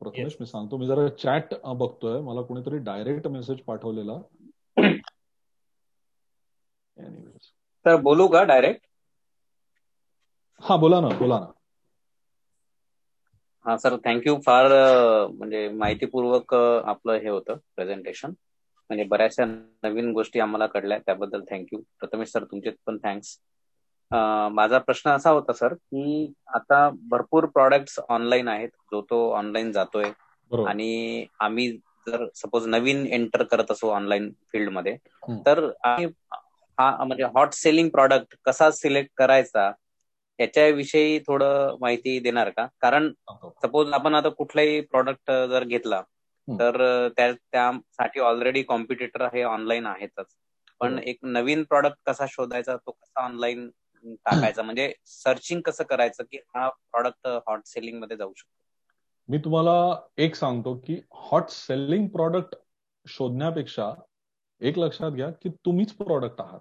प्रथमेश 0.00 0.36
मी 0.40 0.46
सांगतो. 0.46 0.76
मी 0.78 0.86
जरा 0.86 1.08
चॅट 1.16 1.54
बघतोय. 1.76 2.20
मला 2.22 2.42
कोणीतरी 2.44 2.78
डायरेक्ट 2.84 3.26
मेसेज 3.28 3.60
पाठवलेला. 3.64 4.18
तर 7.86 7.96
बोलू 8.02 8.28
का 8.28 8.42
डायरेक्ट 8.44 8.86
हा 10.60 10.76
बोला 10.78 11.00
ना 11.00 11.08
बोला 11.16 11.38
ना. 11.38 11.52
हा 13.66 13.76
सर 13.78 13.96
थँक्यू 14.02 14.34
फार 14.42 14.66
म्हणजे 15.30 15.68
माहितीपूर्वक 15.74 16.54
आपलं 16.54 17.18
हे 17.18 17.28
होतं 17.28 17.56
प्रेझेंटेशन 17.76 18.30
म्हणजे 18.90 19.04
बऱ्याचशा 19.06 19.44
नवीन 19.44 20.10
गोष्टी 20.12 20.40
आम्हाला 20.40 20.66
कळल्या 20.68 20.98
त्याबद्दल 20.98 21.42
थँक्यू 21.50 21.80
प्रथमेश 22.00 22.32
सर 22.32 22.44
तुमचे 22.44 22.70
पण 22.86 22.98
थँक्स 23.04 23.38
माझा 24.52 24.78
प्रश्न 24.80 25.10
असा 25.10 25.30
होता 25.30 25.52
सर 25.54 25.74
की 25.74 26.32
आता 26.56 26.88
भरपूर 27.10 27.46
प्रॉडक्ट्स 27.50 27.98
ऑनलाईन 28.08 28.48
आहेत 28.48 28.68
जो 28.92 29.00
तो 29.10 29.28
ऑनलाईन 29.34 29.72
जातोय. 29.72 30.10
आणि 30.66 31.26
आम्ही 31.40 31.70
जर 32.06 32.26
सपोज 32.36 32.66
नवीन 32.68 33.06
एंटर 33.08 33.42
करत 33.44 33.70
असो 33.70 33.90
ऑनलाईन 33.90 34.30
फील्डमध्ये 34.52 34.96
तर 35.46 35.68
आम्ही 35.84 36.06
हा 36.78 37.04
म्हणजे 37.04 37.24
हॉट 37.34 37.52
सेलिंग 37.54 37.88
प्रॉडक्ट 37.90 38.34
कसा 38.44 38.70
सिलेक्ट 38.72 39.10
करायचा 39.16 39.70
याच्याविषयी 40.38 41.18
थोडं 41.22 41.76
माहिती 41.80 42.18
देणार 42.20 42.50
का? 42.50 42.66
कारण 42.80 43.10
सपोज 43.62 43.92
आपण 43.94 44.14
आता 44.14 44.28
कुठलाही 44.30 44.80
प्रॉडक्ट 44.82 45.30
जर 45.50 45.64
घेतला 45.66 46.02
तर 46.48 46.76
त्यासाठी 47.16 48.20
ऑलरेडी 48.22 48.62
कॉम्पिटिटर 48.64 49.26
हे 49.34 49.42
ऑनलाईन 49.44 49.86
आहेतच. 49.86 50.34
पण 50.80 50.98
एक 51.00 51.18
नवीन 51.24 51.62
प्रॉडक्ट 51.64 51.98
कसा 52.06 52.26
शोधायचा 52.28 52.76
तो 52.76 52.90
कसा 52.92 53.24
ऑनलाईन 53.24 53.68
टाकायचा. 54.04 54.62
म्हणजे 54.62 54.92
सर्चिंग 55.06 55.60
कसं 55.60 55.84
करायचं 55.84 56.24
की 56.24 56.36
हा 56.36 56.68
प्रॉडक्ट 56.68 57.26
हॉट 57.26 57.60
सेलिंगमध्ये 57.66 58.16
जाऊ 58.16 58.32
शकतो. 58.36 58.62
मी 59.28 59.38
तुम्हाला 59.38 60.00
एक 60.16 60.34
सांगतो 60.34 60.74
की 60.76 61.00
हॉट 61.12 61.48
सेलिंग 61.48 62.08
प्रॉडक्ट 62.08 62.54
शोधण्यापेक्षा 63.06 63.94
एक 64.60 64.78
लक्षात 64.78 65.10
घ्या 65.10 65.30
की 65.30 65.48
तुम्हीच 65.48 65.92
प्रॉडक्ट 65.92 66.40
आहात. 66.40 66.60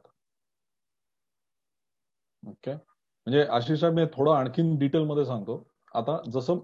ओके 2.47 2.73
म्हणजे 2.73 3.43
आशिषा 3.43 3.89
मी 3.89 4.05
थोडं 4.05 4.31
आणखीन 4.31 4.77
डिटेलमध्ये 4.77 5.25
सांगतो. 5.25 5.67
आता 5.95 6.17
जसं 6.31 6.59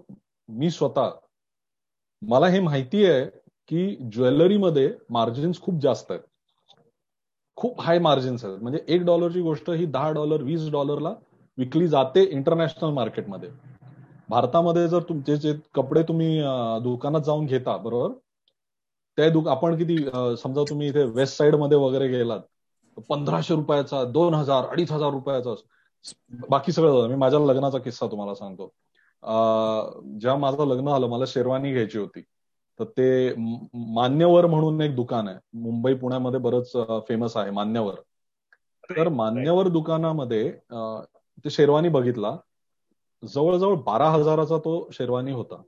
मी 0.48 0.70
स्वतः 0.70 1.10
मला 2.22 2.46
हे 2.46 2.60
माहिती 2.60 3.04
आहे 3.06 3.26
की 3.68 3.96
ज्वेलरीमध्ये 4.12 4.98
मार्जिन्स 5.10 5.60
खूप 5.60 5.80
जास्त 5.80 6.10
आहेत. 6.10 6.22
खूप 7.58 7.80
हाय 7.80 7.98
मार्जिन्स 7.98 8.44
आहेत. 8.44 8.58
म्हणजे 8.62 8.80
एक 8.88 9.04
डॉलरची 9.04 9.40
गोष्ट 9.42 9.70
ही 9.70 9.86
दहा 9.86 10.10
डॉलर 10.12 10.42
वीस 10.42 10.70
डॉलरला 10.72 11.12
विकली 11.58 11.86
जाते 11.88 12.22
इंटरनॅशनल 12.24 12.90
मार्केटमध्ये 12.94 13.48
भारतामध्ये 14.28 14.86
जर 14.88 15.02
तुमचे 15.08 15.36
जे 15.36 15.54
कपडे 15.74 16.02
तुम्ही 16.02 16.40
दुकानात 16.82 17.20
जाऊन 17.20 17.46
घेता 17.46 17.76
बरोबर? 17.76 18.12
ते 19.18 19.28
दुक 19.30 19.48
आपण 19.48 19.76
किती 19.76 19.96
समजा 20.42 20.62
तुम्ही 20.70 20.88
इथे 20.88 21.04
वेस्ट 21.04 21.36
साइडमध्ये 21.38 21.78
वगैरे 21.78 22.08
गेलात 22.08 22.40
पंधराशे 23.08 23.54
रुपयाचा 23.54 24.04
दोन 24.04 24.34
हजार 24.34 24.66
अडीच 24.66 24.92
हजार 24.92 25.10
रुपयाचा 25.10 25.54
बाकी 26.48 26.72
सगळं 26.72 27.08
मी 27.08 27.14
माझ्या 27.14 27.40
लग्नाचा 27.40 27.78
किस्सा 27.78 28.06
तुम्हाला 28.06 28.34
सांगतो. 28.34 28.72
जेव्हा 30.20 30.36
माझं 30.38 30.66
लग्न 30.66 30.90
झालं 30.90 31.06
मला 31.06 31.24
शेरवानी 31.26 31.72
घ्यायची 31.72 31.98
होती. 31.98 32.22
तर 32.78 32.84
ते 32.84 33.34
मान्यवर 33.74 34.46
म्हणून 34.46 34.80
एक 34.80 34.96
दुकान 34.96 35.28
आहे. 35.28 35.38
मुंबई 35.54 35.94
पुण्यामध्ये 35.94 36.40
बरंच 36.40 36.72
फेमस 37.08 37.36
आहे 37.36 37.50
मान्यवर. 37.50 37.94
तर 38.90 39.08
मान्यवर 39.08 39.68
दुकानामध्ये 39.68 40.52
ते 41.44 41.50
शेरवानी 41.50 41.88
बघितला. 41.88 42.36
जवळजवळ 43.28 43.74
बारा 43.76 44.10
हजाराचा 44.10 44.58
तो 44.58 44.88
शेरवानी 44.92 45.32
होता. 45.32 45.62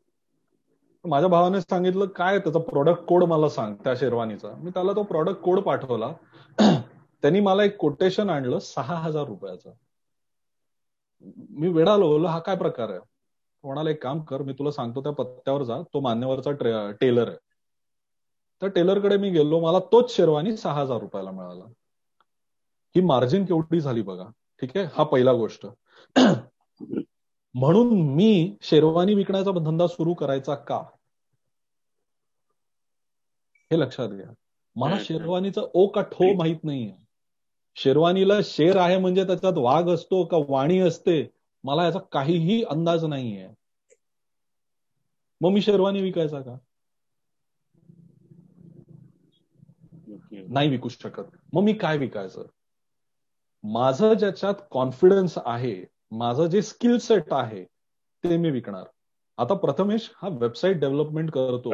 माझ्या 1.05 1.29
भावाने 1.29 1.61
सांगितलं 1.61 2.07
काय 2.07 2.39
त्याचा 2.39 2.59
प्रोडक्ट 2.59 3.03
कोड 3.03 3.25
मला 3.25 3.49
सांग 3.49 3.75
त्या 3.75 3.95
शेरवानीचा. 3.97 4.49
मी 4.59 4.71
त्याला 4.71 4.93
तो 4.93 5.03
प्रोडक्ट 5.03 5.41
कोड 5.41 5.61
पाठवला. 5.61 6.13
त्यांनी 7.23 7.41
मला 7.41 7.65
एक 7.65 7.77
कोटेशन 7.77 8.31
आणलं 8.31 8.59
सहा 8.59 8.95
हजार 8.95 9.25
रुपयाचं. 9.25 9.71
मी 11.51 11.69
वेळालो 11.69 12.27
हा 12.27 12.39
काय 12.39 12.57
प्रकार 12.57 12.91
आहे? 12.91 12.99
कोणाला 13.63 13.91
एक 13.91 14.03
काम 14.03 14.21
कर 14.21 14.43
मी 14.43 14.53
तुला 14.53 14.71
सांगतो 14.71 15.03
त्या 15.03 15.13
पत्त्यावर 15.13 15.63
जा 15.63 15.83
तो 15.83 16.01
मान्यवरचा 16.01 16.53
टेलर 17.01 17.29
आहे. 17.29 17.37
त्या 18.61 18.69
टेलरकडे 18.69 19.17
मी 19.17 19.31
गेलो 19.31 19.61
मला 19.61 19.79
तोच 19.79 20.17
शेरवानी 20.17 20.57
सहा 20.57 20.81
हजार 20.81 20.99
रुपयाला 20.99 21.31
मिळाला. 21.31 21.65
ही 22.97 23.01
मार्जिन 23.01 23.45
केवढी 23.45 23.81
झाली 23.81 24.03
बघा. 24.03 24.25
ठीक 24.61 24.77
आहे? 24.77 24.87
हा 24.95 25.03
पहिला 25.05 25.33
गोष्ट. 25.33 25.67
म्हणून 27.55 28.15
मी 28.15 28.57
शेरवानी 28.63 29.15
विकण्याचा 29.15 29.51
धंदा 29.51 29.87
सुरू 29.87 30.15
करायचा 30.15 30.55
का? 30.55 30.83
हे 33.73 33.81
लक्षात 33.81 34.09
घ्या. 34.09 34.33
मला 34.77 34.97
शेरवानीचा 35.01 35.61
ओ 35.75 35.87
का 35.87 36.03
ठो 36.03 36.37
माहीत 36.37 36.65
नाहीये. 36.65 36.95
शेरवानीला 37.77 38.35
शेर 38.45 38.77
आहे 38.77 38.99
म्हणजे 38.99 39.27
त्याच्यात 39.27 39.53
वाघ 39.57 39.89
असतो 39.89 40.25
का 40.25 40.37
वाणी 40.49 40.79
असते? 40.79 41.40
मला 41.65 41.85
याचा 41.85 41.99
काहीही 41.99 42.63
अंदाज 42.65 43.05
नाहीये. 43.05 43.49
मग 45.41 45.51
मी 45.51 45.61
शेरवानी 45.61 46.03
विकायचा 46.03 46.41
का? 46.41 46.57
नाही 50.33 50.69
विकू 50.69 50.89
शकत. 50.89 51.37
मग 51.53 51.63
मी 51.63 51.73
काय 51.73 51.99
विकायचं? 51.99 52.47
माझं 53.65 54.15
ज्याच्यात 54.15 54.55
कॉन्फिडन्स 54.71 55.39
आहे 55.45 55.85
माझं 56.11 56.47
जे 56.47 56.63
स्किल 56.63 56.99
सेट 56.99 57.33
आहे 57.33 57.65
ते 58.25 58.37
मी 58.37 58.51
विकणार. 58.51 58.85
आता 59.39 59.55
प्रथमेश 59.55 60.11
हा 60.23 60.29
वेबसाईट 60.29 60.77
डेव्हलपमेंट 60.77 61.31
करतो. 61.31 61.71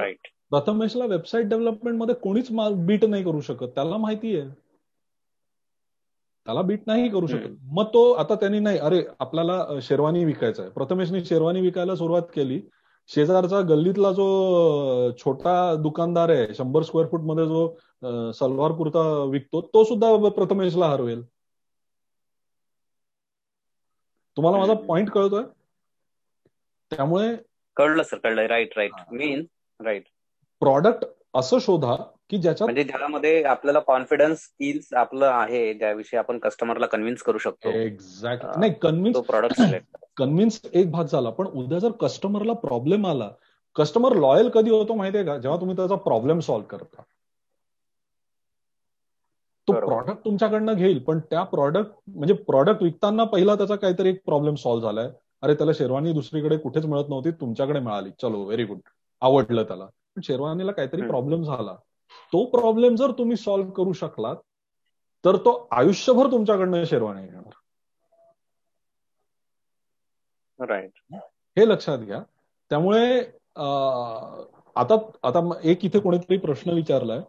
प्रथमेशला 0.50 1.04
वेबसाईट 1.04 1.46
डेव्हलपमेंटमध्ये 1.46 2.14
कोणीच 2.14 2.48
बीट 2.86 3.04
नाही 3.04 3.24
करू 3.24 3.40
शकत. 3.40 3.66
त्याला 3.74 3.96
माहिती 3.96 4.38
आहे 4.38 4.48
त्याला 6.46 6.62
बीट 6.62 6.82
नाही 6.86 7.08
करू 7.10 7.26
शकत. 7.26 7.56
मग 7.72 7.86
तो 7.94 8.10
आता 8.12 8.34
त्यांनी 8.34 8.58
नाही 8.60 8.78
अरे 8.78 9.02
आपल्याला 9.20 9.64
शेरवानी 9.82 10.24
विकायचा 10.24 10.62
आहे. 10.62 10.70
प्रथमेशने 10.72 11.24
शेरवानी 11.24 11.60
विकायला 11.60 11.94
सुरुवात 11.96 12.22
केली. 12.34 12.60
शेजारचा 13.10 13.60
गल्लीतला 13.60 14.10
जो 14.12 14.26
छोटा 15.18 15.74
दुकानदार 15.74 16.28
आहे 16.30 16.54
शंभर 16.54 16.82
स्क्वेअर 16.82 17.08
फूटमध्ये 17.10 17.46
जो 17.46 18.32
सलवार 18.32 18.72
कुर्ता 18.72 19.00
विकतो 19.24 19.60
तो 19.74 19.84
सुद्धा 19.84 20.28
प्रथमेशला 20.28 20.86
हरवेल. 20.86 21.22
तुम्हाला 24.36 24.58
माझा 24.58 24.74
पॉइंट 24.86 25.10
कळतोय? 25.10 25.42
त्यामुळे 26.92 27.34
कळलं 27.76 28.02
सर 28.02 28.18
कळलं. 28.18 28.46
Right 28.46 28.76
right 28.76 28.92
mean 29.12 29.44
right 29.80 30.04
product 30.62 31.04
असं 31.34 31.58
शोधा 31.58 31.96
की 32.30 32.38
ज्याच्यात 32.38 32.66
म्हणजे 32.66 32.84
ज्यामध्ये 32.84 33.42
आपल्याला 33.42 33.78
कॉन्फिडन्स 33.78 34.38
स्किल्स 34.38 34.92
आपलं 34.94 35.26
आहे 35.26 35.74
ज्याविषयी 35.74 36.18
आपण 36.18 36.38
कस्टमरला 36.38 36.86
कन्व्हिन्स 36.86 37.22
करू 37.22 37.38
शकतो. 37.38 37.68
एक्झॅक्ट 37.68 38.46
नाही 38.56 38.72
कन्व्हिन्स 38.72 39.18
प्रॉडक्ट 39.18 39.62
कन्व्हिन्स 40.16 40.60
एक 40.72 40.90
भाग 40.90 41.04
झाला 41.04 41.30
पण 41.30 41.46
उद्या 41.46 41.78
जर 41.78 41.90
कस्टमरला 41.90 42.52
प्रॉब्लेम 42.52 43.06
आला 43.06 43.30
कस्टमर 43.76 44.14
लॉयल 44.16 44.48
कधी 44.48 44.70
होतो 44.70 44.94
माहितीये 44.94 45.24
का? 45.24 45.36
जेव्हा 45.38 45.60
तुम्ही 45.60 45.76
त्याचा 45.76 45.94
प्रॉब्लेम 45.94 46.38
सॉल्व्ह 46.38 46.68
करता. 46.68 47.02
तो 49.68 49.72
प्रॉडक्ट 49.72 50.24
तुमच्याकडनं 50.24 50.72
घेईल 50.72 50.98
पण 50.98 51.18
त्या 51.20 51.42
प्रॉडक्ट 51.42 51.90
म्हणजे 52.08 52.34
प्रॉडक्ट 52.34 52.82
विकताना 52.82 53.24
पहिला 53.24 53.54
त्याचा 53.54 53.76
काहीतरी 53.76 54.08
एक 54.08 54.20
प्रॉब्लेम 54.24 54.54
सॉल्व्ह 54.54 54.82
झालाय. 54.82 55.08
अरे 55.42 55.54
त्याला 55.54 55.72
शेरवानी 55.72 56.12
दुसरीकडे 56.12 56.56
कुठेच 56.56 56.86
मिळत 56.86 57.08
नव्हती 57.08 57.30
तुमच्याकडे 57.30 57.80
मिळाली. 57.80 58.10
चलो 58.22 58.42
व्हेरी 58.44 58.64
गुड 58.64 58.78
आवडलं 59.22 59.62
त्याला. 59.62 59.86
पण 59.86 60.20
शेरवानीला 60.20 60.72
काहीतरी 60.72 61.02
प्रॉब्लेम 61.02 61.42
झाला. 61.42 61.74
तो 62.32 62.44
प्रॉब्लेम 62.50 62.96
जर 62.96 63.10
तुम्ही 63.10 63.36
सॉल्व्ह 63.36 63.70
करू 63.70 63.92
शकलात 63.92 64.36
तर 65.24 65.36
तो 65.36 65.52
आयुष्यभर 65.70 66.30
तुमच्याकडनं 66.30 66.84
शेरवानी 66.84 67.26
घेणार 67.26 67.52
राईट 70.60 71.14
हे 71.56 71.68
लक्षात 71.68 71.98
घ्या. 71.98 72.20
त्यामुळे 72.70 73.18
आता 74.76 74.96
आता 75.22 75.40
एक 75.62 75.84
इथे 75.84 76.00
कोणीतरी 76.00 76.36
प्रश्न 76.36 76.70
विचारलाय. 76.70 77.20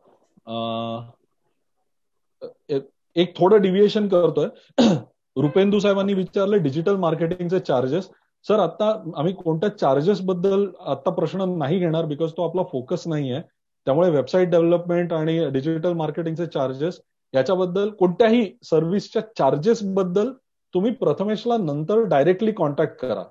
एक 3.15 3.37
थोडं 3.37 3.61
डिव्हिएशन 3.61 4.07
करतोय. 4.07 4.47
रुपेंदू 5.35 5.79
साहेबांनी 5.79 6.13
विचारले 6.13 6.57
डिजिटल 6.59 6.95
मार्केटिंगचे 6.95 7.59
चार्जेस 7.59 8.09
सर 8.45 8.59
आता 8.59 8.89
आम्ही 9.17 9.33
कोणत्या 9.33 9.69
चार्जेस 9.77 10.21
बद्दल 10.21 10.65
आता 10.79 11.09
प्रश्न 11.09 11.45
नाही 11.57 11.79
घेणार 11.79 12.05
बिकॉज 12.05 12.31
तो 12.31 12.47
आपला 12.49 12.63
फोकस 12.63 13.07
नाही 13.07 13.31
आहे 13.31 13.41
त्यामुळे 13.87 14.09
वेबसाईट 14.09 14.49
डेव्हलपमेंट 14.49 15.13
आणि 15.13 15.49
डिजिटल 15.49 15.93
मार्केटिंगचे 15.93 16.45
चार्जेस 16.45 16.99
याच्याबद्दल 17.33 17.89
कोणत्याही 17.89 18.51
सर्व्हिसच्या 18.63 19.21
चार्जेस 19.37 19.79
बद्दल 19.95 20.31
तुम्ही 20.73 20.91
प्रथमेशला 20.93 21.57
नंतर 21.57 22.03
डायरेक्टली 22.03 22.51
कॉन्टॅक्ट 22.51 22.99
करा. 23.01 23.23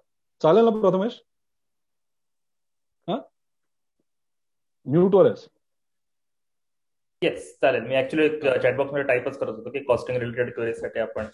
चालेल 0.42 0.64
ना 0.64 0.70
प्रथमेश? 0.80 1.20
हा? 3.08 3.16
म्यूटवर 4.86 5.26
येस 7.22 7.54
चालेल. 7.62 7.82
मी 7.82 7.96
ऍक्च्युली 7.96 8.28
चॅटबॉक्समध्ये 8.40 9.06
टाईपच 9.06 9.38
करत 9.38 9.54
होतो 9.56 9.70
की 9.70 9.82
कॉस्टिंग 9.84 10.18
रिलेटेड 10.18 10.54
क्वेरीसाठी 10.54 11.00
आपण. 11.00 11.26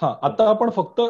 हा 0.00 0.14
आता 0.22 0.48
आपण 0.50 0.70
फक्त 0.70 1.00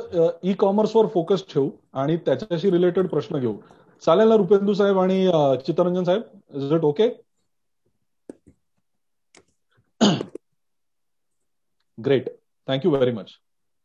ई 0.45 0.53
कॉमर्सवर 0.59 1.07
फोकस 1.15 1.45
ठेवू 1.53 1.71
आणि 1.93 2.17
त्याच्याशी 2.17 2.71
रिलेटेड 2.71 3.07
प्रश्न 3.09 3.39
घेऊ. 3.39 3.57
चालेल 4.03 4.29
ना 4.29 4.37
रुपेंदू 4.37 4.75
साहेब 4.75 4.99
आणि 4.99 5.25
चित्तरंजन 5.67 6.05
साहेब? 6.05 6.23
Is 6.55 6.73
it 6.73 6.85
okay 6.85 7.09
great 12.05 12.29
thank you 12.69 12.91
very 12.91 13.13
much 13.13 13.31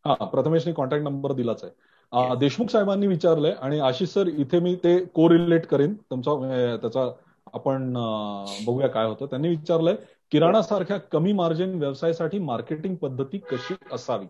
हा 0.05 0.13
प्रथमेशने 0.25 0.73
कॉन्टॅक्ट 0.73 1.03
नंबर 1.03 1.33
दिलाच 1.33 1.63
आहे. 1.63 2.35
देशमुख 2.39 2.69
साहेबांनी 2.69 3.07
विचारलंय 3.07 3.51
आणि 3.61 3.79
आशिष 3.79 4.09
सर 4.09 4.27
इथे 4.27 4.59
मी 4.59 4.75
ते 4.75 4.97
को 5.05 5.27
रिलेट 5.29 5.65
करीन. 5.65 5.93
तुमचा 6.09 6.77
त्याचा 6.81 7.07
आपण 7.53 7.93
बघूया 8.65 8.87
काय 8.87 9.05
होतं. 9.05 9.25
त्यांनी 9.25 9.49
विचारलंय 9.49 9.95
किराणा 10.31 10.61
सारख्या 10.61 10.97
कमी 11.11 11.31
मार्जिन 11.33 11.77
व्यवसायासाठी 11.79 12.39
मार्केटिंग 12.39 12.95
पद्धती 12.95 13.37
कशी 13.51 13.75
असावी? 13.91 14.25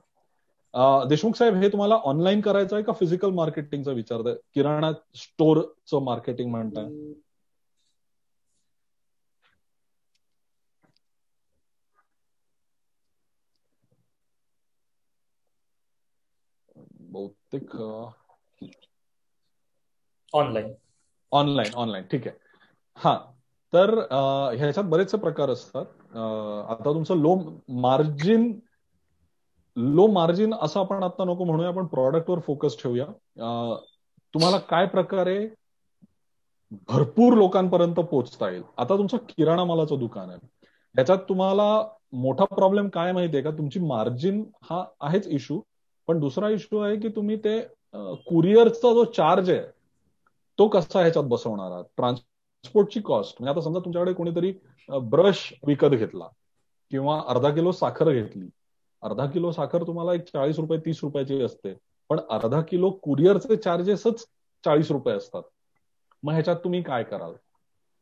देशमुख 1.10 1.36
साहेब 1.36 1.56
हे 1.56 1.70
तुम्हाला 1.70 1.96
ऑनलाईन 1.96 2.42
करायचं 2.42 2.76
आहे 2.76 2.84
का 2.84 2.94
फिजिकल 2.94 3.30
मार्केटिंगचा 3.30 3.92
विचार? 3.92 4.22
किराणा 4.54 4.92
स्टोअरचं 5.16 6.04
मार्केटिंग 6.04 6.52
म्हणताय. 6.52 6.86
बहुतेक 17.12 17.76
ऑनलाईन 20.34 20.74
ऑनलाईन 21.32 21.74
ऑनलाईन 21.74 22.04
ठीक 22.12 22.28
आहे. 22.28 22.38
हा. 22.98 23.18
तर 23.74 23.90
ह्याच्यात 24.58 24.86
बरेचसे 24.86 25.18
प्रकार 25.18 25.50
असतात. 25.50 25.86
आता 26.72 26.94
तुमचं 26.94 27.18
लो 27.18 27.36
मार्जिन 27.82 28.52
लो 29.78 30.06
मार्जिन 30.08 30.54
असं 30.54 30.80
आपण 30.80 31.04
आता 31.04 31.24
नको 31.26 31.44
म्हणूया 31.44 31.70
आपण 31.70 31.86
प्रॉडक्टवर 31.88 32.40
फोकस 32.40 32.78
ठेवूया. 32.82 33.06
तुम्हाला 34.34 34.58
काय 34.70 34.86
प्रकारे 34.88 35.38
भरपूर 36.90 37.34
लोकांपर्यंत 37.34 37.96
पोहोचता 37.96 38.50
येईल? 38.50 38.64
आता 38.78 38.98
तुमचं 38.98 39.18
किराणा 39.30 39.64
मालाचं 39.66 40.00
दुकान 40.00 40.30
आहे. 40.30 40.40
ह्याच्यात 40.96 41.18
तुम्हाला 41.30 41.66
मोठा 42.14 42.46
प्रॉब्लेम 42.46 42.88
काय 42.90 43.12
माहितीये 43.12 43.44
का? 43.44 43.52
तुमची 43.52 43.80
मार्जिन 43.80 44.44
हा 44.64 44.84
आहेच 45.02 45.28
इश्यू 45.28 45.62
पण 46.12 46.20
दुसरा 46.20 46.48
इश्यू 46.50 46.80
आहे 46.80 46.96
की 46.98 47.10
तुम्ही 47.10 47.36
ते 47.38 47.60
कुरिअरचा 48.28 48.94
जो 48.94 49.04
चार्ज 49.14 49.50
आहे 49.50 49.62
तो 50.60 50.68
कसा 50.68 51.00
ह्याच्यात 51.00 51.26
बसवणार 51.26 51.72
आहात? 51.72 51.84
ट्रान्सपोर्टची 51.98 53.02
कॉस्ट. 53.02 53.36
म्हणजे 53.40 53.52
आता 53.52 53.62
समजा 53.62 53.80
तुमच्याकडे 53.80 54.14
कोणीतरी 54.14 54.52
ब्रश 55.10 55.52
विकत 55.68 55.96
घेतला 55.96 56.28
किंवा 56.92 57.20
अर्धा 57.28 57.50
किलो 57.50 57.72
साखर 57.74 58.12
घेतली. 58.12 58.50
अर्धा 59.04 59.26
किलो 59.26 59.52
साखर 59.52 59.84
तुम्हाला 59.84 60.14
एक 60.14 60.24
चाळीस 60.26 60.60
रुपये 60.60 60.78
तीस 60.86 61.00
रुपयाची 61.04 61.42
असते. 61.44 61.74
पण 62.10 62.20
अर्धा 62.30 62.62
किलो 62.62 62.90
कुरिअरचे 63.04 63.56
चार्जेसच 63.58 64.26
चाळीस 64.64 64.92
रुपये 64.92 65.16
असतात. 65.16 65.44
मग 66.24 66.34
ह्याच्यात 66.34 66.56
तुम्ही 66.56 66.82
काय 66.84 67.04
कराल? 67.04 67.34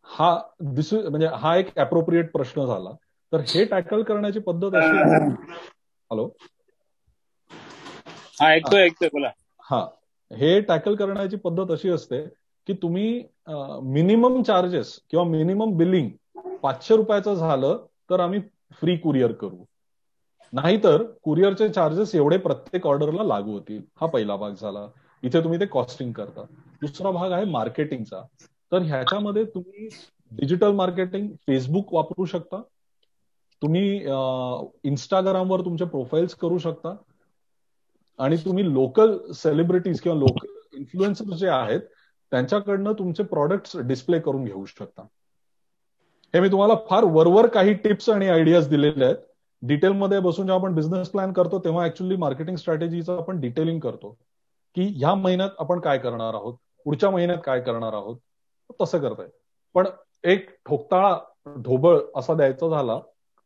हा 0.07 0.29
दिस 0.75 0.93
म्हणजे 0.93 1.27
हा 1.33 1.55
एक 1.57 1.77
अप्रोप्रिएट 1.79 2.31
प्रश्न 2.31 2.65
झाला. 2.65 2.91
तर 3.33 3.41
हे 3.47 3.63
टॅकल 3.65 4.03
करण्याची 4.03 4.39
पद्धत 4.39 4.75
अशी 4.75 4.97
हॅलो 6.11 6.27
ऐकतोय 8.39 8.83
ऐकतोय 8.83 9.09
बोला. 9.09 9.31
हा 9.63 9.79
हे 10.31 10.59
टॅकल 10.61 10.95
करण्याची 10.95 11.35
पद्धत 11.35 11.71
अशी 11.71 11.89
असते 11.89 12.21
की 12.67 12.73
तुम्ही 12.73 13.07
मिनिमम 13.85 14.41
चार्जेस 14.43 14.97
किंवा 15.09 15.25
मिनिमम 15.25 15.75
बिलिंग 15.77 16.09
पाचशे 16.63 16.95
रुपयाचं 16.95 17.33
झालं 17.35 17.85
तर 18.09 18.19
आम्ही 18.19 18.39
फ्री 18.71 18.97
कुरिअर 18.97 19.31
करू. 19.31 19.63
नाहीतर 20.53 21.03
कुरिअरचे 21.23 21.67
चार्जेस 21.69 22.13
एवढे 22.15 22.37
प्रत्येक 22.37 22.87
ऑर्डरला 22.87 23.23
लागू 23.23 23.51
होतील. 23.51 23.81
हा 24.01 24.07
पहिला 24.07 24.35
भाग 24.35 24.53
झाला. 24.53 24.87
इथे 25.23 25.43
तुम्ही 25.43 25.59
ते 25.59 25.65
कॉस्टिंग 25.67 26.11
करता. 26.13 26.43
दुसरा 26.81 27.11
भाग 27.11 27.31
आहे 27.31 27.45
मार्केटिंगचा. 27.45 28.21
तर 28.71 28.81
ह्याच्यामध्ये 28.81 29.43
तुम्ही 29.45 29.89
डिजिटल 30.31 30.71
मार्केटिंग 30.71 31.29
फेसबुक 31.47 31.93
वापरू 31.93 32.25
शकता. 32.25 32.61
तुम्ही 33.61 33.81
इंस्टाग्रामवर 34.83 35.61
तुमचे 35.61 35.85
प्रोफाईल्स 35.85 36.35
करू 36.35 36.57
शकता. 36.57 36.95
आणि 38.19 38.37
तुम्ही 38.37 38.73
लोकल 38.73 39.17
सेलिब्रिटीज 39.33 40.01
किंवा 40.01 40.17
लोक 40.17 40.45
इन्फ्लुएन्सर 40.73 41.33
जे 41.33 41.47
आहेत 41.47 41.79
त्यांच्याकडनं 42.31 42.93
तुमचे 42.93 43.23
प्रॉडक्ट्स 43.23 43.77
डिस्प्ले 43.77 44.19
करून 44.19 44.43
घेऊ 44.45 44.65
शकता. 44.65 45.01
हे 46.33 46.39
मी 46.39 46.49
तुम्हाला 46.51 46.73
फार 46.89 47.03
वरवर 47.03 47.47
काही 47.47 47.73
टिप्स 47.73 48.09
आणि 48.09 48.27
आयडियाज 48.29 48.67
दिलेले 48.69 49.05
आहेत. 49.05 49.15
डिटेलमध्ये 49.63 50.19
बसून 50.19 50.45
जेव्हा 50.45 50.59
आपण 50.61 50.75
बिझनेस 50.75 51.09
प्लॅन 51.09 51.31
करतो 51.33 51.59
तेव्हा 51.59 51.85
ऍक्च्युअली 51.85 52.15
मार्केटिंग 52.15 52.55
स्ट्रॅटेजीचं 52.55 53.17
आपण 53.17 53.39
डिटेलिंग 53.39 53.79
करतो 53.79 54.11
की 54.75 54.83
ह्या 54.97 55.13
महिन्यात 55.15 55.49
आपण 55.59 55.79
काय 55.79 55.97
करणार 55.97 56.33
आहोत 56.33 56.53
पुढच्या 56.85 57.09
महिन्यात 57.09 57.37
काय 57.45 57.61
करणार 57.61 57.93
आहोत 57.93 58.17
तसं 58.81 58.99
करताय. 58.99 59.27
पण 59.75 59.87
एक 60.23 60.49
ठोकताळा 60.65 61.17
ढोबळ 61.57 61.97
असा 62.15 62.33
द्यायचा 62.33 62.69
झाला 62.69 62.99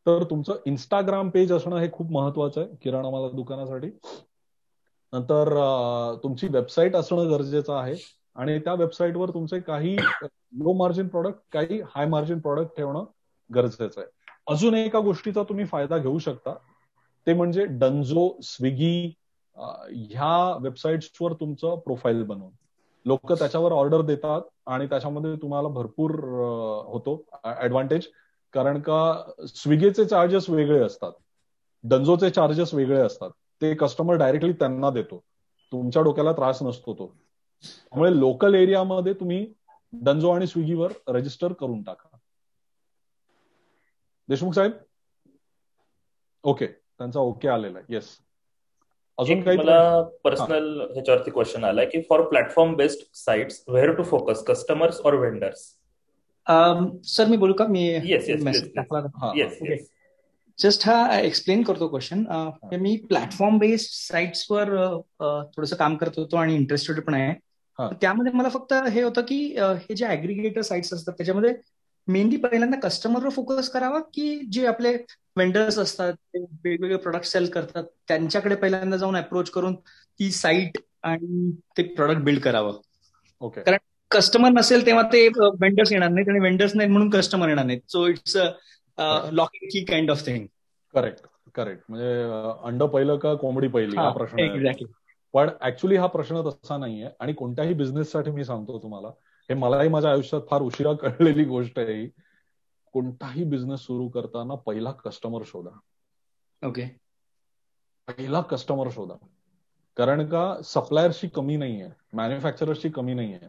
तर 0.06 0.24
तुमचं 0.24 0.56
इंस्टाग्राम 0.66 1.30
पेज 1.30 1.52
असणं 1.54 1.78
हे 1.78 1.90
खूप 1.92 2.12
महत्वाचं 2.12 2.62
आहे 2.62 2.76
किराणा 2.82 3.10
माला 3.10 3.30
दुकानासाठी. 3.30 3.90
नंतर 5.14 5.54
तुमची 6.24 6.48
वेबसाईट 6.48 6.96
असणं 6.96 7.30
गरजेचं 7.30 7.74
आहे. 7.74 7.96
आणि 8.36 8.60
त्या 8.60 8.74
वेबसाईटवर 8.74 9.30
तुमचे 9.30 9.60
काही 9.60 9.96
लो 10.26 10.74
मार्जिन 10.74 11.08
प्रॉडक्ट 11.08 11.40
काही 11.52 11.82
हाय 11.96 12.06
मार्जिन 12.06 12.40
प्रॉडक्ट 12.40 12.76
ठेवणं 12.78 13.04
गरजेचं 13.56 14.02
आहे. 14.02 14.06
अजून 14.48 14.74
एका 14.76 15.00
गोष्टीचा 15.00 15.44
तुम्ही 15.44 15.66
फायदा 15.66 15.98
घेऊ 15.98 16.20
शकता. 16.20 16.54
ते 17.28 17.34
म्हणजे 17.34 17.66
डंजो 17.66 18.38
स्विगी 18.44 19.14
ह्या 19.92 20.58
वेबसाईट्सवर 20.62 21.34
तुमचं 21.34 21.76
प्रोफाईल 21.80 22.24
बनवून 22.24 22.52
लोक 23.06 23.32
त्याच्यावर 23.34 23.72
ऑर्डर 23.72 24.02
देतात 24.02 24.42
आणि 24.68 24.86
त्याच्यामध्ये 24.86 25.36
तुम्हाला 25.36 25.68
भरपूर 25.68 26.12
होतो 26.88 27.24
ऍडव्हान्टेज 27.60 28.08
कारण 28.54 28.80
का 28.80 29.32
स्विगीचे 29.56 30.06
चार्जेस 30.06 30.50
वेगळे 30.50 30.80
असतात. 30.80 31.12
डंजोचे 31.84 32.30
चार्जेस 32.30 32.74
वेगळे 32.74 33.00
असतात. 33.00 33.30
ते 33.62 33.74
कस्टमर 33.76 34.16
डायरेक्टली 34.16 34.54
त्यांना 34.54 34.90
देतो. 34.90 35.24
तुमच्या 35.72 36.02
डोक्याला 36.02 36.32
त्रास 36.32 36.62
नसतो 36.64 36.94
तो. 36.94 37.08
त्यामुळे 37.64 38.12
लोकल 38.20 38.56
एरियामध्ये 38.56 39.14
तुम्ही 39.14 39.46
डंजो 39.94 40.30
आणि 40.30 40.48
स्विगीवर 40.48 40.92
रजिस्टर 41.08 41.54
करून 41.54 41.82
टाका. 41.84 42.18
देशमुख 44.30 44.54
साहेब? 44.54 44.72
ओके 46.44 46.68
त्यांचा 46.68 47.20
ओके 47.20 47.48
आलेला 47.48 47.80
आहे. 47.80 47.94
येस 47.94 48.18
अजून 49.18 49.42
काही 49.42 49.58
मला 49.58 50.02
पर्सनल 50.24 50.80
ह्याच्यावरती 50.92 51.32
क्वेश्चन 51.32 51.64
आलाय 51.64 51.86
की 51.86 52.02
for 52.02 52.22
platform 52.30 52.74
based 52.76 53.02
sites 53.16 53.64
where 53.68 53.94
to 53.96 54.04
focus 54.04 54.44
customers 54.44 55.02
और 55.06 55.14
वेंडर्स 55.14 55.60
सर 57.08 57.28
मी 57.28 57.38
बोलू 57.38 57.54
का? 57.54 57.68
मी 57.68 57.84
येस 57.88 58.30
येस 58.30 59.90
जस्ट 60.60 60.88
हा 60.88 61.20
एक्सप्लेन 61.20 61.62
करतो 61.64 61.88
क्वेश्चन 61.88 62.24
मी 62.82 62.96
प्लॅटफॉर्म 63.10 63.58
बेस्ड 63.60 63.92
साईट्सवर 63.92 64.70
थोडंसं 65.20 65.76
काम 65.76 65.96
करत 65.96 66.18
होतो 66.18 66.38
आणि 66.38 66.56
इंटरेस्टेड 66.56 67.00
पण 67.04 67.14
आहे. 67.14 67.34
त्यामध्ये 68.02 68.32
मला 68.32 68.50
फक्त 68.50 68.74
हे 68.90 69.02
होतं 69.02 69.22
की 69.22 69.38
हे 69.60 69.96
जे 69.96 70.06
अग्रिगेटर 70.06 70.62
साईट्स 70.62 70.94
असतात 70.94 71.14
त्याच्यामध्ये 71.14 71.54
मेनली 72.08 72.38
पहिल्यांदा 72.38 72.80
कस्टमरवर 72.80 73.30
फोकस 73.30 73.70
करावा 73.70 74.00
की 74.14 74.40
जे 74.52 74.66
आपले 74.68 74.94
वेंडर्स 75.38 75.78
असतात 75.80 76.14
वेगवेगळे 76.36 76.98
प्रोडक्ट 76.98 77.26
सेल 77.26 77.50
करतात 77.50 77.84
त्यांच्याकडे 78.08 78.56
पहिल्यांदा 78.56 78.98
जाऊन 78.98 79.16
अप्रोच 79.16 79.50
करून 79.50 79.76
ती 79.76 80.30
साईट 80.32 80.78
आणि 81.04 81.52
ते 81.78 81.84
प्रोडक्ट 81.86 82.22
बिल्ड 82.22 82.42
करावं. 82.42 82.78
ओके 83.42 83.62
कारण 83.62 83.78
कस्टमर 84.12 84.50
नसेल 84.50 84.86
तेव्हा 84.86 85.04
ते 85.04 85.28
वेंडर्स 85.28 85.92
येणार 85.92 86.10
नाहीत 86.10 86.30
आणि 86.30 86.40
वेंडर्स 86.40 86.76
नाहीत 86.76 86.92
म्हणून 86.92 87.10
कस्टमर 87.10 87.48
येणार 87.48 87.66
नाहीत. 87.66 87.82
So 87.90 88.08
it's 88.08 88.38
locking 88.98 89.70
key 89.72 89.84
kind 89.86 90.12
of 90.12 90.26
thing 90.26 90.48
correct 90.94 91.26
correct 91.56 91.84
म्हणजे 91.90 92.22
अंड 92.64 92.84
पहिलं 92.84 93.18
का 93.18 93.34
कोंबडी 93.36 93.68
पहिली 93.68 93.98
हा 93.98 94.10
प्रश्न 94.10 94.40
एक्झॅक्टली 94.40 94.86
पण 95.34 95.50
ऍक्च्युली 95.62 95.96
हा 95.96 96.08
प्रश्न 96.08 96.42
तसा 96.42 96.78
नाहीये. 96.78 97.10
आणि 97.20 97.34
कोणत्याही 97.34 97.74
बिझनेससाठी 97.74 98.32
मी 98.32 98.46
सांगतो 98.46 98.80
तुम्हाला 98.80 99.08
हे 99.50 99.54
मलाही 99.54 99.90
माझ्या 99.90 100.12
आयुष्यात 100.12 100.42
फार 100.50 100.62
उशिरा 100.62 100.94
कळलेली 101.02 101.44
गोष्ट 101.46 101.80
आहे 101.80 102.06
कोणताही 102.94 103.44
बिझनेस 103.44 103.80
सुरू 103.80 104.08
करताना 104.10 104.56
पहिला 104.56 104.92
कस्टमर 104.92 105.44
शोधा. 105.46 105.78
ओके 106.68 106.86
पहिला 108.08 108.42
कस्टमर 108.42 108.90
शोधा. 108.92 109.16
कारण 109.98 110.26
का 110.28 110.62
सप्लायर्सची 110.64 111.28
कमी 111.28 111.58
नाहीये 111.58 111.90
मॅन्युफॅक्चरर्सची 112.14 112.90
कमी 112.90 113.14
नाहीये. 113.14 113.40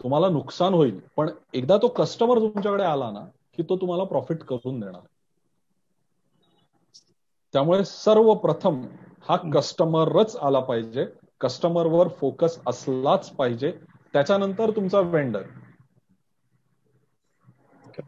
तुम्हाला 0.00 0.28
नुकसान 0.28 0.74
होईल 0.74 1.00
पण 1.16 1.30
एकदा 1.54 1.76
तो 1.82 1.88
कस्टमर 1.88 2.38
तुमच्याकडे 2.38 2.84
आला 2.84 3.10
ना 3.10 3.24
की 3.56 3.62
तो 3.64 3.76
तुम्हाला 3.76 4.04
प्रॉफिट 4.06 4.42
करून 4.44 4.80
देणार. 4.80 5.00
त्यामुळे 7.54 7.84
सर्वप्रथम 7.84 8.80
हा 9.28 9.36
कस्टमरच 9.52 10.36
आला 10.38 10.60
पाहिजे. 10.62 11.06
कस्टमरवर 11.40 12.08
फोकस 12.16 12.58
असलाच 12.66 13.30
पाहिजे. 13.32 13.72
त्याच्यानंतर 14.14 14.70
तुमचा 14.76 15.00
vendor 15.08 15.42
okay 17.84 18.02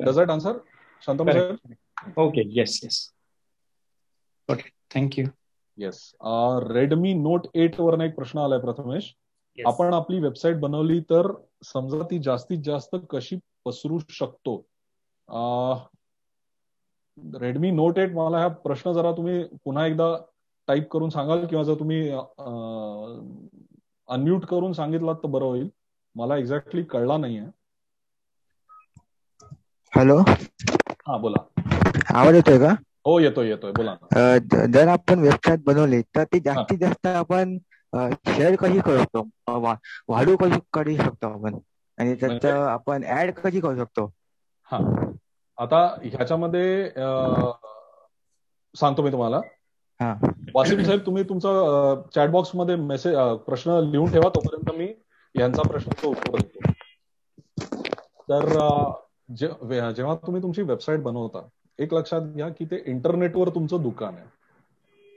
does 0.00 0.18
it 0.18 0.30
answer 0.30 0.58
Shantam 1.02 1.30
okay 2.18 2.42
yes 2.50 2.80
yes 2.82 3.00
okay 4.48 4.68
thank you 4.90 5.26
yes 5.78 6.00
Redmi 6.68 7.12
Note 7.16 7.46
eight 7.56 7.80
वर 7.80 8.00
एक 8.02 8.14
प्रश्न 8.16 8.38
आलाय 8.38 8.58
प्रथमेश. 8.60 9.14
आपण 9.58 9.94
आपली 9.94 10.18
वेबसाईट 10.20 10.56
बनवली 10.60 11.00
तर 11.10 11.30
समजा 11.64 12.02
ती 12.02 12.18
जास्तीत 12.22 12.58
जास्त 12.64 12.96
कशी 13.10 13.36
पसरू 13.66 13.98
शकतो. 14.10 14.56
रेडमी 17.38 17.70
नोट 17.72 17.98
एट 17.98 18.12
मला 18.14 18.38
हा 18.38 18.48
प्रश्न 18.62 18.92
जरा 18.92 19.12
तुम्ही 19.12 19.42
पुन्हा 19.64 19.86
एकदा 19.86 20.06
टाईप 20.68 20.88
करून 20.90 21.10
सांगाल 21.10 21.46
किंवा 21.46 21.62
जर 21.64 21.74
तुम्ही 21.74 22.00
अनम्यूट 24.08 24.44
करून 24.46 24.72
सांगितलात 24.72 25.16
तर 25.16 25.28
बरं 25.28 25.44
होईल. 25.46 25.68
मला 26.16 26.36
एक्झॅक्टली 26.36 26.82
कळला 26.86 27.16
नाहीये. 27.18 27.44
हॅलो 29.92 30.18
हा 31.02 31.16
बोला. 31.18 31.44
आवाज 32.14 32.34
येतोय 32.34 32.58
का? 32.58 32.74
हो 33.06 33.18
येतोय 33.20 33.48
येतोय. 33.48 33.72
बोला 33.72 33.94
जर 34.68 34.88
आपण 34.88 35.18
वेबसाईट 35.18 35.60
बनवली 35.64 36.00
तर 36.08 36.24
ती 36.24 36.40
जास्तीत 36.40 36.78
जास्त 36.78 37.06
आपण 37.08 37.56
शेअर 37.92 38.54
कशी 38.56 38.80
करू 38.80 38.98
शकतो? 38.98 39.22
वाढू 40.08 40.36
कशी 40.36 40.58
करू 40.72 40.96
शकतो 40.96 41.26
आपण? 41.28 41.58
आणि 41.98 42.14
त्यात 42.14 42.30
म्हणजे? 42.30 42.50
आपण 42.50 43.04
ऍड 43.04 43.30
कशी 43.34 43.60
करू 43.60 43.76
शकतो? 43.76 44.10
हा. 44.70 44.78
आता 45.58 45.84
ह्याच्यामध्ये 46.02 46.88
सांगतो 48.74 49.02
मी 49.02 49.12
तुम्हाला. 49.12 49.40
वासिम 50.54 50.82
साहेब 50.82 51.00
तुम्ही 51.06 51.22
तुमचा 51.22 51.50
चॅटबॉक्समध्ये 52.14 52.76
मेसेज 52.76 53.14
प्रश्न 53.46 53.78
लिहून 53.90 54.10
ठेवा 54.10 54.28
तोपर्यंत 54.28 54.70
मी 54.78 54.92
यांचा 55.34 55.62
प्रश्नाचं 55.62 56.08
उत्तर 56.08 56.36
देतो. 56.36 56.60
तर 58.28 58.46
जेव्हा 59.92 60.14
तुम्ही 60.16 60.42
तुमची 60.42 60.62
वेबसाईट 60.62 61.02
बनवता 61.02 61.46
एक 61.78 61.94
लक्षात 61.94 62.20
घ्या 62.20 62.48
की 62.48 62.64
ते 62.64 62.82
इंटरनेटवर 62.86 63.48
तुमचं 63.48 63.82
दुकान 63.82 64.14
आहे. 64.14 64.24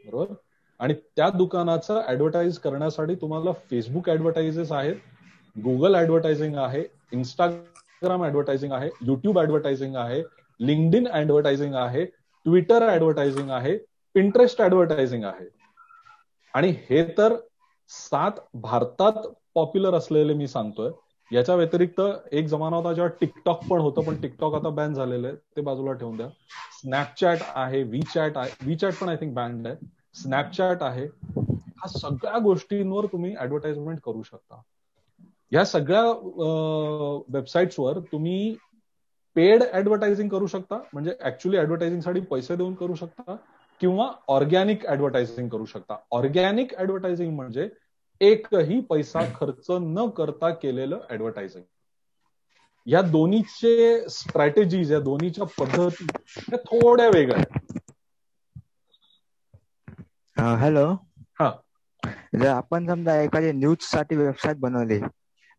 बरोबर? 0.05 0.33
आणि 0.79 0.93
त्या 1.15 1.29
दुकानाचं 1.29 2.01
ऍडव्हर्टाईज 2.07 2.57
करण्यासाठी 2.57 3.15
तुम्हाला 3.15 3.51
फेसबुक 3.69 4.09
ऍडव्हर्टाइजेस 4.09 4.71
आहेत 4.71 4.95
गुगल 5.63 5.95
ऍडव्हर्टायझिंग 5.95 6.55
आहे 6.55 6.83
इंस्टाग्राम 7.11 8.25
ऍडव्हर्टायझिंग 8.25 8.71
आहे 8.71 8.89
युट्यूब 9.01 9.39
ऍडव्हर्टायझिंग 9.39 9.95
आहे 9.95 10.23
लिंकड 10.61 11.07
ऍडव्हर्टायझिंग 11.13 11.75
आहे 11.75 12.05
ट्विटर 12.45 12.93
ऍडव्हर्टायझिंग 12.93 13.49
आहे 13.49 13.77
पिंटरेस्ट 14.13 14.61
ऍडव्हर्टायझिंग 14.61 15.23
आहे. 15.23 15.49
आणि 16.53 16.69
हे 16.69 17.03
तर 17.17 17.35
सात 17.89 18.31
भारतात 18.53 19.11
पॉप्युलर 19.53 19.93
असलेले 19.93 20.33
मी 20.33 20.47
सांगतोय. 20.47 20.91
याच्या 21.31 21.55
व्यतिरिक्त 21.55 22.01
एक 22.31 22.47
जमाना 22.47 22.75
होता 22.75 22.93
जेव्हा 22.93 23.17
टिकटॉक 23.21 23.63
पण 23.69 23.79
होतं 23.79 24.01
पण 24.01 24.21
टिकटॉक 24.21 24.53
आता 24.53 24.69
बॅन 24.69 24.93
झालेलं 24.93 25.27
आहे. 25.27 25.35
ते 25.35 25.61
बाजूला 25.61 25.93
ठेवून 25.93 26.17
द्या. 26.17 26.27
स्नॅपचॅट 26.81 27.37
आहे 27.55 27.83
वी 27.83 28.01
चॅट 28.01 28.37
आहे 28.37 28.51
वी 28.61 28.75
चॅट 28.75 28.93
पण 29.01 29.09
आय 29.09 29.15
थिंक 29.15 29.35
बँड 29.35 29.67
आहे. 29.67 29.75
स्नॅपचॅट 30.15 30.83
आहे. 30.83 31.07
ह्या 31.37 31.87
सगळ्या 31.87 32.37
गोष्टींवर 32.37 33.05
तुम्ही 33.05 33.35
ऍडव्हर्टाइजमेंट 33.39 33.99
करू 34.03 34.23
शकता. 34.23 34.61
या 35.51 35.63
सगळ्या 35.65 36.03
वेबसाईट्सवर 37.29 37.99
तुम्ही 38.11 38.55
पेड 39.35 39.63
ऍडव्हर्टायझिंग 39.73 40.29
करू 40.29 40.47
शकता. 40.47 40.77
म्हणजे 40.93 41.13
ऍक्च्युली 41.21 41.57
ऍडव्हर्टायझिंगसाठी 41.57 42.19
पैसे 42.29 42.55
देऊन 42.55 42.73
करू 42.75 42.95
शकता 42.95 43.35
किंवा 43.81 44.11
ऑर्गॅनिक 44.27 44.85
ऍडव्हर्टायझिंग 44.87 45.49
करू 45.49 45.65
शकता. 45.65 45.97
ऑर्गॅनिक 46.11 46.73
ऍडव्हर्टायझिंग 46.77 47.35
म्हणजे 47.35 47.69
एकही 48.21 48.79
पैसा 48.81 49.21
खर्च 49.35 49.65
न 49.71 50.07
करता 50.17 50.49
केलेलं 50.55 50.99
ऍडव्हर्टायझिंग 51.09 51.63
या 52.87 53.01
दोन्हीचे 53.01 54.09
स्ट्रॅटेजीज 54.09 54.91
या 54.91 54.99
दोन्हीच्या 54.99 55.45
पद्धती 55.57 56.05
या 56.47 56.57
थोड्या 56.65 57.07
वेगळ्या 57.09 57.43
हॅलो 60.57 60.85
हा. 61.39 61.49
जर 62.33 62.47
आपण 62.47 62.87
समजा 62.87 63.15
एखादी 63.21 63.51
न्यूजसाठी 63.53 64.15
वेबसाईट 64.15 64.57
बनवली 64.59 64.99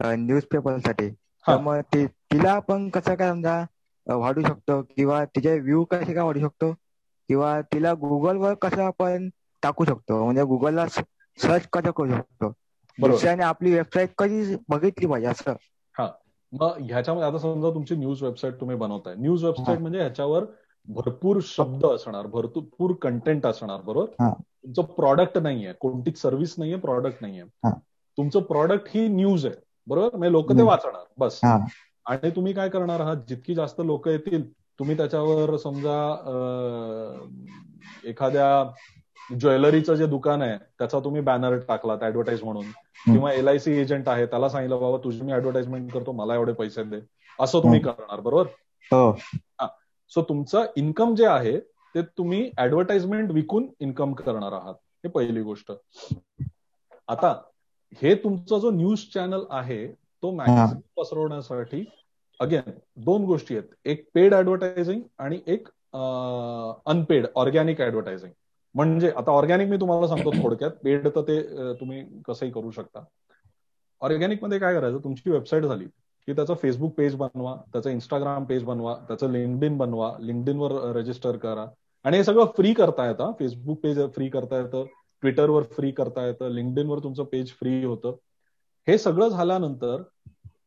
न्यूज 0.00 0.44
पेपरसाठी 0.44 1.08
तर 1.44 1.56
मग 1.58 1.80
तिला 1.94 2.52
आपण 2.52 2.88
कसं 2.90 3.14
काय 3.14 3.30
समजा 3.30 3.62
वाढू 4.06 4.42
शकतो 4.42 4.80
किंवा 4.88 5.24
तिचे 5.26 5.58
व्ह्यू 5.60 5.84
कसे 5.86 6.12
काय 6.14 6.24
वाढू 6.24 6.40
शकतो 6.40 6.72
किंवा 7.28 7.60
तिला 7.72 7.92
गुगलवर 8.00 8.54
कसं 8.54 8.82
आपण 8.82 9.28
टाकू 9.62 9.84
शकतो? 9.84 10.24
म्हणजे 10.24 10.42
गुगलला 10.44 10.86
सर्च 10.88 11.66
कसं 11.72 11.90
करू 11.90 12.10
शकतो? 12.10 12.52
दुसऱ्याने 12.98 13.42
आपली 13.44 13.72
वेबसाईट 13.72 14.14
कधी 14.18 14.56
बघितली 14.68 15.06
पाहिजे 15.06 15.28
असं. 15.28 15.54
हा. 15.94 16.06
मग 16.52 16.78
ह्याच्यामध्ये 16.80 17.28
आता 17.28 17.38
समजा 17.38 17.70
तुमची 17.70 17.94
न्यूज 17.96 18.22
वेबसाईट 18.22 18.60
तुम्ही 18.60 18.76
बनवताय. 18.76 19.14
न्यूज 19.14 19.44
वेबसाईट 19.44 19.78
म्हणजे 19.80 19.98
ह्याच्यावर 19.98 20.44
भरपूर 20.88 21.38
शब्द 21.42 21.84
असणार 21.86 22.26
भरपूर 22.26 22.94
कंटेंट 23.02 23.46
असणार 23.46 23.80
बरोबर? 23.82 24.10
तुमचं 24.64 24.82
प्रॉडक्ट 24.94 25.38
नाहीये. 25.38 25.72
कोणतीच 25.72 26.20
सर्व्हिस 26.20 26.54
नाहीये 26.58 26.76
प्रॉडक्ट 26.78 27.22
नाहीये. 27.22 27.44
तुमचं 28.18 28.42
प्रॉडक्ट 28.42 28.88
ही 28.88 29.06
न्यूज 29.08 29.46
आहे. 29.46 29.54
बरोबर? 29.88 30.16
म्हणजे 30.16 30.32
लोक 30.32 30.52
ते 30.52 30.62
वाचणार 30.62 31.02
बस. 31.18 31.40
आणि 32.06 32.30
तुम्ही 32.30 32.52
काय 32.52 32.68
करणार 32.68 33.00
आहात? 33.00 33.16
जितकी 33.28 33.54
जास्त 33.54 33.80
लोक 33.84 34.08
येतील 34.08 34.50
तुम्ही 34.78 34.96
त्याच्यावर 34.96 35.56
समजा 35.56 35.98
एखाद्या 38.04 38.72
ज्वेलरीचं 39.40 39.94
जे 39.94 40.06
दुकान 40.06 40.42
आहे 40.42 40.58
त्याचा 40.78 40.98
तुम्ही 41.00 41.20
बॅनर 41.20 41.58
टाकलात 41.58 42.02
ऍडव्हर्टाईज 42.02 42.42
म्हणून. 42.42 42.64
किंवा 43.06 43.32
एलआयसी 43.32 43.72
एजंट 43.72 44.08
आहे 44.08 44.26
त्याला 44.26 44.48
सांगितलं 44.48 44.80
बाबा 44.80 44.96
तुझी 44.96 45.20
मी 45.22 45.32
ऍडव्हर्टाइजमेंट 45.32 45.92
करतो 45.92 46.12
मला 46.12 46.34
एवढे 46.34 46.52
पैसे 46.52 46.82
दे. 46.82 47.00
असं 47.40 47.62
तुम्ही 47.62 47.80
करणार 47.80 48.20
बरोबर? 48.20 48.46
हो. 48.92 49.18
सो 50.10 50.22
तुमचं 50.22 50.64
इन्कम 50.76 51.14
जे 51.14 51.26
आहे 51.26 51.58
ते 51.94 52.02
तुम्ही 52.02 52.50
ऍडव्हर्टाइजमेंट 52.58 53.30
विकून 53.30 53.66
इन्कम 53.80 54.12
करणार 54.12 54.52
आहात. 54.52 54.74
हे 55.04 55.08
पहिली 55.08 55.42
गोष्ट. 55.42 55.72
आता 57.08 57.42
हे 57.92 58.14
तुमचा 58.14 58.58
जो 58.58 58.70
न्यूज 58.70 59.04
चॅनल 59.14 59.44
आहे 59.50 59.86
तो 60.22 60.30
मॅक्झिमम 60.30 60.80
पसरवण्यासाठी 60.96 61.84
अगेन 62.40 62.70
दोन 63.04 63.24
गोष्टी 63.24 63.56
आहेत. 63.56 63.68
एक 63.84 64.04
पेड 64.14 64.34
ऍडव्हर्टायझिंग 64.34 65.00
आणि 65.18 65.38
एक 65.46 65.68
अनपेड 66.86 67.26
ऑर्गॅनिक 67.34 67.80
ऍडव्हर्टायझिंग 67.80 68.32
म्हणजे 68.74 69.10
आता 69.16 69.30
ऑर्गॅनिक 69.32 69.68
मी 69.68 69.76
तुम्हाला 69.76 70.08
सांगतो 70.08 70.30
थोडक्यात. 70.42 70.70
पेड 70.84 71.08
तर 71.14 71.22
ते 71.28 71.40
तुम्ही 71.80 72.02
कसंही 72.26 72.50
करू 72.52 72.70
शकता. 72.70 73.04
ऑर्गॅनिकमध्ये 74.00 74.58
काय 74.58 74.74
करायचं? 74.74 74.98
तुमची 75.04 75.30
वेबसाईट 75.30 75.62
झाली 75.64 75.84
की 76.28 76.32
त्याचं 76.32 76.54
फेसबुक 76.54 76.92
पेज 76.94 77.14
बनवा 77.16 77.54
त्याचं 77.72 77.90
इंस्टाग्राम 77.90 78.44
पेज 78.44 78.64
बनवा 78.64 78.94
त्याचं 79.08 79.30
लिंकडिन 79.32 79.76
बनवा 79.78 80.12
लिंकडिनवर 80.20 80.72
रजिस्टर 80.96 81.36
करा. 81.36 81.66
आणि 82.04 82.16
हे 82.16 82.24
सगळं 82.24 82.44
फ्री 82.56 82.72
करता 82.74 83.06
येतं. 83.08 83.32
फेसबुक 83.38 83.78
पेज 83.82 84.00
फ्री 84.14 84.28
करता 84.28 84.58
येतं. 84.58 84.84
ट्विटरवर 85.20 85.62
फ्री 85.62 85.90
करता 85.90 86.26
येतं 86.26 86.48
लिंकडिनवर 86.48 86.98
तुमचं 86.98 87.24
पेज 87.24 87.50
फ्री 87.50 87.84
होतं. 87.84 88.16
हे 88.88 88.98
सगळं 88.98 89.28
झाल्यानंतर 89.28 90.02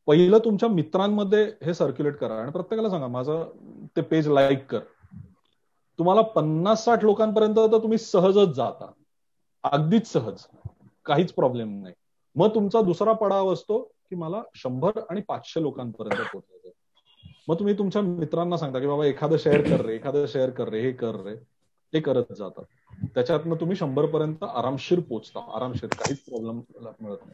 पहिलं 0.07 0.38
तुमच्या 0.38 0.69
मित्रांमध्ये 0.69 1.52
हे 1.64 1.73
सर्क्युलेट 1.73 2.15
करा. 2.15 2.34
आणि 2.34 2.52
प्रत्येकाला 2.52 2.90
सांगा 2.90 3.07
माझं 3.07 3.44
ते 3.95 4.02
पेज 4.02 4.28
लाईक 4.28 4.65
कर. 4.65 4.80
तुम्हाला 5.99 6.22
पन्नास 6.22 6.86
साठ 6.86 7.03
लोकांपर्यंत 7.03 7.56
तर 7.56 7.84
तुम्ही 7.84 7.98
सहजच 7.98 8.56
जाता. 8.56 8.91
अगदीच 9.64 10.07
सहज. 10.07 10.45
काहीच 11.06 11.34
प्रॉब्लेम 11.34 11.82
नाही. 11.82 11.94
मग 12.36 12.56
तुमचा 12.56 12.82
दुसरा 12.82 13.14
पडाव 13.14 13.53
असतो 13.53 13.80
की 13.80 14.15
मला 14.15 14.41
शंभर 14.56 14.91
आणि 15.10 15.22
पाचशे 15.22 15.61
लोकांपर्यंत 15.61 16.26
पोहोचायचं 16.26 16.69
मग 17.48 17.60
तुम्ही 17.60 17.78
तुमच्या 17.78 18.02
मित्रांना 18.02 18.57
सांगता 18.57 18.80
की 18.80 18.88
बाबा 18.88 19.06
एखादं 19.06 19.38
शेअर 19.38 19.61
कर 19.61 19.86
रे 19.86 19.95
एखादं 19.95 20.26
शेअर 20.26 20.49
कर 20.49 20.69
रे 20.69 20.82
हे 20.82 20.91
कर 20.91 21.15
रे. 21.15 21.36
ते 21.94 22.00
करत 22.00 22.34
जातात. 22.34 22.64
त्याच्यातनं 23.14 23.56
तुम्ही 23.56 23.76
शंभर 23.76 24.06
पर्यंत 24.06 24.44
आरामशीर 24.44 25.00
पोचता 25.00 25.40
आरामशीर 25.56 25.90
काहीच 25.90 26.20
प्रॉब्लेम 26.20 26.62
मिळत 26.80 27.26
नाही. 27.26 27.34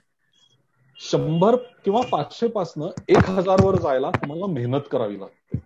शंभर 1.00 1.56
किंवा 1.86 2.02
पाचशे 2.12 2.48
पासनं 2.48 2.90
एक 3.08 3.30
हजार 3.30 3.66
वर 3.66 3.76
जायला 3.76 4.12
तुम्हाला 4.12 4.46
मेहनत 4.46 4.88
करावी 4.92 5.20
लागते. 5.20 5.58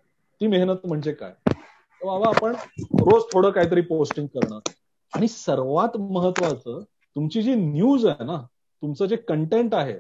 ती 0.42 0.48
मेहनत 0.48 0.86
म्हणजे 0.86 1.14
काय? 1.14 1.34
बाबा 2.02 2.30
आपण 2.30 2.56
रोज 3.02 3.24
थोडं 3.34 3.52
काहीतरी 3.52 3.82
पोस्टिंग 3.82 4.28
करणं. 4.28 4.60
आणि 5.14 5.28
सर्वात 5.28 5.98
महत्वाचं 5.98 6.80
तुमची 7.16 7.42
जी 7.42 7.56
न्यूज 7.56 8.06
आहे 8.06 8.26
ना 8.26 8.38
तुमचं 8.84 9.06
जे 9.06 9.16
कंटेंट 9.16 9.76
आहे 9.76 10.00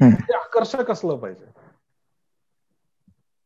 ते 0.00 0.34
आकर्षक 0.34 0.90
असलं 0.90 1.16
पाहिजे. 1.16 1.46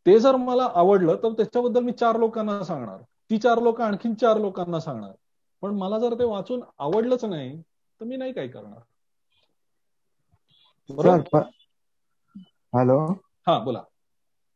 ते 0.07 0.19
जर 0.19 0.37
मला 0.37 0.69
आवडलं 0.75 1.17
तर 1.17 1.33
त्याच्याबद्दल 1.33 1.83
मी 1.83 1.93
चार 1.93 2.17
लोकांना 2.17 2.63
सांगणार. 2.65 2.99
ती 3.33 3.39
चार 3.39 3.61
लोक 3.63 3.81
आणखीन 3.81 4.15
चार 4.17 4.39
लोकांना 4.41 4.81
सांगणार. 4.81 5.13
पण 5.63 5.75
मला 5.77 5.99
जर 5.99 6.15
ते 6.15 6.25
वाचून 6.25 6.63
आवडलंच 6.79 7.25
नाही 7.25 7.57
तर 7.61 8.05
मी 8.05 8.17
नाही 8.17 8.33
काय 8.33 8.49
करणार. 8.49 8.81
हॅलो? 12.73 12.99
हा 13.47 13.59
बोला. 13.61 13.85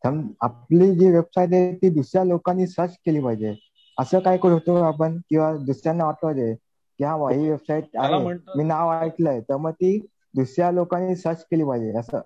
आपली 0.05 0.87
जी 0.95 1.09
वेबसाईट 1.09 1.53
आहे 1.53 1.73
ती 1.77 1.89
दुसऱ्या 1.91 2.25
लोकांनी 2.25 2.67
सर्च 2.69 2.97
केली 2.99 3.21
पाहिजे. 3.21 3.55
असं 3.99 4.21
काय 4.21 4.37
करू 4.39 4.59
शकतो 4.59 4.75
आपण? 4.85 5.19
किंवा 5.21 5.53
दुसऱ्यांना 5.59 6.05
वाटवायचे 6.05 6.55
की 6.55 7.05
हा 7.05 7.15
ही 7.31 7.49
वेबसाईट 7.49 7.97
आहे 7.99 8.27
मी 8.55 8.65
नाव 8.65 8.93
ऐकलंय 8.95 9.41
तर 9.43 9.57
मग 9.59 9.73
ती 9.73 9.99
दुसऱ्या 10.35 10.71
लोकांनी 10.73 11.17
सर्च 11.17 11.45
केली 11.45 11.65
पाहिजे 11.65 11.99
असं. 11.99 12.21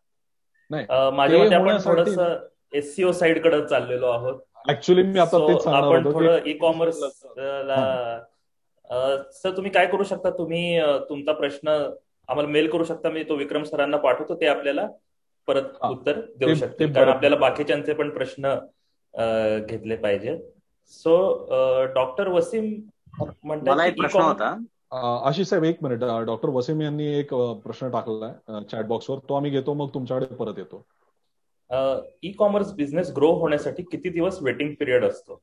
नाही. 0.70 0.86
माझ्या 1.12 1.38
मते 1.38 1.54
आपण 1.54 1.78
थोडस 1.84 2.18
एससीओ 2.72 3.12
साईडकडे 3.12 3.66
चाललेलो 3.68 4.06
आहोत. 4.08 4.40
ऍक्च्युली 4.68 5.02
मी 5.02 5.18
आता 5.18 5.38
तेच 5.48 5.66
आपण 5.66 6.04
थोडं 6.12 6.46
ई 6.46 6.52
कॉमर्स 6.58 6.98
सर 9.34 9.56
तुम्ही 9.56 9.70
काय 9.72 9.86
करू 9.86 10.04
शकता? 10.04 10.30
तुम्ही 10.38 10.80
तुमचा 11.08 11.32
प्रश्न 11.32 11.68
आम्हाला 12.28 12.48
मेल 12.48 12.70
करू 12.70 12.84
शकता. 12.84 13.10
मी 13.10 13.22
तो 13.28 13.36
विक्रम 13.36 13.62
सरांना 13.64 13.96
पाठवतो. 13.96 14.34
ते 14.40 14.46
आपल्याला 14.46 14.86
परत 15.48 15.84
उत्तर 15.84 16.20
देऊ 16.38 16.54
शकते 16.54 16.86
कारण 16.92 17.08
आपल्याला 17.08 17.36
बाकीच्यांचे 17.36 17.92
पण 17.94 18.10
प्रश्न 18.14 18.54
घेतले 19.68 19.96
पाहिजे 19.96 20.36
सो 20.92 21.14
डॉक्टर 21.94 22.28
वसीम 22.28 22.72
म्हणतात 23.20 23.90
प्रश्न 23.98 24.20
होता. 24.20 24.56
आशिष 25.28 25.48
साहेब 25.48 25.64
एक 25.64 25.82
मिनिट. 25.82 25.98
डॉक्टर 26.26 26.48
वसीम 26.48 26.80
यांनी 26.80 27.06
एक 27.18 27.34
प्रश्न 27.64 27.90
टाकलेला 27.90 28.62
चॅट 28.70 28.84
बॉक्सवर. 28.86 29.18
तो 29.28 29.34
आम्ही 29.34 29.50
घेतो 29.50 29.74
मग 29.74 29.88
तुमच्याकडे 29.94 30.34
परत 30.34 30.58
येतो. 30.58 30.84
ई 32.22 32.32
कॉमर्स 32.32 32.72
बिझनेस 32.74 33.10
ग्रो 33.16 33.32
होण्यासाठी 33.40 33.82
किती 33.82 34.08
दिवस 34.10 34.38
वेटिंग 34.42 34.74
पिरियड 34.80 35.04
असतो? 35.04 35.40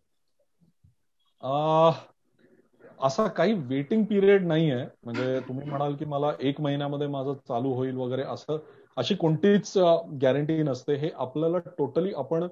असा 2.99 3.27
काही 3.27 3.53
वेटिंग 3.67 4.03
पिरियड 4.05 4.45
नाही 4.47 4.69
आहे 4.71 4.85
म्हणजे 5.03 5.39
तुम्ही 5.47 5.69
म्हणाल 5.69 5.95
की 5.95 6.05
मला 6.05 6.31
एक 6.39 6.61
महिन्यामध्ये 6.61 7.07
माझं 7.07 7.33
चालू 7.47 7.73
होईल 7.73 7.95
वगैरे 7.95 8.23
असं 8.25 8.57
अशी 8.97 9.15
कोणतीच 9.15 9.73
गॅरंटी 10.21 10.61
नसते. 10.63 10.95
हे 10.95 11.09
आपल्याला 11.15 11.57
टोटली 11.77 12.13
आपण 12.17 12.47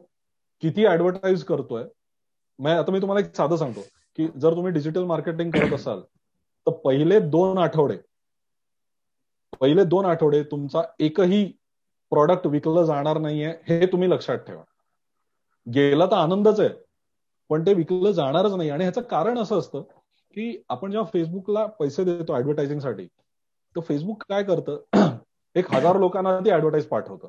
किती 0.63 0.85
ऍडव्हर्टाईज 0.87 1.43
करतोय 1.43 1.83
आता 2.59 2.91
मी 2.91 2.99
तुम्हाला 3.01 3.25
एक 3.25 3.35
साधं 3.35 3.55
सांगतो 3.55 3.81
की 4.17 4.27
जर 4.37 4.55
तुम्ही 4.55 4.71
डिजिटल 4.73 5.03
मार्केटिंग 5.05 5.51
करत 5.51 5.73
असाल 5.73 6.01
तर 6.67 6.71
पहिले 6.85 7.19
दोन 7.29 7.57
आठवडे 7.57 7.97
पहिले 9.61 9.83
दोन 9.85 10.05
आठवडे 10.05 10.41
तुमचा 10.43 10.81
एकही 10.99 11.43
प्रॉडक्ट 12.15 12.47
विकलं 12.47 12.83
जाणार 12.83 13.17
नाहीये 13.17 13.49
हे 13.67 13.85
तुम्ही 13.85 14.09
लक्षात 14.09 14.37
ठेवा. 14.37 14.63
गेला 15.67 16.05
तर 16.05 16.15
आनंदच 16.15 16.59
आहे 16.59 16.69
पण 17.49 17.65
ते 17.65 17.73
विकलं 17.73 18.11
जाणारच 18.11 18.53
नाही. 18.53 18.69
आणि 18.69 18.83
ह्याचं 18.83 19.01
कारण 19.01 19.37
असं 19.37 19.59
असतं 19.59 19.81
की 20.33 20.63
आपण 20.69 20.91
जेव्हा 20.91 21.09
फेसबुकला 21.13 21.65
पैसे 21.65 22.03
देतो 22.03 22.35
ऍडव्हर्टायझिंगसाठी 22.37 23.05
तर 23.75 23.81
फेसबुक 23.81 24.23
काय 24.29 24.43
करतं? 24.43 24.77
एक 25.55 25.73
हजार 25.73 25.97
लोकांना 25.97 26.39
ते 26.39 26.51
ऍडव्हर्टाईज 26.51 26.85
पाठवतं. 26.87 27.27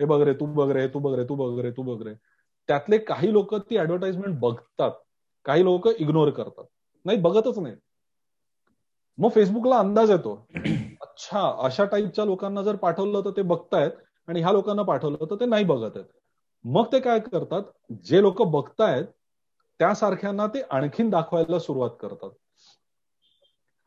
हे 0.00 0.04
बघ 0.04 0.20
रे 0.22 0.32
तू 0.32 0.46
बघ 0.46 0.70
रे 0.70 0.86
तू 0.88 0.98
बघ 0.98 1.14
रे 1.14 1.24
तू 1.24 1.34
बघ 1.34 1.60
रे 1.60 1.70
तू 1.70 1.82
बघ 1.82 2.06
रे. 2.06 2.14
त्यातले 2.68 2.98
काही 2.98 3.32
लोक 3.32 3.54
ती 3.54 3.78
ऍडव्हर्टाइजमेंट 3.78 4.38
बघतात. 4.40 4.90
काही 5.44 5.64
लोक 5.64 5.88
इग्नोर 5.88 6.30
करतात. 6.30 6.64
नाही 7.04 7.18
बघतच 7.18 7.58
नाही. 7.58 7.74
मग 9.18 9.28
फेसबुकला 9.28 9.78
अंदाज 9.78 10.10
येतो. 10.10 10.46
अच्छा 11.00 11.56
अशा 11.58 11.84
टाईपच्या 11.84 12.24
लोकांना 12.24 12.62
जर 12.62 12.76
पाठवलं 12.76 13.20
तर 13.20 13.30
ते 13.30 13.42
बघतायत. 13.42 13.90
आणि 14.30 14.40
ह्या 14.40 14.52
लोकांना 14.52 14.82
पाठवलं 14.82 15.30
तर 15.30 15.34
ते 15.34 15.46
नाही 15.46 15.64
बघत 15.64 15.96
आहेत. 15.96 16.06
मग 16.64 16.84
ते 16.92 17.00
काय 17.00 17.20
करतात 17.20 17.62
जे 18.02 18.22
लोक 18.22 18.42
बघतायत 18.42 19.04
त्यासारख्यांना 19.78 20.46
ते 20.46 20.62
आणखीन 20.70 21.10
दाखवायला 21.10 21.58
सुरुवात 21.58 21.90
करतात. 22.00 22.30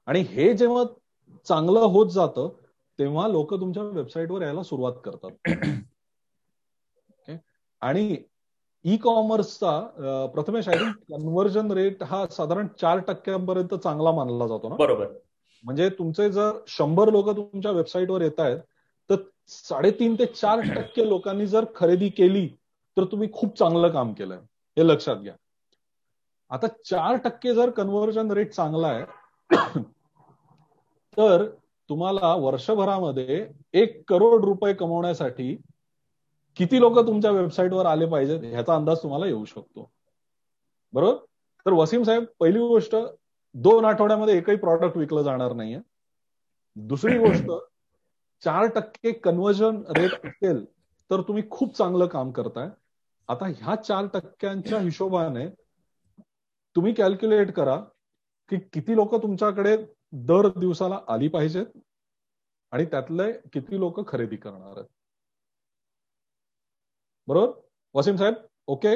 आणि 0.05 0.19
हे 0.19 0.53
जेव्हा 0.53 0.83
चांगलं 1.45 1.79
होत 1.79 2.09
जातं 2.09 2.49
तेव्हा 2.99 3.27
लोक 3.27 3.53
तुमच्या 3.53 3.83
वेबसाईटवर 3.83 4.41
यायला 4.41 4.63
सुरुवात 4.63 4.93
करतात. 5.05 5.31
आणि 7.81 8.17
ई 8.83 8.97
कॉमर्सचा 8.97 9.81
Prathamesh 10.35 10.67
I 10.67 10.77
think 10.77 10.95
conversion 11.09 11.71
rate 11.71 12.03
हा 12.03 12.27
साधारण 12.27 12.67
चार 12.81 12.97
टक्क्यांपर्यंत 12.97 13.75
चांगला 13.75 14.11
मानला 14.11 14.47
जातो 14.47 14.69
ना? 14.69 14.75
बरोबर. 14.75 15.07
म्हणजे 15.63 15.89
तुमचे 15.89 16.31
जर 16.31 16.51
शंभर 16.67 17.09
लोक 17.09 17.29
तुमच्या 17.29 17.71
वेबसाईटवर 17.71 18.21
येत 18.21 18.39
आहेत 18.39 18.57
तर 19.09 19.15
साडेतीन 19.47 20.15
ते 20.19 20.25
चार 20.25 20.59
टक्के 20.75 21.09
लोकांनी 21.09 21.47
जर 21.47 21.65
खरेदी 21.75 22.09
केली 22.09 22.47
तर 22.97 23.03
तुम्ही 23.03 23.31
खूप 23.33 23.57
चांगलं 23.57 23.89
काम 23.89 24.13
केलंय. 24.13 24.37
हे 24.77 24.87
लक्षात 24.87 25.15
घ्या. 25.15 25.33
आता 26.51 26.67
चार 26.85 27.15
टक्के 27.15 27.53
जर 27.53 27.69
कन्व्हर्जन 27.69 28.31
रेट 28.31 28.51
चांगला 28.51 28.87
आहे 28.87 29.05
तर 31.17 31.45
तुम्हाला 31.89 32.33
वर्षभरामध्ये 32.35 33.47
एक 33.73 34.01
करोड 34.07 34.45
रुपये 34.45 34.73
कमवण्यासाठी 34.73 35.55
किती 36.55 36.79
लोक 36.79 36.99
तुमच्या 36.99 37.31
वेबसाईटवर 37.31 37.85
आले 37.85 38.05
पाहिजेत 38.05 38.39
ह्याचा 38.43 38.75
अंदाज 38.75 38.97
तुम्हाला 39.03 39.25
येऊ 39.25 39.45
शकतो. 39.45 39.89
बरोबर? 40.93 41.15
तर 41.65 41.73
वसीम 41.73 42.03
साहेब 42.03 42.23
पहिली 42.39 42.59
गोष्ट 42.59 42.95
दोन 43.53 43.85
आठवड्यामध्ये 43.85 44.37
एकही 44.37 44.55
प्रॉडक्ट 44.55 44.97
विकलं 44.97 45.21
जाणार 45.21 45.53
नाहीये. 45.53 45.79
दुसरी 46.75 47.17
गोष्ट 47.17 47.51
चार 48.43 48.65
टक्के 48.67 49.11
कन्व्हर्जन 49.11 49.81
रेट 49.89 50.13
असेल 50.25 50.63
तर 51.09 51.21
तुम्ही 51.21 51.43
खूप 51.51 51.75
चांगलं 51.77 52.07
काम 52.07 52.31
करताय. 52.31 52.69
आता 53.29 53.45
ह्या 53.47 53.75
चार 53.75 54.05
टक्क्यांच्या 54.13 54.79
हिशोबाने 54.79 55.47
तुम्ही 56.75 56.93
कॅल्क्युलेट 56.93 57.51
करा 57.53 57.77
की 58.49 58.57
किती 58.73 58.95
लोक 58.95 59.15
तुमच्याकडे 59.15 59.75
दर 60.27 60.47
दिवसाला 60.59 60.99
आली 61.07 61.27
पाहिजेत 61.27 61.65
आणि 62.71 62.85
त्यातले 62.85 63.31
किती 63.53 63.79
लोक 63.79 64.07
खरेदी 64.07 64.35
करणार 64.35 64.77
आहेत. 64.77 64.87
बरोबर? 67.27 67.59
वसीम 67.95 68.15
साहेब 68.15 68.33
ओके? 68.67 68.95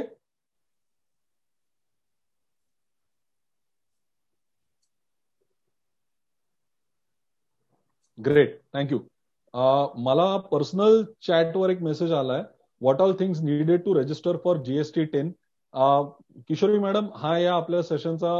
ग्रेट 8.17 8.59
थँक्यू 8.73 8.99
मला 9.97 10.35
पर्सनल 10.51 11.01
चॅटवर 11.27 11.69
एक 11.69 11.81
मेसेज 11.83 12.11
आलाय. 12.13 12.43
What 12.81 13.01
all 13.01 13.13
things 13.19 13.41
needed 13.41 13.83
to 13.85 13.93
register 13.95 14.37
for 14.43 14.57
GST 14.63 15.05
ten 15.13 15.31
Kishori 16.49 16.79
madam 16.79 17.07
हा 17.15 17.37
या 17.37 17.53
आपल्या 17.55 17.81
सेशनचा 17.83 18.33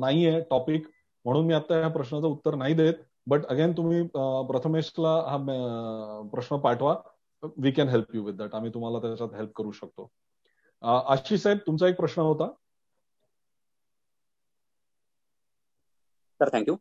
नाही 0.00 0.26
आहे 0.26 0.40
टॉपिक 0.50 0.86
म्हणून 1.24 1.46
मी 1.46 1.54
आता 1.54 1.78
या 1.80 1.88
प्रश्नाचं 1.88 2.26
उत्तर 2.26 2.54
नाही 2.54 2.74
देत. 2.74 2.94
बट 3.26 3.46
अगेन 3.46 3.72
तुम्ही 3.76 4.02
प्रथमेशला 4.48 5.14
हा 5.28 5.36
प्रश्न 6.32 6.56
पाठवा. 6.60 6.94
We 7.58 7.70
can 7.72 7.88
help 7.88 8.14
you 8.14 8.22
with 8.24 8.34
that 8.34 8.54
आम्ही 8.54 8.70
तुम्हाला 8.74 8.98
त्याच्यात 8.98 9.34
हेल्प 9.34 9.52
करू 9.56 9.70
शकतो. 9.72 10.10
आशिष 10.82 11.42
साहेब 11.42 11.58
तुमचा 11.66 11.88
एक 11.88 11.96
प्रश्न 11.96 12.22
होता. 12.22 12.48
सर 16.40 16.48
थँक्यू 16.54 16.76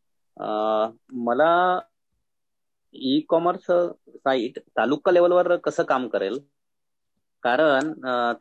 मला 1.26 1.50
ई 2.96 3.20
कॉमर्स 3.30 3.66
साईट 3.70 4.60
तालुका 4.72 5.12
लेवलवर 5.12 5.56
कसं 5.64 5.84
काम 5.86 6.08
करेल? 6.10 6.40
कारण 7.44 7.92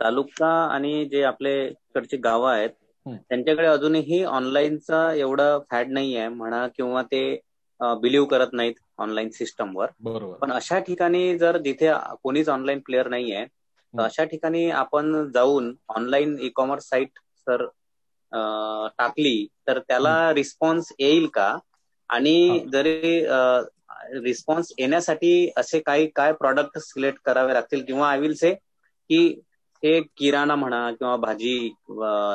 तालुका 0.01 0.49
आणि 0.67 1.05
जे 1.07 1.23
आपले 1.25 1.55
इकडचे 1.67 2.17
गाव 2.21 2.43
आहेत 2.45 2.71
त्यांच्याकडे 3.31 3.67
अजूनही 3.67 4.23
ऑनलाईनचा 4.27 5.13
एवढा 5.15 5.59
फॅड 5.71 5.91
नाही 5.91 6.15
आहे 6.17 6.29
म्हणा 6.31 6.67
किंवा 6.69 7.03
ते 7.05 7.23
बिलीव्ह 8.01 8.27
करत 8.29 8.53
नाहीत 8.53 8.75
ऑनलाईन 8.99 9.31
सिस्टमवर 9.33 9.91
पण 10.41 10.53
अशा 10.53 10.79
ठिकाणी 10.87 11.39
जर 11.39 11.57
जिथे 11.65 11.93
कोणीच 12.23 12.49
ऑनलाईन 12.49 12.81
प्लेअर 12.83 13.09
नाही 13.09 13.33
आहे 13.33 13.47
तर 13.95 14.03
अशा 14.03 14.25
ठिकाणी 14.27 14.69
आपण 14.73 15.31
जाऊन 15.31 15.75
ऑनलाईन 15.91 16.37
ई 16.41 16.49
कॉमर्स 16.55 16.89
साईट 16.89 17.19
जर 17.47 17.65
टाकली 18.99 19.47
तर 19.67 19.79
त्याला 19.81 20.15
रिस्पॉन्स 20.35 20.93
येईल 20.99 21.27
का? 21.31 21.57
आणि 22.11 22.61
जरी 22.73 23.21
रिस्पॉन्स 24.23 24.73
येण्यासाठी 24.79 25.51
असे 25.57 25.79
काही 25.81 26.07
काय 26.17 26.33
प्रॉडक्ट 26.33 26.79
सिलेक्ट 26.79 27.21
करावे 27.25 27.55
लागतील? 27.55 27.85
किंवा 27.85 28.09
आय 28.11 28.19
विल 28.21 28.35
से 28.35 28.53
की 28.55 29.27
हे 29.83 30.01
किराणा 30.17 30.55
म्हणा 30.55 30.91
किंवा 30.91 31.17
भाजी 31.17 31.55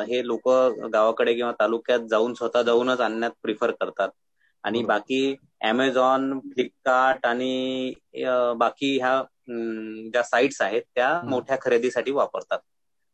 हे 0.07 0.25
लोक 0.27 0.49
गावाकडे 0.93 1.33
किंवा 1.33 1.51
तालुक्यात 1.59 2.07
जाऊन 2.09 2.33
स्वतः 2.33 2.61
जाऊनच 2.61 3.01
आणण्यात 3.01 3.31
प्रिफर 3.43 3.71
करतात. 3.71 4.09
आणि 4.63 4.83
बाकी 4.83 5.35
अमेझॉन 5.61 6.39
फ्लिपकार्ट 6.45 7.25
आणि 7.25 7.93
बाकी 8.57 8.97
ह्या 8.97 9.21
ज्या 10.11 10.23
साईट्स 10.23 10.61
आहेत 10.61 10.81
त्या 10.95 11.09
मोठ्या 11.25 11.57
खरेदीसाठी 11.61 12.11
वापरतात. 12.11 12.59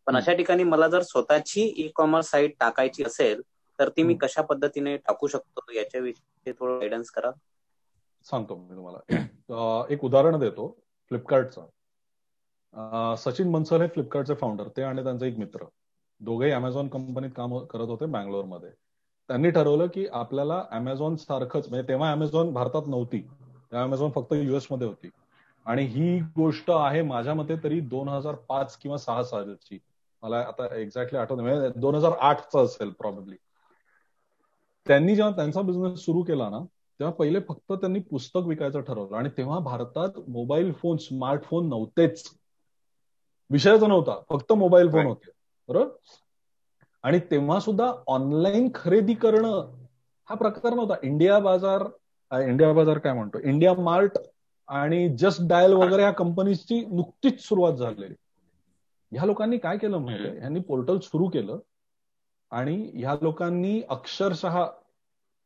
पण 0.07 0.15
अशा 0.15 0.33
ठिकाणी 0.33 0.63
मला 0.63 0.87
जर 0.87 1.01
स्वतःची 1.03 1.61
ई 1.77 1.87
कॉमर्स 1.95 2.29
साईट 2.31 2.55
टाकायची 2.59 3.03
असेल 3.03 3.41
तर 3.79 3.89
ती 3.89 4.03
मी 4.03 4.15
कशा 4.21 4.41
पद्धतीने 4.41 4.95
टाकू 4.97 5.27
शकतो? 5.27 5.71
याच्याविषयी 5.73 6.51
थोडं 6.51 6.79
गायडन्स 6.79 7.09
करा. 7.11 7.31
सांगतो 8.25 8.55
मी 8.55 8.75
तुम्हाला. 8.75 9.85
एक 9.89 10.03
उदाहरण 10.03 10.39
देतो 10.39 10.67
फ्लिपकार्टचं. 11.11 11.67
सचिन 13.17 13.51
बन्सल 13.51 13.81
हे 13.81 13.87
फ्लिपकार्टचे 13.87 14.35
फाउंडर 14.35 14.67
ते 14.77 14.83
आणि 14.83 15.03
त्यांचा 15.03 15.25
एक 15.25 15.37
मित्र. 15.37 15.65
दोघेही 16.21 16.51
अमेझॉन 16.51 16.87
कंपनीत 16.87 17.31
काम 17.35 17.57
करत 17.65 17.87
होते 17.87 18.05
बँगलोरमध्ये. 18.07 18.69
त्यांनी 19.29 19.49
ठरवलं 19.51 19.87
की 19.87 20.05
आपल्याला 20.13 20.63
अमेझॉन 20.71 21.15
सारखंच 21.15 21.67
म्हणजे 21.69 21.87
तेव्हा 21.87 22.11
अमेझॉन 22.11 22.53
भारतात 22.53 22.87
नव्हती. 22.87 23.19
तेव्हा 23.19 23.83
अमेझॉन 23.83 24.11
फक्त 24.11 24.33
युएसमध्ये 24.33 24.87
होती. 24.87 25.09
आणि 25.65 25.83
ही 25.85 26.19
गोष्ट 26.35 26.71
आहे 26.71 27.01
माझ्या 27.01 27.33
मते 27.33 27.55
तरी 27.63 27.79
दोन 27.79 28.09
हजार 28.09 28.35
पाच 28.49 28.77
किंवा 28.77 28.97
सहा 28.97 29.23
सालची. 29.23 29.79
मला 30.23 30.39
आता 30.39 30.75
एक्झॅक्टली 30.75 31.19
आठवत 31.19 31.39
म्हणजे 31.39 31.79
दोन 31.79 31.95
हजार 31.95 32.11
आठचा 32.21 32.61
असेल 32.61 32.91
प्रॉब्ली 32.91 33.35
त्यांनी 34.87 35.15
जेव्हा 35.15 35.35
त्यांचा 35.35 35.61
बिझनेस 35.61 35.99
सुरू 35.99 36.21
केला 36.23 36.49
ना 36.49 36.59
तेव्हा 36.99 37.13
पहिले 37.13 37.39
फक्त 37.39 37.71
त्यांनी 37.71 37.99
पुस्तक 37.99 38.39
विकायचं 38.45 38.81
ठरवलं. 38.81 39.15
आणि 39.15 39.29
तेव्हा 39.29 39.59
भारतात 39.59 40.09
मोबाईल 40.27 40.71
फोन 40.71 40.97
स्मार्टफोन 40.97 41.69
नव्हतेच. 41.69 42.23
विषयच 43.49 43.83
नव्हता. 43.83 44.21
फक्त 44.29 44.53
मोबाईल 44.53 44.91
फोन 44.91 45.05
होते. 45.05 45.31
बरोबर? 45.67 45.87
आणि 47.03 47.19
तेव्हा 47.31 47.59
सुद्धा 47.59 47.91
ऑनलाईन 48.07 48.69
खरेदी 48.75 49.13
करणं 49.13 49.71
हा 50.29 50.35
प्रकार 50.35 50.73
नव्हता. 50.73 50.93
इंडिया 51.03 51.39
बाजार 51.39 51.83
इंडिया 52.41 52.73
बाजार 52.73 52.97
काय 52.97 53.13
म्हणतो? 53.13 53.39
इंडिया 53.39 53.73
मार्ट 53.73 54.17
आणि 54.67 55.09
जस्ट 55.17 55.41
डायल 55.41 55.73
वगैरे 55.73 56.01
ह्या 56.01 56.11
कंपनीजची 56.11 56.85
नुकतीच 56.85 57.41
सुरुवात 57.41 57.73
झालेली 57.73 58.15
ह्या 59.11 59.25
लोकांनी 59.25 59.57
काय 59.57 59.77
केलं 59.77 59.97
म्हणजे 59.97 60.29
ह्यांनी 60.39 60.59
पोर्टल 60.59 60.99
सुरू 60.99 61.27
केलं. 61.27 61.57
आणि 62.51 62.91
ह्या 62.93 63.15
लोकांनी 63.21 63.81
अक्षरशः 63.89 64.65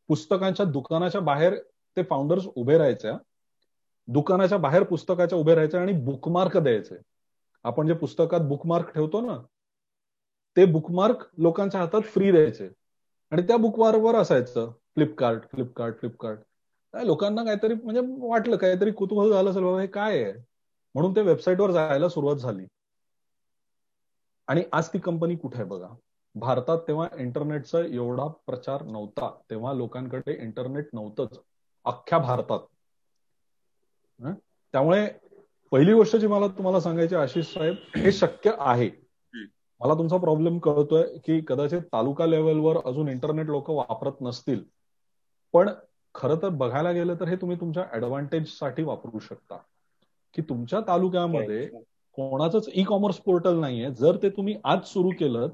पुस्तकांच्या 0.10 0.66
दुकानाच्या 0.66 1.22
बाहेर 1.22 1.56
ते 1.98 2.04
फाउंडर्स 2.04 2.46
उभे 2.56 2.78
राहायच्या 2.78 3.18
दुकानाच्या 4.08 4.58
बाहेर 4.58 4.84
पुस्तकाच्या 4.84 5.38
उभे 5.38 5.56
राहायचे 5.56 5.78
आणि 5.78 5.94
बुकमार्क 5.94 6.58
द्यायचे. 6.58 6.96
आपण 7.64 7.88
जे 7.88 7.94
पुस्तकात 7.94 8.42
बुकमार्क 8.42 8.94
ठेवतो 8.94 9.22
ना 9.22 9.38
ते 10.58 10.66
बुकमार्क 10.66 11.28
लोकांच्या 11.38 11.82
हातात 11.82 12.02
फ्री 12.02 12.32
द्यायचे. 12.32 12.70
आणि 13.32 13.42
त्या 13.42 13.58
बुकमार्कवर 13.58 14.16
असायचं 14.16 14.72
फ्लिपकार्ट 14.96 15.44
फ्लिपकार्ट 15.52 16.00
फ्लिपकार्ट 16.00 16.40
लोकांना 16.94 17.44
काहीतरी 17.44 17.74
म्हणजे 17.74 18.02
वाटलं 18.28 18.56
काहीतरी 18.56 18.92
कुतूहल 18.92 19.32
झालं 19.32 19.50
असेल 19.50 19.64
बाबा 19.64 19.82
हे 19.82 19.88
काय 19.88 20.24
आहे? 20.24 20.34
म्हणून 20.96 21.16
ते 21.16 21.22
वेबसाईटवर 21.22 21.72
जायला 21.72 22.10
सुरुवात 22.10 22.36
झाली. 22.36 22.66
आणि 24.48 24.64
आज 24.72 24.90
ती 24.90 25.00
कंपनी 25.00 25.36
कुठे 25.36 25.58
आहे 25.58 25.66
बघा? 25.66 25.88
भारतात 26.40 26.78
तेव्हा 26.88 27.08
इंटरनेटचा 27.18 27.80
एवढा 27.80 28.28
प्रचार 28.28 28.82
नव्हता. 28.82 29.36
तेव्हा 29.50 29.74
लोकांकडे 29.74 30.38
इंटरनेट 30.44 30.88
नव्हतंच. 30.94 31.40
अख्ख्या 31.86 32.20
भारतात. 32.20 32.60
त्यामुळे 34.72 35.08
पहिली 35.72 35.94
गोष्ट 35.94 36.16
जी 36.16 36.28
मला 36.28 36.48
तुम्हाला 36.48 36.80
सांगायची 36.80 37.16
आशिष 37.16 37.46
साहेब 37.46 37.76
हे 37.98 38.12
शक्य 38.12 38.52
आहे. 38.60 38.90
मला 39.80 39.94
तुमचा 39.94 40.18
प्रॉब्लेम 40.18 40.60
कळतोय 40.60 41.04
की 41.26 41.42
कदाचित 41.48 41.82
तालुका 41.82 42.26
लेवलवर 42.26 42.78
अजून 42.86 43.08
इंटरनेट 43.08 43.46
लोक 43.46 43.70
वापरत 43.70 44.12
नसतील. 44.22 44.64
पण 45.54 45.70
खरं 46.16 46.36
तर 46.42 46.50
बघायला 46.50 46.92
गेलं 46.92 47.16
तर 47.16 47.28
हे 47.28 47.36
तुम्ही 47.36 47.60
तुमच्या 47.60 47.86
ऍडव्हान्टेजसाठी 47.94 48.84
वापरू 48.84 49.20
शकता. 49.20 49.58
की 50.34 50.42
तुमच्या 50.42 50.80
तालुक्यामध्ये 50.88 51.68
कोणाचंच 52.14 52.70
ई 52.74 52.84
कॉमर्स 52.84 53.18
पोर्टल 53.18 53.60
नाहीये. 53.60 53.92
जर 53.92 54.18
ते 54.24 54.30
तुम्ही 54.30 54.56
आज 54.64 54.78
सुरू 54.86 55.10
केलं 55.10 55.48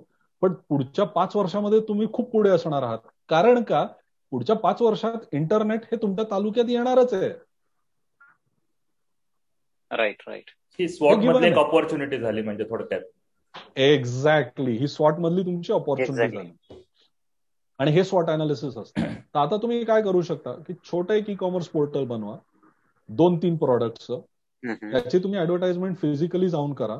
पण 0.43 0.53
पुढच्या 0.53 1.05
पाच 1.05 1.35
वर्षामध्ये 1.35 1.79
तुम्ही 1.79 2.07
खूप 2.13 2.31
पुढे 2.31 2.49
असणार 2.49 2.83
आहात. 2.83 2.97
कारण 3.29 3.63
का? 3.63 3.87
पुढच्या 4.31 4.55
पाच 4.55 4.81
वर्षात 4.81 5.13
इंटरनेट 5.31 5.81
हे 5.83 5.97
तुमच्या 6.01 6.25
तालुक्यात 6.31 6.65
येणारच 6.69 7.13
आहे. 7.13 7.29
राईट 9.91 10.15
राईट 10.27 10.43
ही 10.79 10.89
स्वॉटमध्ये 10.89 11.51
एक 11.51 11.57
ऑपॉर्च्युनिटी 11.57 12.17
झाली 12.17 12.41
म्हणजे 12.41 12.63
थोडक्यात. 12.63 13.01
एक्झॅक्टली 13.75 14.71
ही 14.71 14.87
स्वॉट 14.87 15.13
मधली 15.19 15.41
तुमची 15.41 15.73
ऑपॉर्च्युनिटी 15.73 16.37
झाली. 16.37 16.83
आणि 17.77 17.91
हे 17.91 18.03
स्वॉट 18.03 18.29
अनालिसिस 18.29 18.77
असतं. 18.77 19.01
तर 19.03 19.39
आता 19.39 19.57
तुम्ही 19.57 19.85
काय 19.85 20.01
करू 20.01 20.21
शकता? 20.21 20.51
की 20.53 20.73
छोटं 20.73 21.13
एक 21.13 21.29
ई 21.29 21.35
कॉमर्स 21.35 21.67
पोर्टल 21.67 22.05
बनवा 22.05 22.37
दोन 23.09 23.37
तीन 23.37 23.57
प्रोडक्टचं 23.57 24.21
त्याची 24.65 25.19
तुम्ही 25.19 25.39
ऍडव्हर्टाइजमेंट 25.39 25.97
फिजिकली 25.97 26.49
जाऊन 26.49 26.73
करा. 26.73 26.99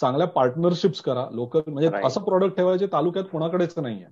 चांगल्या 0.00 0.26
पार्टनरशिप्स 0.28 1.00
करा. 1.00 1.28
लोकल 1.30 1.60
म्हणजे 1.66 1.90
असं 2.02 2.20
प्रोडक्ट 2.20 2.56
ठेवायचे 2.56 2.86
तालुक्यात 2.86 3.24
कोणाकडेच 3.24 3.78
नाहीये. 3.78 4.06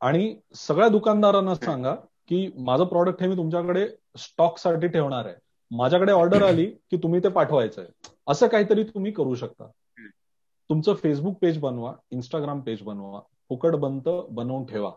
आणि 0.00 0.34
सगळ्या 0.56 0.88
दुकानदारांना 0.88 1.54
सांगा 1.56 1.94
की 2.28 2.46
माझं 2.58 2.84
प्रॉडक्ट 2.84 3.22
हे 3.22 3.28
मी 3.28 3.36
तुमच्याकडे 3.36 3.86
स्टॉकसाठी 4.18 4.88
ठेवणार 4.88 5.26
आहे. 5.26 5.34
माझ्याकडे 5.70 6.12
ऑर्डर 6.12 6.42
आली 6.42 6.66
की 6.90 6.96
तुम्ही 6.96 7.20
ते 7.24 7.28
पाठवायचंय. 7.28 7.86
असं 8.28 8.48
काहीतरी 8.48 8.84
तुम्ही 8.84 9.12
करू 9.12 9.34
शकता. 9.34 9.70
तुमचं 10.70 10.94
फेसबुक 10.94 11.36
पेज 11.38 11.58
बनवा 11.58 11.92
इंस्टाग्राम 12.10 12.60
पेज 12.60 12.82
बनवा 12.82 13.20
फुकट 13.50 13.74
बंत 13.76 14.08
बनवून 14.30 14.64
ठेवा. 14.66 14.92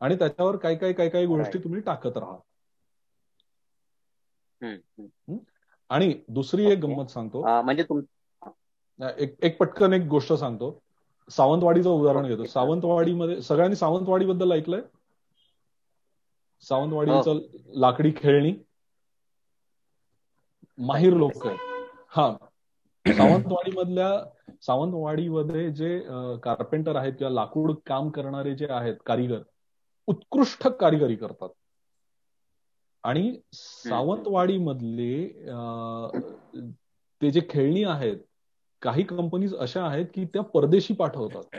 आणि 0.00 0.16
त्याच्यावर 0.16 0.56
काही 0.56 0.76
काही 0.76 0.92
काही 0.92 1.10
काही 1.10 1.26
गोष्टी 1.26 1.58
तुम्ही 1.58 1.80
टाकत 1.80 2.16
राहा. 2.16 2.36
आणि 5.90 6.12
दुसरी 6.28 6.66
एक 6.66 6.78
गंमत 6.78 7.10
सांगतो. 7.10 7.42
म्हणजे 7.64 7.82
एक 8.98 9.36
एक 9.42 9.58
पटकन 9.58 9.92
एक 9.92 10.06
गोष्ट 10.08 10.32
सांगतो. 10.34 10.70
सावंतवाडीचं 11.28 11.88
उदाहरण 11.90 12.26
घेतो. 12.26 12.44
सावंतवाडीमध्ये 12.46 13.40
सगळ्यांनी 13.42 13.76
सावंतवाडी 13.76 14.26
बद्दल 14.26 14.52
ऐकलंय? 14.52 14.82
सावंतवाडीचं 16.64 17.40
लाकडी 17.80 18.10
खेळणी 18.16 18.52
माहीर 20.78 21.12
लोक 21.14 21.46
आहेत. 21.46 21.58
हा. 22.08 22.30
सावंतवाडी 23.06 23.70
मधल्या 23.70 24.08
सावंतवाडीमध्ये 24.62 25.70
जे 25.72 25.98
कार्पेंटर 26.44 26.96
आहेत 26.96 27.12
किंवा 27.12 27.32
लाकूड 27.32 27.72
काम 27.86 28.10
करणारे 28.10 28.54
जे 28.54 28.66
आहेत 28.70 28.96
कारिगर 29.06 29.42
उत्कृष्ट 30.08 30.66
कारिगरी 30.80 31.16
करतात. 31.16 31.48
आणि 33.04 33.32
सावंतवाडी 33.54 34.56
मधले 34.58 35.14
ते 37.20 37.30
जे 37.30 37.40
खेळणी 37.50 37.82
आहेत 37.84 38.18
काही 38.84 39.02
कंपनीज 39.02 39.54
अशा 39.56 39.84
आहेत 39.84 40.06
की 40.14 40.24
त्या 40.24 40.42
परदेशी 40.42 40.94
पाठवतात. 40.94 41.58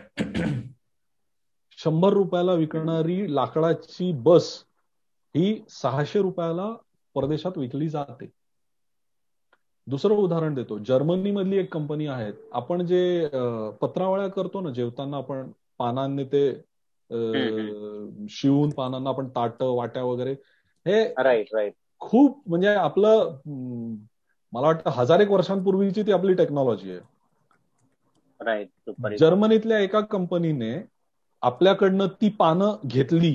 शंभर 1.78 2.14
रुपयाला 2.14 2.54
विकणारी 2.54 3.36
लाकडाची 3.36 4.12
बस 4.16 4.50
ही 5.36 5.60
सहाशे 5.70 6.22
रुपयाला 6.22 6.72
परदेशात 7.16 7.58
विकली 7.58 7.88
जाते. 7.90 8.30
दुसरं 9.88 10.16
उदाहरण 10.16 10.54
देतो. 10.54 10.78
जर्मनी 10.78 11.32
मधली 11.32 11.58
एक 11.58 11.74
कंपनी 11.74 12.08
आहे 12.08 12.32
आपण 12.54 12.86
जे 12.86 13.28
पत्रावळ्या 13.82 14.28
करतो 14.28 14.62
ना 14.62 14.70
जेवताना 14.70 15.18
आपण 15.18 15.50
पानांनी 15.78 16.24
ते 16.24 16.50
शिवून 18.30 18.70
पानांना 18.70 19.10
आपण 19.10 19.28
ताट 19.30 19.62
वाट्या 19.62 20.04
वगैरे 20.04 20.32
हे 20.86 21.04
राईट 21.18 21.54
राईट 21.54 21.74
खूप 22.00 22.42
म्हणजे 22.50 22.68
आपलं 22.68 23.38
मला 24.54 24.68
वाटतं 24.68 24.90
हजार 24.90 25.20
एक 25.20 25.30
वर्षांपूर्वीची 25.32 26.04
ती 26.04 26.12
आपली 26.12 26.34
टेक्नॉलॉजी 26.34 26.92
आहे. 26.92 27.00
राईट 28.46 28.90
जर्मनीतल्या 29.16 29.80
एका 29.80 30.00
कंपनीने 30.10 30.74
आपल्याकडनं 31.44 32.08
ती 32.22 32.30
पानं 32.40 32.88
घेतली 32.88 33.34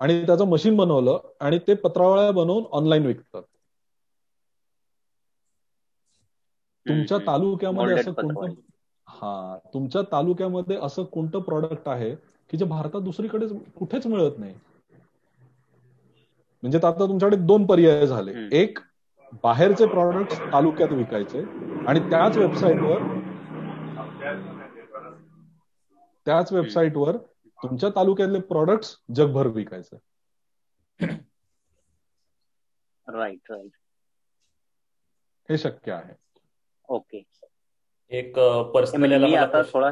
आणि 0.00 0.24
त्याचं 0.26 0.48
मशीन 0.48 0.76
बनवलं 0.76 1.18
आणि 1.40 1.58
ते 1.66 1.74
पत्रावळ्या 1.76 2.30
बनवून 2.32 2.64
ऑनलाईन 2.72 3.06
विकतात. 3.06 3.42
तुमच्या 6.86 7.18
तालुक्यामध्ये 7.26 7.94
असं 7.94 8.12
कोणतं 8.14 8.52
हा 9.08 9.58
तुमच्या 9.74 10.02
तालुक्यामध्ये 10.12 10.76
असं 10.82 11.04
कोणतं 11.06 11.40
प्रॉडक्ट 11.42 11.88
आहे 11.88 12.14
की 12.50 12.56
जे 12.56 12.64
भारतात 12.66 13.00
दुसरीकडे 13.02 13.46
कुठेच 13.74 14.06
मिळत 14.06 14.38
नाही? 14.38 14.54
म्हणजे 16.62 16.78
आता 16.78 16.90
तुमच्याकडे 17.00 17.36
दोन 17.38 17.66
पर्याय 17.66 18.06
झाले. 18.06 18.32
एक 18.52 18.78
बाहेरचे 19.44 19.86
प्रॉडक्ट 19.86 20.34
तालुक्यात 20.52 20.92
विकायचे 20.92 21.44
आणि 21.86 22.00
त्याच 22.02 22.36
वेबसाईटवर 22.36 23.02
त्याच 26.26 26.52
वेबसाईटवर 26.52 27.16
तुमच्या 27.58 27.88
तालुक्यातले 27.96 28.40
प्रॉडक्ट 28.48 28.84
जगभर 29.14 29.46
विकायचे. 29.46 29.96
राईट 33.06 33.50
राईट 33.50 33.72
हे 35.48 35.56
शक्य 35.58 35.92
आहे. 35.92 36.14
ओके. 36.88 37.22
एक 38.12 38.38
पर्सनली 38.74 39.34
आता 39.34 39.62
थोडा 39.72 39.90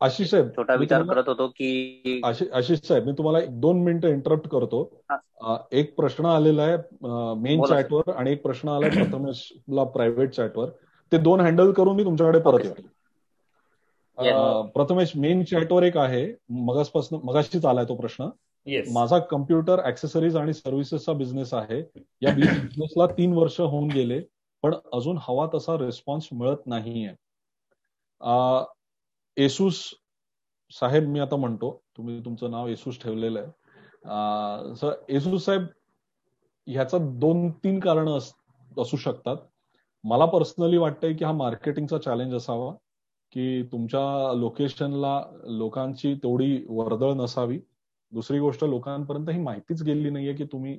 आशिष 0.00 0.30
साहेब 0.30 0.48
छोटा 0.56 0.74
विचार 0.74 1.02
करत 1.02 1.28
होतो 1.28 1.46
की 1.50 2.20
आशिष 2.24 2.80
साहेब 2.80 3.06
मी 3.06 3.12
तुम्हाला 3.12 3.38
एक 3.38 3.60
दोन 3.60 3.82
मिनिटं 3.84 4.08
इंटरप्ट 4.08 4.48
करतो. 4.48 4.82
एक 5.72 5.94
प्रश्न 5.96 6.26
आलेला 6.26 6.62
आहे 6.62 6.76
मेन 7.40 7.62
चॅटवर 7.62 8.10
आणि 8.12 8.32
एक 8.32 8.42
प्रश्न 8.42 8.68
आलाय 8.68 8.90
प्रथमेशला 8.90 9.84
प्रायव्हेट 9.94 10.30
चॅटवर 10.30 10.70
ते 11.12 11.18
दोन 11.18 11.40
हँडल 11.40 11.72
करून 11.72 11.96
मी 11.96 12.04
तुमच्याकडे 12.04 12.40
परत 12.40 12.64
येतो. 12.64 12.82
प्रथमेश 14.74 15.16
मेन 15.16 15.44
चॅटवर 15.44 15.82
एक 15.82 15.96
आहे. 15.96 16.26
मगासपासून 16.48 17.20
मगाशीच 17.24 17.64
आलाय 17.64 17.84
तो 17.84 17.94
प्रश्न. 17.94 18.28
माझा 18.92 19.18
कम्प्युटर 19.18 19.84
ऍक्सेसरीज 19.86 20.36
आणि 20.36 20.52
सर्व्हिसेसचा 20.52 21.12
बिझनेस 21.12 21.54
आहे. 21.54 21.80
या 22.22 22.34
बिझनेसला 22.72 23.06
तीन 23.06 23.32
वर्ष 23.32 23.60
होऊन 23.60 23.88
गेले 23.90 24.20
पण 24.62 24.74
अजून 24.92 25.18
हवा 25.20 25.48
तसा 25.54 25.78
रिस्पॉन्स 25.78 26.28
मिळत 26.32 26.66
नाहीये. 26.66 27.10
एसूस 29.36 29.90
साहेब 30.70 31.08
मी 31.08 31.20
आता 31.20 31.36
म्हणतो 31.36 31.82
तुम्ही 31.96 32.20
तुमचं 32.24 32.50
नाव 32.50 32.68
एसूस 32.68 33.02
ठेवलेलं 33.02 33.40
आहे. 33.40 34.88
एसूस 35.08 35.44
साहेब 35.44 35.62
ह्याचा 36.66 36.98
दोन 37.00 37.50
तीन 37.50 37.80
कारण 37.80 38.08
असू 38.08 38.96
शकतात. 38.96 39.36
मला 40.04 40.24
पर्सनली 40.24 40.76
वाटतंय 40.76 41.12
की 41.12 41.24
हा 41.24 41.32
मार्केटिंगचा 41.32 41.98
चॅलेंज 41.98 42.34
असावा. 42.34 42.74
की 43.34 43.62
तुमच्या 43.62 44.32
लोकेशनला 44.36 45.20
लोकांची 45.44 46.14
तेवढी 46.14 46.64
वर्दळ 46.68 47.12
नसावी. 47.12 47.58
दुसरी 48.12 48.38
गोष्ट 48.38 48.64
लोकांपर्यंत 48.64 49.30
ही 49.30 49.40
माहितीच 49.40 49.82
गेली 49.82 50.10
नाहीये 50.10 50.34
की 50.34 50.44
तुम्ही 50.44 50.78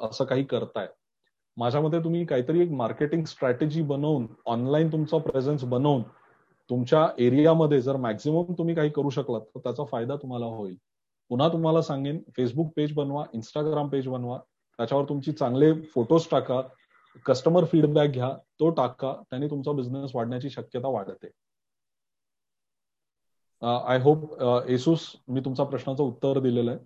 असं 0.00 0.24
काही 0.24 0.44
करताय. 0.44 0.86
माझ्या 1.56 1.80
मते 1.80 1.98
तुम्ही 2.04 2.24
काहीतरी 2.24 2.60
एक 2.60 2.70
मार्केटिंग 2.70 3.24
स्ट्रॅटेजी 3.24 3.82
बनवून 3.82 4.26
ऑनलाईन 4.46 4.92
तुमचा 4.92 5.18
प्रेझेन्स 5.18 5.64
बनवून 5.64 6.02
तुमच्या 6.70 7.06
एरियामध्ये 7.18 7.80
जर 7.80 7.96
मॅक्झिमम 7.96 8.52
तुम्ही 8.58 8.74
काही 8.74 8.90
करू 8.90 9.10
शकलात 9.10 9.40
तर 9.40 9.58
त्याचा 9.58 9.84
फायदा 9.84 10.16
तुम्हाला 10.16 10.46
होईल. 10.46 10.74
पुन्हा 11.28 11.48
तुम्हाला 11.48 11.82
सांगेन 11.82 12.18
फेसबुक 12.36 12.72
पेज 12.76 12.92
बनवा 12.92 13.24
इंस्टाग्राम 13.34 13.88
पेज 13.88 14.08
बनवा. 14.08 14.38
त्याच्यावर 14.78 15.04
तुमची 15.08 15.32
चांगले 15.32 15.72
फोटोज 15.94 16.26
टाका. 16.30 16.60
कस्टमर 17.26 17.64
फीडबॅक 17.64 18.10
घ्या 18.10 18.30
तो 18.60 18.70
टाका 18.70 19.12
त्याने 19.30 19.48
तुमचा 19.50 19.72
बिझनेस 19.72 20.10
वाढण्याची 20.14 20.50
शक्यता 20.50 20.88
वाढते. 20.88 21.30
आय 23.62 23.98
होप 24.00 24.42
एसूस 24.70 25.06
मी 25.28 25.40
तुमच्या 25.40 25.64
प्रश्नाचं 25.66 26.02
उत्तर 26.02 26.40
दिलेलं 26.40 26.70
आहे. 26.70 26.78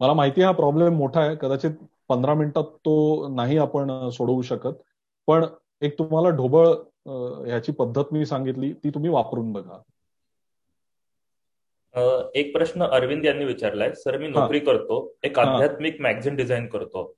मला 0.00 0.12
माहिती 0.12 0.42
हा 0.42 0.50
प्रॉब्लेम 0.52 0.94
मोठा 0.96 1.20
आहे 1.20 1.36
कदाचित 1.40 1.70
पंधरा 2.08 2.34
मिनिटात 2.34 2.64
तो 2.84 3.28
नाही 3.34 3.58
आपण 3.58 4.08
सोडवू 4.10 4.42
शकत. 4.42 4.74
पण 5.28 5.44
एक 5.82 5.98
तुम्हाला 5.98 6.30
ढोबळ 6.36 6.66
ह्याची 7.46 7.72
पद्धत 7.72 8.12
मी 8.12 8.26
सांगितली 8.26 8.72
ती 8.84 8.90
तुम्ही 8.90 9.10
वापरून 9.10 9.52
बघा. 9.52 9.78
एक 12.34 12.52
प्रश्न 12.54 12.84
अरविंद 12.84 13.24
यांनी 13.24 13.44
विचारलाय. 13.44 13.92
सर 13.94 14.18
मी 14.18 14.28
नोकरी 14.28 14.58
करतो 14.60 14.96
एक 15.24 15.38
आध्यात्मिक 15.38 16.00
मॅगझिन 16.00 16.36
डिझाईन 16.36 16.66
करतो. 16.68 17.12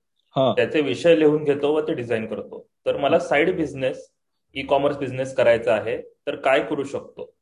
त्याचे 0.57 0.81
विषय 0.83 1.17
लिहून 1.17 1.45
घेतो 1.45 1.73
व 1.75 1.81
ते 1.81 1.95
डिझाईन 1.95 2.27
करतो. 2.27 2.67
तर 2.87 2.97
मला 2.97 3.19
side 3.21 3.57
business 3.57 4.09
e 4.55 4.63
commerce 4.65 4.97
business 4.99 5.35
करायचा 5.35 5.75
आहे 5.75 5.97
तर 6.27 6.37
काय 6.41 6.63
करू 6.65 6.85
शकतो? 6.87 7.33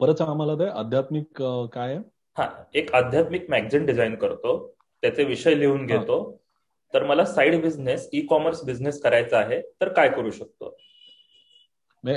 परत 0.00 0.20
आम्हाला 0.22 0.54
ते 0.56 0.68
आध्यात्मिक 0.74 1.42
काय 1.72 1.98
हा 2.36 2.44
एक 2.74 2.92
आध्यात्मिक 2.94 3.48
मॅगझिन 3.50 3.84
डिझाईन 3.86 4.14
करतो. 4.16 4.56
त्याचे 5.02 5.24
विषय 5.24 5.54
लिहून 5.54 5.86
घेतो. 5.86 6.20
तर 6.94 7.04
मला 7.04 7.24
side 7.26 7.60
business 7.62 8.08
e 8.12 8.20
commerce 8.26 8.64
business 8.64 9.00
करायचा 9.02 9.38
आहे 9.38 9.60
तर 9.80 9.92
काय 9.92 10.08
करू 10.10 10.30
शकतो? 10.30 10.76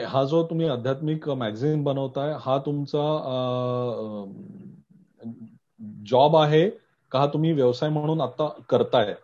हा 0.05 0.23
जो 0.25 0.41
तुम्ही 0.43 0.67
आध्यात्मिक 0.67 1.27
मॅगझिन 1.37 1.83
बनवताय 1.83 2.33
हा 2.41 2.57
तुमचा 2.59 3.01
जॉब 6.05 6.35
आहे 6.35 6.69
का 7.11 7.25
तुम्ही 7.25 7.51
व्यवसाय 7.53 7.89
म्हणून 7.89 8.21
आता 8.21 8.47
करताय? 8.69 9.15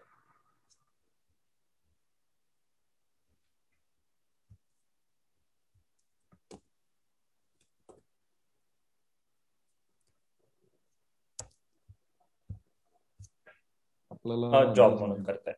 आपल्याला 14.12 14.74
जॉब 14.74 15.00
म्हणून 15.00 15.24
करताय. 15.24 15.54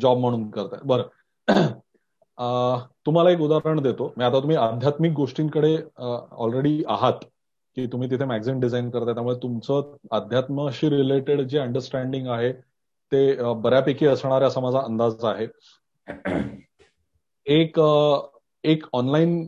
जॉब 0.00 0.18
म्हणून 0.18 0.50
करताय. 0.50 0.80
बरं. 0.84 1.02
तुम्हाला 3.06 3.30
एक 3.30 3.40
उदाहरण 3.40 3.80
देतो. 3.80 4.12
मी 4.16 4.24
आता 4.24 4.40
तुम्ही 4.40 4.56
आध्यात्मिक 4.56 5.12
गोष्टींकडे 5.12 5.76
ऑलरेडी 6.30 6.82
आहात. 6.88 7.24
की 7.76 7.86
तुम्ही 7.86 8.10
तिथे 8.10 8.24
मॅगझिन 8.24 8.60
डिझाईन 8.60 8.88
करताय 8.90 9.14
त्यामुळे 9.14 9.36
तुमचं 9.42 9.96
अध्यात्माशी 10.10 10.88
रिलेटेड 10.90 11.40
जे 11.40 11.58
अंडरस्टँडिंग 11.58 12.26
आहे 12.26 12.52
ते 13.12 13.52
बऱ्यापैकी 13.54 14.06
असणार 14.06 14.40
आहे 14.42 14.48
असा 14.48 14.60
माझा 14.60 14.80
अंदाज 14.80 15.24
आहे. 15.24 15.46
एक 17.46 17.80
एक 18.64 18.86
ऑनलाईन 18.92 19.46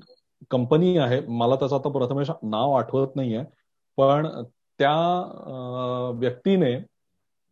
कंपनी 0.50 0.96
आहे 0.98 1.20
मला 1.28 1.56
त्याचं 1.56 1.76
आता 1.76 1.88
प्रथमेश 1.88 2.30
नाव 2.42 2.72
आठवत 2.72 3.16
नाहीये 3.16 3.42
पण 3.98 4.26
त्या 4.80 4.94
व्यक्तीने 6.18 6.76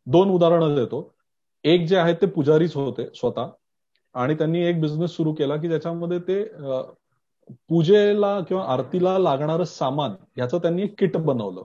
दोन 0.06 0.30
उदाहरणं 0.30 0.74
देतो. 0.74 1.12
एक 1.64 1.86
जे 1.86 1.96
आहे 1.96 2.12
ते 2.14 2.26
पुजारीच 2.26 2.74
होते 2.76 3.08
स्वतः 3.14 3.48
आणि 4.14 4.34
त्यांनी 4.34 4.62
एक 4.64 4.80
बिझनेस 4.80 5.10
सुरू 5.10 5.32
केला 5.32 5.56
की 5.56 5.68
ज्याच्यामध्ये 5.68 6.18
ते 6.18 6.42
पूजेला 7.68 8.38
किंवा 8.40 8.64
आरतीला 8.64 9.18
लागणारं 9.18 9.64
सामान 9.64 10.14
याचं 10.38 10.58
त्यांनी 10.58 10.82
एक 10.82 10.94
किट 10.98 11.16
बनवलं. 11.16 11.62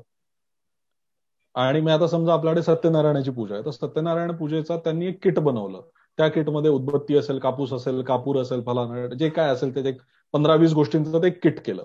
आणि 1.56 1.82
मी 1.82 1.92
आता 1.92 2.08
समजा 2.08 2.34
आपल्याकडे 2.34 2.62
सत्यनारायणाची 2.64 3.32
पूजा 3.32 3.56
आहे 3.56 3.66
तर 3.66 3.72
सत्यनारायण 3.72 4.32
पूजेचा 4.32 4.78
त्यांनी 4.78 5.08
एक 5.08 5.24
किट 5.24 5.40
बनवलं. 5.40 5.82
त्या 6.18 6.28
किटमध्ये 6.28 6.72
उदबत्ती 6.72 7.18
असेल 7.18 7.40
कापूस 7.40 7.74
असेल 7.74 8.02
कापूर 8.02 8.38
असेल 8.42 8.62
फलाना 8.64 9.06
जे 9.16 9.30
काय 9.30 9.50
असेल 9.50 9.76
ते 9.76 9.92
पंधरा 10.34 10.56
वीस 10.56 10.74
गोष्टींचं 10.74 11.22
ते 11.24 11.30
किट 11.30 11.60
केलं. 11.66 11.84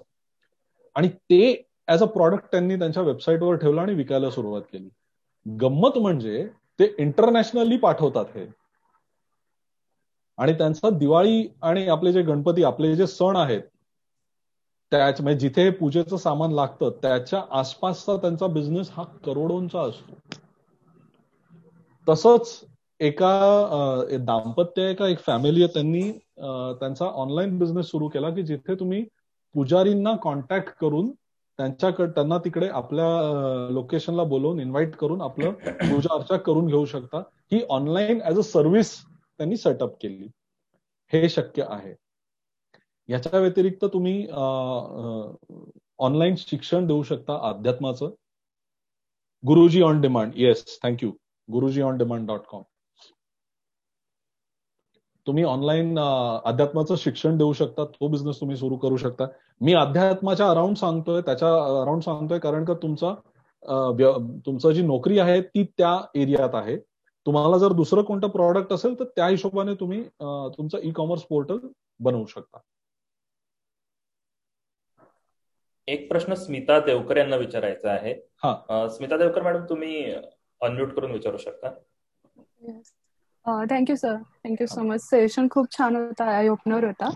आणि 0.97 1.09
ते 1.09 1.41
ऍज 1.89 2.03
अ 2.03 2.07
प्रॉडक्ट 2.07 2.47
त्यांनी 2.51 2.77
त्यांच्या 2.77 3.03
वेबसाईटवर 3.03 3.57
ठेवलं 3.57 3.81
आणि 3.81 3.95
विकायला 3.95 4.31
सुरुवात 4.31 4.63
केली. 4.63 4.89
गंमत 5.47 5.99
म्हणजे 5.99 6.47
ते 6.79 6.95
इंटरनॅशनली 6.99 7.77
पाठवतात 7.77 8.25
हे. 8.35 8.47
आणि 10.39 10.53
त्यांचा 10.53 10.91
दिवाळी 10.91 11.47
आणि 11.63 11.89
आपले 11.89 12.13
जे 12.13 12.23
गणपती 12.23 12.65
आपले 12.65 12.95
जे 12.97 13.07
सण 13.07 13.37
आहेत 13.37 13.63
त्याच 14.97 15.21
म्हणजे 15.21 15.49
जिथे 15.49 15.71
पूजेचं 15.71 16.17
सामान 16.17 16.53
लागतं 16.53 16.91
त्याच्या 17.03 17.43
आसपासचा 17.51 18.17
त्यांचा 18.17 18.47
बिझनेस 18.47 18.91
हा 18.93 19.03
करोडोंचा 19.03 19.81
असतो. 19.81 20.15
तसंच 22.07 22.65
एका 23.01 24.17
दाम्पत्य 24.21 24.91
एका 24.91 25.09
एक 25.09 25.19
फॅमिली 25.19 25.63
आहे 25.63 25.73
त्यांनी 25.75 26.11
त्यांचा 26.81 27.05
ऑनलाईन 27.05 27.59
बिझनेस 27.59 27.87
सुरू 27.87 28.09
केला 28.09 28.31
की 28.31 28.43
जिथे 28.43 28.75
तुम्ही 28.75 29.05
पुजारींना 29.55 30.17
कॉन्टॅक्ट 30.17 30.69
करून 30.81 31.11
त्यांच्याकडे 31.59 32.11
त्यांना 32.11 32.39
तिकडे 32.39 32.69
आपल्या 32.69 33.07
लोकेशनला 33.73 34.23
बोलवून 34.23 34.61
इन्व्हाइट 34.61 34.97
करून 34.97 35.21
आपलं 35.23 35.51
पूजा 35.51 36.15
अर्चा 36.15 36.37
करून 36.37 36.67
घेऊ 36.67 36.85
शकता. 36.85 37.23
ही 37.53 37.61
ऑनलाईन 37.71 38.21
ऍज 38.25 38.39
अ 38.39 38.43
सर्व्हिस 38.43 39.03
त्यांनी 39.05 39.57
सेटअप 39.57 39.95
केली. 40.01 40.29
हे 41.13 41.29
शक्य 41.29 41.65
आहे. 41.69 41.95
याच्या 43.09 43.41
व्यतिरिक्त 43.41 43.85
तुम्ही 43.93 44.27
ऑनलाईन 45.99 46.35
शिक्षण 46.39 46.87
देऊ 46.87 47.03
शकता 47.03 47.39
अध्यात्माचं. 47.49 48.11
Guruji 49.45 49.83
on 49.83 50.01
demand 50.01 50.33
yes 50.37 50.79
thank you 50.83 51.11
Guruji 51.49 51.83
on 51.83 51.97
demand 51.99 52.27
dot 52.29 52.41
com 52.51 52.63
तुम्ही 55.27 55.45
ऑनलाईन 55.45 55.99
अध्यात्माचं 55.99 56.97
शिक्षण 56.99 57.37
देऊ 57.39 57.53
शकता. 57.53 57.85
तो 57.85 58.09
बिझनेस 58.09 58.41
तुम्ही 58.41 58.57
सुरू 58.57 58.77
करू 58.77 58.97
शकता. 58.97 59.27
मी 59.61 59.75
अध्यात्माच्या 59.75 60.51
अराउंड 60.51 60.77
सांगतोय 60.77 61.21
त्याच्या 61.27 61.49
अराउंड 61.81 62.03
सांगतोय 62.03 62.39
कारण 62.39 62.65
का 62.65 62.75
तुमचा 62.83 63.15
तुमचं 64.47 64.71
जी 64.73 64.83
नोकरी 64.83 65.19
आहे 65.19 65.41
ती 65.43 65.65
त्या 65.79 65.97
एरियात 66.15 66.55
आहे. 66.55 66.77
तुम्हाला 67.27 67.59
जर 67.59 67.73
दुसरं 67.73 68.03
कोणतं 68.03 68.29
प्रॉडक्ट 68.29 68.73
असेल 68.73 68.99
तर 68.99 69.05
त्या 69.17 69.27
हिशोबाने 69.29 69.75
तुम्ही 69.81 70.03
तुमचं 70.57 70.79
ई 70.83 70.91
कॉमर्स 70.97 71.23
पोर्टल 71.31 71.59
बनवू 72.01 72.25
शकता. 72.27 72.59
एक 75.89 76.09
प्रश्न 76.09 76.35
स्मिता 76.35 76.79
देवकर 76.87 77.17
यांना 77.17 77.37
विचारायचा 77.37 77.91
आहे. 77.93 78.15
स्मिता 78.97 79.17
देवकर 79.17 79.43
मॅडम 79.43 79.65
तुम्ही 79.69 80.05
अनम्यूट 80.61 80.95
करून 80.95 81.13
विचारू 81.13 81.37
शकता? 81.37 81.75
Thank you 83.71 83.95
sir 83.97 84.15
thank you 84.45 84.67
so 84.67 84.83
much 84.83 85.01
session 85.01 85.49
खूप 85.51 85.67
छान 85.77 85.97
होता 85.97 86.25
आय 86.37 86.49
ओपनर 86.49 86.85
होता. 86.85 87.11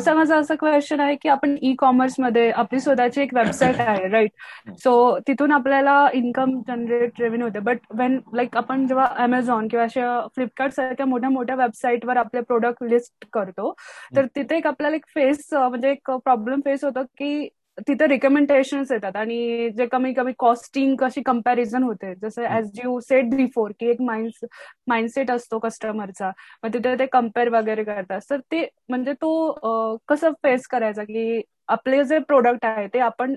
सर 0.00 0.14
माझा 0.14 0.36
असं 0.38 0.54
क्वेश्चन 0.60 1.00
आहे 1.00 1.14
की 1.22 1.28
आपण 1.28 1.56
ई 1.62 1.74
कॉमर्समध्ये 1.78 2.50
आपली 2.50 2.80
स्वतःची 2.80 3.20
एक 3.22 3.34
वेबसाईट 3.34 3.80
आहे 3.80 4.08
राईट 4.10 4.72
सो 4.82 4.94
तिथून 5.26 5.52
आपल्याला 5.52 5.96
इन्कम 6.14 6.58
जनरेट 6.68 7.20
रेव्हेन्यू 7.20 7.48
होते. 7.48 7.58
बट 7.58 7.78
वेन 7.98 8.18
लाईक 8.34 8.56
आपण 8.56 8.86
जेव्हा 8.86 9.06
अमेझॉन 9.24 9.68
किंवा 9.68 9.84
अशा 9.84 10.20
फ्लिपकार्ट 10.36 10.72
सारख्या 10.74 11.06
मोठ्या 11.06 11.30
मोठ्या 11.30 11.56
वेबसाईटवर 11.56 12.16
आपले 12.16 12.40
प्रोडक्ट 12.40 12.82
लिस्ट 12.90 13.26
करतो 13.32 13.72
तर 14.16 14.26
तिथे 14.36 14.56
एक 14.56 14.66
आपल्याला 14.66 14.96
एक 14.96 15.06
फेस 15.14 15.48
म्हणजे 15.52 15.90
एक 15.90 16.10
प्रॉब्लेम 16.10 16.60
फेस 16.64 16.84
होतो 16.84 17.02
की 17.18 17.48
तिथे 17.78 18.06
रिकमेंडेशन 18.08 18.82
येतात 18.90 19.16
आणि 19.16 19.70
जे 19.76 19.86
कमी 19.86 20.12
कमी 20.14 20.32
कॉस्टिंग 20.38 20.94
कशी 21.00 21.22
कंपॅरिझन 21.26 21.82
होते 21.82 22.14
जसं 22.22 22.44
ऍज 22.56 22.70
यू 22.84 22.98
सेट 23.00 23.28
बिफोर 23.34 23.72
की 23.80 23.90
एक 23.90 24.00
माइंड 24.02 24.46
माइंडसेट 24.88 25.30
असतो 25.30 25.58
कस्टमरचा 25.58 26.30
मग 26.64 26.72
तिथे 26.74 26.94
ते 26.98 27.06
कंपेअर 27.12 27.48
वगैरे 27.54 27.84
करतात. 27.84 28.20
तर 28.30 28.40
ते 28.52 28.66
म्हणजे 28.88 29.12
तो 29.22 29.98
कसं 30.08 30.32
फेस 30.42 30.66
करायचा 30.68 31.04
की 31.04 31.42
आपले 31.68 32.02
जे 32.04 32.18
प्रोडक्ट 32.28 32.64
आहे 32.66 32.86
ते 32.94 32.98
आपण 33.00 33.34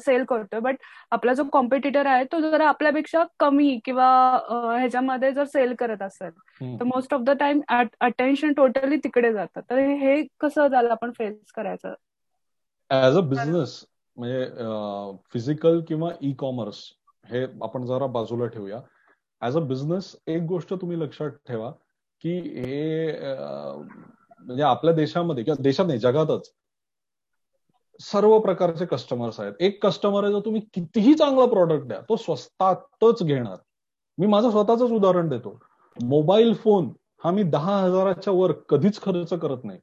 सेल 0.00 0.24
करतोय. 0.24 0.60
बट 0.60 0.76
आपला 1.12 1.32
जो 1.34 1.44
कॉम्पिटिटर 1.52 2.06
आहे 2.06 2.24
तो 2.32 2.40
जरा 2.40 2.68
आपल्यापेक्षा 2.68 3.24
कमी 3.40 3.78
किंवा 3.84 4.06
ह्याच्यामध्ये 4.78 5.32
जर 5.32 5.44
सेल 5.52 5.74
करत 5.78 6.02
असेल 6.02 6.30
तर 6.78 6.84
most 6.94 7.14
of 7.14 7.20
the 7.26 7.30
time 7.40 7.60
attention 8.00 8.52
totally 8.56 8.96
तिकडे 9.04 9.32
जातं. 9.32 9.60
तर 9.70 9.78
हे 9.78 10.22
कसं 10.40 10.66
झालं 10.68 10.90
आपण 10.90 11.10
फेस 11.18 11.52
करायचं? 11.56 11.94
ऍज 12.92 13.16
अ 13.16 13.20
बिझनेस 13.20 13.84
म्हणजे 14.16 14.44
फिजिकल 15.32 15.80
किंवा 15.88 16.10
ई 16.22 16.32
कॉमर्स 16.38 16.82
हे 17.24 17.44
आपण 17.62 17.84
जरा 17.86 18.06
बाजूला 18.06 18.46
ठेवूया. 18.46 18.80
ऍज 19.42 19.56
अ 19.56 19.60
बिझनेस 19.60 20.14
एक 20.26 20.42
गोष्ट 20.42 20.74
तुम्ही 20.74 21.00
लक्षात 21.00 21.30
ठेवा 21.48 21.70
की 22.24 22.38
हे 22.38 23.12
म्हणजे 23.12 24.62
आपल्या 24.62 24.94
देशामध्ये 24.94 25.44
किंवा 25.44 25.62
देशात 25.62 25.86
नाही 25.86 25.98
जगातच 25.98 26.50
सर्व 28.00 28.38
प्रकारचे 28.40 28.86
कस्टमर्स 28.86 29.38
आहेत. 29.40 29.52
एक 29.60 29.84
कस्टमर 29.86 30.24
आहे 30.24 30.32
जर 30.32 30.40
तुम्ही 30.44 30.60
कितीही 30.74 31.14
चांगला 31.14 31.46
प्रॉडक्ट 31.46 31.86
द्या 31.86 32.00
तो 32.08 32.16
स्वस्तातच 32.16 33.22
घेणार. 33.22 33.56
मी 34.18 34.26
माझं 34.26 34.50
स्वतःच 34.50 34.82
उदाहरण 34.82 35.28
देतो. 35.28 35.58
मोबाईल 35.96 36.54
फोन 36.54 36.88
हा 37.24 37.30
मी 37.30 37.42
दहा 37.42 37.76
हजाराच्या 37.82 38.32
वर 38.32 38.52
कधीच 38.68 39.00
खर्च 39.02 39.32
करत 39.32 39.64
नाही. 39.64 39.78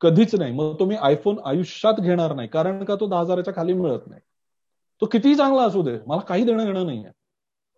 कधीच 0.00 0.34
नाही. 0.34 0.52
मग 0.52 0.74
तुम्ही 0.78 0.96
आयफोन 0.96 1.38
आयुष्यात 1.44 1.94
घेणार 1.94 2.34
नाही 2.34 2.48
कारण 2.48 2.84
का 2.84 2.94
तो 2.94 3.08
दहा 3.08 3.20
हजाराच्या 3.20 3.54
खाली 3.54 3.72
मिळत 3.72 4.00
नाही? 4.06 4.20
तो 5.00 5.06
कितीही 5.06 5.34
चांगला 5.34 5.62
असू 5.62 5.82
दे 5.82 5.98
मला 6.06 6.20
काही 6.20 6.44
देणं 6.44 6.64
घेणं 6.64 6.86
नाहीये. 6.86 7.10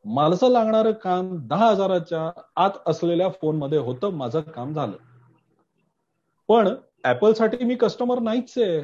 माणसं 0.05 0.49
लागणारं 0.49 0.93
काम 0.93 1.47
दहा 1.47 1.71
हजाराच्या 1.71 2.41
आत 2.57 2.71
असलेल्या 2.87 3.29
फोनमध्ये 3.29 3.79
होतं 3.79 4.11
माझं 4.11 4.41
काम 4.41 4.73
झालं. 4.75 4.97
पण 6.49 6.69
ऍपलसाठी 7.05 7.65
मी 7.65 7.75
कस्टमर 7.75 8.19
नाहीच 8.19 8.55
आहे. 8.57 8.83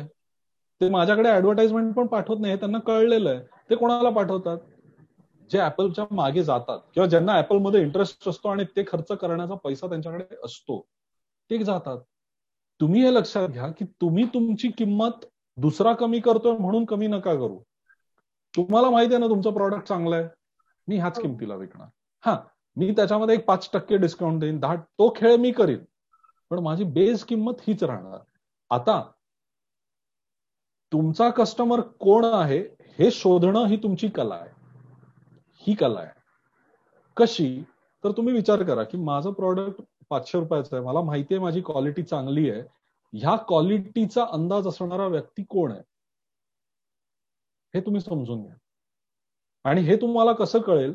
ते 0.80 0.88
माझ्याकडे 0.88 1.28
ऍडव्हर्टाइजमेंट 1.30 1.94
पण 1.94 2.06
पाठवत 2.06 2.36
नाही 2.40 2.56
त्यांना 2.56 2.78
कळलेलं 2.78 3.30
आहे. 3.30 3.40
ते 3.70 3.74
कोणाला 3.74 4.10
पाठवतात? 4.10 4.58
जे 5.52 5.60
ऍपलच्या 5.60 6.04
मागे 6.10 6.44
जातात. 6.44 6.78
किंवा 6.94 7.06
ज्यांना 7.06 7.38
ऍपलमध्ये 7.38 7.80
इंटरेस्ट 7.82 8.28
असतो 8.28 8.48
आणि 8.48 8.64
ते 8.64 8.82
खर्च 8.82 9.12
करण्याचा 9.12 9.54
पैसा 9.54 9.88
त्यांच्याकडे 9.88 10.24
असतो 10.44 10.86
ते 11.50 11.64
जातात. 11.64 11.98
तुम्ही 12.80 13.02
हे 13.02 13.14
लक्षात 13.14 13.48
घ्या 13.48 13.68
की 13.68 13.84
तुम्ही 13.84 14.24
तुमची 14.24 14.68
किंमत 14.68 15.24
दुसरा 15.56 15.94
कमी 15.94 16.20
करतोय 16.20 16.58
म्हणून 16.58 16.84
कमी 16.84 17.06
नका 17.06 17.34
करू. 17.34 17.58
तुम्हाला 18.56 18.90
माहिती 18.90 19.14
आहे 19.14 19.20
ना 19.20 19.28
तुमचं 19.28 19.52
प्रॉडक्ट 19.52 19.82
चांगलं 19.82 20.16
आहे. 20.16 20.28
मी 20.88 20.96
ह्याच 20.96 21.16
हो. 21.16 21.22
किमतीला 21.22 21.54
विकणार. 21.54 21.88
हा 22.20 22.40
मी 22.76 22.92
त्याच्यामध्ये 22.96 23.34
एक 23.34 23.46
पाच 23.46 23.70
टक्के 23.72 23.96
डिस्काउंट 23.96 24.40
देईन. 24.40 24.60
दहा 24.60 24.76
तो 24.76 25.12
खेळ 25.16 25.36
मी 25.36 25.52
करीन. 25.52 25.78
पण 26.50 26.58
माझी 26.58 26.84
बेस 26.84 27.24
किंमत 27.24 27.52
हीच 27.66 27.84
राहणार. 27.84 28.18
आता 28.70 29.10
तुमचा 30.92 31.30
कस्टमर 31.30 31.80
कोण 31.80 32.24
आहे 32.24 32.58
हे 32.98 33.10
शोधणं 33.10 33.66
ही 33.66 33.76
तुमची 33.76 34.08
कला 34.08 34.34
आहे. 34.34 34.50
ही 35.54 35.74
कला 35.74 36.00
आहे. 36.00 36.10
कशी? 37.16 37.62
तर 38.04 38.10
तुम्ही 38.10 38.34
विचार 38.34 38.62
करा 38.62 38.82
की 38.82 38.98
माझं 38.98 39.32
प्रॉडक्ट 39.32 39.80
पाचशे 40.10 40.38
रुपयाचं 40.38 40.76
आहे. 40.76 40.84
मला 40.84 41.00
माहिती 41.00 41.34
आहे 41.34 41.42
माझी 41.42 41.60
क्वालिटी 41.60 42.02
चांगली 42.02 42.50
आहे. 42.50 42.62
ह्या 43.12 43.36
क्वालिटीचा 43.36 44.24
अंदाज 44.32 44.66
असणारा 44.66 45.06
व्यक्ती 45.06 45.42
कोण 45.42 45.72
आहे? 45.72 45.82
हे 47.74 47.80
तुम्ही 47.80 48.00
समजून 48.00 48.42
घ्या. 48.42 48.54
आणि 49.64 49.80
हे 49.80 49.96
तुम्हाला 49.96 50.32
कसं 50.32 50.60
कळेल? 50.60 50.94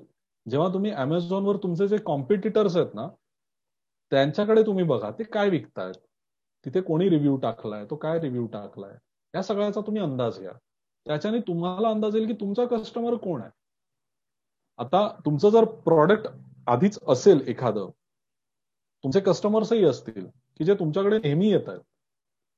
जेव्हा 0.49 0.73
तुम्ही 0.73 0.91
अमेझॉनवर 0.91 1.57
तुमचे 1.57 1.87
जे 1.87 1.97
कॉम्पिटिटर्स 1.97 2.77
आहेत 2.77 2.93
ना 2.93 3.07
त्यांच्याकडे 4.11 4.63
तुम्ही 4.65 4.83
बघा 4.83 5.11
ते 5.11 5.23
काय 5.23 5.49
विकतायत? 5.49 5.93
तिथे 6.65 6.81
कोणी 6.81 7.09
रिव्ह्यू 7.09 7.37
टाकलाय? 7.37 7.85
तो 7.85 7.95
काय 7.95 8.19
रिव्ह्यू 8.19 8.45
टाकलाय? 8.47 8.95
या 9.35 9.43
सगळ्याचा 9.43 9.81
तुम्ही 9.81 10.01
अंदाज 10.01 10.39
घ्या. 10.39 10.51
त्याच्याने 11.05 11.39
तुम्हाला 11.39 11.89
अंदाज 11.89 12.15
येईल 12.15 12.27
की 12.27 12.33
तुमचा 12.33 12.65
कस्टमर 12.65 13.15
कोण 13.15 13.41
आहे? 13.41 13.49
आता 14.77 15.07
तुमचं 15.25 15.49
जर 15.49 15.63
प्रॉडक्ट 15.65 16.27
आधीच 16.67 16.99
असेल 17.07 17.47
एखादं 17.47 17.89
तुमचे 19.03 19.19
कस्टमर्सही 19.19 19.83
असतील 19.85 20.25
की 20.27 20.63
जे 20.63 20.73
तुमच्याकडे 20.73 21.17
नेहमी 21.17 21.49
येत 21.49 21.69
आहेत 21.69 21.79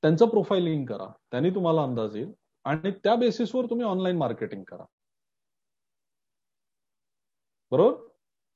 त्यांचं 0.01 0.25
प्रोफाइलिंग 0.25 0.85
करा 0.85 1.11
त्यांनी 1.31 1.49
तुम्हाला 1.49 1.83
अंदाज 1.83 2.15
येईल 2.15 2.31
आणि 2.65 2.91
त्या 2.91 3.15
बेसिसवर 3.15 3.65
तुम्ही 3.65 3.85
ऑनलाईन 3.85 4.17
मार्केटिंग 4.17 4.63
करा. 4.63 4.83
बरोबर? 7.71 7.95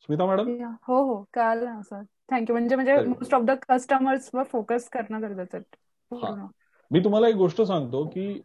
स्मिता 0.01 0.25
मॅडम? 0.25 0.63
हो 0.87 1.03
हो 1.03 1.23
कळालं 1.33 1.81
सर 1.81 2.01
थँक्यू 2.31 2.55
म्हणजे 2.55 2.75
म्हणजे 2.75 2.95
मोस्ट 2.95 3.35
ऑफ 3.35 3.41
द 3.41 3.51
कस्टमर्स 3.69 4.29
वर 4.33 4.43
फोकस 4.43 4.89
करणं 4.89 5.21
गरजेचं 5.21 6.45
मी 6.91 6.99
तुम्हाला 6.99 7.27
एक 7.27 7.35
गोष्ट 7.35 7.61
सांगतो 7.61 8.05
की 8.07 8.41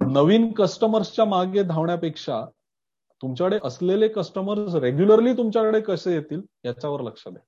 नवीन 0.00 0.52
कस्टमर्सच्या 0.52 1.24
मागे 1.24 1.62
धावण्यापेक्षा 1.62 2.44
तुमच्याकडे 3.22 3.58
असलेले 3.64 4.08
कस्टमर्स 4.08 4.74
रेग्युलरली 4.74 5.32
तुमच्याकडे 5.32 5.80
कसे 5.80 6.14
येतील 6.14 6.42
याच्यावर 6.64 7.00
लक्ष 7.00 7.28
द्या. 7.28 7.42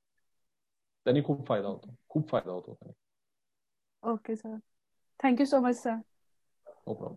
त्यांनी 1.09 1.22
खूप 1.24 1.47
फायदा 1.48 1.68
होतो. 1.68 1.94
खूप 2.09 2.28
फायदा 2.30 2.52
होतो 2.52 2.76
okay 4.02 4.36
sir 4.36 4.59
thank you 5.20 5.47
so 5.47 5.60
much 5.60 5.76
sir 5.76 6.01
no 6.66 6.94
problem 6.94 7.16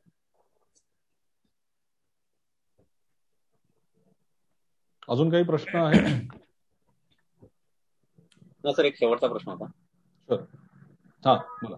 अजून 5.09 5.29
काही 5.31 5.43
प्रश्न 5.45 5.77
आहे 5.77 6.01
सर 8.71 8.85
एक 8.85 8.97
शेवटचा 8.97 9.27
प्रश्न 9.27 9.51
होता. 9.51 9.71
हा 11.23 11.35
बोला. 11.59 11.77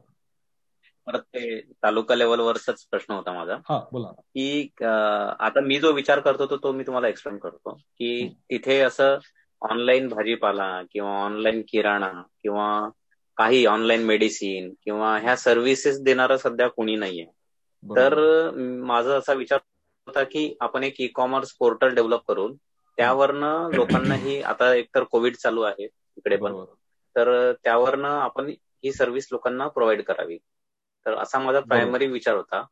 परत 1.08 1.24
ते 1.28 1.42
तालुका 1.84 2.16
लेवलवरच 2.16 2.84
प्रश्न 2.86 3.14
होता 3.14 3.34
माझा. 3.34 3.62
हा 3.70 3.78
बोला. 3.92 4.14
की 4.30 4.70
आता 4.80 5.62
मी 5.62 5.78
जो 5.80 5.92
विचार 5.94 6.20
करतो 6.22 6.58
तो 6.58 6.72
मी 6.74 6.84
तुम्हाला 6.84 7.08
एक्सप्लेन 7.08 7.38
करतो. 7.40 7.74
की 7.76 8.28
तिथे 8.50 8.80
असं 8.82 9.18
ऑनलाईन 9.64 10.08
भाजीपाला 10.10 10.68
किंवा 10.92 11.12
ऑनलाईन 11.20 11.62
किराणा 11.68 12.12
किंवा 12.42 12.68
काही 13.38 13.66
ऑनलाईन 13.68 14.04
मेडिसिन 14.06 14.74
किंवा 14.82 15.18
ह्या 15.20 15.36
सर्व्हिसेस 15.38 16.00
देणारं 16.04 16.38
सध्या 16.40 16.68
कोणी 16.70 16.96
नाहीये. 16.98 17.26
तर 17.96 18.20
माझा 18.84 19.16
असा 19.18 19.34
विचार 19.36 19.60
होता 20.08 20.24
की 20.26 20.54
आपण 20.62 20.84
एक 20.84 21.00
ई 21.00 21.08
कॉमर्स 21.16 21.54
पोर्टल 21.58 21.94
डेव्हलप 21.96 22.24
करून 22.24 22.56
त्यावरनं 22.98 23.70
लोकांनाही 23.74 24.42
आता 24.44 24.74
एकतर 24.76 25.04
कोविड 25.06 25.36
चालू 25.38 25.62
आहे 25.64 25.84
इकडे 25.84 26.36
पण. 26.38 26.56
तर 27.16 27.30
त्यावरनं 27.56 28.08
आपण 28.12 28.50
ही 28.84 28.92
सर्व्हिस 28.94 29.28
लोकांना 29.32 29.68
प्रोव्हाइड 29.70 30.04
करावी. 30.06 30.38
तर 31.06 31.18
असा 31.18 31.40
माझा 31.40 31.60
प्रायमरी 31.62 32.08
विचार 32.10 32.36
होता. 32.36 32.66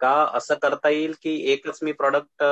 का 0.00 0.10
असं 0.36 0.54
करता 0.62 0.88
येईल 0.88 1.12
की 1.20 1.34
एकच 1.52 1.78
मी 1.82 1.92
प्रॉडक्ट 1.94 2.42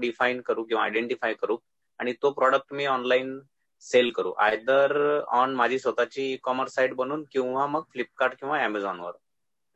डिफाईन 0.00 0.40
करू 0.42 0.64
किंवा 0.64 0.82
आयडेंटिफाय 0.84 1.34
करू 1.34 1.56
आणि 1.98 2.12
तो 2.22 2.30
प्रॉडक्ट 2.30 2.72
मी 2.72 2.86
ऑनलाईन 2.86 3.38
सेल 3.82 4.10
करू. 4.10 4.32
आयदर 4.32 5.20
ऑन 5.28 5.54
माझी 5.54 5.78
स्वतःची 5.78 6.32
ई 6.32 6.36
कॉमर्स 6.36 6.74
साईट 6.74 6.94
बनवून 6.94 7.24
किंवा 7.32 7.66
मग 7.66 7.82
फ्लिपकार्ट 7.90 8.38
किंवा 8.40 8.64
अमेझॉनवर 8.64 9.12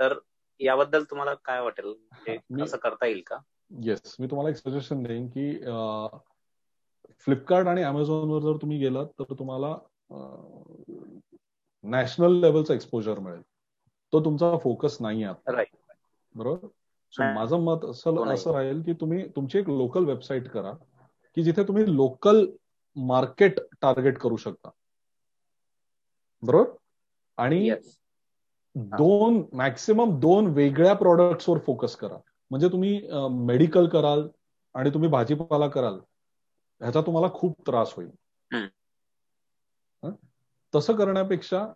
तर 0.01 0.15
याबद्दल 0.61 1.05
तुम्हाला 1.05 1.35
काय 1.45 1.61
वाटेल? 1.61 1.95
म्हणजे 2.29 2.63
असं 2.63 2.77
करता 2.77 3.07
येईल 3.07 3.23
का? 3.27 3.39
येस 3.85 4.17
मी 4.21 4.27
तुम्हाला 4.27 4.51
एक 4.51 4.57
सजेशन 4.57 5.03
देईन 5.03 5.29
की 5.29 5.53
फ्लिपकार्ट 7.21 7.67
आणि 7.67 7.83
अमेझॉनवर 7.83 8.41
जर 8.41 8.57
तुम्ही 8.63 8.79
गेलात 8.79 9.07
तर 9.19 9.35
तुम्हाला 9.39 9.75
नॅशनल 11.85 12.33
लेवलचा 12.33 12.75
एक्सपोजर 12.75 13.19
मिळेल. 13.19 13.43
तो 14.13 14.25
तुमचा 14.25 14.57
फोकस 14.59 14.97
नाही 15.01 15.23
आहे 15.25 15.65
बरोबर? 16.35 16.67
सो 17.13 17.23
माझं 17.35 17.61
मत 17.61 17.85
असं 17.85 18.33
असं 18.35 18.53
राहील 18.53 18.83
की 18.83 18.93
तुम्ही 18.93 19.29
तुमची 19.29 19.59
एक 19.59 19.69
लोकल 19.69 20.05
वेबसाईट 20.05 20.49
करा. 20.49 20.73
की 21.35 21.43
जिथे 21.43 21.63
तुम्ही 21.63 21.97
लोकल 21.97 22.47
मार्केट 22.97 23.59
टार्गेट 23.83 24.19
करू 24.19 24.37
शकता. 24.37 24.71
बरोबर? 26.43 26.71
आणि 27.37 27.71
दोन 28.77 29.43
मॅक्सिमम 29.53 30.19
दोन 30.21 30.47
वेगळ्या 30.47 30.95
प्रॉडक्ट्सवर 30.95 31.59
फोकस 31.59 31.97
करा 31.97 32.17
म्हणजे 32.51 32.69
तुम्ही 32.69 33.09
मेडिकल 33.31 33.89
कराल 33.89 34.29
आणि 34.75 34.91
तुम्ही 34.91 35.09
भाजीपाला 35.09 35.69
कराल 35.69 35.95
ह्याचा 36.81 37.01
तुम्हाला 37.01 37.33
खूप 37.35 37.61
त्रास 37.67 37.93
होईल. 37.95 38.11
तसं 40.75 40.97
करण्यापेक्षा 40.97 41.67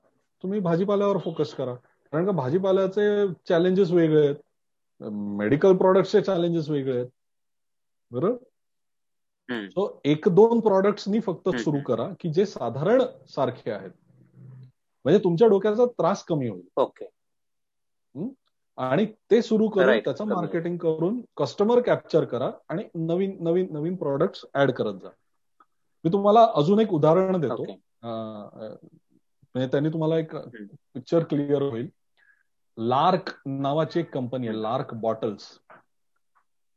तुम्ही 0.43 0.61
भाजीपाल्यावर 0.61 1.19
फोकस 1.19 1.55
करा. 1.55 1.74
कारण 2.12 2.27
का 2.27 2.33
भाजीपाल्याचे 2.33 3.33
चॅलेंजेस 3.49 3.91
वेगळे 3.91 4.24
आहेत. 4.24 4.37
मेडिकल 5.12 5.77
प्रॉडक्टचे 5.77 6.20
चॅलेंजेस 6.23 6.69
वेगळे 6.69 6.97
आहेत. 6.97 7.09
बरोबर? 8.11 8.45
सो 9.70 10.01
एक 10.05 10.29
दोन 10.29 10.61
प्रॉडक्ट्सनी 10.61 11.20
फक्त 11.20 11.49
सुरू 11.57 11.81
करा 11.81 12.09
की 12.20 12.33
जे 12.33 12.47
साधारण 12.47 13.03
सारखे 13.29 13.70
आहेत. 13.70 13.91
म्हणजे 15.05 15.24
तुमच्या 15.24 15.49
डोक्याचा 15.49 15.87
त्रास 15.87 16.24
कमी 16.24 16.49
होईल. 16.49 16.69
ओके. 16.77 17.09
आणि 18.77 19.07
ते 19.31 19.43
सुरू 19.43 19.69
करून 19.69 19.99
त्याचं 19.99 20.24
मार्केटिंग 20.24 20.77
करून 20.77 21.20
कस्टमर 21.37 21.81
कॅप्चर 21.81 22.24
करा 22.24 22.51
आणि 22.69 22.85
नवीन 22.95 23.37
नवीन 23.41 23.73
नवीन 23.73 23.97
प्रॉडक्ट 23.97 24.47
ऍड 24.55 24.70
करत 24.70 24.95
जा. 24.95 25.09
मी 26.05 26.12
तुम्हाला 26.12 26.49
अजून 26.55 26.81
एक 26.81 26.93
उदाहरण 26.93 27.41
देतो. 27.41 27.65
म्हणजे 29.55 29.66
त्यांनी 29.66 29.89
तुम्हाला 29.89 30.19
एक 30.19 30.37
पिक्चर 30.37 31.24
क्लिअर 31.24 31.62
होईल. 31.62 31.89
लार्क 32.77 33.31
नावाची 33.47 34.01
एक 34.01 34.15
कंपनी 34.15 34.49
आहे 34.49 34.62
लार्क 34.62 34.95
बॉटल्स 34.95 35.59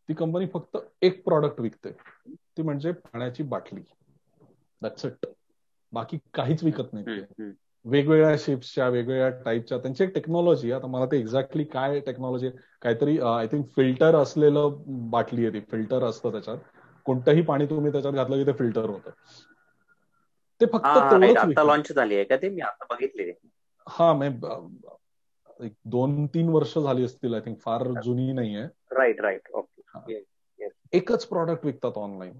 ती 0.10 0.14
कंपनी 0.14 0.48
फक्त 0.48 0.78
एक 1.02 1.24
प्रॉडक्ट 1.26 1.60
विकते. 1.60 1.90
ती 2.58 2.62
म्हणजे 2.64 2.92
पाण्याची 2.94 3.44
बाटली. 3.46 3.82
दॅट्स 4.82 5.06
इट 5.06 5.26
बाकी 5.94 6.18
काहीच 6.34 6.64
विकत 6.64 6.94
नाही. 6.94 7.06
वेगवेगळ्या 7.86 8.36
शेप्सच्या 8.40 8.88
वेगवेगळ्या 8.90 9.30
टाईपच्या 9.42 9.78
त्यांची 9.78 10.04
एक 10.04 10.14
टेक्नॉलॉजी 10.16 10.72
आता 10.72 10.88
मला 10.88 11.06
ते 11.06 11.18
एक्झॅक्टली 11.20 11.64
काय 11.66 12.00
टेक्नॉलॉजी 12.02 12.50
काहीतरी 12.82 13.18
आय 13.28 13.48
थिंक 13.48 13.66
फिल्टर 13.76 14.16
असलेलं 14.16 14.82
बाटली 15.12 15.46
आहे 15.46 15.54
ती. 15.54 15.60
फिल्टर 15.68 16.04
असतं 16.04 16.32
त्याच्यात. 16.32 16.58
कोणतंही 17.06 17.42
पाणी 17.44 17.66
तुम्ही 17.66 17.92
त्याच्यात 17.92 18.14
घातलं 18.14 18.38
की 18.38 18.46
ते 18.48 18.58
फिल्टर 18.58 18.90
होतं. 18.90 19.12
ते 20.62 20.66
फक्त 20.68 20.98
लॉन्च 21.60 21.92
झाली 21.92 22.16
आहे 22.16 22.24
का 22.26 22.36
ते? 22.38 22.50
मी 22.50 22.62
आता 22.64 22.86
बघितले 22.90 23.32
हा 23.88 24.12
एक 25.60 25.74
दोन 25.88 26.26
तीन 26.28 26.50
वर्ष 26.50 26.78
झाली 26.78 27.04
असतील 27.06 27.34
आय 27.34 27.42
थिंक 27.42 27.60
फार 27.60 27.88
जुनी 28.00 28.32
नाहीये. 28.34 28.66
राईट 28.92 29.22
राईट 29.22 29.50
ओके 29.54 30.20
एकच 30.94 31.26
प्रॉडक्ट 31.26 31.66
विकतात 31.66 31.98
ऑनलाईन 31.98 32.40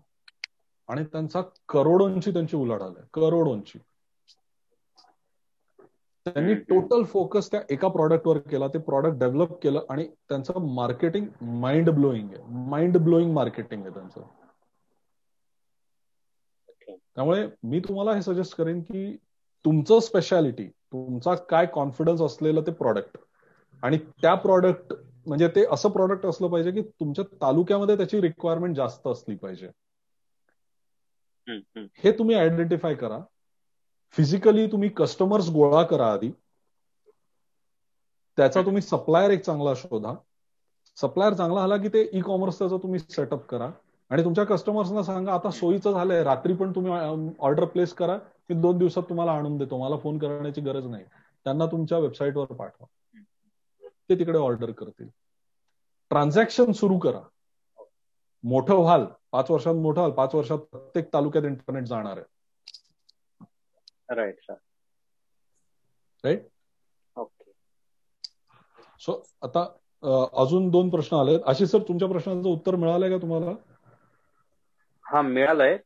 आणि 0.90 1.04
त्यांचा 1.06 1.42
करोडोंची 1.70 2.32
त्यांची 2.34 2.58
उलाढाल 2.58 2.94
आहे. 2.98 3.08
करोडोंची. 3.14 3.80
त्यांनी 6.26 6.54
टोटल 6.64 7.04
फोकस 7.04 7.50
त्या 7.52 7.60
एका 7.70 7.88
प्रॉडक्टवर 7.88 8.38
केला 8.42 8.68
ते 8.68 8.80
प्रॉडक्ट 8.82 9.18
डेव्हलप 9.20 9.58
केलं 9.64 9.86
आणि 9.90 10.08
त्यांचं 10.30 10.68
मार्केटिंग 10.76 11.28
माइंड 11.60 11.90
ब्लोईंग 11.90 12.34
आहे. 12.34 12.44
माइंड 12.70 12.98
ब्लोईंग 12.98 13.34
मार्केटिंग 13.34 13.82
आहे 13.82 13.94
त्यांचं. 13.94 14.22
त्यामुळे 17.16 17.46
मी 17.64 17.80
तुम्हाला 17.80 18.14
हे 18.14 18.22
सजेस्ट 18.22 18.56
करेन 18.56 18.82
की 18.82 19.16
तुमचं 19.66 20.00
स्पेशालिटी 20.00 20.68
तुमचा 20.68 21.34
काय 21.50 21.66
कॉन्फिडन्स 21.66 22.22
असलेलं 22.22 22.62
ते 22.62 22.72
प्रॉडक्ट 22.74 23.18
आणि 23.84 23.98
त्या 24.22 24.34
प्रॉडक्ट 24.36 24.94
म्हणजे 25.28 25.48
ते 25.48 25.66
असं 25.72 25.90
प्रॉडक्ट 25.90 26.26
असलं 26.26 26.48
पाहिजे 26.48 26.72
की 26.72 26.82
तुमच्या 26.82 27.26
तालुक्यामध्ये 27.42 27.98
त्याची 27.98 28.22
रिक्वायरमेंट 28.22 28.76
जास्त 28.76 29.08
असली 29.08 29.36
पाहिजे. 29.36 29.70
हे 31.98 32.12
तुम्ही 32.12 32.36
आयडेंटिफाय 32.36 32.96
करा. 32.96 33.20
फिजिकली 34.16 34.68
तुम्ही 34.68 34.90
कस्टमर्स 34.90 35.50
गोळा 35.50 35.84
करा 35.84 36.12
आधी. 36.14 36.32
त्याचा 38.38 38.62
तुम्ही 38.62 38.82
सप्लायर 38.82 39.30
एक 39.30 39.42
चांगला 39.42 39.74
शोधा. 39.76 40.14
सप्लायर 40.98 41.34
चांगला 41.34 41.62
आला 41.62 41.78
की 41.78 41.88
ते 41.88 42.10
ई 42.14 42.22
कॉमर्स 42.22 42.60
त्याचा 42.60 42.78
तुम्ही 42.78 43.00
सेटअप 43.00 43.46
करा. 43.46 43.72
आणि 44.12 44.24
तुमच्या 44.24 44.44
कस्टमर्सना 44.44 45.04
सांगा 45.04 45.34
आता 45.34 45.52
सोयीचं 45.52 45.92
झालंय. 45.92 46.24
रात्री 46.24 46.54
पण 46.54 46.72
तुम्ही 46.72 46.92
ऑर्डर 47.40 47.66
प्लेस 47.66 47.94
करा. 47.94 48.18
मी 48.50 48.62
दोन 48.62 48.78
दिवसात 48.78 49.04
तुम्हाला 49.04 49.32
आणून 49.32 49.58
देतो. 49.58 49.78
मला 49.78 49.98
फोन 49.98 50.18
करण्याची 50.18 50.62
गरज 50.62 50.86
नाही. 50.86 51.04
त्यांना 51.46 51.66
तुमच्या 51.66 51.98
वेबसाईटवर 51.98 52.46
पाठवा. 52.46 52.86
ते 54.10 54.16
तिकडे 54.16 54.38
ऑर्डर 54.40 54.72
करतील. 54.74 55.10
ट्रान्झॅक्शन 56.12 56.72
सुरू 56.74 56.98
करा. 57.00 57.22
मोठं 58.44 58.76
व्हाल 58.78 59.06
पाच 59.32 59.50
वर्षात 59.52 59.76
मोठं 59.78 60.00
व्हाल 60.00 60.12
पाच 60.16 60.36
वर्षात 60.36 60.60
प्रत्येक 60.72 61.14
तालुक्यात 61.14 61.46
इंटरनेट 61.46 61.86
जाणार 61.86 62.18
आहे. 62.18 62.26
राईट 64.12 64.40
राईट 66.24 66.48
ओके 67.16 67.52
सो 69.02 69.14
आता 69.44 69.62
अजून 70.40 70.70
दोन 70.70 70.90
प्रश्न 70.90 71.16
आले 71.18 71.38
आशिष 71.48 71.70
सर 71.70 71.88
तुमच्या 71.88 72.08
प्रश्नाचं 72.10 72.50
उत्तर 72.50 72.76
मिळालंय 72.78 73.10
का 73.10 73.18
तुम्हाला? 73.22 73.56
हा 75.06 75.22
मिळालंय. 75.24 75.78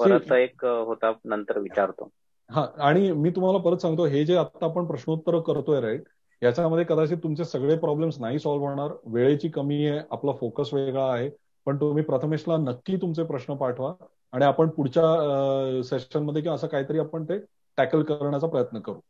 परत 0.00 0.32
एक 0.34 0.64
होता 0.64 1.12
नंतर 1.26 1.58
विचारतो. 1.60 2.10
हा 2.50 2.62
आणि 2.80 3.10
मी 3.14 3.30
तुम्हाला 3.30 3.58
परत 3.60 3.78
सांगतो 3.78 4.04
हे 4.06 4.24
जे 4.24 4.36
आता 4.36 4.64
आपण 4.64 4.86
प्रश्नोत्तर 4.86 5.38
करतोय 5.46 5.80
राईट 5.80 6.08
याच्यामध्ये 6.44 6.84
कदाचित 6.84 7.16
तुमचे 7.22 7.44
सगळे 7.44 7.76
प्रॉब्लेम्स 7.76 8.18
नाही 8.20 8.38
सॉल्व्ह 8.38 8.68
होणार 8.68 8.92
वेळेची 9.04 9.48
कमी 9.48 9.86
आहे 9.86 10.00
आपला 10.10 10.32
फोकस 10.32 10.72
वेगळा 10.74 11.04
आहे 11.12 11.28
पण 11.66 11.76
तुम्ही 11.76 12.02
प्रथमेशला 12.04 12.56
नक्की 12.56 12.96
तुमचे 12.96 13.24
प्रश्न 13.24 13.54
पाठवा 13.54 13.92
आणि 14.32 14.44
आपण 14.44 14.68
पुढच्या 14.68 15.82
सेशनमध्ये 15.84 16.42
किंवा 16.42 16.54
असं 16.54 16.66
काहीतरी 16.66 16.98
आपण 16.98 17.24
ते 17.24 17.38
टॅकल 17.78 18.02
करण्याचा 18.02 18.46
प्रयत्न 18.46 18.80
करू. 18.80 19.00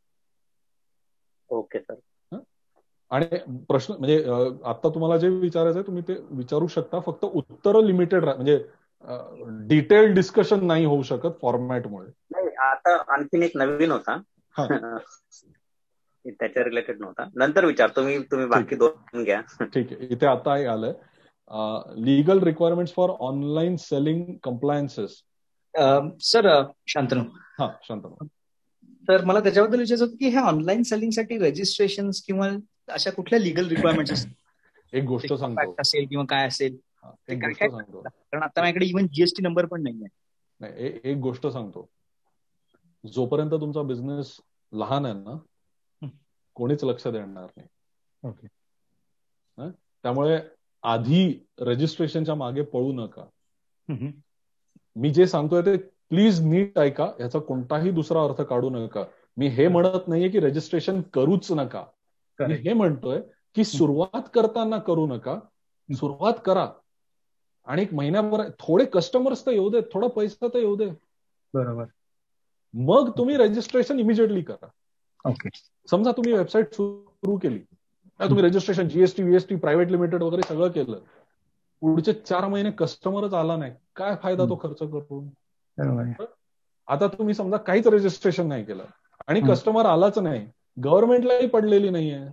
ओके 1.49 1.79
सर 1.79 1.95
आणि 3.11 3.37
प्रश्न 3.69 3.93
म्हणजे 3.93 4.23
आता 4.65 4.89
तुम्हाला 4.89 5.17
जे 5.17 5.29
विचारायचं 5.29 5.79
आहे 5.79 5.87
तुम्ही 5.87 6.03
ते 6.07 6.13
विचारू 6.29 6.67
शकता. 6.67 6.99
फक्त 6.99 7.25
उत्तर 7.25 7.81
लिमिटेड 7.83 8.25
म्हणजे 8.25 8.57
डिटेल 9.67 10.13
डिस्कशन 10.13 10.65
नाही 10.67 10.85
होऊ 10.85 11.01
शकत 11.03 11.39
फॉर्मॅटमुळे 11.41 12.09
नाही 12.31 12.55
आता 12.65 12.95
आणखीन 13.13 13.43
एक 13.43 13.57
नवीन 13.57 13.91
होता. 13.91 14.17
त्याच्या 16.31 16.63
रिलेटेड 16.63 16.99
नव्हता. 16.99 17.27
नंतर 17.35 17.65
विचारतो 17.65 18.03
मी 18.03 18.17
तुम्ही 18.31 18.47
बाकी 18.47 18.75
दोन 18.75 19.23
घ्या. 19.23 19.41
ठीक 19.63 19.91
आहे. 19.91 20.07
इथे 20.11 20.25
आता 20.25 20.53
आलंय 20.71 20.93
legal 22.03 22.39
requirement 22.39 22.89
for 22.89 23.09
online 23.19 23.75
selling 23.75 24.33
compliances 24.43 25.21
sir 26.23 26.49
Shantanu. 26.87 27.23
हा 27.59 27.69
शांतनू. 27.83 28.25
तर 29.07 29.23
मला 29.25 29.39
त्याच्याबद्दल 29.39 29.79
विचारायचं 29.79 30.05
होतं 30.05 30.17
की 30.17 30.27
हे 30.27 30.39
ऑनलाईन 30.39 30.83
सेलिंगसाठी 30.83 31.37
रजिस्ट्रेशन 31.37 32.09
किंवा 32.25 32.49
अशा 32.89 33.11
कुठल्या 33.11 33.39
लिगल 33.39 33.67
रिक्वायरमेंट 33.67 34.11
एक 34.93 35.03
गोष्ट 35.03 35.33
सांगतो. 35.33 35.75
असेल 35.79 36.05
किंवा 36.07 36.25
काय 36.29 36.47
असेल. 36.47 36.77
कारण 37.29 38.43
आता 38.43 38.61
माझ्याकडे 38.61 38.85
इव्हन 38.85 39.07
जीएसटी 39.13 39.43
नंबर 39.43 39.65
पण 39.65 39.83
नाही 39.83 40.03
आहे 40.03 41.01
एक 41.03 41.17
गोष्ट 41.17 41.47
सांगतो. 41.47 41.87
जोपर्यंत 43.03 43.51
तुमचा 43.51 43.81
बिझनेस 43.81 44.35
लहान 44.73 45.05
आहे 45.05 45.13
ना 45.13 45.37
कोणीच 46.55 46.83
लक्ष 46.83 47.07
देणार 47.07 47.49
नाही. 47.57 47.67
ओके. 48.27 48.47
त्यामुळे 50.03 50.39
आधी 50.83 51.47
रजिस्ट्रेशनच्या 51.59 52.35
मागे 52.35 52.61
पळू 52.61 52.91
नका. 52.91 53.25
मी 54.95 55.13
जे 55.13 55.27
सांगतोय 55.27 55.61
ते 55.61 55.77
प्लीज 55.77 56.39
नीट 56.41 56.79
ऐका. 56.79 57.11
याचा 57.19 57.39
कोणताही 57.39 57.91
दुसरा 57.91 58.23
अर्थ 58.23 58.41
काढू 58.41 58.69
नका. 58.69 59.03
मी 59.37 59.47
हे 59.47 59.67
म्हणत 59.67 60.07
नाहीये 60.07 60.29
की 60.29 60.39
रजिस्ट्रेशन 60.39 61.01
करूच 61.01 61.51
नका. 61.51 61.85
मी 62.39 62.53
हे 62.53 62.73
म्हणतोय 62.73 63.21
की 63.55 63.63
सुरुवात 63.63 64.21
करताना 64.33 64.77
करू 64.77 65.07
नका. 65.07 65.39
सुरुवात 65.93 66.33
करा. 66.45 66.71
आणि 67.65 67.81
एक 67.81 67.93
महिन्याभर 67.93 68.49
थोडे 68.59 68.85
कस्टमर्स 68.85 69.45
तर 69.45 69.51
येऊ 69.51 69.69
दे 69.69 69.81
थोडा 69.93 70.07
पैसा 70.07 70.47
तर 70.47 70.59
येऊ 70.59 70.75
दे 70.75 70.89
बरोबर. 71.53 71.85
मग 72.73 73.11
तुम्ही 73.17 73.37
रजिस्ट्रेशन 73.37 73.99
इमिजिएटली 73.99 74.41
करा. 74.41 74.67
ओके. 75.25 75.49
समजा 75.87 76.11
तुम्ही 76.11 76.33
वेबसाईट 76.33 76.73
सुरू 76.73 77.37
केली 77.37 77.59
तुम्ही 78.19 78.43
registration 78.43 78.87
GST 78.89 79.23
VST 79.23 79.55
private 79.55 79.91
limited 79.91 80.23
वगैरे 80.23 80.41
सगळं 80.41 80.69
केलं 80.71 80.99
पुढचे 81.81 82.13
चार 82.13 82.47
महिने 82.47 82.71
कस्टमरच 82.71 83.33
आला 83.33 83.55
नाही 83.57 83.71
काय 83.95 84.15
फायदा 84.23 84.45
तो 84.49 84.55
खर्च 84.61 84.79
करून? 84.79 85.27
आता 86.87 87.07
तुम्ही 87.07 87.33
समजा 87.33 87.57
काहीच 87.57 87.87
रजिस्ट्रेशन 87.87 88.47
नाही 88.47 88.63
केलं 88.65 88.85
आणि 89.27 89.41
कस्टमर 89.41 89.85
आलाच 89.85 90.17
नाही 90.19 90.45
गव्हर्नमेंटलाही 90.77 91.47
पडलेली 91.47 91.89
नाहीये. 91.89 92.25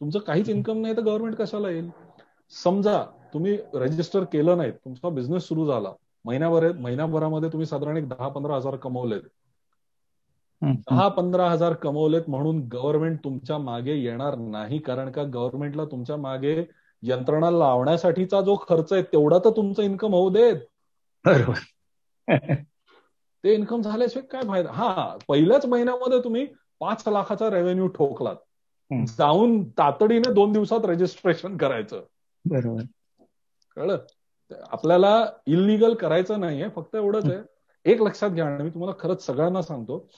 तुमचं 0.00 0.18
काहीच 0.18 0.48
इन्कम 0.48 0.80
नाही 0.80 0.96
तर 0.96 1.02
गव्हर्नमेंट 1.02 1.36
कशाला 1.36 1.70
येईल? 1.70 1.88
समजा 2.52 3.02
तुम्ही 3.32 3.56
रजिस्टर 3.74 4.24
केलं 4.24 4.56
नाही 4.56 4.70
तुमचा 4.72 5.08
बिझनेस 5.08 5.48
सुरू 5.48 5.66
झाला 5.66 5.92
महिन्याभर 6.24 6.70
महिन्याभरामध्ये 6.72 7.48
तुम्ही 7.48 7.66
साधारण 7.66 7.96
एक 7.96 8.08
दहा 8.08 8.28
पंधरा 8.28 8.56
हजार 8.56 8.76
कमवलेत. 8.76 9.20
दहा 10.62 11.08
पंधरा 11.08 11.50
हजार 11.50 11.72
कमवलेत 11.72 12.22
म्हणून 12.28 12.68
गव्हर्नमेंट 12.72 13.24
तुमच्या 13.24 13.58
मागे 13.58 13.94
येणार 13.94 14.34
नाही 14.34 14.78
कारण 14.78 15.10
का 15.10 15.22
गव्हर्नमेंटला 15.22 15.84
तुमच्या 15.84 16.16
मागे 16.16 16.64
यंत्रणा 17.02 17.50
लावण्यासाठीचा 17.50 18.40
जो 18.40 18.56
खर्च 18.56 18.92
आहे 18.92 19.02
तेवढा 19.02 19.38
तर 19.38 19.50
तुमचं 19.50 19.82
इन्कम 19.82 20.14
होऊ 20.14 20.30
देत. 20.30 20.56
बरोबर. 21.24 21.54
ते 23.44 23.54
इन्कम 23.54 23.80
झाल्याशिवाय 23.82 24.26
काय 24.26 24.48
फायदा? 24.48 24.70
हा 24.72 25.16
पहिल्याच 25.28 25.66
महिन्यामध्ये 25.66 26.20
तुम्ही 26.24 26.46
पाच 26.80 27.04
लाखाचा 27.08 27.50
रेव्हेन्यू 27.50 27.86
ठोकलात. 27.86 28.36
जाऊन 29.06 29.68
तातडीने 29.68 30.32
दोन 30.32 30.52
दिवसात 30.52 30.80
रजिस्ट्रेशन 30.84 31.56
करायचं. 31.56 32.02
बरोबर. 32.44 32.82
कळलं? 33.76 33.98
आपल्याला 34.68 35.26
इलिगल 35.46 35.94
करायचं 35.94 36.40
नाहीये 36.40 36.68
फक्त 36.68 36.96
एवढंच 36.96 37.30
आहे. 37.30 37.38
एक 37.84 38.02
लक्षात 38.02 38.30
घ्या 38.30 38.62
मी 38.62 38.70
तुम्हाला 38.70 38.96
खरंच 39.00 39.26
सगळ्यांना 39.26 39.62
सांगतो 39.62 40.08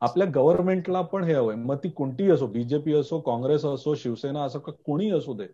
आपल्या 0.00 0.26
गव्हर्नमेंटला 0.34 1.00
पण 1.02 1.24
हे 1.24 1.34
हवंय. 1.34 1.56
मग 1.56 1.76
ती 1.84 1.88
कोणतीही 1.88 2.30
असो 2.30 2.46
बीजेपी 2.46 2.94
असो 2.94 3.20
काँग्रेस 3.20 3.64
असो 3.64 3.94
शिवसेना 3.94 4.42
असो 4.44 4.58
का 4.58 4.72
कोणी 4.84 5.10
असू 5.10 5.34
दे 5.34 5.46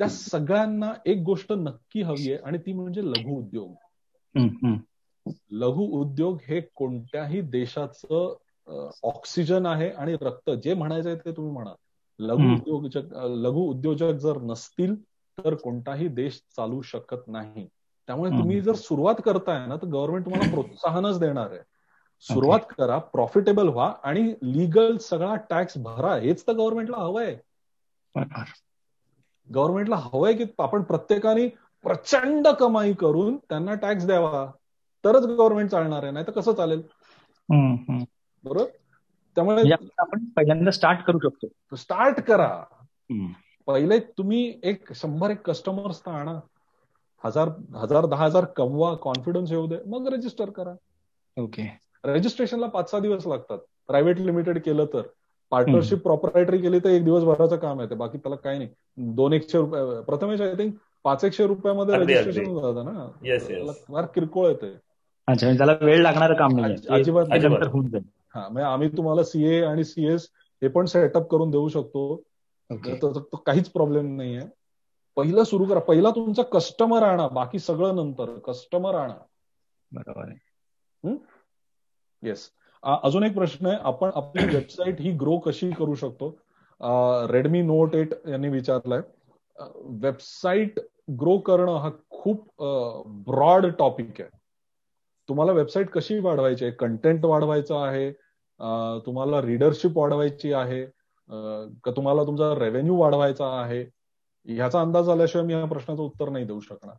त्या 0.00 0.08
सगळ्यांना 0.08 0.92
एक 1.06 1.22
गोष्ट 1.22 1.52
नक्की 1.52 2.02
हवी 2.02 2.32
आहे 2.32 2.42
आणि 2.44 2.58
ती 2.58 2.72
म्हणजे 2.72 3.04
लघु 3.04 3.38
उद्योग. 3.38 3.74
लघु 5.50 5.82
उद्योग 6.00 6.38
हे 6.48 6.60
कोणत्याही 6.74 7.40
देशाचं 7.40 8.34
ऑक्सिजन 9.02 9.66
आहे 9.66 9.88
आणि 9.90 10.16
रक्त. 10.20 10.50
जे 10.50 10.74
म्हणायचंय 10.74 11.14
ते 11.16 11.32
तुम्ही 11.32 11.52
म्हणा. 11.52 11.74
लघु 12.20 12.52
उद्योजक 12.54 13.14
लघु 13.42 13.60
उद्योजक 13.60 14.12
जर 14.12 14.38
नसतील 14.42 14.94
तर 15.38 15.54
कोणताही 15.54 16.08
देश 16.08 16.42
चालू 16.56 16.80
शकत 16.82 17.28
नाही. 17.28 17.66
त्यामुळे 18.08 18.30
तुम्ही 18.30 18.60
जर 18.60 18.74
सुरुवात 18.74 19.14
करताय 19.24 19.66
ना 19.66 19.76
तर 19.76 19.86
गव्हर्नमेंट 19.86 20.24
तुम्हाला 20.24 20.48
प्रोत्साहनच 20.50 21.18
देणार 21.20 21.50
आहे. 21.50 21.60
सुरुवात 22.22 22.60
करा 22.78 22.98
प्रॉफिटेबल 22.98 23.68
व्हा 23.68 23.94
आणि 24.02 24.34
लिगल 24.42 24.96
सगळा 24.96 25.36
टॅक्स 25.36 25.78
भरा. 25.78 26.14
हेच 26.14 26.46
तर 26.46 26.52
गव्हर्नमेंटला 26.52 26.96
हवंय. 26.96 27.38
गव्हर्नमेंटला 29.54 29.96
हवंय 29.96 30.32
की 30.32 30.44
आपण 30.58 30.82
प्रत्येकाने 30.82 31.48
प्रचंड 31.82 32.48
कमाई 32.48 32.92
करून 32.92 33.36
त्यांना 33.36 33.74
टॅक्स 33.74 34.06
द्यावा. 34.06 34.50
तरच 35.04 35.22
गव्हर्नमेंट 35.22 35.70
चालणार 35.70 36.02
आहे 36.02 36.12
नाही 36.12 36.26
तर 36.26 36.32
कसं 36.32 36.54
चालेल? 36.54 36.82
बरोबर? 38.44 38.64
त्यामुळे 39.34 39.62
आपण 39.98 40.24
पहिल्यांदा 40.24 40.70
स्टार्ट 40.70 41.00
करू 41.04 41.18
शकतो. 41.18 41.76
स्टार्ट 41.76 42.20
करा. 42.20 42.64
पहिले 43.66 43.98
तुम्ही 43.98 44.60
एक 44.62 44.92
शंभर 44.92 45.30
एक 45.30 45.46
कस्टमर्स 45.46 46.00
तर 46.00 46.10
आणा. 46.10 46.40
हजार 47.24 47.48
हजार 47.76 48.06
दहा 48.06 48.24
हजार 48.24 48.44
कमवा. 48.44 48.94
कॉन्फिडन्स 48.94 49.52
येऊ 49.52 49.66
दे. 49.66 49.76
मग 49.86 50.08
रजिस्टर 50.12 50.50
करा. 50.50 50.74
ओके 51.36 51.91
रजिस्ट्रेशनला 52.04 52.66
पाच 52.66 52.90
सहा 52.90 53.00
दिवस 53.00 53.26
लागतात. 53.26 53.58
प्रायव्हेट 53.86 54.18
लिमिटेड 54.18 54.62
केलं 54.62 54.86
तर. 54.86 55.02
पार्टनरशिप 55.50 56.02
प्रॉपरायटरी 56.02 56.58
केली 56.58 56.78
तर 56.78 56.88
एक 56.88 57.04
दिवस 57.04 57.22
भराचं 57.22 57.56
काम 57.56 57.80
आहे 57.80 57.94
बाकी 57.94 58.18
त्याला 58.18 58.36
काही 58.36 58.58
नाही. 58.58 58.68
दोन 58.96 59.32
एकशे 59.32 59.58
रुपये 59.58 60.02
प्रथमेश 60.02 60.40
आय 60.40 60.54
थिंक 60.54 60.74
पाच 61.04 61.24
एकशे 61.24 61.46
रुपयामध्ये 61.46 61.94
रजिस्ट्रेशन 61.96 62.54
जातं 62.54 62.84
ना. 62.84 63.08
फार 63.92 64.06
किरकोळ 64.06 64.48
येते. 64.48 64.78
अच्छा 65.26 65.46
म्हणजे 65.46 65.58
त्याला 65.58 65.84
वेळ 65.86 66.02
लागणार 66.02 66.32
काम 66.32 66.60
नाही 66.60 66.74
अजिबात 66.88 67.26
हा 68.34 68.48
म्हणजे 68.48 68.62
आम्ही 68.62 68.88
तुम्हाला 68.88 69.24
सीए 69.24 69.64
आणि 69.64 69.84
सीएस 69.84 70.28
हे 70.62 70.68
पण 70.68 70.84
सेटअप 70.84 71.30
करून 71.30 71.50
देऊ 71.50 71.68
शकतो. 71.68 72.22
काहीच 73.34 73.68
प्रॉब्लेम 73.68 74.16
नाहीये 74.16 74.40
पहिलं 75.16 75.44
सुरू 75.44 75.64
करा. 75.64 75.80
पहिला 75.80 76.10
तुमचा 76.10 76.42
कस्टमर 76.42 77.02
आणा. 77.02 77.28
बाकी 77.28 77.58
सगळं 77.58 77.96
नंतर. 77.96 78.38
कस्टमर 78.38 78.94
आणा. 78.94 79.14
बरोबर 79.92 80.32
येस 82.22 82.50
अजून 82.82 83.24
एक 83.24 83.34
प्रश्न 83.34 83.66
आहे. 83.66 83.76
आपण 83.80 84.10
आपली 84.14 84.44
वेबसाईट 84.54 85.00
ही 85.00 85.10
ग्रो 85.16 85.38
कशी 85.38 85.70
करू 85.78 85.94
शकतो? 85.94 86.30
रेडमी 87.32 87.62
नोट 87.62 87.94
एट 87.94 88.14
यांनी 88.28 88.48
विचारलाय. 88.48 89.00
वेबसाईट 90.02 90.80
ग्रो 91.20 91.36
करणं 91.46 91.76
हा 91.76 91.90
खूप 92.10 92.62
ब्रॉड 93.26 93.66
टॉपिक 93.78 94.20
आहे. 94.20 94.28
तुम्हाला 95.28 95.52
वेबसाईट 95.52 95.90
कशी 95.90 96.18
वाढवायची 96.18 96.64
आहे? 96.64 96.74
कंटेंट 96.74 97.24
वाढवायचं 97.24 97.76
आहे? 97.76 98.10
तुम्हाला 99.06 99.40
रिडरशिप 99.42 99.98
वाढवायची 99.98 100.52
आहे? 100.52 100.84
का 101.84 101.90
तुम्हाला 101.96 102.24
तुमचा 102.24 102.54
रेव्हेन्यू 102.58 102.96
वाढवायचा 102.96 103.46
आहे? 103.60 103.82
ह्याचा 104.46 104.80
अंदाज 104.80 105.08
आल्याशिवाय 105.08 105.46
मी 105.46 105.52
या 105.52 105.64
प्रश्नाचं 105.64 106.02
उत्तर 106.02 106.28
नाही 106.28 106.44
देऊ 106.44 106.60
शकणार. 106.60 106.96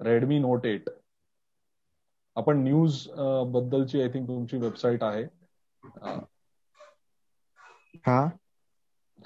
रेडमी 0.00 0.38
नोट 0.38 0.66
एट 0.66 0.88
आपण 2.36 2.58
न्यूज 2.58 2.98
बद्दलची 3.52 4.00
आय 4.02 4.08
थिंक 4.08 4.28
तुमची 4.28 4.56
वेबसाईट 4.58 5.02
आहे. 5.04 5.24
हा? 8.04 8.18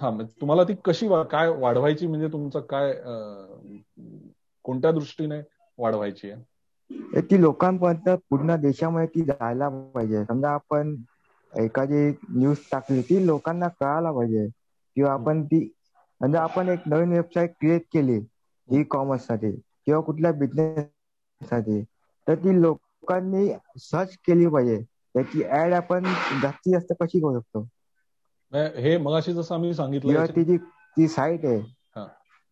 हा 0.00 0.10
तुम्हाला 0.40 0.64
ती 0.64 0.74
कशी 0.84 1.06
काय 1.30 1.48
वाढवायची? 1.58 2.06
म्हणजे 2.06 2.28
तुमचं 2.28 2.60
काय 2.66 2.92
कोणत्या 4.64 4.92
दृष्टीने 4.92 5.40
वाढवायची 5.78 6.30
आहे? 6.30 6.42
ती 7.22 7.36
लोकांपर्यंत 7.36 8.08
पूर्ण 8.30 8.56
देशामध्ये 8.60 9.06
ती 9.10 9.24
जायला 9.24 9.68
पाहिजे. 9.88 10.24
समजा 10.24 10.50
आपण 10.50 10.94
एखादी 11.52 12.08
न्यूज 12.30 12.56
टाकली 12.68 13.02
ती 13.02 13.24
लोकांना 13.26 13.68
कळायला 13.70 14.12
पाहिजे. 14.12 14.46
किंवा 14.96 15.12
आपण 15.12 15.42
ती 15.46 15.58
म्हणजे 16.20 16.38
आपण 16.38 16.68
एक 16.68 16.86
नवीन 16.86 17.12
वेबसाईट 17.12 17.50
क्रिएट 17.52 17.82
केली 17.92 18.18
ई 18.68 18.82
कॉमर्ससाठी 18.90 19.50
किंवा 19.86 20.00
कुठल्या 20.02 20.32
बिझनेस 20.34 20.84
साठी 21.40 21.82
तर 22.26 22.34
ती 22.36 22.52
लोकांनी 23.08 23.48
सर्च 23.80 24.16
केली 24.26 24.46
पाहिजे. 24.46 24.80
त्याची 25.14 25.42
ऍड 25.54 25.72
आपण 25.72 26.04
जास्तीत 26.42 26.72
जास्त 26.72 26.92
कशी 27.00 27.20
करू 27.20 27.40
शकतो? 27.40 27.66
हे 28.52 28.96
मगाशी 28.98 29.32
जसं 29.32 29.54
आम्ही 29.54 29.72
सांगितलं 29.74 30.26
ती 30.26 30.44
जी 30.44 30.56
ती 30.96 31.08
साईट 31.08 31.44
आहे 31.46 31.60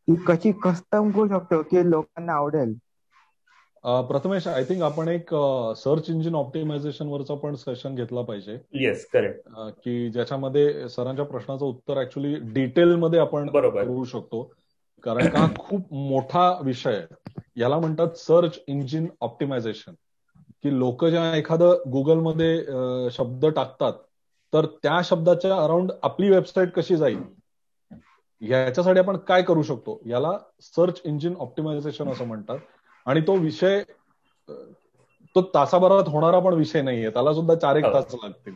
ती 0.09 0.15
कशी 0.27 0.53
कस्टम 0.63 1.11
करू 1.11 1.29
शकतो 1.29 1.63
की 1.63 1.91
लोकांना 1.91 2.33
आवडेल? 2.33 2.75
प्रथमेश 4.09 4.47
आय 4.49 4.65
थिंक 4.65 4.83
आपण 4.83 5.09
एक 5.09 5.35
सर्च 5.77 6.09
इंजिन 6.11 6.35
ऑप्टिमायझेशन 6.35 7.07
वरचा 7.09 7.35
पण 7.35 7.55
सेशन 7.55 7.95
घेतला 7.95 8.23
पाहिजे. 8.23 8.59
येस 8.75 9.07
करेक्ट 9.07 9.49
की 9.83 10.11
ज्याच्यामध्ये 10.11 10.89
सरांच्या 10.89 11.25
प्रश्नाचं 11.25 11.65
उत्तर 11.65 12.01
ऍक्च्युली 12.01 12.35
डिटेलमध्ये 12.55 13.21
आपण 13.21 13.49
करू 13.51 14.05
शकतो. 14.05 14.43
कारण 15.05 15.29
का 15.29 15.47
खूप 15.59 15.93
मोठा 15.93 16.51
विषय 16.65 17.05
याला 17.57 17.79
म्हणतात 17.79 18.17
सर्च 18.17 18.59
इंजिन 18.67 19.07
ऑप्टिमायझेशन 19.21 19.93
की 20.65 20.79
लोक 20.79 21.05
ज्या 21.05 21.35
एखादं 21.37 21.91
गुगलमध्ये 21.93 23.11
शब्द 23.11 23.47
टाकतात 23.47 23.93
तर 24.53 24.67
त्या 24.83 25.01
शब्दाच्या 25.05 25.57
अराउंड 25.57 25.93
आपली 26.03 26.31
वेबसाईट 26.31 26.73
कशी 26.73 26.97
जाईल? 26.97 27.19
याच्यासाठी 28.41 28.99
आपण 28.99 29.17
काय 29.29 29.43
करू 29.43 29.63
शकतो? 29.63 29.99
याला 30.07 30.31
सर्च 30.61 31.01
इंजिन 31.05 31.35
ऑप्टिमायझेशन 31.41 32.09
असं 32.09 32.27
म्हणतात. 32.27 32.59
आणि 33.07 33.21
तो 33.21 33.37
विषय 33.37 33.83
तो 35.37 35.43
तासाभरात 35.55 36.09
होणारा 36.09 36.39
पण 36.39 36.55
विषय 36.55 36.83
नाहीये. 36.83 37.11
त्याला 37.11 37.35
सुद्धा 37.35 37.55
चार 37.55 37.77
एक 37.77 37.85
तास 37.85 38.15
लागतील. 38.15 38.55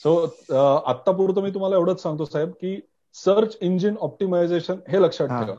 सो 0.00 0.16
आत्तापुरतं 0.86 1.42
मी 1.42 1.50
तुम्हाला 1.50 1.76
एवढंच 1.76 2.02
सांगतो 2.02 2.24
साहेब 2.24 2.50
की 2.50 2.78
सर्च 3.14 3.56
इंजिन 3.60 3.94
ऑप्टिमायझेशन 4.00 4.78
हे 4.88 5.02
लक्षात 5.02 5.28
ठेवा. 5.28 5.56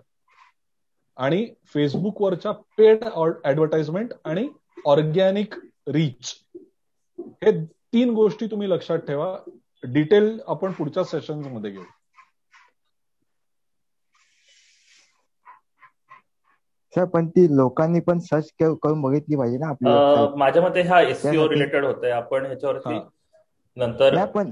आणि 1.17 1.45
फेसबुकवरच्या 1.73 2.51
पेड 2.77 3.03
ऍडव्हर्टाइजमेंट 3.45 4.13
आणि 4.25 4.47
ऑर्गॅनिक 4.85 5.55
रीच. 5.89 6.33
हे 7.43 7.51
तीन 7.93 8.13
गोष्टी 8.13 8.47
तुम्ही 8.47 8.69
लक्षात 8.69 8.99
ठेवा. 9.07 9.35
डिटेल 9.83 10.37
आपण 10.47 10.71
पुढच्या 10.73 11.03
सेशनमध्ये 11.05 11.71
घेऊ. 11.71 11.83
सर 16.93 17.05
पण 17.05 17.27
ती 17.27 17.45
लोकांनी 17.55 17.99
पण 17.99 18.19
सर्च 18.21 18.49
करून 18.61 19.01
बघितली 19.01 19.35
पाहिजे 19.35 19.57
ना 19.57 19.67
आपली 19.69 20.37
माझ्या 20.37 20.61
मते 20.61 20.81
हा 20.83 21.01
एससीओ 21.01 21.47
रिलेटेड 21.49 21.85
होत 21.85 22.03
आहे 22.03 22.11
आपण 22.13 22.45
ह्याच्यावरती 22.45 22.99
नंतर 23.77 24.15
पण 24.27 24.51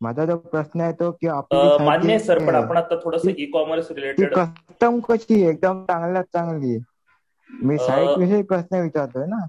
माझा 0.00 0.24
जो 0.26 0.36
प्रश्न 0.38 0.80
आहे 0.80 0.92
तो 0.92 1.10
की 1.14 1.28
मान्य 1.80 2.18
सर 2.18 2.38
पण 2.38 2.54
आपण 2.54 2.76
आता 2.76 2.96
थोडस 3.04 3.28
ई 3.28 3.46
कॉमर्स 3.52 3.90
रिलेटेड 3.90 4.34
कस्टम 4.34 4.98
कशी 5.02 5.40
एकदम 5.42 5.84
चांगल्यात 5.84 6.24
चांगली 6.32 6.78
मी 7.50 7.78
साईट 7.78 8.16
विषयी 8.18 8.42
प्रश्न 8.44 8.80
विचारतोय 8.82 9.26
ना. 9.26 9.46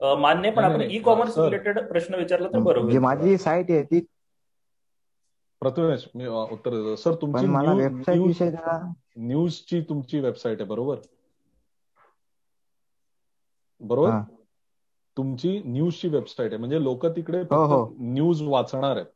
मान्य 0.00 0.50
पण 0.50 0.64
आपण 0.64 0.82
ई 0.82 0.98
कॉमर्स 1.02 1.38
रिलेटेड 1.38 1.78
प्रश्न 1.88 2.14
विचारला 2.14 2.48
तर 2.48 2.58
बरोबर. 2.60 2.90
जी 2.90 2.98
माझी 3.00 3.36
साईट 3.38 3.70
आहे 3.70 3.82
ती 3.84 4.00
प्रथमेश 5.62 6.04
मी 6.16 6.26
उत्तर 6.26 6.70
देतो. 6.72 6.94
सर 6.96 7.14
तुमची 7.14 7.46
न्यूजची 9.18 9.80
तुमची 9.88 10.20
वेबसाईट 10.20 10.60
आहे 10.60 10.68
बरोबर? 10.68 10.96
बरोबर? 13.80 14.18
तुमची 15.16 15.58
न्यूजची 15.66 16.08
वेबसाईट 16.08 16.50
आहे. 16.50 16.58
म्हणजे 16.58 16.82
लोक 16.82 17.06
तिकडे 17.06 17.42
न्यूज 18.12 18.42
वाचणार 18.42 18.96
आहेत. 18.96 19.06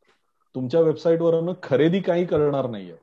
तुमच्या 0.55 0.81
वेबसाईटवर 0.81 1.53
खरेदी 1.63 2.01
काही 2.01 2.25
करणार 2.27 2.69
नाहीये. 2.71 2.97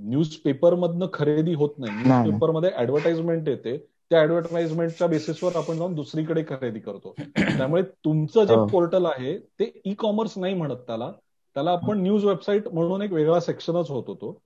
न्यूज 0.00 0.34
पेपर 0.36 0.74
मधनं 0.74 1.06
खरेदी 1.12 1.54
होत 1.54 1.74
नाही. 1.78 1.92
न्यूज 1.92 2.32
पेपरमध्ये 2.32 2.70
ऍडव्हर्टाइजमेंट 2.76 3.48
येते. 3.48 3.76
त्या 4.10 4.20
ऍडव्हर्टाइजमेंटच्या 4.22 5.06
बेसिसवर 5.06 5.56
आपण 5.56 5.78
जाऊन 5.78 5.94
दुसरीकडे 5.94 6.42
खरेदी 6.48 6.80
करतो. 6.80 7.14
त्यामुळे 7.58 7.82
तुमचं 7.82 8.44
जे 8.44 8.54
पोर्टल 8.70 9.06
आहे 9.06 9.38
ते 9.38 9.80
ई 9.84 9.94
कॉमर्स 9.94 10.38
नाही 10.38 10.54
म्हणत 10.54 10.76
त्याला. 10.76 11.10
त्याला 11.54 11.70
आपण 11.70 11.98
न्यूज 12.00 12.24
वेबसाईट 12.24 12.68
म्हणून 12.68 13.02
एक 13.02 13.12
वेगळा 13.12 13.40
सेक्शनच 13.40 13.90
होत 13.90 14.04
होतो. 14.06 14.38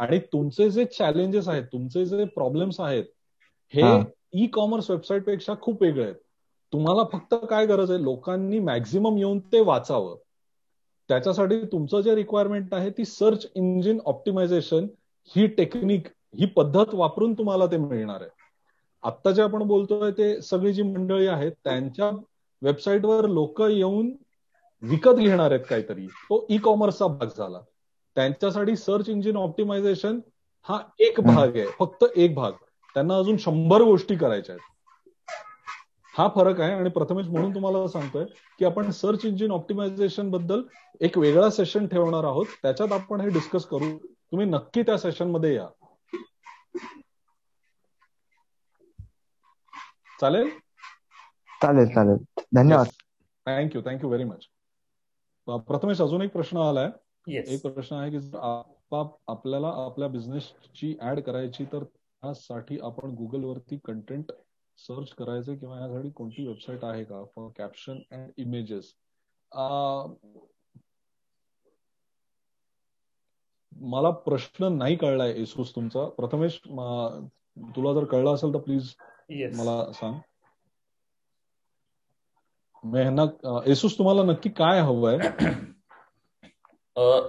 आणि 0.00 0.18
तुमचे 0.18 0.70
जे 0.70 0.84
चॅलेंजेस 0.84 1.48
आहेत 1.48 1.62
तुमचे 1.62 2.04
जे 2.06 2.24
प्रॉब्लेम्स 2.24 2.80
आहेत 2.80 3.04
हे 3.74 3.82
ई 4.32 4.46
कॉमर्स 4.46 4.90
वेबसाईटपेक्षा 4.90 5.54
खूप 5.60 5.82
वेगळे 5.82 6.04
आहेत. 6.04 6.14
तुम्हाला 6.72 7.04
फक्त 7.12 7.34
काय 7.50 7.66
गरज 7.66 7.90
आहे? 7.90 8.02
लोकांनी 8.02 8.58
मॅक्झिमम 8.58 9.16
येऊन 9.16 9.38
ते 9.38 9.60
वाचावं. 9.60 10.16
त्याच्यासाठी 11.08 11.60
तुमचं 11.60 12.00
जे 12.00 12.14
रिक्वायरमेंट 12.14 12.74
आहे 12.74 12.90
ती 12.90 13.04
सर्च 13.04 13.46
इंजिन 13.54 13.98
ऑप्टिमायझेशन 14.04 14.86
ही 15.36 15.46
टेक्निक 15.46 16.06
ही 16.38 16.46
पद्धत 16.46 16.94
वापरून 16.94 17.34
तुम्हाला 17.34 17.66
ते 17.66 17.76
मिळणार 17.76 18.20
आहे. 18.20 18.30
आत्ता 19.02 19.30
जे 19.30 19.42
आपण 19.42 19.62
बोलतोय 19.62 20.10
ते 20.10 20.40
सगळी 20.40 20.72
जी 20.72 20.82
मंडळी 20.82 21.26
आहेत 21.26 21.52
त्यांच्या 21.64 22.10
वेबसाईटवर 22.62 23.26
लोक 23.26 23.62
येऊन 23.62 24.12
विकत 24.82 25.10
घेणार 25.10 25.50
आहेत 25.50 25.64
काहीतरी. 25.70 26.06
तो 26.06 26.46
ई 26.50 26.58
कॉमर्सचा 26.58 27.06
भाग 27.06 27.26
झाला. 27.38 27.60
त्यांच्यासाठी 28.14 28.76
सर्च 28.76 29.08
इंजिन 29.08 29.36
ऑप्टिमायझेशन 29.36 30.20
हा 30.62 30.80
एक 30.98 31.20
भाग 31.20 31.56
आहे. 31.56 31.66
फक्त 31.78 32.04
एक 32.16 32.34
भाग. 32.34 32.52
त्यांना 32.94 33.16
अजून 33.16 33.36
शंभर 33.36 33.82
गोष्टी 33.82 34.16
करायच्या 34.16 34.54
आहेत. 34.54 34.75
हा 36.18 36.28
फरक 36.28 36.60
आहे 36.60 36.72
आणि 36.72 36.90
प्रथमेश 36.90 37.26
म्हणून 37.26 37.54
तुम्हाला 37.54 37.86
सांगतोय 37.88 38.24
की 38.58 38.64
आपण 38.64 38.90
सर्च 38.90 39.24
इंजिन 39.24 39.50
ऑप्टिमायझेशनबद्दल 39.50 40.62
एक 41.00 41.18
वेगळा 41.18 41.50
सेशन 41.50 41.86
ठेवणार 41.86 42.24
आहोत. 42.24 42.46
त्याच्यात 42.62 42.92
आपण 42.92 43.20
हे 43.20 43.28
डिस्कस 43.28 43.64
करू. 43.64 43.96
तुम्ही 43.98 44.46
नक्की 44.46 44.82
त्या 44.82 44.98
सेशनमध्ये 44.98 45.54
या. 45.54 45.66
चालेल? 50.20 50.48
चालेल 51.62 51.86
चालेल. 51.86 52.16
धन्यवाद. 52.54 52.86
Thank you 53.46 53.82
thank you 53.82 54.08
very 54.08 54.24
much 54.24 54.46
Prathamesh 55.46 56.00
अजून 56.00 56.22
एक 56.22 56.32
प्रश्न 56.32 56.58
आलाय. 56.58 56.88
एक 57.46 57.62
प्रश्न 57.62 57.96
आहे 57.96 58.10
की 58.10 58.36
आपल्याला 59.28 59.68
आपल्या 59.68 60.08
बिझनेसची 60.08 60.96
ऍड 61.02 61.20
करायची 61.20 61.64
तर 61.64 61.84
त्यासाठी 61.84 62.78
आपण 62.82 63.10
गुगल 63.10 63.44
वरती 63.44 63.78
कंटेंट 63.84 64.32
सर्च 64.78 65.12
करायचं 65.14 65.54
किंवा 65.56 65.80
यासाठी 65.80 66.10
कोणती 66.10 66.46
वेबसाईट 66.46 66.84
आहे 66.84 67.04
का 67.04 67.24
फॉर 67.36 67.48
कॅप्शन 67.58 67.98
अँड 68.10 68.30
इमेजेस 68.36 68.92
मला 73.72 74.10
प्रश्न 74.26 74.72
नाही 74.78 74.96
कळलाय 74.96 75.32
एसूस 75.36 75.74
तुमचा. 75.74 76.04
प्रथमेश 76.08 76.58
तुला 77.76 77.92
जर 77.94 78.04
कळला 78.04 78.30
असेल 78.30 78.54
तर 78.54 78.58
प्लीज 78.58 78.94
मला 79.56 79.92
सांग. 79.92 80.18
एसूस 83.66 83.98
तुम्हाला 83.98 84.22
नक्की 84.22 84.50
काय 84.50 84.80
हवंय? 84.80 85.18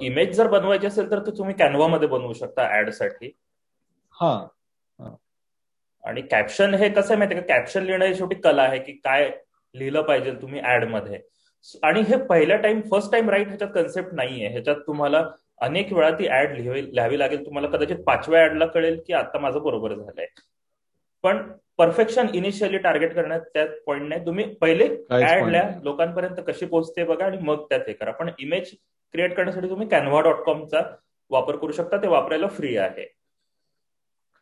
इमेज 0.02 0.36
जर 0.38 0.48
बनवायची 0.48 0.88
असेल 0.88 1.12
तर 1.12 1.20
तुम्ही 1.30 1.56
कॅनवा 1.56 1.88
मध्ये 1.88 2.08
बनवू 2.08 2.34
शकता 2.34 2.68
ऍडसाठी. 2.80 3.32
हा. 4.14 4.48
आणि 6.08 6.22
कॅप्शन 6.22 6.74
हे 6.74 6.90
कसं 6.90 7.14
आहे 7.14 7.18
माहितीये 7.18 7.42
का? 7.42 7.48
कॅप्शन 7.48 7.84
लिहिणं 7.84 8.06
ही 8.06 8.16
शेवटी 8.16 8.36
कला 8.36 8.64
आहे 8.64 8.80
की 8.80 8.92
काय 9.04 9.30
लिहिलं 9.76 10.02
पाहिजे 10.02 10.32
तुम्ही 10.42 10.62
ऍडमध्ये. 10.66 11.20
आणि 11.84 12.02
हे 12.02 12.18
पहिल्या 12.26 12.58
टाइम 12.58 12.82
फर्स्ट 12.92 13.12
टाइम 13.12 13.30
राईट 13.30 13.48
ह्याच्यात 13.48 13.70
कन्सेप्ट 13.76 14.14
नाहीये. 14.14 14.48
ह्याच्यात 14.48 14.76
तुम्हाला 14.88 15.24
अनेक 15.62 15.94
वेळा 15.94 16.10
ती 16.12 16.28
ऍड 16.30 16.58
लिहावी 16.58 17.20
लागेल. 17.20 17.46
तुम्हाला 17.46 17.68
कदाचित 17.68 18.04
पाचव्या 18.06 18.44
ऍडला 18.44 18.66
कळेल 18.66 19.02
की 19.08 19.14
आता 19.14 19.40
माझं 19.40 19.64
बरोबर 19.64 19.94
झालंय. 19.94 20.26
पण 21.24 21.52
परफेक्शन 21.78 22.28
इनिशियली 22.34 22.78
टार्गेट 22.78 23.14
करण्यात 23.14 23.42
त्यात 23.54 23.68
पॉईंट 23.86 24.08
नाही. 24.10 24.26
तुम्ही 24.26 24.46
पहिले 24.54 24.86
ऍड 25.12 25.48
लिहा 25.50 25.70
लोकांपर्यंत 25.84 26.36
कशी 26.48 26.66
पोहोचते 26.66 27.04
बघा 27.04 27.26
आणि 27.26 27.38
मग 27.38 27.66
त्यात 27.70 27.82
हे 27.88 27.94
करा. 27.94 28.12
पण 28.12 28.30
इमेज 28.40 28.72
क्रिएट 29.12 29.36
करण्यासाठी 29.36 29.70
तुम्ही 29.70 29.88
कॅनव्हा 29.88 30.22
डॉट 30.22 30.36
कॉमचा 30.36 30.82
वापर 31.30 31.56
करू 31.56 31.72
शकता. 31.72 31.98
ते 31.98 32.08
वापरायला 32.08 32.48
फ्री 32.48 32.78
आहे. 32.78 33.06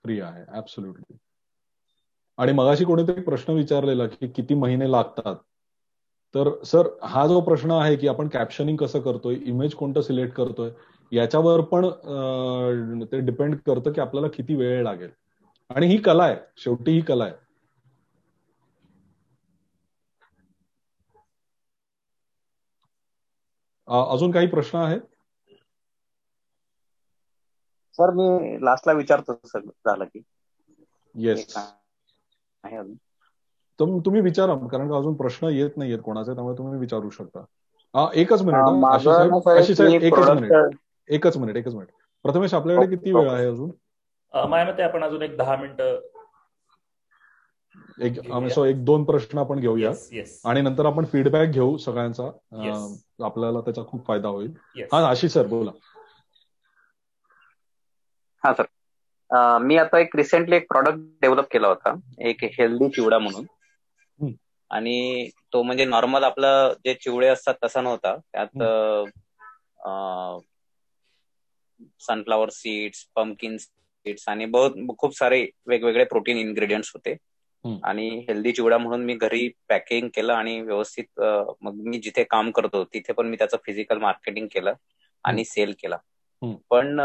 फ्री 0.03 0.19
आहे. 0.21 0.57
ऍब्सोल्युटली 0.57 1.17
आणि 2.39 2.51
मगाशी 2.51 2.85
कोणीतरी 2.85 3.21
प्रश्न 3.21 3.53
विचारलेला 3.53 4.05
की 4.07 4.27
किती 4.27 4.53
महिने 4.55 4.91
लागतात? 4.91 5.35
तर 6.35 6.49
सर 6.65 6.87
हा 7.03 7.25
जो 7.27 7.39
प्रश्न 7.41 7.71
आहे 7.71 7.95
की 7.95 8.07
आपण 8.07 8.27
कॅप्शनिंग 8.27 8.77
कसं 8.77 9.01
करतोय 9.01 9.35
इमेज 9.45 9.73
कोणतं 9.73 10.01
सिलेक्ट 10.01 10.33
करतोय 10.33 10.71
याच्यावर 11.11 11.61
पण 11.71 11.89
ते 13.05 13.19
डिपेंड 13.21 13.55
करतं 13.59 13.91
की 13.91 14.01
आपल्याला 14.01 14.27
किती 14.27 14.55
वेळ 14.55 14.83
लागेल. 14.83 15.09
आणि 15.69 15.87
ही 15.87 15.97
कला 15.97 16.23
आहे. 16.23 16.35
शेवटी 16.57 16.91
ही 16.91 17.01
कला 17.01 17.23
आहे. 17.23 17.33
अजून 23.87 24.31
काही 24.31 24.47
प्रश्न 24.47 24.77
आहेत? 24.77 25.01
सर 27.99 28.11
मी 28.13 28.25
लास्टला 28.65 28.93
विचारतो 28.93 29.33
झालं 29.59 30.05
की. 30.05 30.23
येस 31.15 31.45
तुम्ही 33.79 34.21
विचारा 34.21 34.55
कारण 34.67 34.89
का 34.89 34.97
अजून 34.97 35.15
प्रश्न 35.15 35.47
येत 35.47 35.77
नाहीयेत 35.77 35.99
कोणाचे 35.99 36.33
त्यामुळे 36.35 36.57
तुम्ही 36.57 36.79
विचारू 36.79 37.09
शकता. 37.09 37.43
एकच 38.13 38.41
मिनिट 38.41 38.67
एकच 40.03 40.29
मिनिट. 40.29 40.55
एकच 41.09 41.37
मिनिट 41.37 41.57
एकच 41.57 41.73
मिनिट. 41.73 41.89
प्रथमेश 42.25 42.53
आपल्याकडे 42.53 42.87
किती 42.87 43.11
वेळ 43.11 43.29
आहे 43.29 43.45
अजून? 43.47 43.71
माझ्या 44.33 44.65
मते 44.65 44.83
आपण 44.83 45.03
अजून 45.03 45.21
एक 45.21 45.37
दहा 45.37 45.55
मिनिट 45.55 45.81
एक 47.99 48.19
सो 48.49 48.63
एक 48.65 48.83
दोन 48.85 49.03
प्रश्न 49.05 49.37
आपण 49.39 49.59
घेऊया. 49.59 49.93
आणि 50.45 50.61
नंतर 50.61 50.85
आपण 50.85 51.05
फीडबॅक 51.05 51.49
घेऊ 51.49 51.77
सगळ्यांचा. 51.77 52.29
आपल्याला 53.25 53.61
त्याचा 53.61 53.83
खूप 53.87 54.05
फायदा 54.07 54.27
होईल. 54.29 54.53
हा 54.93 55.05
आशिष 55.09 55.31
सर 55.33 55.47
बोला. 55.47 55.71
हा 58.43 58.53
सर. 58.53 58.67
मी 59.31 59.77
आता 59.77 59.99
एक 59.99 60.15
रिसेंटली 60.15 60.55
एक 60.55 60.67
प्रॉडक्ट 60.69 60.97
डेव्हलप 61.21 61.45
केला 61.51 61.67
होता. 61.67 61.95
एक 62.19 62.43
हेल्दी 62.43 62.89
चिवडा 62.89 63.19
म्हणून. 63.19 63.45
आणि 64.71 65.29
तो 65.53 65.63
म्हणजे 65.63 65.85
नॉर्मल 65.85 66.23
आपलं 66.23 66.73
जे 66.85 66.93
चिवडे 66.93 67.27
असतात 67.27 67.53
तसा 67.63 67.81
नव्हता. 67.81 68.15
त्यात 68.15 68.63
सनफ्लावर 71.99 72.49
सीड्स 72.49 73.07
पम्पकिन 73.15 73.57
सीड्स 73.57 74.29
आणि 74.29 74.45
बहुत 74.45 74.71
खूप 74.97 75.17
सारे 75.17 75.49
वेगवेगळे 75.65 76.03
प्रोटीन 76.03 76.37
इन्ग्रेडियंट्स 76.37 76.91
होते. 76.93 77.15
आणि 77.83 78.25
हेल्दी 78.29 78.51
चिवडा 78.51 78.77
म्हणून 78.77 79.05
मी 79.05 79.15
घरी 79.15 79.49
पॅकिंग 79.69 80.09
केलं 80.13 80.33
आणि 80.33 80.61
व्यवस्थित 80.61 81.21
मग 81.61 81.73
मी 81.73 81.99
जिथे 81.99 82.23
काम 82.23 82.51
करतो 82.51 82.83
तिथे 82.83 83.13
पण 83.13 83.27
मी 83.27 83.37
त्याचं 83.37 83.57
फिजिकल 83.65 83.97
मार्केटिंग 83.97 84.47
केलं 84.51 84.73
आणि 85.23 85.45
सेल 85.45 85.73
केला. 85.81 85.97
पण 86.71 86.97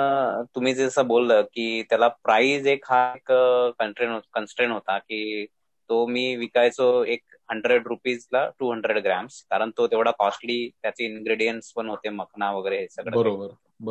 तुम्ही 0.55 0.73
जसं 0.75 1.07
बोललं 1.07 1.43
की 1.45 1.83
त्याला 1.83 2.09
प्राइस 2.25 2.67
एक 2.67 2.85
हा 2.85 3.03
एक 3.17 3.33
कन्स्ट्रेन 3.79 4.71
होता 4.71 4.99
की 4.99 5.47
तो 5.91 6.07
मी 6.07 6.35
विकायचो 6.37 6.87
एक 7.05 7.23
हंड्रेड 7.51 7.87
रुपीजला 7.87 8.45
टू 8.59 8.71
हंड्रेड 8.73 8.99
ग्रॅम्स 8.99 9.41
कारण 9.51 9.71
तो 9.77 9.87
तेवढा 9.87 10.11
कॉस्टली 10.19 10.59
त्याचे 10.83 11.05
इन्ग्रेडियंट्स 11.07 11.73
पण 11.73 11.89
होते 11.89 12.09
मखना 12.11 12.51
वगैरे 12.53 12.79
हे 12.81 12.89
सगळं 12.89 13.17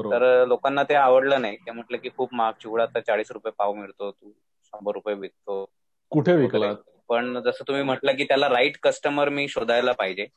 तर 0.04 0.46
लोकांना 0.48 0.84
ते 0.84 0.94
आवडलं 0.96 1.42
नाही. 1.42 1.58
ते 1.58 1.72
म्हटलं 1.72 1.98
की 1.98 2.10
खूप 2.10 2.34
महाग 2.34 2.54
चिवडा 2.62 2.86
तर 2.86 3.00
चाळीस 3.00 3.32
रुपये 3.32 3.52
पाव 3.58 3.74
मिळतो 3.74 4.12
तू 4.12 4.32
शंभर 4.64 4.94
रुपये 4.94 5.16
विकतो. 5.16 5.66
कुठे 6.12 6.36
विकला 6.36 6.72
पण 7.10 7.40
जसं 7.42 7.68
तुम्ही 7.68 7.84
म्हटलं 7.84 8.16
की 8.16 8.24
त्याला 8.24 8.48
राईट 8.50 8.78
कस्टमर 8.84 9.30
मी 9.30 9.48
शोधायला 9.48 9.92
पाहिजे. 9.92 10.28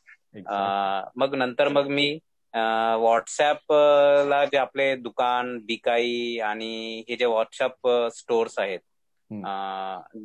मग 1.17 1.35
नंतर 1.35 1.69
मग 1.69 1.87
मी 1.89 2.07
व्हॉट्सअपला 2.55 4.45
जे 4.47 4.57
आपले 4.59 4.95
दुकान 4.99 5.57
बिकाई 5.67 6.39
आणि 6.45 7.05
हे 7.09 7.17
जे 7.17 7.25
व्हॉट्सअप 7.27 7.89
स्टोर्स 8.15 8.59
आहेत 8.59 8.81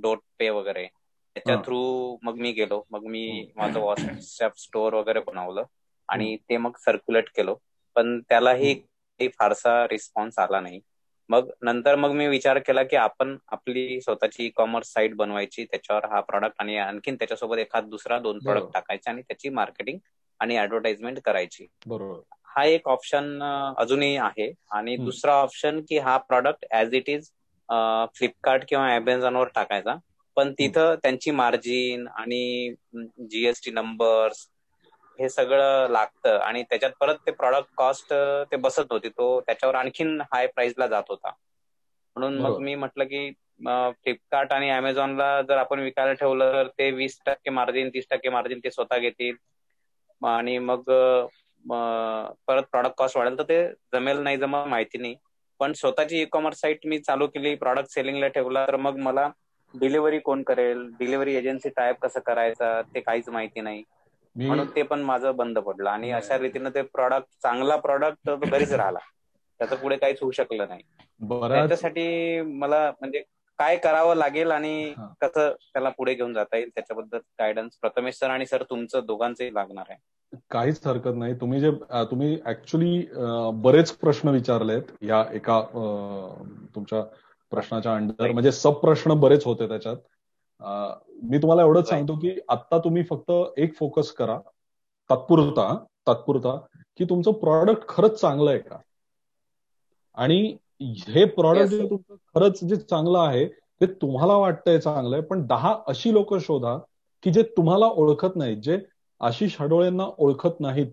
डोट 0.02 0.20
पे 0.40 0.50
वगैरे 0.52 0.86
त्याच्या 0.86 1.56
थ्रू 1.58 1.78
मग 2.24 2.38
मी 2.38 2.52
गेलो. 2.54 2.84
मग 2.88 3.06
मी 3.06 3.46
माझं 3.56 3.80
व्हॉट्सअप 3.80 4.58
स्टोअर 4.58 4.94
वगैरे 4.94 5.20
बनवलं 5.22 5.64
आणि 6.10 6.36
ते 6.40 6.58
मग 6.58 6.78
सर्क्युलेट 6.80 7.30
केलं. 7.32 7.56
पण 7.96 8.20
त्यालाही 8.22 8.74
फारसा 9.30 9.84
रिस्पॉन्स 9.88 10.40
आला 10.40 10.60
नाही. 10.60 10.80
मग 11.30 11.50
नंतर 11.62 11.96
मग 11.96 12.12
मी 12.14 12.28
विचार 12.28 12.60
केला 12.60 12.84
की 12.84 12.96
आपण 12.96 13.36
आपली 13.48 14.00
स्वतःची 14.02 14.46
ई 14.46 14.50
कॉमर्स 14.56 14.92
साईट 14.94 15.16
बनवायची 15.16 15.66
त्याच्यावर 15.66 16.06
हा 16.06 16.20
प्रॉडक्ट 16.22 16.56
आणि 16.58 16.78
आणखीन 16.80 17.16
त्याच्यासोबत 17.16 17.58
एखाद 17.60 17.90
दुसरा 17.90 18.20
दोन 18.20 18.40
प्रॉडक्ट 18.42 18.74
टाकायचे 18.74 19.10
आणि 19.10 19.22
त्याची 19.22 19.50
मार्केटिंग 19.52 19.98
आणि 20.40 20.58
ऍडव्हर्टाइजमेंट 20.60 21.20
करायची. 21.22 21.68
बरोबर. 21.86 22.24
हा 22.48 22.64
एक 22.66 22.88
ऑप्शन 22.90 23.40
अजूनही 23.78 24.16
आहे. 24.20 24.52
आणि 24.70 24.96
दुसरा 25.00 25.34
ऑप्शन 25.42 25.82
की 25.84 25.98
हा 26.00 26.18
product 26.20 26.66
as 26.74 26.94
it 26.96 27.10
is 27.10 27.30
Flipkart 28.16 28.64
किंवा 28.68 28.96
अमेझॉनवर 28.96 29.48
टाकायचा. 29.56 29.96
पण 30.38 30.52
तिथं 30.54 30.96
त्यांची 31.04 31.32
मार्जिन 31.34 32.08
आणि 32.10 32.74
जीएसटी 33.22 33.72
नंबर्स 33.72 34.48
हे 35.20 35.30
सगळं 35.30 35.90
लागतं. 35.92 36.38
आणि 36.40 36.64
त्याच्यात 36.64 36.92
परत 37.00 37.16
ते 37.22 37.32
प्रॉडक्ट 37.34 37.70
कॉस्ट 37.78 38.14
ते 38.52 38.56
बसत 38.58 38.92
होती. 38.92 39.10
तो 39.10 39.40
त्याच्यावर 39.42 39.76
आणखीन 39.76 40.20
हाय 40.24 40.48
प्राइसला 40.48 40.88
जात 40.88 41.04
होता. 41.10 41.32
म्हणून 42.16 42.40
मग 42.40 42.58
मी 42.58 42.74
म्हटलं 42.76 43.04
की 43.06 43.30
फ्लिपकार्ट 43.60 44.52
आणि 44.54 44.70
अमेझॉनला 44.70 45.42
जर 45.44 45.58
आपण 45.58 45.80
विकायला 45.80 46.14
ठेवलं 46.14 46.52
तर 46.54 46.68
ते 46.70 46.90
वीस 46.94 47.20
टक्के 47.26 47.50
मार्जिन 47.52 47.90
तीस 47.90 48.06
टक्के 48.10 48.30
मार्जिन 48.30 48.60
ते 48.64 48.72
स्वतः 48.72 48.98
घेतील. 49.00 49.36
आणि 50.22 50.58
मग 50.60 50.84
परत 52.48 52.64
प्रॉडक्ट 52.72 52.96
कॉस्ट 52.98 53.18
वाढेल 53.18 53.38
तर 53.38 53.44
ते 53.46 53.62
जमेल 53.94 54.20
नाही 54.20 54.38
जमल 54.38 54.68
माहिती 54.68 54.98
नाही. 54.98 55.16
पण 55.60 55.74
स्वतःची 55.74 56.22
ई 56.22 56.26
कॉमर्स 56.28 56.60
साईट 56.60 56.86
मी 56.86 57.00
चालू 57.00 57.28
केली 57.28 57.54
प्रॉडक्ट 57.58 57.90
सेलिंगला 57.92 58.28
ठेवला 58.30 58.66
तर 58.68 58.76
मग 58.78 58.98
मला 59.00 59.30
डिलिव्हरी 59.74 60.20
कोण 60.22 60.42
करेल? 60.44 60.82
डिलिव्हरी 60.94 61.36
एजन्सी 61.36 61.70
टाईप 61.72 61.98
कसं 62.02 62.20
करायचा? 62.22 62.82
ते 62.84 63.00
काहीच 63.02 63.30
माहिती 63.30 63.62
नाही. 63.62 63.84
म्हणून 64.42 64.68
ते 64.70 64.82
पण 64.84 65.02
माझं 65.04 65.36
बंद 65.36 65.60
पडलं. 65.60 65.90
आणि 65.90 66.12
अशा 66.12 66.38
रीतीनं 66.40 66.70
ते 66.76 66.82
प्रॉडक्ट 66.90 67.28
चांगला 67.42 67.76
प्रॉडक्ट 67.78 68.30
घरीच 68.32 68.72
राहिला. 68.74 69.00
त्याचं 69.60 69.76
पुढे 69.78 69.98
काहीच 69.98 70.18
होऊ 70.22 70.32
शकलं 70.34 70.68
नाही. 70.68 70.82
त्याच्यासाठी 71.50 72.42
मला 72.54 72.80
म्हणजे 72.92 73.24
काय 73.60 73.78
करावं 73.78 74.16
लागेल 74.16 74.52
आणि 74.52 74.94
कसं 75.22 75.52
त्याला 75.74 75.90
पुढे 75.90 76.14
घेऊन 76.14 76.34
जाता 76.34 76.58
येईल 76.58 76.70
त्याच्याबद्दल 76.70 77.20
गायडन्स 77.40 77.78
प्रथमेश 77.82 78.18
सर 78.18 78.30
आणि 78.30 78.46
सर 78.46 78.64
तुमचं 78.70 79.06
दोघांचंही 79.06 79.54
लागणार 79.54 79.86
आहे. 79.90 80.00
काहीच 80.52 80.86
हरकत 80.88 81.16
नाही. 81.16 81.34
तुम्ही 81.34 81.60
जे 81.60 81.72
तुम्ही 82.12 82.38
ऍक्च्युली 82.46 83.06
बरेच 83.64 83.92
प्रश्न 83.94 84.30
विचारलेत 84.30 84.92
या 85.02 85.24
एका 85.34 85.60
तुमच्या 86.76 87.02
प्रश्नाच्या 87.52 87.94
अंडर 87.96 88.32
म्हणजे 88.32 88.52
सब 88.52 88.80
प्रश्न 88.80 89.14
बरेच 89.20 89.46
होते 89.46 89.68
त्याच्यात. 89.68 89.98
मी 91.24 91.38
तुम्हाला 91.38 91.62
एवढंच 91.62 91.90
सांगतो 91.90 92.16
की 92.20 92.38
आता 92.50 92.78
तुम्ही 92.84 93.04
फक्त 93.04 93.32
एक 93.58 93.76
फोकस 93.76 94.12
करा. 94.12 94.38
तात्पुरता 95.10 95.74
तात्पुरता 96.08 96.56
की 96.98 97.06
तुमचं 97.06 97.32
प्रॉडक्ट 97.40 97.88
खरंच 97.90 98.20
चांगलं 98.20 98.50
आहे 98.50 98.60
का? 98.60 98.78
आणि 100.18 100.56
हे 100.82 101.26
प्रॉडक्ट 101.26 101.70
जे 101.70 101.90
तुमचं 101.90 102.16
खरंच 102.16 102.64
जे 102.64 102.76
चांगलं 102.76 103.20
आहे 103.20 103.48
ते 103.48 103.86
तुम्हाला 103.86 104.34
वाटतंय 104.34 104.80
चांगलंय 104.80 105.22
पण 105.22 105.46
दहा 105.48 105.78
अशी 105.88 106.14
लोक 106.14 106.36
शोधा 106.36 106.78
की 107.24 107.32
जे 107.32 107.44
तुम्हाला 107.44 107.86
ओळखत 107.86 108.36
नाहीत 108.36 108.58
जे 108.58 108.80
आशिष 109.20 109.62
हडोळेंना 109.62 110.04
ओळखत 110.18 110.60
नाहीत. 110.60 110.88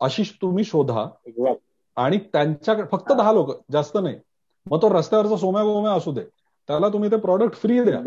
आशिष 0.00 0.30
तुम्ही 0.42 0.64
शोधा. 0.64 1.08
आणि 1.96 2.18
त्यांच्याकडे 2.18 2.86
फक्त 2.92 3.12
दहा 3.12 3.32
लोक 3.32 3.72
जास्त 3.72 3.98
नाही. 4.02 4.16
मग 4.70 4.82
तो 4.82 4.94
रस्त्यावरचा 4.94 5.36
सोम्या 5.36 5.62
गोम्या 5.62 5.92
असू 5.92 6.12
दे. 6.12 6.20
त्याला 6.68 6.88
तुम्ही 6.88 7.10
ते 7.10 7.16
प्रॉडक्ट 7.16 7.54
फ्री 7.54 7.84
द्या. 7.84 7.98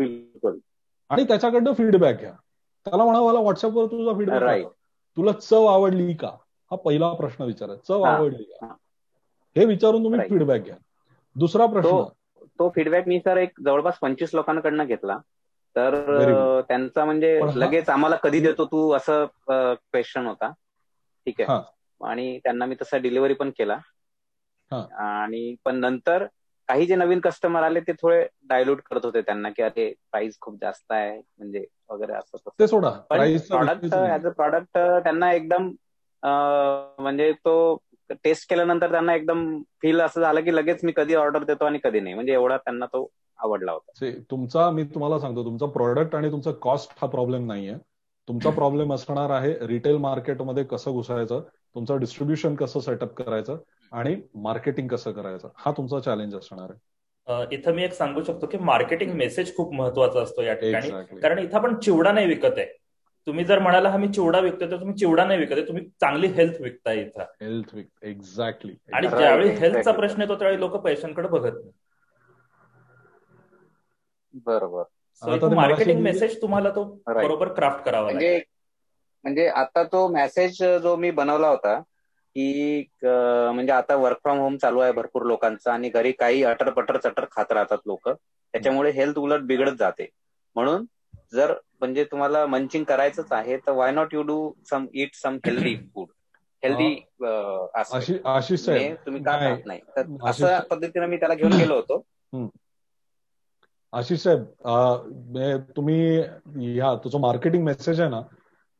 आणि 1.08 1.24
त्याच्याकडनं 1.24 1.72
फीडबॅक 1.72 2.20
घ्या. 2.20 2.32
त्याला 2.84 3.04
म्हणा 3.04 3.20
मला 3.20 3.40
व्हॉट्सअपवर 3.40 3.86
तुझा 3.86 4.18
फीडबॅक 4.18 4.40
तुला 5.16 5.32
चव 5.32 5.66
आवडली 5.66 6.14
का? 6.14 6.28
हा 6.70 6.76
पहिला 6.76 7.12
प्रश्न 7.12 7.44
विचारा. 7.44 7.74
चव 7.74 8.02
आवडली 8.02 8.42
का? 8.42 8.74
हे 9.56 9.64
विचारून 9.66 10.04
तुम्ही 10.04 10.20
फीडबॅक 10.22 10.62
घ्या. 10.62 10.76
दुसरा 11.36 11.66
प्रश्न. 11.68 12.04
तो 12.58 12.68
फीडबॅक 12.70 13.06
मी 13.08 13.18
सर 13.20 13.36
एक 13.38 13.60
जवळपास 13.60 13.98
पंचवीस 14.00 14.34
लोकांकडनं 14.34 14.84
घेतला. 14.86 15.18
तर 15.76 15.94
त्यांचा 16.68 17.04
म्हणजे 17.04 17.30
लगेच 17.54 17.88
आम्हाला 17.90 18.16
कधी 18.22 18.40
देतो 18.40 18.64
तू 18.66 18.90
असं 18.92 19.24
क्वेश्चन 19.48 20.26
होता. 20.26 20.52
ठीक 21.26 21.40
आहे. 21.40 21.50
आणि 22.00 22.38
त्यांना 22.44 22.66
मी 22.66 22.74
तसा 22.82 22.96
डिलिव्हरी 22.98 23.34
पण 23.34 23.50
केला. 23.56 23.78
आणि 24.98 25.54
पण 25.64 25.76
नंतर 25.76 26.26
काही 26.68 26.86
जे 26.86 26.96
नवीन 26.96 27.20
कस्टमर 27.20 27.62
आले 27.62 27.80
ते 27.82 27.92
थोडे 27.94 28.22
डायल्यूट 28.44 28.80
करत 28.82 29.04
होते 29.04 29.20
त्यांना 29.22 29.48
की 29.50 29.62
अरे 29.62 29.92
प्राइस 30.10 30.38
खूप 30.40 30.58
जास्त 30.60 30.92
आहे. 30.92 31.18
म्हणजे 31.18 31.64
वगैरे 31.90 32.12
असं 32.14 32.50
ते 32.58 32.66
सोडा. 32.66 32.90
प्रॉडक्ट 33.10 33.94
ऍज 33.94 34.26
अ 34.26 34.30
प्रॉडक्ट 34.32 34.78
त्यांना 35.04 35.32
एकदम 35.32 35.70
म्हणजे 36.98 37.32
तो 37.34 37.54
टेस्ट 38.12 38.50
केल्यानंतर 38.50 38.90
त्यांना 38.90 39.14
एकदम 39.14 39.62
फील 39.82 40.00
असं 40.00 40.20
झालं 40.20 40.40
की 40.40 40.56
लगेच 40.56 40.84
मी 40.84 40.92
कधी 40.96 41.14
ऑर्डर 41.14 41.44
देतो 41.44 41.64
आणि 41.64 41.78
कधी 41.84 42.00
नाही. 42.00 42.14
म्हणजे 42.14 42.32
एवढा 42.32 42.56
त्यांना 42.56 42.86
तो 42.86 43.10
आवडला 43.38 43.72
होता. 43.72 44.20
तुमचा 44.30 44.70
मी 44.70 44.84
तुम्हाला 44.84 45.18
सांगतो 45.18 45.44
तुमचा 45.44 45.66
प्रॉडक्ट 45.66 46.14
आणि 46.14 46.30
तुमचा 46.30 46.50
कॉस्ट 46.52 46.92
हा 46.96 47.06
प्रॉब्लेम 47.06 47.46
नाहीये. 47.46 47.74
तुमचा 48.28 48.50
प्रॉब्लेम 48.50 48.92
असणार 48.94 49.30
आहे 49.30 49.54
रिटेल 49.66 49.96
मार्केटमध्ये 49.96 50.64
कसं 50.64 50.92
घुसायचं 50.92 51.40
तुमचं 51.74 51.98
डिस्ट्रीब्युशन 51.98 52.54
कसं 52.54 52.80
सेटअप 52.80 53.14
करायचं 53.14 53.58
आणि 53.92 54.16
मार्केटिंग 54.34 54.88
कसं 54.88 55.12
करायचं 55.12 55.48
हा 55.56 55.72
तुमचा 55.72 56.00
चॅलेंज 56.00 56.34
असणार 56.34 56.70
आहे. 56.70 57.54
इथं 57.56 57.74
मी 57.74 57.84
एक 57.84 57.92
सांगू 57.92 58.22
शकतो 58.22 58.46
की 58.46 58.58
मार्केटिंग 58.58 59.12
मेसेज 59.12 59.56
खूप 59.56 59.72
महत्त्वाचा 59.72 60.22
असतो 60.22 60.42
या 60.42 60.54
ठिकाणी. 60.54 60.90
कारण 61.20 61.38
इथं 61.38 61.56
आपण 61.56 61.78
चिवडा 61.78 62.12
नाही 62.12 62.26
विकत 62.26 62.58
आहे. 62.58 62.66
तुम्ही 63.26 63.44
जर 63.44 63.58
म्हणाला 63.58 63.88
हा 63.88 63.96
मी 63.96 64.08
चिवडा 64.10 64.38
विकतोय 64.40 64.70
तर 64.70 64.80
तुम्ही 64.80 64.96
चिवडा 64.96 65.24
नाही 65.24 65.38
विकत 65.40 65.66
तुम्ही 65.68 65.84
चांगली 66.00 66.26
हेल्थ 66.30 66.60
विकताय 66.60 67.00
इथं. 67.00 67.24
हेल्थ 67.40 67.74
विक 67.74 67.88
एक्झॅक्टली 68.04 68.74
आणि 68.92 69.08
ज्यावेळी 69.08 69.50
हेल्थचा 69.52 69.92
प्रश्न 69.92 70.20
येतो 70.22 70.38
त्यावेळी 70.38 70.60
लोक 70.60 70.76
पैशांकडे 70.78 71.28
बघत 71.28 71.52
नाही. 71.54 71.72
बरोबर. 74.46 74.84
मार्केटिंग 75.54 76.00
मेसेज 76.02 76.40
तुम्हाला 76.42 76.70
तो 76.70 76.84
बरोबर 77.06 77.52
क्राफ्ट 77.54 77.84
करावा 77.84 78.04
म्हणजे 78.04 78.36
म्हणजे 79.24 79.46
आता 79.50 79.82
तो 79.86 80.06
मेसेज 80.10 80.62
जो 80.82 80.96
मी 80.96 81.10
बनवला 81.12 81.48
होता 81.48 81.78
की 82.36 82.80
म्हणजे 83.04 83.72
आता 83.72 83.94
वर्क 83.96 84.18
फ्रॉम 84.18 84.38
होम 84.38 84.56
चालू 84.58 84.78
आहे 84.80 84.92
भरपूर 84.92 85.24
लोकांचा 85.26 85.72
आणि 85.72 85.88
घरी 85.90 86.12
काही 86.14 86.42
अटर 86.44 86.70
पटर 86.72 86.96
चटर 87.00 87.24
खात 87.30 87.52
राहतात 87.52 87.78
लोक. 87.86 88.08
त्याच्यामुळे 88.08 88.90
हेल्थ 88.92 89.18
उलट 89.18 89.42
बिघडत 89.44 89.76
जाते. 89.78 90.08
म्हणून 90.56 90.84
जर 91.32 91.52
म्हणजे 91.80 92.04
तुम्हाला 92.04 92.44
मंचिंग 92.46 92.84
करायचंच 92.84 93.32
आहे 93.32 93.56
तर 93.56 93.72
why 93.72 93.90
not 93.92 94.14
you 94.14 94.22
do 94.22 94.38
some 94.70 94.86
eat 94.94 95.14
some 95.14 95.36
healthy 95.46 95.74
food 95.94 96.08
healthy 96.62 96.94
Ashish 97.74 98.10
तुम्ही 99.06 99.22
का 99.22 99.32
खात 99.32 99.66
नाही? 99.66 99.80
तर 99.96 100.06
अशा 100.28 100.58
पद्धतीने 100.70 101.06
मी 101.06 101.16
त्याला 101.16 101.34
घेऊन 101.34 101.52
गेलो 101.52 101.74
होतो. 101.74 102.02
आशिष 103.92 104.22
साहेब 104.22 105.66
तुम्ही 105.76 105.98
ह्या 106.74 106.94
तुझं 107.04 107.20
मार्केटिंग 107.20 107.64
मेसेज 107.64 108.00
आहे 108.00 108.10
ना 108.10 108.20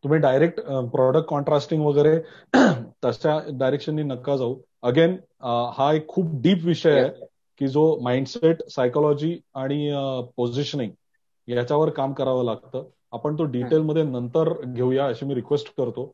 तुम्ही 0.04 0.18
डायरेक्ट 0.18 0.60
प्रॉडक्ट 0.92 1.28
कॉन्ट्रास्टिंग 1.28 1.84
वगैरे 1.86 2.18
तशा 3.04 3.38
डायरेक्शननी 3.50 4.02
नका 4.02 4.36
जाऊ. 4.36 4.56
अगेन 4.82 5.16
हा 5.76 5.92
एक 5.92 6.06
खूप 6.08 6.34
डीप 6.42 6.64
विषय 6.64 7.00
आहे 7.00 7.26
की 7.60 7.68
जो 7.68 7.84
माइंडसेट 8.02 8.62
सायकोलॉजी 8.68 9.38
आणि 9.54 9.90
पोझिशनिंग 10.36 10.90
याच्यावर 11.48 11.90
काम 11.90 12.12
करावं 12.12 12.44
लागतं. 12.44 12.88
आपण 13.12 13.38
तो 13.38 13.44
डिटेलमध्ये 13.52 14.02
नंतर 14.02 14.52
घेऊया 14.64 15.06
अशी 15.06 15.26
मी 15.26 15.34
रिक्वेस्ट 15.34 15.68
करतो. 15.76 16.06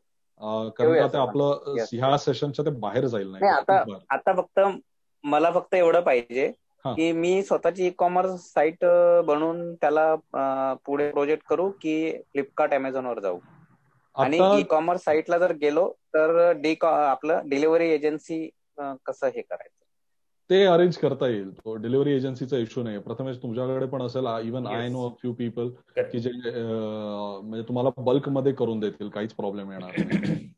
कारण 0.77 1.15
आपलं 1.15 1.75
ह्या 1.91 2.17
सेशनच्या 2.17 2.65
ते 2.65 2.69
बाहेर 2.79 3.05
जाईल 3.07 3.31
नाही. 3.31 3.43
आता 3.45 3.83
आता 4.09 4.33
फक्त 4.33 4.59
मला 5.23 5.51
फक्त 5.51 5.73
एवढं 5.75 6.01
पाहिजे 6.01 6.51
की 6.85 7.11
मी 7.11 7.41
स्वतःची 7.43 7.85
ई 7.87 7.89
कॉमर्स 7.97 8.41
साईट 8.53 8.85
बनवून 9.25 9.73
त्याला 9.75 10.15
पुढे 10.85 11.09
प्रोजेक्ट 11.11 11.45
करू 11.47 11.69
की 11.81 12.11
फ्लिपकार्ट 12.23 12.73
अमेझॉनवर 12.73 13.19
जाऊ. 13.19 13.39
आणि 14.15 14.37
ई 14.51 14.63
कॉमर्स 14.63 15.03
साईटला 15.03 15.37
जर 15.37 15.51
गेलो 15.61 15.87
तर 16.13 16.51
डी 16.53 16.75
आपलं 16.83 17.49
डिलिव्हरी 17.49 17.89
एजन्सी 17.89 18.47
कसं 18.77 19.27
हे 19.27 19.41
करायचं? 19.41 19.80
ते 20.51 20.63
अरेंज 20.65 20.97
करता 20.97 21.27
येईल. 21.27 21.51
तो 21.57 21.75
डिलिव्हरी 21.75 22.11
एजन्सीचा 22.13 22.57
इश्यू 22.57 22.83
नाही 22.83 22.97
प्रथमेश 22.99 23.37
तुमच्याकडे 23.41 23.85
पण 23.87 24.01
असेल 24.01 24.25
even 24.47 24.65
I 24.67 24.87
know 24.89 25.07
few 25.19 25.33
people 25.33 25.69
की 25.97 26.19
जे 26.19 26.31
म्हणजे 26.31 27.63
तुम्हाला 27.67 27.89
बल्कमध्ये 27.97 28.51
करून 28.53 28.79
देतील. 28.79 29.09
काहीच 29.09 29.33
प्रॉब्लेम 29.33 29.71
येणार 29.71 29.91
नाही. 29.97 30.49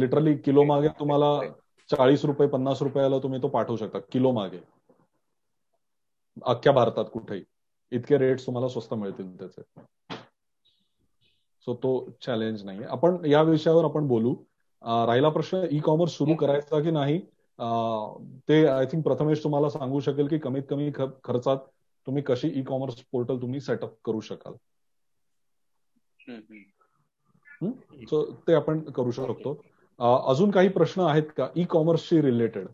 लिटरली 0.00 0.36
किलो 0.36 0.64
मागे 0.64 0.88
तुम्हाला 0.98 1.40
चाळीस 1.90 2.24
रुपये 2.24 2.48
पन्नास 2.48 2.82
रुपयाला 2.82 3.18
तुम्ही 3.18 3.42
तो 3.42 3.48
पाठवू 3.48 3.76
शकता 3.76 3.98
किलो 4.12 4.32
मागे. 4.32 4.58
अख्ख्या 6.36 6.72
भारतात 6.72 7.04
कुठेही. 7.12 7.42
इतके 7.92 8.18
रेट्स 8.18 8.46
तुम्हाला 8.46 8.68
स्वस्त 8.68 8.94
मिळतील 8.94 9.38
त्याचे. 9.38 9.62
सो 11.66 11.74
तो 11.74 11.92
चॅलेंज 12.22 12.64
नाही 12.64 12.82
आपण 12.84 13.24
या 13.24 13.42
विषयावर 13.42 13.84
आपण 13.84 14.06
बोलू. 14.08 14.34
राहिला 15.06 15.28
प्रश्न 15.28 15.62
ई 15.70 15.78
कॉमर्स 15.80 16.16
सुरू 16.16 16.34
करायचा 16.34 16.80
की 16.80 16.90
नाही? 16.90 17.20
ते 17.58 18.64
आय 18.68 18.86
थिंक 18.86 19.04
प्रथमेश 19.04 19.42
तुम्हाला 19.42 19.68
सांगू 19.70 20.00
शकेल 20.02 20.28
की 20.28 20.38
कमीत 20.40 20.62
कमी 20.70 20.90
खर्चात 21.24 21.66
तुम्ही 22.06 22.22
कशी 22.26 22.48
ई 22.50 22.62
कॉमर्स 22.64 23.00
पोर्टल 23.12 23.38
तुम्ही 23.38 23.60
सेटअप 23.62 23.96
करू 24.04 24.20
शकाल. 24.22 24.54
सो 28.02 28.22
ते 28.46 28.54
आपण 28.54 28.80
करू 28.92 29.10
शकतो. 29.12 29.52
अजून 30.30 30.50
काही 30.50 30.68
प्रश्न 30.70 31.00
आहेत 31.02 31.30
का? 31.36 31.48
ई 31.56 31.64
कॉमर्सशी 31.70 32.20
रिलेटेड 32.22 32.66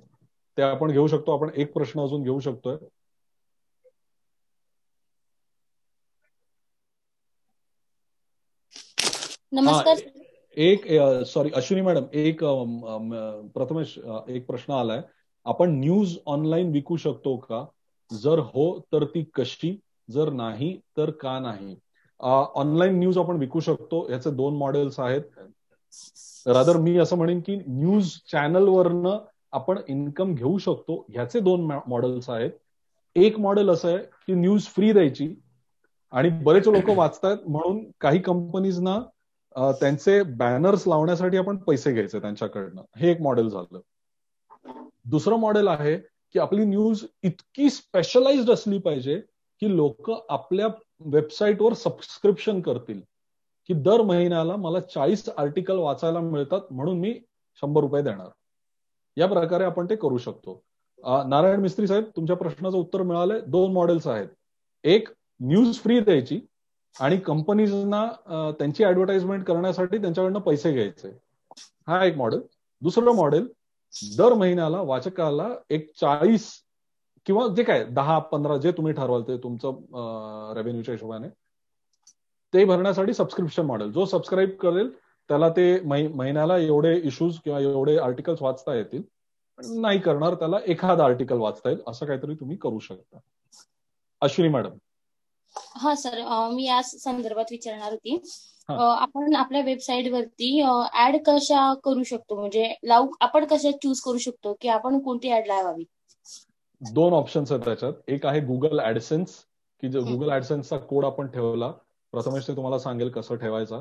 ते 0.59 0.63
आपण 0.63 0.91
घेऊ 0.93 1.07
शकतो. 1.09 1.33
आपण 1.35 1.51
एक 1.57 1.73
प्रश्न 1.75 2.01
अजून 2.03 2.23
घेऊ 2.23 2.39
शकतोय. 2.41 2.77
नमस्कार 9.63 9.97
एक 10.57 10.87
सॉरी 11.27 11.51
अश्विनी 11.57 11.83
मॅडम 11.83 12.05
एक 12.13 12.41
प्रथमेश 13.55 13.99
एक 14.29 14.47
प्रश्न 14.47 14.73
आलाय. 14.73 15.01
आपण 15.47 15.71
न्यूज 15.79 16.17
ऑनलाईन 16.27 16.71
विकू 16.73 16.97
शकतो 16.97 17.37
का? 17.37 17.65
जर 18.11 18.39
हो 18.39 18.65
तर 18.93 19.05
ती 19.05 19.25
कशी? 19.35 19.79
जर 20.11 20.31
नाही 20.33 20.77
तर 20.97 21.11
का 21.21 21.39
नाही? 21.41 21.77
ऑनलाईन 22.21 22.99
न्यूज 22.99 23.19
आपण 23.19 23.37
विकू 23.37 23.61
शकतो. 23.61 24.07
याचे 24.11 24.31
दोन 24.31 24.57
मॉडेल्स 24.57 24.99
आहेत. 25.01 25.23
रादर 26.47 26.77
मी 26.77 26.97
असं 26.99 27.17
म्हणेन 27.17 27.41
की 27.41 27.57
न्यूज 27.57 28.11
चॅनलवरनं 28.33 29.19
आपण 29.53 29.79
इन्कम 29.89 30.35
घेऊ 30.35 30.59
शकतो. 30.59 31.05
ह्याचे 31.13 31.41
दोन 31.41 31.65
मॉडेल्स 31.87 32.29
आहेत. 32.31 32.51
एक 33.17 33.39
मॉडेल 33.41 33.71
असं 33.71 33.89
आहे 33.89 33.99
की 34.27 34.35
न्यूज 34.35 34.67
फ्री 34.67 34.93
द्यायची. 34.93 35.35
आणि 36.13 36.29
बरेच 36.45 36.69
लोक 36.69 36.91
वाचतायत 36.97 37.49
म्हणून 37.49 37.85
काही 38.01 38.19
कंपनीजना 38.23 38.99
त्यांचे 39.57 40.23
बॅनर्स 40.23 40.89
लावण्यासाठी 40.89 41.37
आपण 41.37 41.57
पैसे 41.57 41.93
घ्यायचे 41.93 42.21
त्यांच्याकडनं. 42.21 42.83
हे 42.97 43.11
एक 43.11 43.21
मॉडेल 43.21 43.49
झालं. 43.49 43.81
दुसरं 45.05 45.37
मॉडेल 45.37 45.69
आहे 45.69 45.97
की 46.33 46.39
आपली 46.39 46.65
न्यूज 46.65 47.05
इतकी 47.23 47.71
स्पेशलाइज्ड 47.71 48.51
असली 48.51 48.79
पाहिजे 48.79 49.21
की 49.61 49.77
लोक 49.77 50.11
आपल्या 50.29 50.67
वेबसाईटवर 51.01 51.73
सबस्क्रिप्शन 51.73 52.61
करतील. 52.61 53.01
की 53.69 53.75
दर 53.75 54.03
महिन्याला 54.03 54.57
मला 54.57 54.81
चाळीस 54.81 55.29
आर्टिकल 55.37 55.77
वाचायला 55.77 56.21
मिळतात 56.21 56.61
म्हणून 56.71 56.99
मी 56.99 57.21
शंभर 57.55 57.81
रुपये 57.81 58.03
देणार. 58.03 58.29
या 59.17 59.27
प्रकारे 59.27 59.65
आपण 59.65 59.87
ते 59.91 59.97
करू 59.97 60.19
शकतो. 60.19 60.63
नारायण 61.05 61.61
मिस्त्री 61.61 61.87
साहेब 61.87 62.05
तुमच्या 62.17 62.37
प्रश्नाचं 62.37 62.77
उत्तर 62.77 63.03
मिळालंय. 63.03 63.41
दोन 63.41 63.73
मॉडेल्स 63.73 64.07
आहेत. 64.07 64.29
एक 64.85 65.09
न्यूज 65.41 65.79
फ्री 65.79 66.01
द्यायची. 66.01 66.41
आणि 67.01 67.17
कंपनीजना 67.17 68.07
त्यांची 68.59 68.85
ऍडव्हर्टाइजमेंट 68.85 69.45
करण्यासाठी 69.45 69.99
त्यांच्याकडनं 69.99 70.39
पैसे 70.41 70.73
घ्यायचे. 70.73 71.09
हा 71.87 72.05
एक 72.05 72.17
मॉडेल 72.17 72.41
दुसरं 72.83 73.15
मॉडेल 73.17 73.47
दर 74.19 74.35
महिन्याला 74.35 74.81
वाचकाला 74.81 75.49
एक 75.71 75.91
चाळीस 76.01 76.51
किंवा 77.27 77.47
जे 77.57 77.63
काय 77.63 77.85
दहा 77.85 78.19
पंधरा 78.19 78.57
जे 78.57 78.73
तुम्ही 78.73 78.93
ठरवाल 78.93 79.23
ते 79.23 79.37
तुमचं 79.37 80.53
रेव्हेन्यूच्या 80.57 80.95
हिशोबाने 80.95 81.29
ते 82.55 82.65
भरण्यासाठी 82.65 83.15
सबस्क्रिप्शन 83.15 83.67
मॉडेल 83.67 83.93
जो 83.93 84.05
सबस्क्राईब 84.05 84.51
करेल 84.61 84.91
त्याला 85.31 85.49
ते 85.49 85.81
महिन्याला 85.81 86.57
एवढे 86.59 86.97
इश्यूज 87.01 87.39
किंवा 87.45 87.61
एवढे 87.61 87.97
आर्टिकल्स 87.99 88.43
वाचता 88.43 88.75
येतील. 88.75 89.03
नाही 89.59 89.99
करणार 89.99 90.35
त्याला 90.35 90.59
एखादा 90.67 91.05
आर्टिकल 91.05 91.39
वाचता 91.39 91.69
येईल 91.71 91.81
असं 91.87 92.07
काहीतरी 92.07 92.35
तुम्ही 92.35 92.57
करू 92.57 92.79
शकता. 92.79 93.19
अश्विनी 94.23 94.53
मॅडम. 94.53 94.77
हा 95.57 95.95
सर. 95.95 96.21
मी 96.53 96.65
या 96.65 96.83
संदर्भात 96.83 97.45
विचारणार 97.51 97.93
होती. 97.93 98.21
आपण 98.69 99.35
आपल्या 99.37 99.61
वेबसाईट 99.61 100.11
वरती 100.13 100.63
ऍड 101.07 101.17
कशा 101.27 101.73
करू 101.85 102.03
शकतो? 102.03 102.39
म्हणजे 102.41 102.75
लावू 102.85 103.09
आपण 103.21 103.45
कशा 103.45 103.71
चूज 103.83 104.01
करू 104.01 104.19
शकतो? 104.19 104.57
की 104.61 104.69
आपण 104.69 104.99
कोणती 104.99 105.33
ऍड 105.37 105.47
लावावी? 105.47 105.85
दोन 106.81 107.13
ऑप्शन्स 107.13 107.53
आहेत 107.53 107.65
त्याच्यात. 107.65 107.93
एक 108.09 108.27
आहे 108.27 108.41
गुगल 108.41 108.81
ऍडसेन्स 108.81 109.35
की 109.83 109.89
जो 109.89 110.03
गुगल 110.05 110.31
ऍडसेन्सचा 110.33 110.77
कोड 110.79 111.05
आपण 111.05 111.27
ठेवला 111.27 111.71
प्रथमेश 112.13 112.47
ते 112.49 112.55
तुम्हाला 112.57 112.79
सांगेल 112.79 113.09
कसं 113.11 113.37
ठेवायचा. 113.37 113.81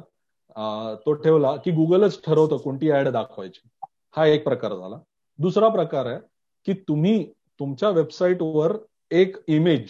तो 1.05 1.13
ठेवला 1.13 1.55
की 1.55 1.71
गुगलच 1.71 2.19
ठरवतं 2.25 2.57
कोणती 2.57 2.91
ऍड 2.91 3.07
दाखवायची. 3.07 3.67
हा 4.15 4.25
एक 4.25 4.43
प्रकार 4.43 4.73
झाला. 4.73 4.97
दुसरा 5.39 5.67
प्रकार 5.69 6.05
आहे 6.05 6.19
की 6.65 6.73
तुम्ही 6.87 7.23
तुमच्या 7.59 7.89
वेबसाईटवर 7.89 8.77
एक 9.11 9.35
इमेज 9.47 9.89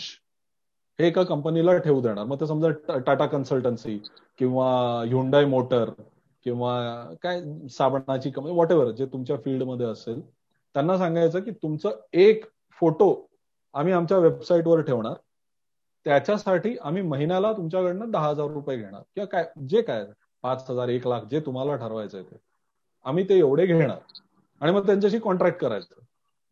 हे 1.02 1.07
एका 1.07 1.23
कंपनीला 1.23 1.78
ठेवू 1.78 2.02
देणार. 2.02 2.26
मग 2.26 2.40
ते 2.41 2.48
समजा 2.48 2.98
टाटा 2.99 3.26
कन्सल्टन्सी 3.26 3.98
किंवा 4.38 4.68
ह्युंडाय 5.07 5.45
मोटर 5.45 5.90
किंवा 6.44 6.73
काय 7.23 7.41
साबणाची 7.69 8.30
कंपनी 8.30 8.52
म्हणजे 8.52 8.57
वॉट 8.60 8.72
एव्हर 8.72 8.91
जे 8.95 9.06
तुमच्या 9.06 9.38
फील्डमध्ये 9.38 9.86
असेल 9.86 10.22
त्यांना 10.76 10.98
सांगायचं 10.98 11.40
की 11.40 11.52
तुमचं 11.52 11.99
एक 12.14 12.45
फोटो 12.82 13.28
आम्ही 13.73 13.94
आमच्या 13.94 14.18
वेबसाईटवर 14.18 14.82
ठेवणार. 14.82 15.14
त्याच्यासाठी 16.06 16.76
आम्ही 16.82 17.02
महिन्याला 17.02 17.53
तुमच्याकडनं 17.53 18.11
दहा 18.11 18.28
हजार 18.30 18.48
रुपये 18.48 18.78
घेणार. 18.78 19.02
किंवा 19.15 19.26
काय 19.26 19.45
जे 19.68 19.82
काय 19.82 20.06
पाच 20.44 20.65
हजार 20.69 20.90
एक 20.90 21.07
लाख 21.07 21.22
जे 21.32 21.40
तुम्हाला 21.40 21.76
ठरवायचं 21.76 22.22
ते. 22.22 22.36
आम्ही 23.03 23.30
ते 23.30 23.38
एवढे 23.38 23.65
घेणार. 23.65 23.98
आणि 24.61 24.72
मग 24.72 24.86
त्यांच्याशी 24.86 25.19
कॉन्ट्रॅक्ट 25.19 25.60
करायचं. 25.60 25.95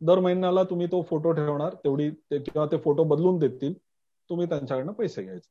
दर 0.02 0.20
महिन्याला 0.20 0.64
तुम्ही 0.64 0.88
तो 0.88 1.02
फोटो 1.02 1.32
ठेवणार 1.32 1.74
तेवढी 1.74 2.10
ते 2.10 2.40
किंवा 2.40 2.66
ते 2.66 2.78
फोटो 2.78 3.04
बदलून 3.04 3.38
देतील. 3.38 3.74
तुम्ही 4.30 4.49
त्यांच्याकडनं 4.49 4.91
पैसे 4.91 5.23
घ्यायचे. 5.23 5.49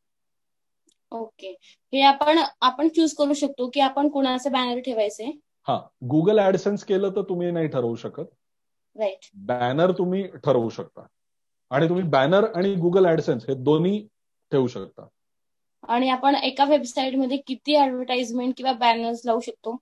ओके. 1.10 1.56
हे 1.92 2.00
आपण 2.00 2.38
आपण 2.60 2.88
चूज 2.88 3.14
करू 3.14 3.34
शकतो 3.34 3.70
की 3.74 3.80
आपण 3.80 4.09
कोणाचे 4.09 4.48
बॅनर 4.48 4.78
ठेवायचे? 4.78 5.38
हा. 5.68 5.80
गुगल 6.05 6.38
ऍडसेन्स 6.38 6.84
केलं 6.84 7.10
तर 7.10 7.22
तुम्ही 7.22 7.50
नाही 7.50 7.68
ठरवू 7.68 7.94
शकत. 7.94 8.24
राईट 8.96 9.28
बॅनर 9.34 9.92
तुम्ही 9.92 10.26
ठरवू 10.26 10.68
शकता. 10.68 11.06
आणि 11.70 11.88
तुम्ही 11.88 12.05
बॅनर 12.05 12.44
आणि 12.55 12.74
गुगल 12.74 13.06
ऍडसेन्स 13.06 13.46
हे 13.48 13.55
दोन्ही 13.55 14.09
ठेवू 14.52 14.66
शकता. 14.66 15.06
आणि 15.88 16.09
आपण 16.09 16.34
एका 16.34 16.64
वेबसाईटमध्ये 16.64 17.36
किती 17.36 17.76
ऍडव्हर्टाइजमेंट 17.76 18.55
किंवा 18.56 18.72
बॅनर्स 18.72 19.22
लावू 19.24 19.40
शकतो? 19.40 19.76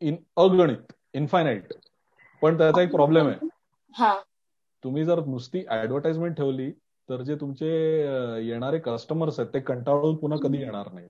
इन 0.00 0.16
अगणित. 0.36 0.92
इन्फायनाईट 1.14 1.72
पण 2.42 2.58
त्याचा 2.58 2.82
एक 2.82 2.90
प्रॉब्लेम 2.90 3.26
आहे. 3.28 3.48
हा. 3.92 4.20
तुम्ही 4.84 5.04
जर 5.04 5.24
नुसती 5.24 5.64
ऍडव्हर्टाइजमेंट 5.70 6.36
ठेवली 6.36 6.72
तर 7.08 7.22
जे 7.22 7.34
तुमचे 7.34 7.68
येणारे 8.46 8.78
कस्टमर्स 8.78 9.38
आहेत 9.40 9.54
ते 9.54 9.60
कंटाळून 9.60 10.16
पुन्हा 10.16 10.38
कधी 10.38 10.58
येणार 10.58 10.92
नाही 10.92 11.06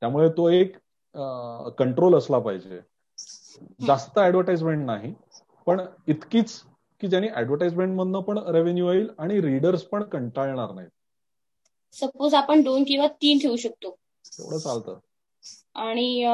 त्यामुळे 0.00 0.28
तो 0.28 0.48
एक 0.48 0.76
कंट्रोल 1.78 2.14
असला 2.14 2.38
पाहिजे. 2.38 2.80
जास्त 3.86 4.18
ऍडव्हर्टाइजमेंट 4.18 4.86
नाही 4.86 5.14
पण 5.66 5.80
इतकीच 6.08 6.62
की 7.00 7.08
ज्यांनी 7.08 7.28
ऍडव्हर्टाइजमेंट 7.34 7.96
मधनं 7.96 8.20
पण 8.20 8.38
रेव्हेन्यू 8.38 8.92
येईल 8.92 9.08
आणि 9.18 9.40
रीडर्स 9.40 9.82
पण 9.82 10.02
कंटाळणार 10.02 10.72
नाहीत. 10.72 10.90
सपोज 11.92 12.34
आपण 12.34 12.62
दोन 12.62 12.84
किंवा 12.84 13.06
तीन 13.06 13.38
ठेवू 13.38 13.56
शकतो. 13.56 13.90
तेवढं 14.24 14.58
चालतं. 14.58 14.98
आणि 15.74 16.24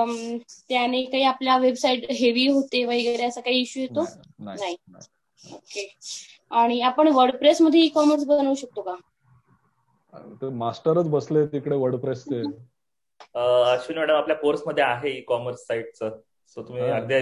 त्याने 0.68 1.02
काही 1.02 1.22
आपल्या 1.22 1.58
वेबसाईट 1.58 2.10
हेवी 2.10 2.46
होते 2.46 2.84
वगैरे 2.84 3.24
असा 3.24 3.40
काही 3.40 3.60
इश्यू 3.60 3.82
येतो? 3.82 4.04
नाही. 4.38 4.76
आणि 6.52 6.80
आपण 6.82 7.08
वर्डप्रेस 7.12 7.60
मध्ये 7.62 7.80
ई 7.80 7.88
कॉमर्स 7.90 8.24
बनवू 8.26 8.54
शकतो 8.56 8.82
का? 8.82 8.94
मास्टरच 10.54 11.06
बसले 11.10 11.46
तिकडे 11.48 11.76
वर्डप्रेसचे 11.78 12.42
अश्विनी 13.34 13.98
मॅडम 13.98 14.14
आपल्या 14.14 14.36
कोर्समध्ये 14.36 14.84
आहे 14.84 15.10
ई 15.10 15.20
कॉमर्स 15.24 15.66
साईटचं 15.66 16.18
सो 16.56 16.62
तुम्ही 16.62 16.88
अगदी 16.90 17.14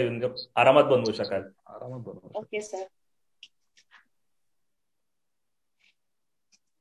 आरामात 0.56 0.84
बनवू 0.86 1.12
शकाल. 1.14 1.42
आरामात 1.66 2.00
बनवू 2.02 2.30
ओके 2.36 2.60
सर 2.62 2.86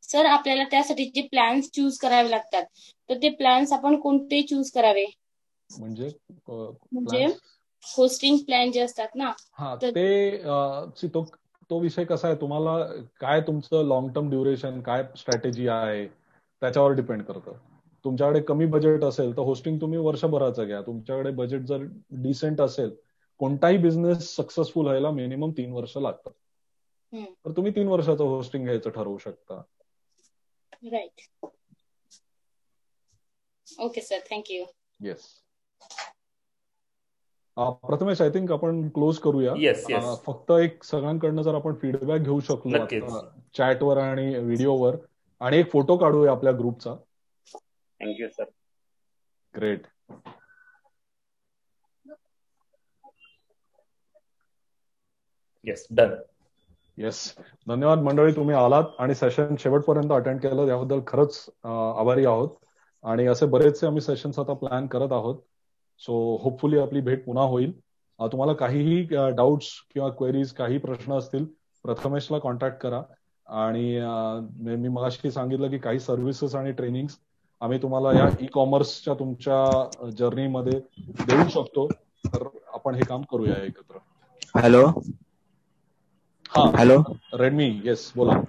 सर 0.03 0.26
आपल्याला 0.28 0.64
त्यासाठी 0.72 1.06
जे 1.12 1.22
प्लॅन्स 1.28 1.70
चूज 1.72 1.98
करावे 1.99 2.30
लागतात 2.30 2.66
तर 3.10 3.18
ते 3.18 3.30
प्लॅन्स 3.36 3.74
आपण 3.74 3.99
कोणते 3.99 4.41
चूज 4.45 4.72
करावे? 4.72 5.06
म्हणजे 5.70 6.10
म्हणजे? 6.94 7.26
होस्टिंग 7.88 8.38
प्लॅन 8.45 8.72
जे 8.72 8.80
असतात 8.82 9.16
ना 9.16 9.32
हा 9.53 9.76
ते 9.88 10.03
तो 11.07 11.24
तो 11.70 11.80
विषय 11.80 12.06
कसा 12.06 12.28
आहे? 12.28 12.36
तुम्हाला 12.38 12.78
काय 13.20 13.41
तुमचं 13.41 13.86
लॉंग 13.88 14.10
टर्म 14.12 14.30
ड्युरेशन 14.30 14.80
काय 14.82 15.03
स्ट्रॅटेजी 15.18 15.68
आहे? 15.70 16.06
त्याच्यावर 16.62 16.91
डिपेंड 16.94 17.24
करतं. 17.24 17.57
तुमच्याकडे 18.06 18.41
कमी 18.44 18.66
बजेट 18.68 19.03
असेल 19.03 19.32
तर 19.32 19.41
होस्टिंग 19.44 19.80
तुम्ही 19.82 19.99
वर्षभराचं 19.99 20.66
घ्या. 20.66 20.82
तुमच्याकडे 20.84 21.32
बजेट 21.34 21.62
जर 21.64 21.84
डिसेंट 22.24 22.62
असेल 22.62 22.95
कोणताही 23.40 23.78
बिझनेस 23.78 24.36
सक्सेसफुल 24.36 24.86
व्हायला 24.86 25.12
मिनिमम 25.14 25.52
तीन 25.53 25.72
वर्ष 25.74 25.98
लागतात. 25.98 26.32
तर 27.45 27.52
तुम्ही 27.52 27.72
तीन 27.72 27.88
वर्षाचं 27.88 28.24
होस्टिंग 28.26 28.64
घ्यायचं 28.64 28.90
ठरवू 28.91 29.18
शकता. 29.20 29.62
Right 30.86 31.22
okay 33.68 34.02
sir 34.02 34.24
thank you 34.26 34.66
yes 34.99 35.26
Prathamesh 37.57 38.22
I 38.22 38.30
think 38.30 38.52
आपण 38.52 38.88
क्लोज 38.90 39.18
करूया. 39.19 39.53
फक्त 40.26 40.52
एक 40.52 40.84
सगळ्यांकडनं 40.84 41.41
जर 41.41 41.56
आपण 41.56 41.73
फीडबॅक 41.82 42.22
घेऊ 42.22 42.40
शकलो 42.40 42.86
चॅटवर 43.57 43.98
आणि 43.98 44.27
व्हिडिओवर 44.38 44.95
आणि 45.41 45.57
एक 45.57 45.72
फोटो 45.72 45.98
काढूया 45.98 46.32
आपल्या 46.32 46.53
ग्रुपचा. 46.53 46.95
Thank you 47.99 48.27
sir 48.30 48.44
great 49.53 49.88
yes 55.65 55.86
done 55.91 56.14
yes 56.98 57.22
धन्यवाद 57.68 57.99
मंडळी 57.99 58.32
तुम्ही 58.36 58.56
आलात 58.56 58.99
आणि 58.99 59.15
सेशन 59.15 59.56
शेवटपर्यंत 59.60 60.11
अटेंड 60.11 60.40
केलं. 60.41 60.68
याबद्दल 60.68 60.99
खरंच 61.07 61.45
आभारी 61.64 62.26
आहोत. 62.26 62.49
आणि 63.03 63.26
असे 63.27 63.45
बरेचसे 63.45 63.88
आम्ही 63.88 64.02
सेशन्स 64.02 64.40
आता 64.40 64.53
प्लॅन 64.53 64.88
करत 64.88 65.11
आहोत. 65.11 65.36
सो 66.02 66.14
होपफुली 66.38 66.78
आपली 66.80 67.02
भेट 67.02 67.26
पुन्हा 67.26 67.44
होईल. 67.46 67.74
तुम्हाला 68.20 68.54
काहीही 68.56 69.02
डाऊट्स 69.34 69.68
किंवा 69.90 70.10
क्वेरीज 70.14 70.52
काही 70.54 70.78
प्रश्न 70.80 71.14
असतील 71.14 71.46
प्रथमेशला 71.86 72.38
कॉन्टॅक्ट 72.40 72.78
करा. 72.80 73.02
आणि 73.48 73.84
मी 74.78 74.88
मगाशी 74.90 75.32
सांगितलं 75.32 75.70
की 75.70 75.78
काही 75.80 76.00
सर्व्हिसेस 76.02 76.56
आणि 76.56 76.72
ट्रेनिंग 76.74 77.08
आम्ही 77.62 77.78
तुम्हाला 77.82 78.14
या 78.14 78.28
ई 78.40 78.46
कॉमर्सच्या 78.54 79.14
तुमच्या 79.16 80.10
जर्नीमध्ये 80.18 80.80
देऊ 81.24 81.48
शकतो. 81.50 81.88
तर 82.34 82.48
आपण 82.74 82.96
हे 82.96 83.04
काम 83.06 83.22
करूया 83.26 83.58
एकत्र. 83.60 83.98
हॅलो 84.56 84.84
हा. 86.50 86.66
हॅलो 86.74 86.98
रेडमी 87.36 87.70
येस 87.86 88.12
बोला. 88.16 88.40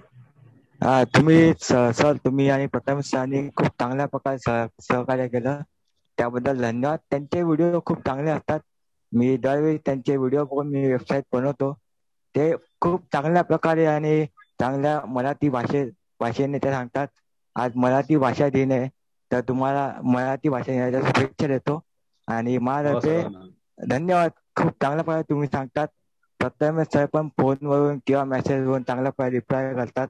हा 0.81 1.03
तुम्ही 1.07 1.37
सर 1.61 2.17
तुम्ही 2.17 2.47
आणि 2.49 2.67
प्रथम 2.67 2.99
सरांनी 3.01 3.41
खूप 3.51 3.67
चांगल्या 3.79 4.05
प्रकारे 4.07 4.37
सहकार्य 4.81 5.27
केलं. 5.29 5.61
त्याबद्दल 6.17 6.61
धन्यवाद. 6.61 6.99
त्यांचे 7.01 7.41
व्हिडिओ 7.43 7.79
खूप 7.85 8.01
चांगले 8.01 8.29
असतात. 8.31 8.59
मी 9.11 9.35
दरवेळी 9.39 9.77
त्यांचे 9.79 10.15
व्हिडिओ 10.17 10.43
बघून 10.45 10.67
मी 10.69 10.85
वेबसाईट 10.87 11.23
बनवतो. 11.31 11.73
ते 12.35 12.51
खूप 12.81 13.05
चांगल्या 13.11 13.41
प्रकारे 13.43 13.85
आणि 13.87 14.25
चांगल्या 14.59 14.99
मराठी 15.07 15.49
भाषे 15.49 15.83
भाषेने 16.19 16.57
ते 16.59 16.71
सांगतात. 16.71 17.07
आज 17.55 17.71
मराठी 17.75 18.17
भाषा 18.17 18.49
दिन 18.49 18.71
आहे. 18.71 18.87
तर 19.31 19.41
तुम्हाला 19.43 19.91
मराठी 20.05 20.49
भाषा 20.49 20.71
येण्याच्या 20.71 21.01
शुभेच्छा 21.03 21.47
देतो. 21.47 21.79
आणि 22.27 22.57
महाराष्ट्र 22.59 23.21
धन्यवाद. 23.87 24.31
खूप 24.55 24.71
चांगल्या 24.73 25.03
प्रकारे 25.03 25.23
तुम्ही 25.29 25.47
सांगतात. 25.47 25.87
प्रथम 26.39 26.81
सर 26.85 27.05
पण 27.07 27.27
फोनवरून 27.35 27.99
किंवा 28.05 28.23
मेसेजवरून 28.25 28.83
चांगल्या 28.83 29.11
प्रकारे 29.11 29.35
रिप्लाय 29.35 29.73
करतात. 29.75 30.07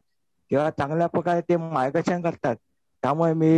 किंवा 0.52 0.70
चांगल्या 0.72 1.08
प्रकारे 1.08 1.42
ते 1.42 1.58
मार्गदर्शन 1.58 2.22
करतात. 2.22 2.56
त्यामुळे 3.04 3.34
मी 3.36 3.52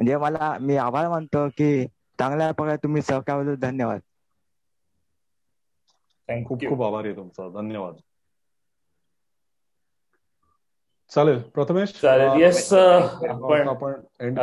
म्हणजे 0.00 0.16
मला 0.16 0.56
मी 0.60 0.76
आभार 0.78 1.08
मानतो 1.08 1.48
की 1.48 1.86
चांगल्या 2.18 2.50
प्रकारे 2.52 2.76
तुम्ही 2.76 3.02
सहकार्य 3.02 3.54
धन्यवाद. 3.58 4.00
खूप 6.28 6.64
खूप 6.66 6.82
आभार 6.82 7.04
आहे 7.04 7.14
तुमचा. 7.16 7.48
धन्यवाद. 7.52 7.96
चालेल 11.12 11.40
प्रथमेश? 11.54 11.92
चालेल. 12.02 12.40
येस 12.40 12.72
आपण 12.72 13.68
आपण 13.68 14.00
एंड 14.20 14.38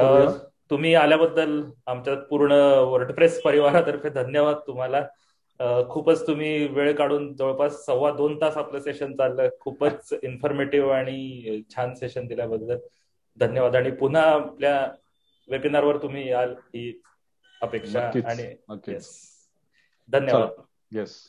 तुम्ही 0.72 0.94
आल्याबद्दल 0.96 1.62
आमच्या 1.88 2.16
पूर्ण 2.30 2.54
वर्डप्रेस 2.88 3.42
परिवारातर्फे 3.42 4.10
धन्यवाद 4.14 4.56
तुम्हाला. 4.68 5.02
खूपच 5.90 6.26
तुम्ही 6.28 6.68
वेळ 6.68 6.92
काढून 6.96 7.34
जवळपास 7.36 7.84
सव्वा 7.86 8.12
दोन 8.12 8.36
तास 8.42 8.58
आपलं 8.58 8.80
सेशन 8.80 9.16
चाललं. 9.16 9.48
खूपच 9.60 10.14
इन्फॉर्मेटिव्ह 10.24 10.94
आणि 10.94 11.62
छान 11.70 11.94
सेशन 11.96 12.28
दिल्याबद्दल 12.28 12.78
धन्यवाद. 13.38 13.76
आणि 13.76 13.92
पुन्हा 13.92 14.24
आपल्या 14.34 14.76
वेबिनारवर 15.50 15.98
तुम्ही 16.02 16.30
याल 16.30 16.50
ही 16.52 17.02
अपेक्षा 17.62 18.12
आणि 18.26 18.56
धन्यवाद. 20.10 20.62
येस 20.92 21.26